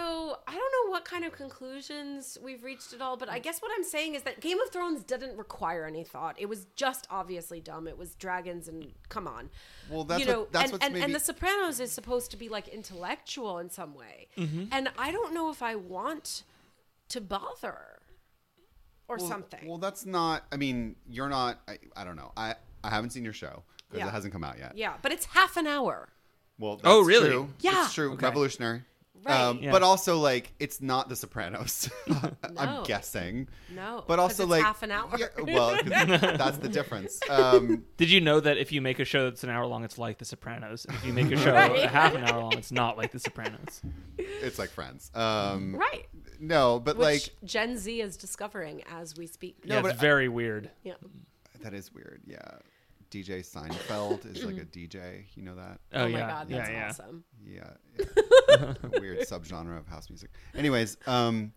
I 0.47 0.53
don't 0.53 0.73
know 0.87 0.91
what 0.91 1.05
kind 1.05 1.25
of 1.25 1.33
conclusions 1.33 2.37
we've 2.43 2.63
reached 2.63 2.93
at 2.93 3.01
all, 3.01 3.17
but 3.17 3.29
I 3.29 3.39
guess 3.39 3.61
what 3.61 3.71
I'm 3.77 3.85
saying 3.85 4.15
is 4.15 4.23
that 4.23 4.41
Game 4.41 4.61
of 4.61 4.71
Thrones 4.71 5.03
didn't 5.03 5.37
require 5.37 5.87
any 5.87 6.05
thought. 6.05 6.37
It 6.39 6.47
was 6.47 6.67
just 6.77 7.07
obviously 7.11 7.61
dumb. 7.61 7.87
It 7.89 7.97
was 7.97 8.15
dragons 8.15 8.69
and 8.69 8.93
come 9.09 9.27
on. 9.27 9.51
Well, 9.91 10.05
that's 10.05 10.21
you 10.21 10.27
what- 10.27 10.33
know, 10.37 10.47
that's 10.53 10.65
and, 10.65 10.73
what's 10.73 10.85
and, 10.85 10.95
maybe- 10.95 11.05
and 11.05 11.15
The 11.15 11.21
Sopranos 11.21 11.81
is 11.81 11.91
supposed 11.93 12.31
to 12.33 12.37
be 12.37 12.49
like 12.49 12.69
intellectual 12.69 13.59
in 13.59 13.71
some 13.71 13.95
way, 13.95 14.29
Mm-hmm. 14.37 14.65
and 14.73 14.91
I 14.99 15.11
don't 15.13 15.33
know 15.35 15.51
if 15.51 15.63
I 15.63 15.75
want 15.75 16.45
to 17.09 17.21
bother 17.21 17.99
or 19.09 19.17
well, 19.17 19.29
something. 19.29 19.67
Well, 19.67 19.79
that's 19.79 20.07
not. 20.07 20.45
I 20.53 20.57
mean, 20.57 20.97
you're 21.09 21.29
not. 21.29 21.61
I, 21.67 21.79
I 21.97 22.05
don't 22.05 22.17
know. 22.17 22.33
I 22.37 22.55
I 22.85 22.91
haven't 22.91 23.11
seen 23.11 23.25
your 23.25 23.33
show 23.33 23.63
because 23.89 24.05
Yeah. 24.05 24.09
it 24.09 24.13
hasn't 24.13 24.33
come 24.33 24.45
out 24.45 24.59
yet. 24.59 24.77
yeah, 24.77 24.95
but 25.03 25.11
it's 25.13 25.25
half 25.27 25.57
an 25.57 25.67
hour. 25.67 26.09
Well, 26.59 26.77
that's 26.77 26.87
Oh, 26.87 27.01
really? 27.03 27.31
True. 27.31 27.49
Yeah. 27.61 27.85
it's 27.85 27.95
true. 27.95 28.13
Okay. 28.13 28.27
Revolutionary. 28.27 28.83
Right. 29.25 29.39
Um, 29.41 29.59
Yeah. 29.63 29.71
But 29.71 29.83
also, 29.83 30.19
like, 30.19 30.53
it's 30.59 30.81
not 30.81 31.09
The 31.09 31.17
Sopranos. 31.17 31.91
No. 32.09 32.21
I'm 32.57 32.85
guessing. 32.85 33.49
No, 33.75 34.03
But 34.07 34.19
also, 34.19 34.43
it's 34.43 34.51
like, 34.51 34.63
half 34.65 34.83
an 34.83 34.91
hour. 34.91 35.11
yeah, 35.17 35.27
well, 35.55 35.77
'cause 35.79 35.89
that's 36.21 36.59
the 36.59 36.69
difference. 36.69 37.21
Um, 37.29 37.85
Did 37.97 38.11
you 38.11 38.21
know 38.21 38.41
that 38.41 38.57
if 38.59 38.73
you 38.73 38.81
make 38.81 38.99
a 38.99 39.05
show 39.05 39.25
that's 39.25 39.45
an 39.45 39.51
hour 39.51 39.67
long, 39.67 39.85
it's 39.85 39.99
like 39.99 40.19
The 40.19 40.25
Sopranos? 40.25 40.85
If 40.89 41.05
you 41.05 41.13
make 41.13 41.31
a 41.31 41.37
show 41.37 41.53
Right. 41.53 41.85
a 41.85 41.89
half 41.89 42.15
an 42.15 42.25
hour 42.25 42.41
long, 42.41 42.55
it's 42.59 42.73
not 42.73 42.97
like 42.99 43.13
The 43.13 43.21
Sopranos. 43.21 43.83
it's 44.19 44.59
like 44.59 44.71
Friends. 44.71 45.11
Um, 45.15 45.77
right. 45.77 46.07
No, 46.41 46.81
but 46.81 46.97
Which 46.97 47.05
like 47.05 47.23
Gen 47.45 47.77
Z 47.79 48.01
is 48.01 48.17
discovering 48.17 48.83
as 48.91 49.17
we 49.17 49.27
speak. 49.27 49.59
Yeah, 49.65 49.83
but 49.83 49.93
it's 49.93 50.01
very 50.01 50.29
weird. 50.29 50.71
Yeah. 50.83 50.95
that 51.63 51.75
is 51.75 51.93
weird. 51.93 52.23
Yeah. 52.27 52.39
DJ 53.11 53.41
Seinfeld 53.41 54.25
is 54.35 54.45
like 54.45 54.57
a 54.57 54.65
DJ. 54.65 55.25
You 55.35 55.43
know 55.43 55.55
that? 55.57 55.81
Oh, 55.93 56.03
Oh, 56.03 56.09
my 56.09 56.09
yeah, 56.19 56.29
god, 56.29 56.51
yeah, 56.51 56.57
that's 56.59 56.71
yeah. 56.71 56.87
awesome. 56.89 57.25
Yeah, 57.45 57.71
yeah. 58.49 58.75
A 58.83 59.01
weird 59.01 59.21
subgenre 59.21 59.79
of 59.79 59.87
house 59.89 60.09
music. 60.09 60.31
Anyways, 60.55 60.97
um, 61.07 61.53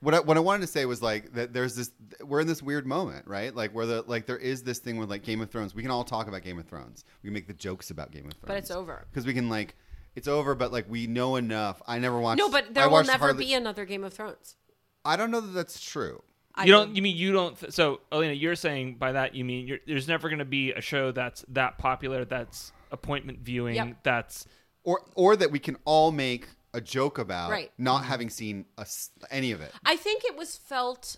what 0.00 0.14
I, 0.14 0.20
what 0.20 0.36
I 0.36 0.40
wanted 0.40 0.62
to 0.62 0.66
say 0.66 0.84
was 0.86 1.02
like 1.02 1.32
that 1.34 1.52
there's 1.52 1.74
this 1.76 1.90
we're 2.24 2.40
in 2.40 2.46
this 2.46 2.62
weird 2.62 2.86
moment, 2.86 3.26
right? 3.26 3.54
Like 3.54 3.72
where 3.74 3.86
the 3.86 4.02
like 4.06 4.26
there 4.26 4.38
is 4.38 4.62
this 4.62 4.78
thing 4.78 4.96
with 4.98 5.10
like 5.10 5.22
Game 5.22 5.40
of 5.40 5.50
Thrones. 5.50 5.74
We 5.74 5.82
can 5.82 5.90
all 5.90 6.04
talk 6.04 6.28
about 6.28 6.42
Game 6.42 6.58
of 6.58 6.66
Thrones. 6.66 7.04
We 7.22 7.28
can 7.28 7.34
make 7.34 7.46
the 7.46 7.54
jokes 7.54 7.90
about 7.90 8.10
Game 8.10 8.26
of 8.26 8.32
Thrones, 8.32 8.44
But 8.46 8.56
it's 8.56 8.70
over. 8.70 9.06
because 9.10 9.26
we 9.26 9.34
can 9.34 9.48
like 9.48 9.74
it's 10.16 10.28
over. 10.28 10.54
But 10.54 10.72
like 10.72 10.86
we 10.88 11.06
know 11.06 11.36
enough. 11.36 11.80
I 11.86 11.98
never 11.98 12.18
watched. 12.18 12.38
No, 12.38 12.48
but 12.50 12.64
I 12.70 12.72
there 12.72 12.84
will 12.88 12.92
watched 12.94 13.08
never 13.08 13.24
hardly- 13.26 13.44
be 13.46 13.54
another 13.54 13.84
Game 13.84 14.04
of 14.04 14.12
Thrones. 14.14 14.56
I 15.04 15.16
don't 15.16 15.30
know 15.30 15.40
that 15.40 15.52
that's 15.52 15.80
true. 15.80 16.22
I 16.54 16.64
you 16.64 16.72
don't. 16.72 16.90
do. 16.90 16.96
You 16.96 17.02
mean 17.02 17.16
you 17.16 17.32
don't? 17.32 17.58
Th- 17.58 17.72
so, 17.72 18.00
Alena, 18.12 18.38
you're 18.38 18.56
saying 18.56 18.96
by 18.96 19.12
that 19.12 19.34
you 19.34 19.44
mean 19.44 19.66
you're, 19.68 19.78
there's 19.86 20.08
never 20.08 20.28
going 20.28 20.40
to 20.40 20.44
be 20.44 20.72
a 20.72 20.80
show 20.80 21.12
that's 21.12 21.44
that 21.48 21.78
popular, 21.78 22.24
that's 22.24 22.72
appointment 22.90 23.38
viewing, 23.40 23.76
Yep. 23.76 23.98
that's 24.02 24.46
Or 24.84 25.02
or 25.14 25.36
that 25.36 25.50
we 25.52 25.58
can 25.58 25.76
all 25.84 26.10
make 26.12 26.48
a 26.74 26.80
joke 26.80 27.18
about 27.18 27.50
Right. 27.50 27.70
not 27.78 28.04
having 28.04 28.30
seen 28.30 28.64
a 28.78 28.82
s 28.82 29.10
any 29.30 29.52
of 29.52 29.60
it. 29.60 29.72
I 29.84 29.96
think 29.96 30.24
it 30.24 30.36
was 30.36 30.56
felt 30.56 31.16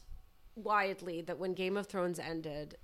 widely 0.55 1.23
that 1.23 1.39
when 1.39 1.55
Game 1.55 1.77
of 1.77 1.87
Thrones 1.87 2.19
ended, 2.19 2.77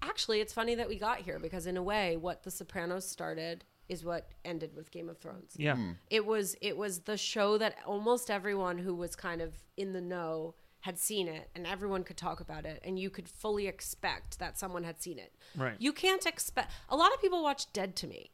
actually, 0.00 0.40
it's 0.40 0.52
funny 0.52 0.74
that 0.74 0.88
we 0.88 0.98
got 0.98 1.18
here 1.18 1.38
because 1.38 1.66
in 1.66 1.76
a 1.76 1.82
way, 1.82 2.16
what 2.16 2.42
The 2.42 2.50
Sopranos 2.50 3.08
started 3.08 3.64
is 3.88 4.04
what 4.04 4.28
ended 4.44 4.74
with 4.74 4.90
Game 4.90 5.08
of 5.08 5.18
Thrones. 5.18 5.54
yeah. 5.56 5.76
Hmm. 5.76 5.92
It 6.10 6.24
was 6.26 6.56
it 6.60 6.76
was 6.76 7.00
the 7.00 7.16
show 7.16 7.58
that 7.58 7.76
almost 7.86 8.30
everyone 8.30 8.78
who 8.78 8.94
was 8.94 9.14
kind 9.14 9.40
of 9.40 9.54
in 9.76 9.92
the 9.92 10.00
know 10.00 10.54
had 10.82 10.98
seen 10.98 11.28
it 11.28 11.48
and 11.54 11.66
everyone 11.66 12.02
could 12.04 12.16
talk 12.16 12.40
about 12.40 12.64
it 12.66 12.80
and 12.84 12.98
you 12.98 13.08
could 13.08 13.28
fully 13.28 13.66
expect 13.68 14.38
that 14.40 14.58
someone 14.58 14.84
had 14.84 15.00
seen 15.00 15.18
it. 15.18 15.32
Right. 15.56 15.74
You 15.78 15.92
can't 15.92 16.26
expect 16.26 16.70
a 16.88 16.96
lot 16.96 17.12
of 17.14 17.20
people 17.20 17.42
watch 17.42 17.72
Dead 17.72 17.96
to 17.96 18.06
Me. 18.06 18.30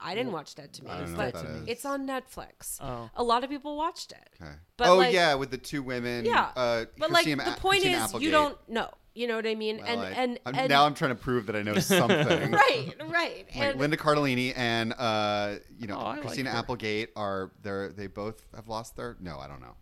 I 0.00 0.14
didn't 0.14 0.32
watch 0.32 0.54
Dead 0.54 0.72
to 0.74 0.84
Me, 0.84 0.90
I 0.90 0.98
don't 1.00 1.10
know 1.10 1.16
but 1.16 1.34
what 1.34 1.42
that 1.44 1.50
is. 1.50 1.62
it's 1.66 1.84
on 1.84 2.06
Netflix. 2.06 2.78
Oh. 2.80 3.10
A 3.16 3.22
lot 3.24 3.42
of 3.42 3.50
people 3.50 3.76
watched 3.76 4.12
it. 4.12 4.28
Okay. 4.40 4.52
But, 4.76 4.88
oh 4.90 4.96
like- 4.96 5.12
yeah, 5.12 5.34
with 5.34 5.50
the 5.50 5.58
two 5.58 5.82
women. 5.82 6.24
Yeah. 6.24 6.50
Uh, 6.54 6.84
but 6.98 7.10
like 7.10 7.24
Christina- 7.24 7.44
the 7.44 7.60
point 7.60 7.80
Christina 7.82 7.96
is 7.96 8.02
Applegate. 8.04 8.24
you 8.26 8.30
don't 8.30 8.68
know. 8.68 8.90
You 9.14 9.26
know 9.26 9.34
what 9.34 9.46
I 9.48 9.56
mean? 9.56 9.78
Well, 9.78 9.86
and, 9.88 10.00
I- 10.00 10.10
and 10.10 10.38
I'm- 10.46 10.54
and 10.54 10.68
now 10.68 10.84
I'm 10.86 10.94
trying 10.94 11.10
to 11.10 11.20
prove 11.20 11.46
that 11.46 11.56
I 11.56 11.62
know 11.62 11.78
something. 11.80 12.16
right, 12.52 12.92
right. 13.08 13.46
Like 13.48 13.56
and 13.56 13.80
Linda 13.80 13.96
Cardellini 13.96 14.52
and 14.56 14.92
uh, 14.92 15.56
you 15.76 15.86
know 15.88 15.96
Oh, 15.96 16.00
I 16.04 16.10
like 16.12 16.20
Christina. 16.20 16.50
Applegate 16.50 17.10
are 17.16 17.50
they 17.62 17.88
they 17.96 18.06
both 18.06 18.40
have 18.54 18.68
lost 18.68 18.94
their 18.94 19.16
no 19.20 19.38
I 19.38 19.48
don't 19.48 19.60
know. 19.62 19.74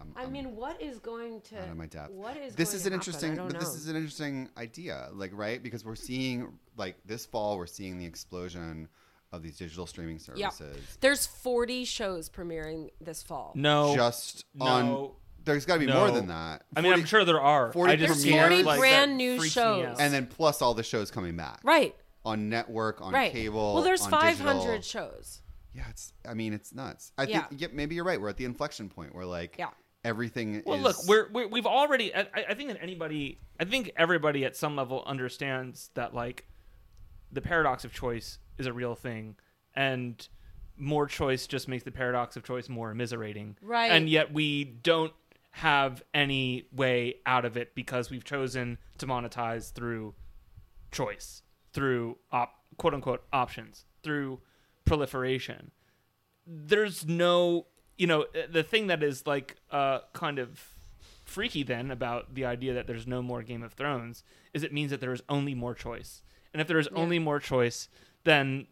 I'm, 0.00 0.12
I 0.16 0.22
I'm 0.24 0.32
mean, 0.32 0.56
what 0.56 0.80
is 0.80 0.98
going 0.98 1.40
to 1.42 1.58
out 1.62 1.68
of 1.68 1.76
my 1.76 1.86
depth. 1.86 2.10
what 2.12 2.36
is 2.36 2.54
this 2.54 2.70
going 2.70 2.76
is 2.80 2.86
an 2.86 2.92
happen? 2.92 3.00
interesting 3.00 3.32
I 3.32 3.34
don't 3.36 3.48
but 3.52 3.60
this 3.60 3.74
is 3.74 3.88
an 3.88 3.96
interesting 3.96 4.48
idea 4.56 5.08
like 5.12 5.30
right 5.34 5.62
because 5.62 5.84
we're 5.84 5.94
seeing 5.94 6.48
like 6.76 6.96
this 7.04 7.26
fall 7.26 7.56
we're 7.58 7.66
seeing 7.66 7.98
the 7.98 8.06
explosion 8.06 8.88
of 9.32 9.42
these 9.42 9.56
digital 9.58 9.86
streaming 9.86 10.18
Yeah. 10.34 10.48
services 10.48 10.98
There's 11.00 11.26
40 11.26 11.84
shows 11.84 12.28
premiering 12.28 12.90
this 13.00 13.22
fall. 13.22 13.52
No. 13.54 13.94
just 13.94 14.44
no. 14.54 14.64
on 14.66 15.10
there's 15.44 15.64
got 15.64 15.74
to 15.74 15.80
be 15.80 15.86
more 15.92 16.10
than 16.10 16.26
that 16.28 16.64
I 16.76 16.80
mean, 16.82 16.92
I'm 16.92 17.04
sure 17.06 17.24
there 17.24 17.40
are. 17.40 17.72
40 17.72 17.92
I 17.92 17.96
just 17.96 18.22
premieres. 18.22 18.48
40 18.50 18.62
like, 18.64 18.78
brand 18.78 19.16
new 19.16 19.42
shows. 19.44 19.96
and 19.98 20.12
then 20.12 20.26
plus 20.26 20.60
all 20.62 20.74
the 20.74 20.82
shows 20.82 21.10
coming 21.10 21.36
back 21.36 21.60
Right. 21.64 21.94
on 22.24 22.48
network 22.48 23.00
on 23.00 23.12
right. 23.12 23.32
cable 23.32 23.74
well, 23.74 23.82
there's 23.82 24.02
on 24.02 24.10
500 24.10 24.60
digital. 24.80 24.82
shows. 24.82 25.40
Yeah, 25.72 25.84
it's. 25.88 26.12
I 26.28 26.34
mean, 26.34 26.52
it's 26.52 26.74
nuts. 26.74 27.12
I 27.16 27.22
Yeah. 27.22 27.42
think. 27.46 27.60
Yeah, 27.60 27.68
maybe 27.72 27.94
you're 27.94 28.02
right. 28.04 28.20
We're 28.20 28.28
at 28.28 28.36
the 28.36 28.44
inflection 28.44 28.88
point 28.88 29.14
where 29.14 29.24
like 29.24 29.54
Yeah. 29.56 29.68
Everything. 30.04 30.62
Well, 30.64 30.78
is, 30.78 30.82
look, 30.82 31.08
we're, 31.08 31.28
we're 31.32 31.48
we've 31.48 31.66
already. 31.66 32.14
I, 32.14 32.26
I 32.48 32.54
think 32.54 32.70
that 32.70 32.78
anybody, 32.82 33.40
I 33.58 33.64
think 33.64 33.90
everybody 33.96 34.44
at 34.44 34.56
some 34.56 34.76
level 34.76 35.02
understands 35.06 35.90
that 35.94 36.14
like 36.14 36.46
the 37.32 37.40
paradox 37.40 37.84
of 37.84 37.92
choice 37.92 38.38
is 38.58 38.66
a 38.66 38.72
real 38.72 38.94
thing, 38.94 39.36
and 39.74 40.28
more 40.76 41.06
choice 41.06 41.46
just 41.46 41.68
makes 41.68 41.84
the 41.84 41.92
paradox 41.92 42.36
of 42.36 42.44
choice 42.44 42.68
more 42.68 42.92
immiserating. 42.92 43.56
Right. 43.60 43.90
And 43.90 44.08
yet 44.08 44.32
we 44.32 44.64
don't 44.64 45.12
have 45.52 46.02
any 46.14 46.66
way 46.72 47.16
out 47.26 47.44
of 47.44 47.56
it 47.56 47.74
because 47.74 48.10
we've 48.10 48.24
chosen 48.24 48.78
to 48.98 49.06
monetize 49.06 49.72
through 49.72 50.14
choice, 50.92 51.42
through 51.72 52.18
op, 52.32 52.52
quote 52.76 52.94
unquote 52.94 53.24
options, 53.32 53.84
through 54.02 54.40
proliferation 54.84 55.72
there's 56.46 57.06
no 57.06 57.66
you 58.00 58.06
know 58.06 58.22
uh, 58.22 58.46
the 58.50 58.62
thing 58.62 58.86
that 58.88 59.02
is 59.02 59.26
like 59.26 59.48
uh 59.70 59.98
kind 60.12 60.38
of 60.38 60.48
freaky 61.24 61.62
then 61.62 61.90
about 61.90 62.34
the 62.34 62.44
idea 62.44 62.72
that 62.74 62.86
there's 62.88 63.06
no 63.06 63.20
more 63.22 63.42
game 63.42 63.62
of 63.62 63.72
thrones 63.72 64.24
is 64.54 64.62
it 64.64 64.72
means 64.72 64.90
that 64.90 65.00
there 65.00 65.12
is 65.12 65.22
only 65.28 65.54
more 65.54 65.74
choice 65.74 66.22
and 66.52 66.60
if 66.60 66.66
there 66.66 66.78
is 66.78 66.88
only 66.88 67.18
more 67.18 67.38
choice 67.38 67.88
then 68.24 68.66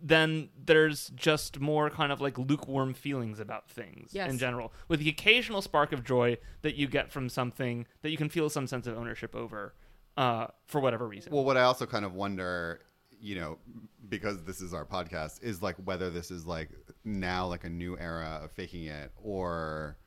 then 0.00 0.48
there's 0.64 1.10
just 1.16 1.58
more 1.58 1.90
kind 1.90 2.12
of 2.12 2.20
like 2.20 2.38
lukewarm 2.38 2.94
feelings 2.94 3.40
about 3.40 3.68
things 3.68 4.10
Yes. 4.12 4.30
in 4.30 4.38
general, 4.38 4.72
with 4.86 5.00
the 5.00 5.08
occasional 5.08 5.60
spark 5.60 5.90
of 5.92 6.04
joy 6.04 6.38
that 6.62 6.76
you 6.76 6.86
get 6.86 7.10
from 7.10 7.28
something 7.28 7.84
that 8.02 8.10
you 8.10 8.16
can 8.16 8.28
feel 8.28 8.48
some 8.48 8.68
sense 8.68 8.86
of 8.86 8.96
ownership 8.96 9.34
over, 9.34 9.74
uh, 10.16 10.46
for 10.66 10.80
whatever 10.80 11.04
reason. 11.08 11.32
Well, 11.32 11.42
what 11.44 11.56
I 11.56 11.62
also 11.62 11.84
kind 11.84 12.04
of 12.04 12.14
wonder, 12.14 12.78
you 13.20 13.34
know, 13.36 13.58
because 14.08 14.42
this 14.44 14.60
is 14.60 14.72
our 14.74 14.84
podcast, 14.84 15.42
is 15.42 15.62
like 15.62 15.76
whether 15.84 16.10
this 16.10 16.30
is 16.30 16.46
like 16.46 16.70
now 17.04 17.46
like 17.46 17.64
a 17.64 17.70
new 17.70 17.98
era 17.98 18.40
of 18.42 18.52
faking 18.52 18.84
it, 18.84 19.12
or 19.22 19.98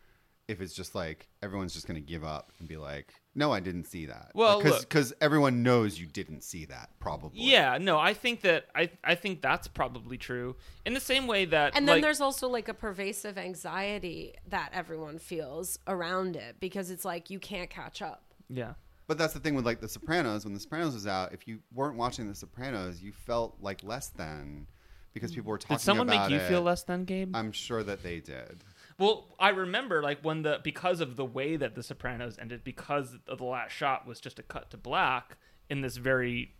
if 0.48 0.60
it's 0.60 0.74
just 0.74 0.96
like 0.96 1.30
everyone's 1.42 1.74
just 1.74 1.88
going 1.88 1.96
to 2.02 2.06
give 2.06 2.24
up 2.26 2.52
and 2.60 2.68
be 2.68 2.76
like, 2.76 3.14
"No, 3.36 3.54
I 3.54 3.60
didn't 3.62 3.86
see 3.86 4.08
that." 4.08 4.32
Well, 4.36 4.62
because 4.62 5.10
look- 5.12 5.18
everyone 5.22 5.64
knows 5.64 5.98
you 6.00 6.06
didn't 6.08 6.44
see 6.44 6.66
that, 6.66 6.90
probably. 7.00 7.40
yeah, 7.42 7.78
no, 7.80 7.98
I 8.00 8.14
think 8.14 8.42
that 8.42 8.66
I 8.76 8.90
I 9.04 9.16
think 9.16 9.42
that's 9.42 9.68
probably 9.68 10.18
true. 10.18 10.56
In 10.86 10.94
the 10.94 11.00
same 11.00 11.28
way 11.28 11.46
that 11.46 11.76
And 11.76 11.88
then 11.88 11.98
like, 11.98 12.02
there's 12.02 12.20
also 12.22 12.50
like 12.50 12.68
a 12.68 12.74
pervasive 12.74 13.38
anxiety 13.38 14.34
that 14.50 14.72
everyone 14.74 15.20
feels 15.20 15.80
around 15.88 16.36
it 16.36 16.58
because 16.60 16.90
it's 16.92 17.06
like 17.06 17.30
you 17.30 17.40
can't 17.40 17.70
catch 17.70 18.02
up. 18.02 18.24
yeah. 18.50 18.74
But 19.12 19.18
that's 19.18 19.34
the 19.34 19.42
thing 19.42 19.56
with 19.56 19.66
like 19.66 19.82
The 19.82 19.90
Sopranos. 19.90 20.46
When 20.46 20.54
The 20.54 20.60
Sopranos 20.62 20.94
was 20.94 21.06
out, 21.06 21.34
if 21.34 21.46
you 21.46 21.60
weren't 21.74 21.98
watching 21.98 22.30
The 22.30 22.34
Sopranos, 22.34 23.02
you 23.02 23.12
felt 23.12 23.58
like 23.60 23.84
less 23.84 24.08
than 24.08 24.68
because 25.12 25.34
people 25.34 25.50
were 25.50 25.58
talking. 25.58 25.74
About 25.74 25.76
it. 25.76 25.80
Did 25.80 25.86
someone 25.86 26.08
make 26.08 26.30
you 26.30 26.38
it. 26.38 26.48
feel 26.48 26.62
less 26.62 26.84
than 26.84 27.04
Gabe? 27.04 27.36
I'm 27.36 27.52
sure 27.52 27.84
that 27.84 28.04
they 28.04 28.22
did. 28.22 28.64
Well, 28.98 29.36
I 29.38 29.50
remember 29.50 30.02
like 30.02 30.22
when 30.22 30.44
the 30.44 30.62
because 30.64 31.02
of 31.02 31.18
the 31.18 31.26
way 31.26 31.58
that 31.58 31.76
The 31.76 31.84
Sopranos 31.84 32.38
ended, 32.40 32.64
because 32.64 33.18
of 33.28 33.40
the 33.40 33.44
last 33.44 33.74
shot 33.74 34.08
was 34.08 34.22
just 34.22 34.40
a 34.40 34.44
cut 34.44 34.72
to 34.72 34.78
black 34.78 35.36
in 35.70 35.82
this 35.82 35.98
very 35.98 36.56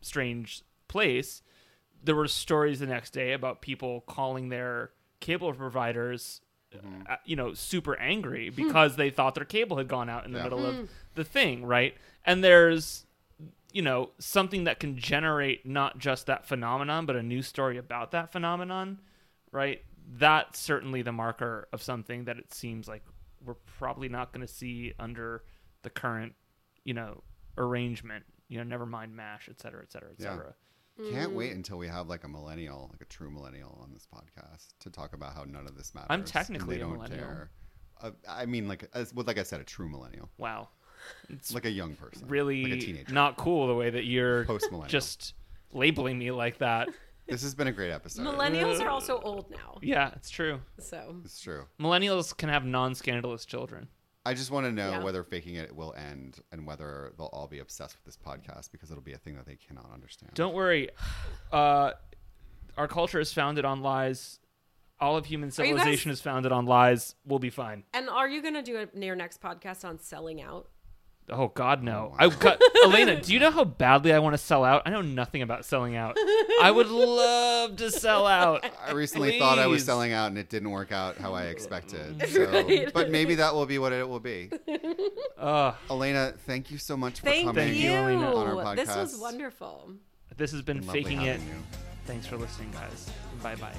strange 0.00 0.62
place. 0.88 1.42
There 2.02 2.14
were 2.14 2.28
stories 2.28 2.80
the 2.80 2.86
next 2.86 3.10
day 3.10 3.34
about 3.34 3.60
people 3.60 4.00
calling 4.06 4.48
their 4.48 4.92
cable 5.20 5.52
providers, 5.52 6.40
mm-hmm. 6.74 7.02
uh, 7.10 7.16
you 7.26 7.36
know, 7.36 7.52
super 7.52 7.94
angry 7.98 8.48
hmm. 8.48 8.54
because 8.54 8.96
they 8.96 9.10
thought 9.10 9.34
their 9.34 9.44
cable 9.44 9.76
had 9.76 9.88
gone 9.88 10.08
out 10.08 10.24
in 10.24 10.32
the 10.32 10.38
Yeah. 10.38 10.44
middle 10.44 10.64
of 10.64 10.74
hmm. 10.76 10.84
The 11.14 11.24
thing, 11.24 11.64
right? 11.64 11.94
And 12.24 12.42
there's 12.44 13.06
you 13.72 13.82
know 13.82 14.10
something 14.18 14.64
that 14.64 14.78
can 14.78 14.96
generate 14.96 15.66
not 15.66 15.98
just 15.98 16.26
that 16.26 16.46
phenomenon 16.46 17.06
but 17.06 17.16
a 17.16 17.22
new 17.22 17.42
story 17.42 17.76
about 17.76 18.12
that 18.12 18.30
phenomenon 18.30 19.00
right 19.50 19.82
that's 20.16 20.60
certainly 20.60 21.02
the 21.02 21.10
marker 21.10 21.66
of 21.72 21.82
something 21.82 22.24
that 22.26 22.36
it 22.38 22.54
seems 22.54 22.86
like 22.86 23.02
we're 23.44 23.54
probably 23.78 24.08
not 24.08 24.32
going 24.32 24.46
to 24.46 24.52
see 24.52 24.92
under 25.00 25.42
the 25.82 25.90
current 25.90 26.34
you 26.84 26.94
know 26.94 27.20
arrangement 27.58 28.22
you 28.48 28.56
know 28.58 28.62
never 28.62 28.86
mind 28.86 29.14
mash 29.16 29.48
et 29.50 29.60
cetera 29.60 29.82
et 29.82 29.90
cetera 29.90 30.10
et 30.10 30.16
Yeah. 30.22 30.30
cetera 30.36 30.54
Can't 31.10 31.32
Mm. 31.32 31.36
wait 31.36 31.52
until 31.52 31.76
we 31.76 31.88
have 31.88 32.06
like 32.06 32.22
a 32.22 32.28
millennial, 32.28 32.88
like 32.92 33.00
a 33.00 33.06
true 33.06 33.28
millennial, 33.28 33.76
on 33.82 33.92
this 33.92 34.06
podcast 34.06 34.68
to 34.78 34.90
talk 34.90 35.12
about 35.14 35.34
how 35.34 35.42
none 35.42 35.66
of 35.66 35.76
this 35.76 35.92
matters. 35.92 36.06
I'm 36.10 36.20
and 36.20 36.26
technically 36.28 36.76
they 36.76 36.82
a 36.82 36.84
don't 36.84 36.92
millennial. 36.92 37.18
care. 37.26 37.50
Uh, 38.00 38.10
I 38.28 38.46
mean, 38.46 38.68
like, 38.68 38.88
as, 38.94 39.12
well, 39.12 39.24
like 39.26 39.38
I 39.38 39.42
said, 39.42 39.60
a 39.60 39.64
true 39.64 39.88
millennial, 39.88 40.30
wow 40.38 40.68
it's 41.28 41.52
like 41.54 41.64
a 41.64 41.70
young 41.70 41.94
person, 41.96 42.26
really 42.28 42.64
like 42.64 42.72
a 42.74 42.78
teenager, 42.78 43.12
not 43.12 43.36
cool 43.36 43.66
the 43.66 43.74
way 43.74 43.90
that 43.90 44.04
you're 44.04 44.44
post-millennial. 44.44 44.88
just 44.88 45.34
labeling 45.72 46.18
me 46.18 46.30
like 46.30 46.58
that 46.58 46.88
this 47.26 47.42
has 47.42 47.54
been 47.54 47.66
a 47.68 47.72
great 47.72 47.90
episode. 47.90 48.22
Millennials 48.24 48.80
are 48.80 48.88
also 48.88 49.20
old 49.20 49.50
now. 49.50 49.78
yeah 49.82 50.10
it's 50.16 50.30
true 50.30 50.60
So 50.78 51.16
It's 51.24 51.40
true. 51.40 51.64
millennials 51.80 52.36
can 52.36 52.48
have 52.48 52.64
non-scandalous 52.64 53.44
children 53.44 53.88
I 54.26 54.32
just 54.34 54.50
want 54.50 54.64
to 54.66 54.72
know 54.72 54.90
Yeah. 54.90 55.02
whether 55.04 55.22
faking 55.22 55.56
it 55.56 55.74
will 55.76 55.92
end 55.94 56.40
and 56.52 56.66
whether 56.66 57.12
they'll 57.18 57.26
all 57.26 57.46
be 57.46 57.58
obsessed 57.58 57.96
with 57.96 58.04
this 58.06 58.16
podcast 58.16 58.70
because 58.72 58.90
it'll 58.90 59.02
be 59.02 59.12
a 59.12 59.18
thing 59.18 59.34
that 59.36 59.44
they 59.44 59.56
cannot 59.56 59.90
understand. 59.92 60.32
Don't 60.34 60.54
worry. 60.54 60.88
Uh, 61.52 61.92
our 62.78 62.88
culture 62.88 63.20
is 63.20 63.32
founded 63.32 63.64
on 63.66 63.82
lies. 63.82 64.40
All 64.98 65.16
of 65.18 65.26
human 65.26 65.48
you 65.48 65.50
guys- 65.50 65.56
civilization 65.56 66.10
is 66.10 66.20
founded 66.22 66.52
on 66.52 66.64
lies. 66.66 67.14
We'll 67.26 67.38
be 67.38 67.50
fine. 67.50 67.84
and 67.92 68.08
are 68.08 68.26
you 68.28 68.42
gonna 68.42 68.62
do 68.62 68.78
a 68.78 68.98
near 68.98 69.14
next 69.14 69.42
podcast 69.42 69.84
on 69.84 69.98
selling 69.98 70.40
out? 70.40 70.68
Oh 71.30 71.48
God, 71.48 71.82
no! 71.82 72.14
I 72.18 72.28
got 72.28 72.60
Alena. 72.84 73.24
Do 73.24 73.32
you 73.32 73.38
know 73.40 73.50
how 73.50 73.64
badly 73.64 74.12
I 74.12 74.18
want 74.18 74.34
to 74.34 74.38
sell 74.38 74.62
out? 74.62 74.82
I 74.84 74.90
know 74.90 75.00
nothing 75.00 75.40
about 75.40 75.64
selling 75.64 75.96
out. 75.96 76.18
I 76.62 76.70
would 76.70 76.88
love 76.88 77.76
to 77.76 77.90
sell 77.90 78.26
out. 78.26 78.64
I 78.86 78.92
recently 78.92 79.38
thought 79.38 79.58
I 79.58 79.66
was 79.66 79.84
selling 79.84 80.12
out 80.12 80.26
and 80.28 80.36
it 80.36 80.50
didn't 80.50 80.70
work 80.70 80.92
out 80.92 81.16
how 81.16 81.32
I 81.32 81.44
expected. 81.44 82.22
So, 82.34 82.44
Right. 82.50 82.92
but 82.92 83.10
maybe 83.10 83.36
that 83.36 83.54
will 83.54 83.64
be 83.64 83.78
what 83.78 83.92
it 83.94 84.06
will 84.06 84.20
be. 84.20 84.50
Uh, 85.38 85.72
Alena, 85.88 86.36
thank 86.40 86.70
you 86.70 86.76
so 86.78 86.96
much 86.96 87.20
for 87.20 87.26
Thank, 87.26 87.46
coming 87.46 87.64
Thank 87.68 87.76
you. 87.78 87.90
you, 87.90 87.96
Alena. 87.96 88.34
on 88.36 88.66
our 88.66 88.76
This 88.76 88.88
was 88.94 89.16
wonderful. 89.18 89.92
this 90.36 90.50
has 90.52 90.60
been 90.62 90.80
Been 90.80 90.88
faking 90.90 91.22
it. 91.22 91.40
you. 91.40 91.54
Thanks 92.06 92.26
for 92.26 92.36
listening, 92.36 92.70
guys. 92.72 93.10
Bye 93.42 93.54
bye. 93.56 93.72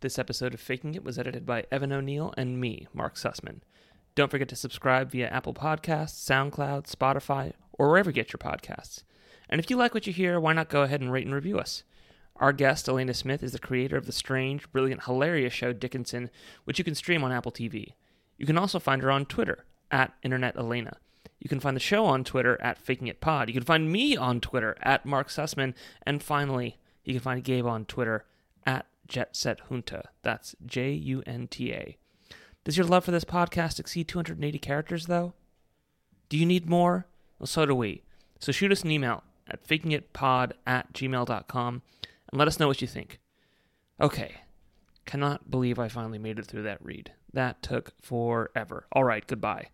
This 0.00 0.18
episode 0.18 0.52
of 0.52 0.60
Faking 0.60 0.94
It 0.94 1.02
was 1.02 1.18
edited 1.18 1.46
by 1.46 1.64
Evan 1.72 1.90
O'Neill 1.90 2.34
and 2.36 2.60
me, 2.60 2.86
Mark 2.92 3.14
Sussman. 3.14 3.60
Don't 4.14 4.30
forget 4.30 4.48
to 4.50 4.56
subscribe 4.56 5.10
via 5.10 5.28
Apple 5.28 5.54
Podcasts, 5.54 6.22
SoundCloud, 6.28 6.90
Spotify, 6.94 7.54
or 7.72 7.88
wherever 7.88 8.10
you 8.10 8.14
get 8.14 8.32
your 8.32 8.38
podcasts. 8.38 9.02
And 9.48 9.58
if 9.58 9.70
you 9.70 9.76
like 9.76 9.94
what 9.94 10.06
you 10.06 10.12
hear, 10.12 10.38
why 10.38 10.52
not 10.52 10.68
go 10.68 10.82
ahead 10.82 11.00
and 11.00 11.10
rate 11.10 11.24
and 11.24 11.34
review 11.34 11.58
us? 11.58 11.84
Our 12.36 12.52
guest, 12.52 12.86
Alena 12.86 13.16
Smith, 13.16 13.42
is 13.42 13.52
the 13.52 13.58
creator 13.58 13.96
of 13.96 14.06
the 14.06 14.12
strange, 14.12 14.70
brilliant, 14.72 15.04
hilarious 15.04 15.54
show 15.54 15.72
Dickinson, 15.72 16.28
which 16.64 16.78
you 16.78 16.84
can 16.84 16.94
stream 16.94 17.24
on 17.24 17.32
Apple 17.32 17.52
TV. 17.52 17.94
You 18.36 18.44
can 18.44 18.58
also 18.58 18.78
find 18.78 19.02
her 19.02 19.10
on 19.10 19.24
Twitter, 19.24 19.64
at 19.90 20.12
Internet 20.22 20.56
Alena. 20.56 20.96
You 21.44 21.48
can 21.50 21.60
find 21.60 21.76
the 21.76 21.80
show 21.80 22.06
on 22.06 22.24
Twitter 22.24 22.60
at 22.62 22.78
Faking 22.78 23.06
It 23.06 23.20
Pod. 23.20 23.48
You 23.48 23.54
can 23.54 23.62
find 23.62 23.92
me 23.92 24.16
on 24.16 24.40
Twitter 24.40 24.76
at 24.82 25.04
Mark 25.04 25.28
Sussman. 25.28 25.74
And 26.06 26.22
finally, 26.22 26.78
you 27.04 27.12
can 27.12 27.20
find 27.20 27.44
Gabe 27.44 27.66
on 27.66 27.84
Twitter 27.84 28.24
at 28.66 28.86
Jet 29.06 29.36
Set 29.36 29.60
Junta. 29.68 30.04
That's 30.22 30.56
J 30.64 30.92
U 30.92 31.22
N 31.26 31.46
T 31.46 31.70
A. 31.70 31.98
Does 32.64 32.78
your 32.78 32.86
love 32.86 33.04
for 33.04 33.10
this 33.10 33.26
podcast 33.26 33.78
exceed 33.78 34.08
280 34.08 34.58
characters, 34.58 35.04
though? 35.04 35.34
Do 36.30 36.38
you 36.38 36.46
need 36.46 36.66
more? 36.66 37.06
Well, 37.38 37.46
so 37.46 37.66
do 37.66 37.74
we. 37.74 38.04
So 38.38 38.50
shoot 38.50 38.72
us 38.72 38.82
an 38.82 38.90
email 38.90 39.22
at 39.46 39.68
fakingitpod 39.68 40.52
at 40.66 40.94
gmail.com 40.94 41.82
and 42.32 42.38
let 42.38 42.48
us 42.48 42.58
know 42.58 42.68
what 42.68 42.80
you 42.80 42.88
think. 42.88 43.20
Okay. 44.00 44.36
Cannot 45.04 45.50
believe 45.50 45.78
I 45.78 45.88
finally 45.88 46.18
made 46.18 46.38
it 46.38 46.46
through 46.46 46.62
that 46.62 46.82
read. 46.82 47.12
That 47.34 47.62
took 47.62 47.92
forever. 48.00 48.86
All 48.92 49.04
right, 49.04 49.26
goodbye. 49.26 49.68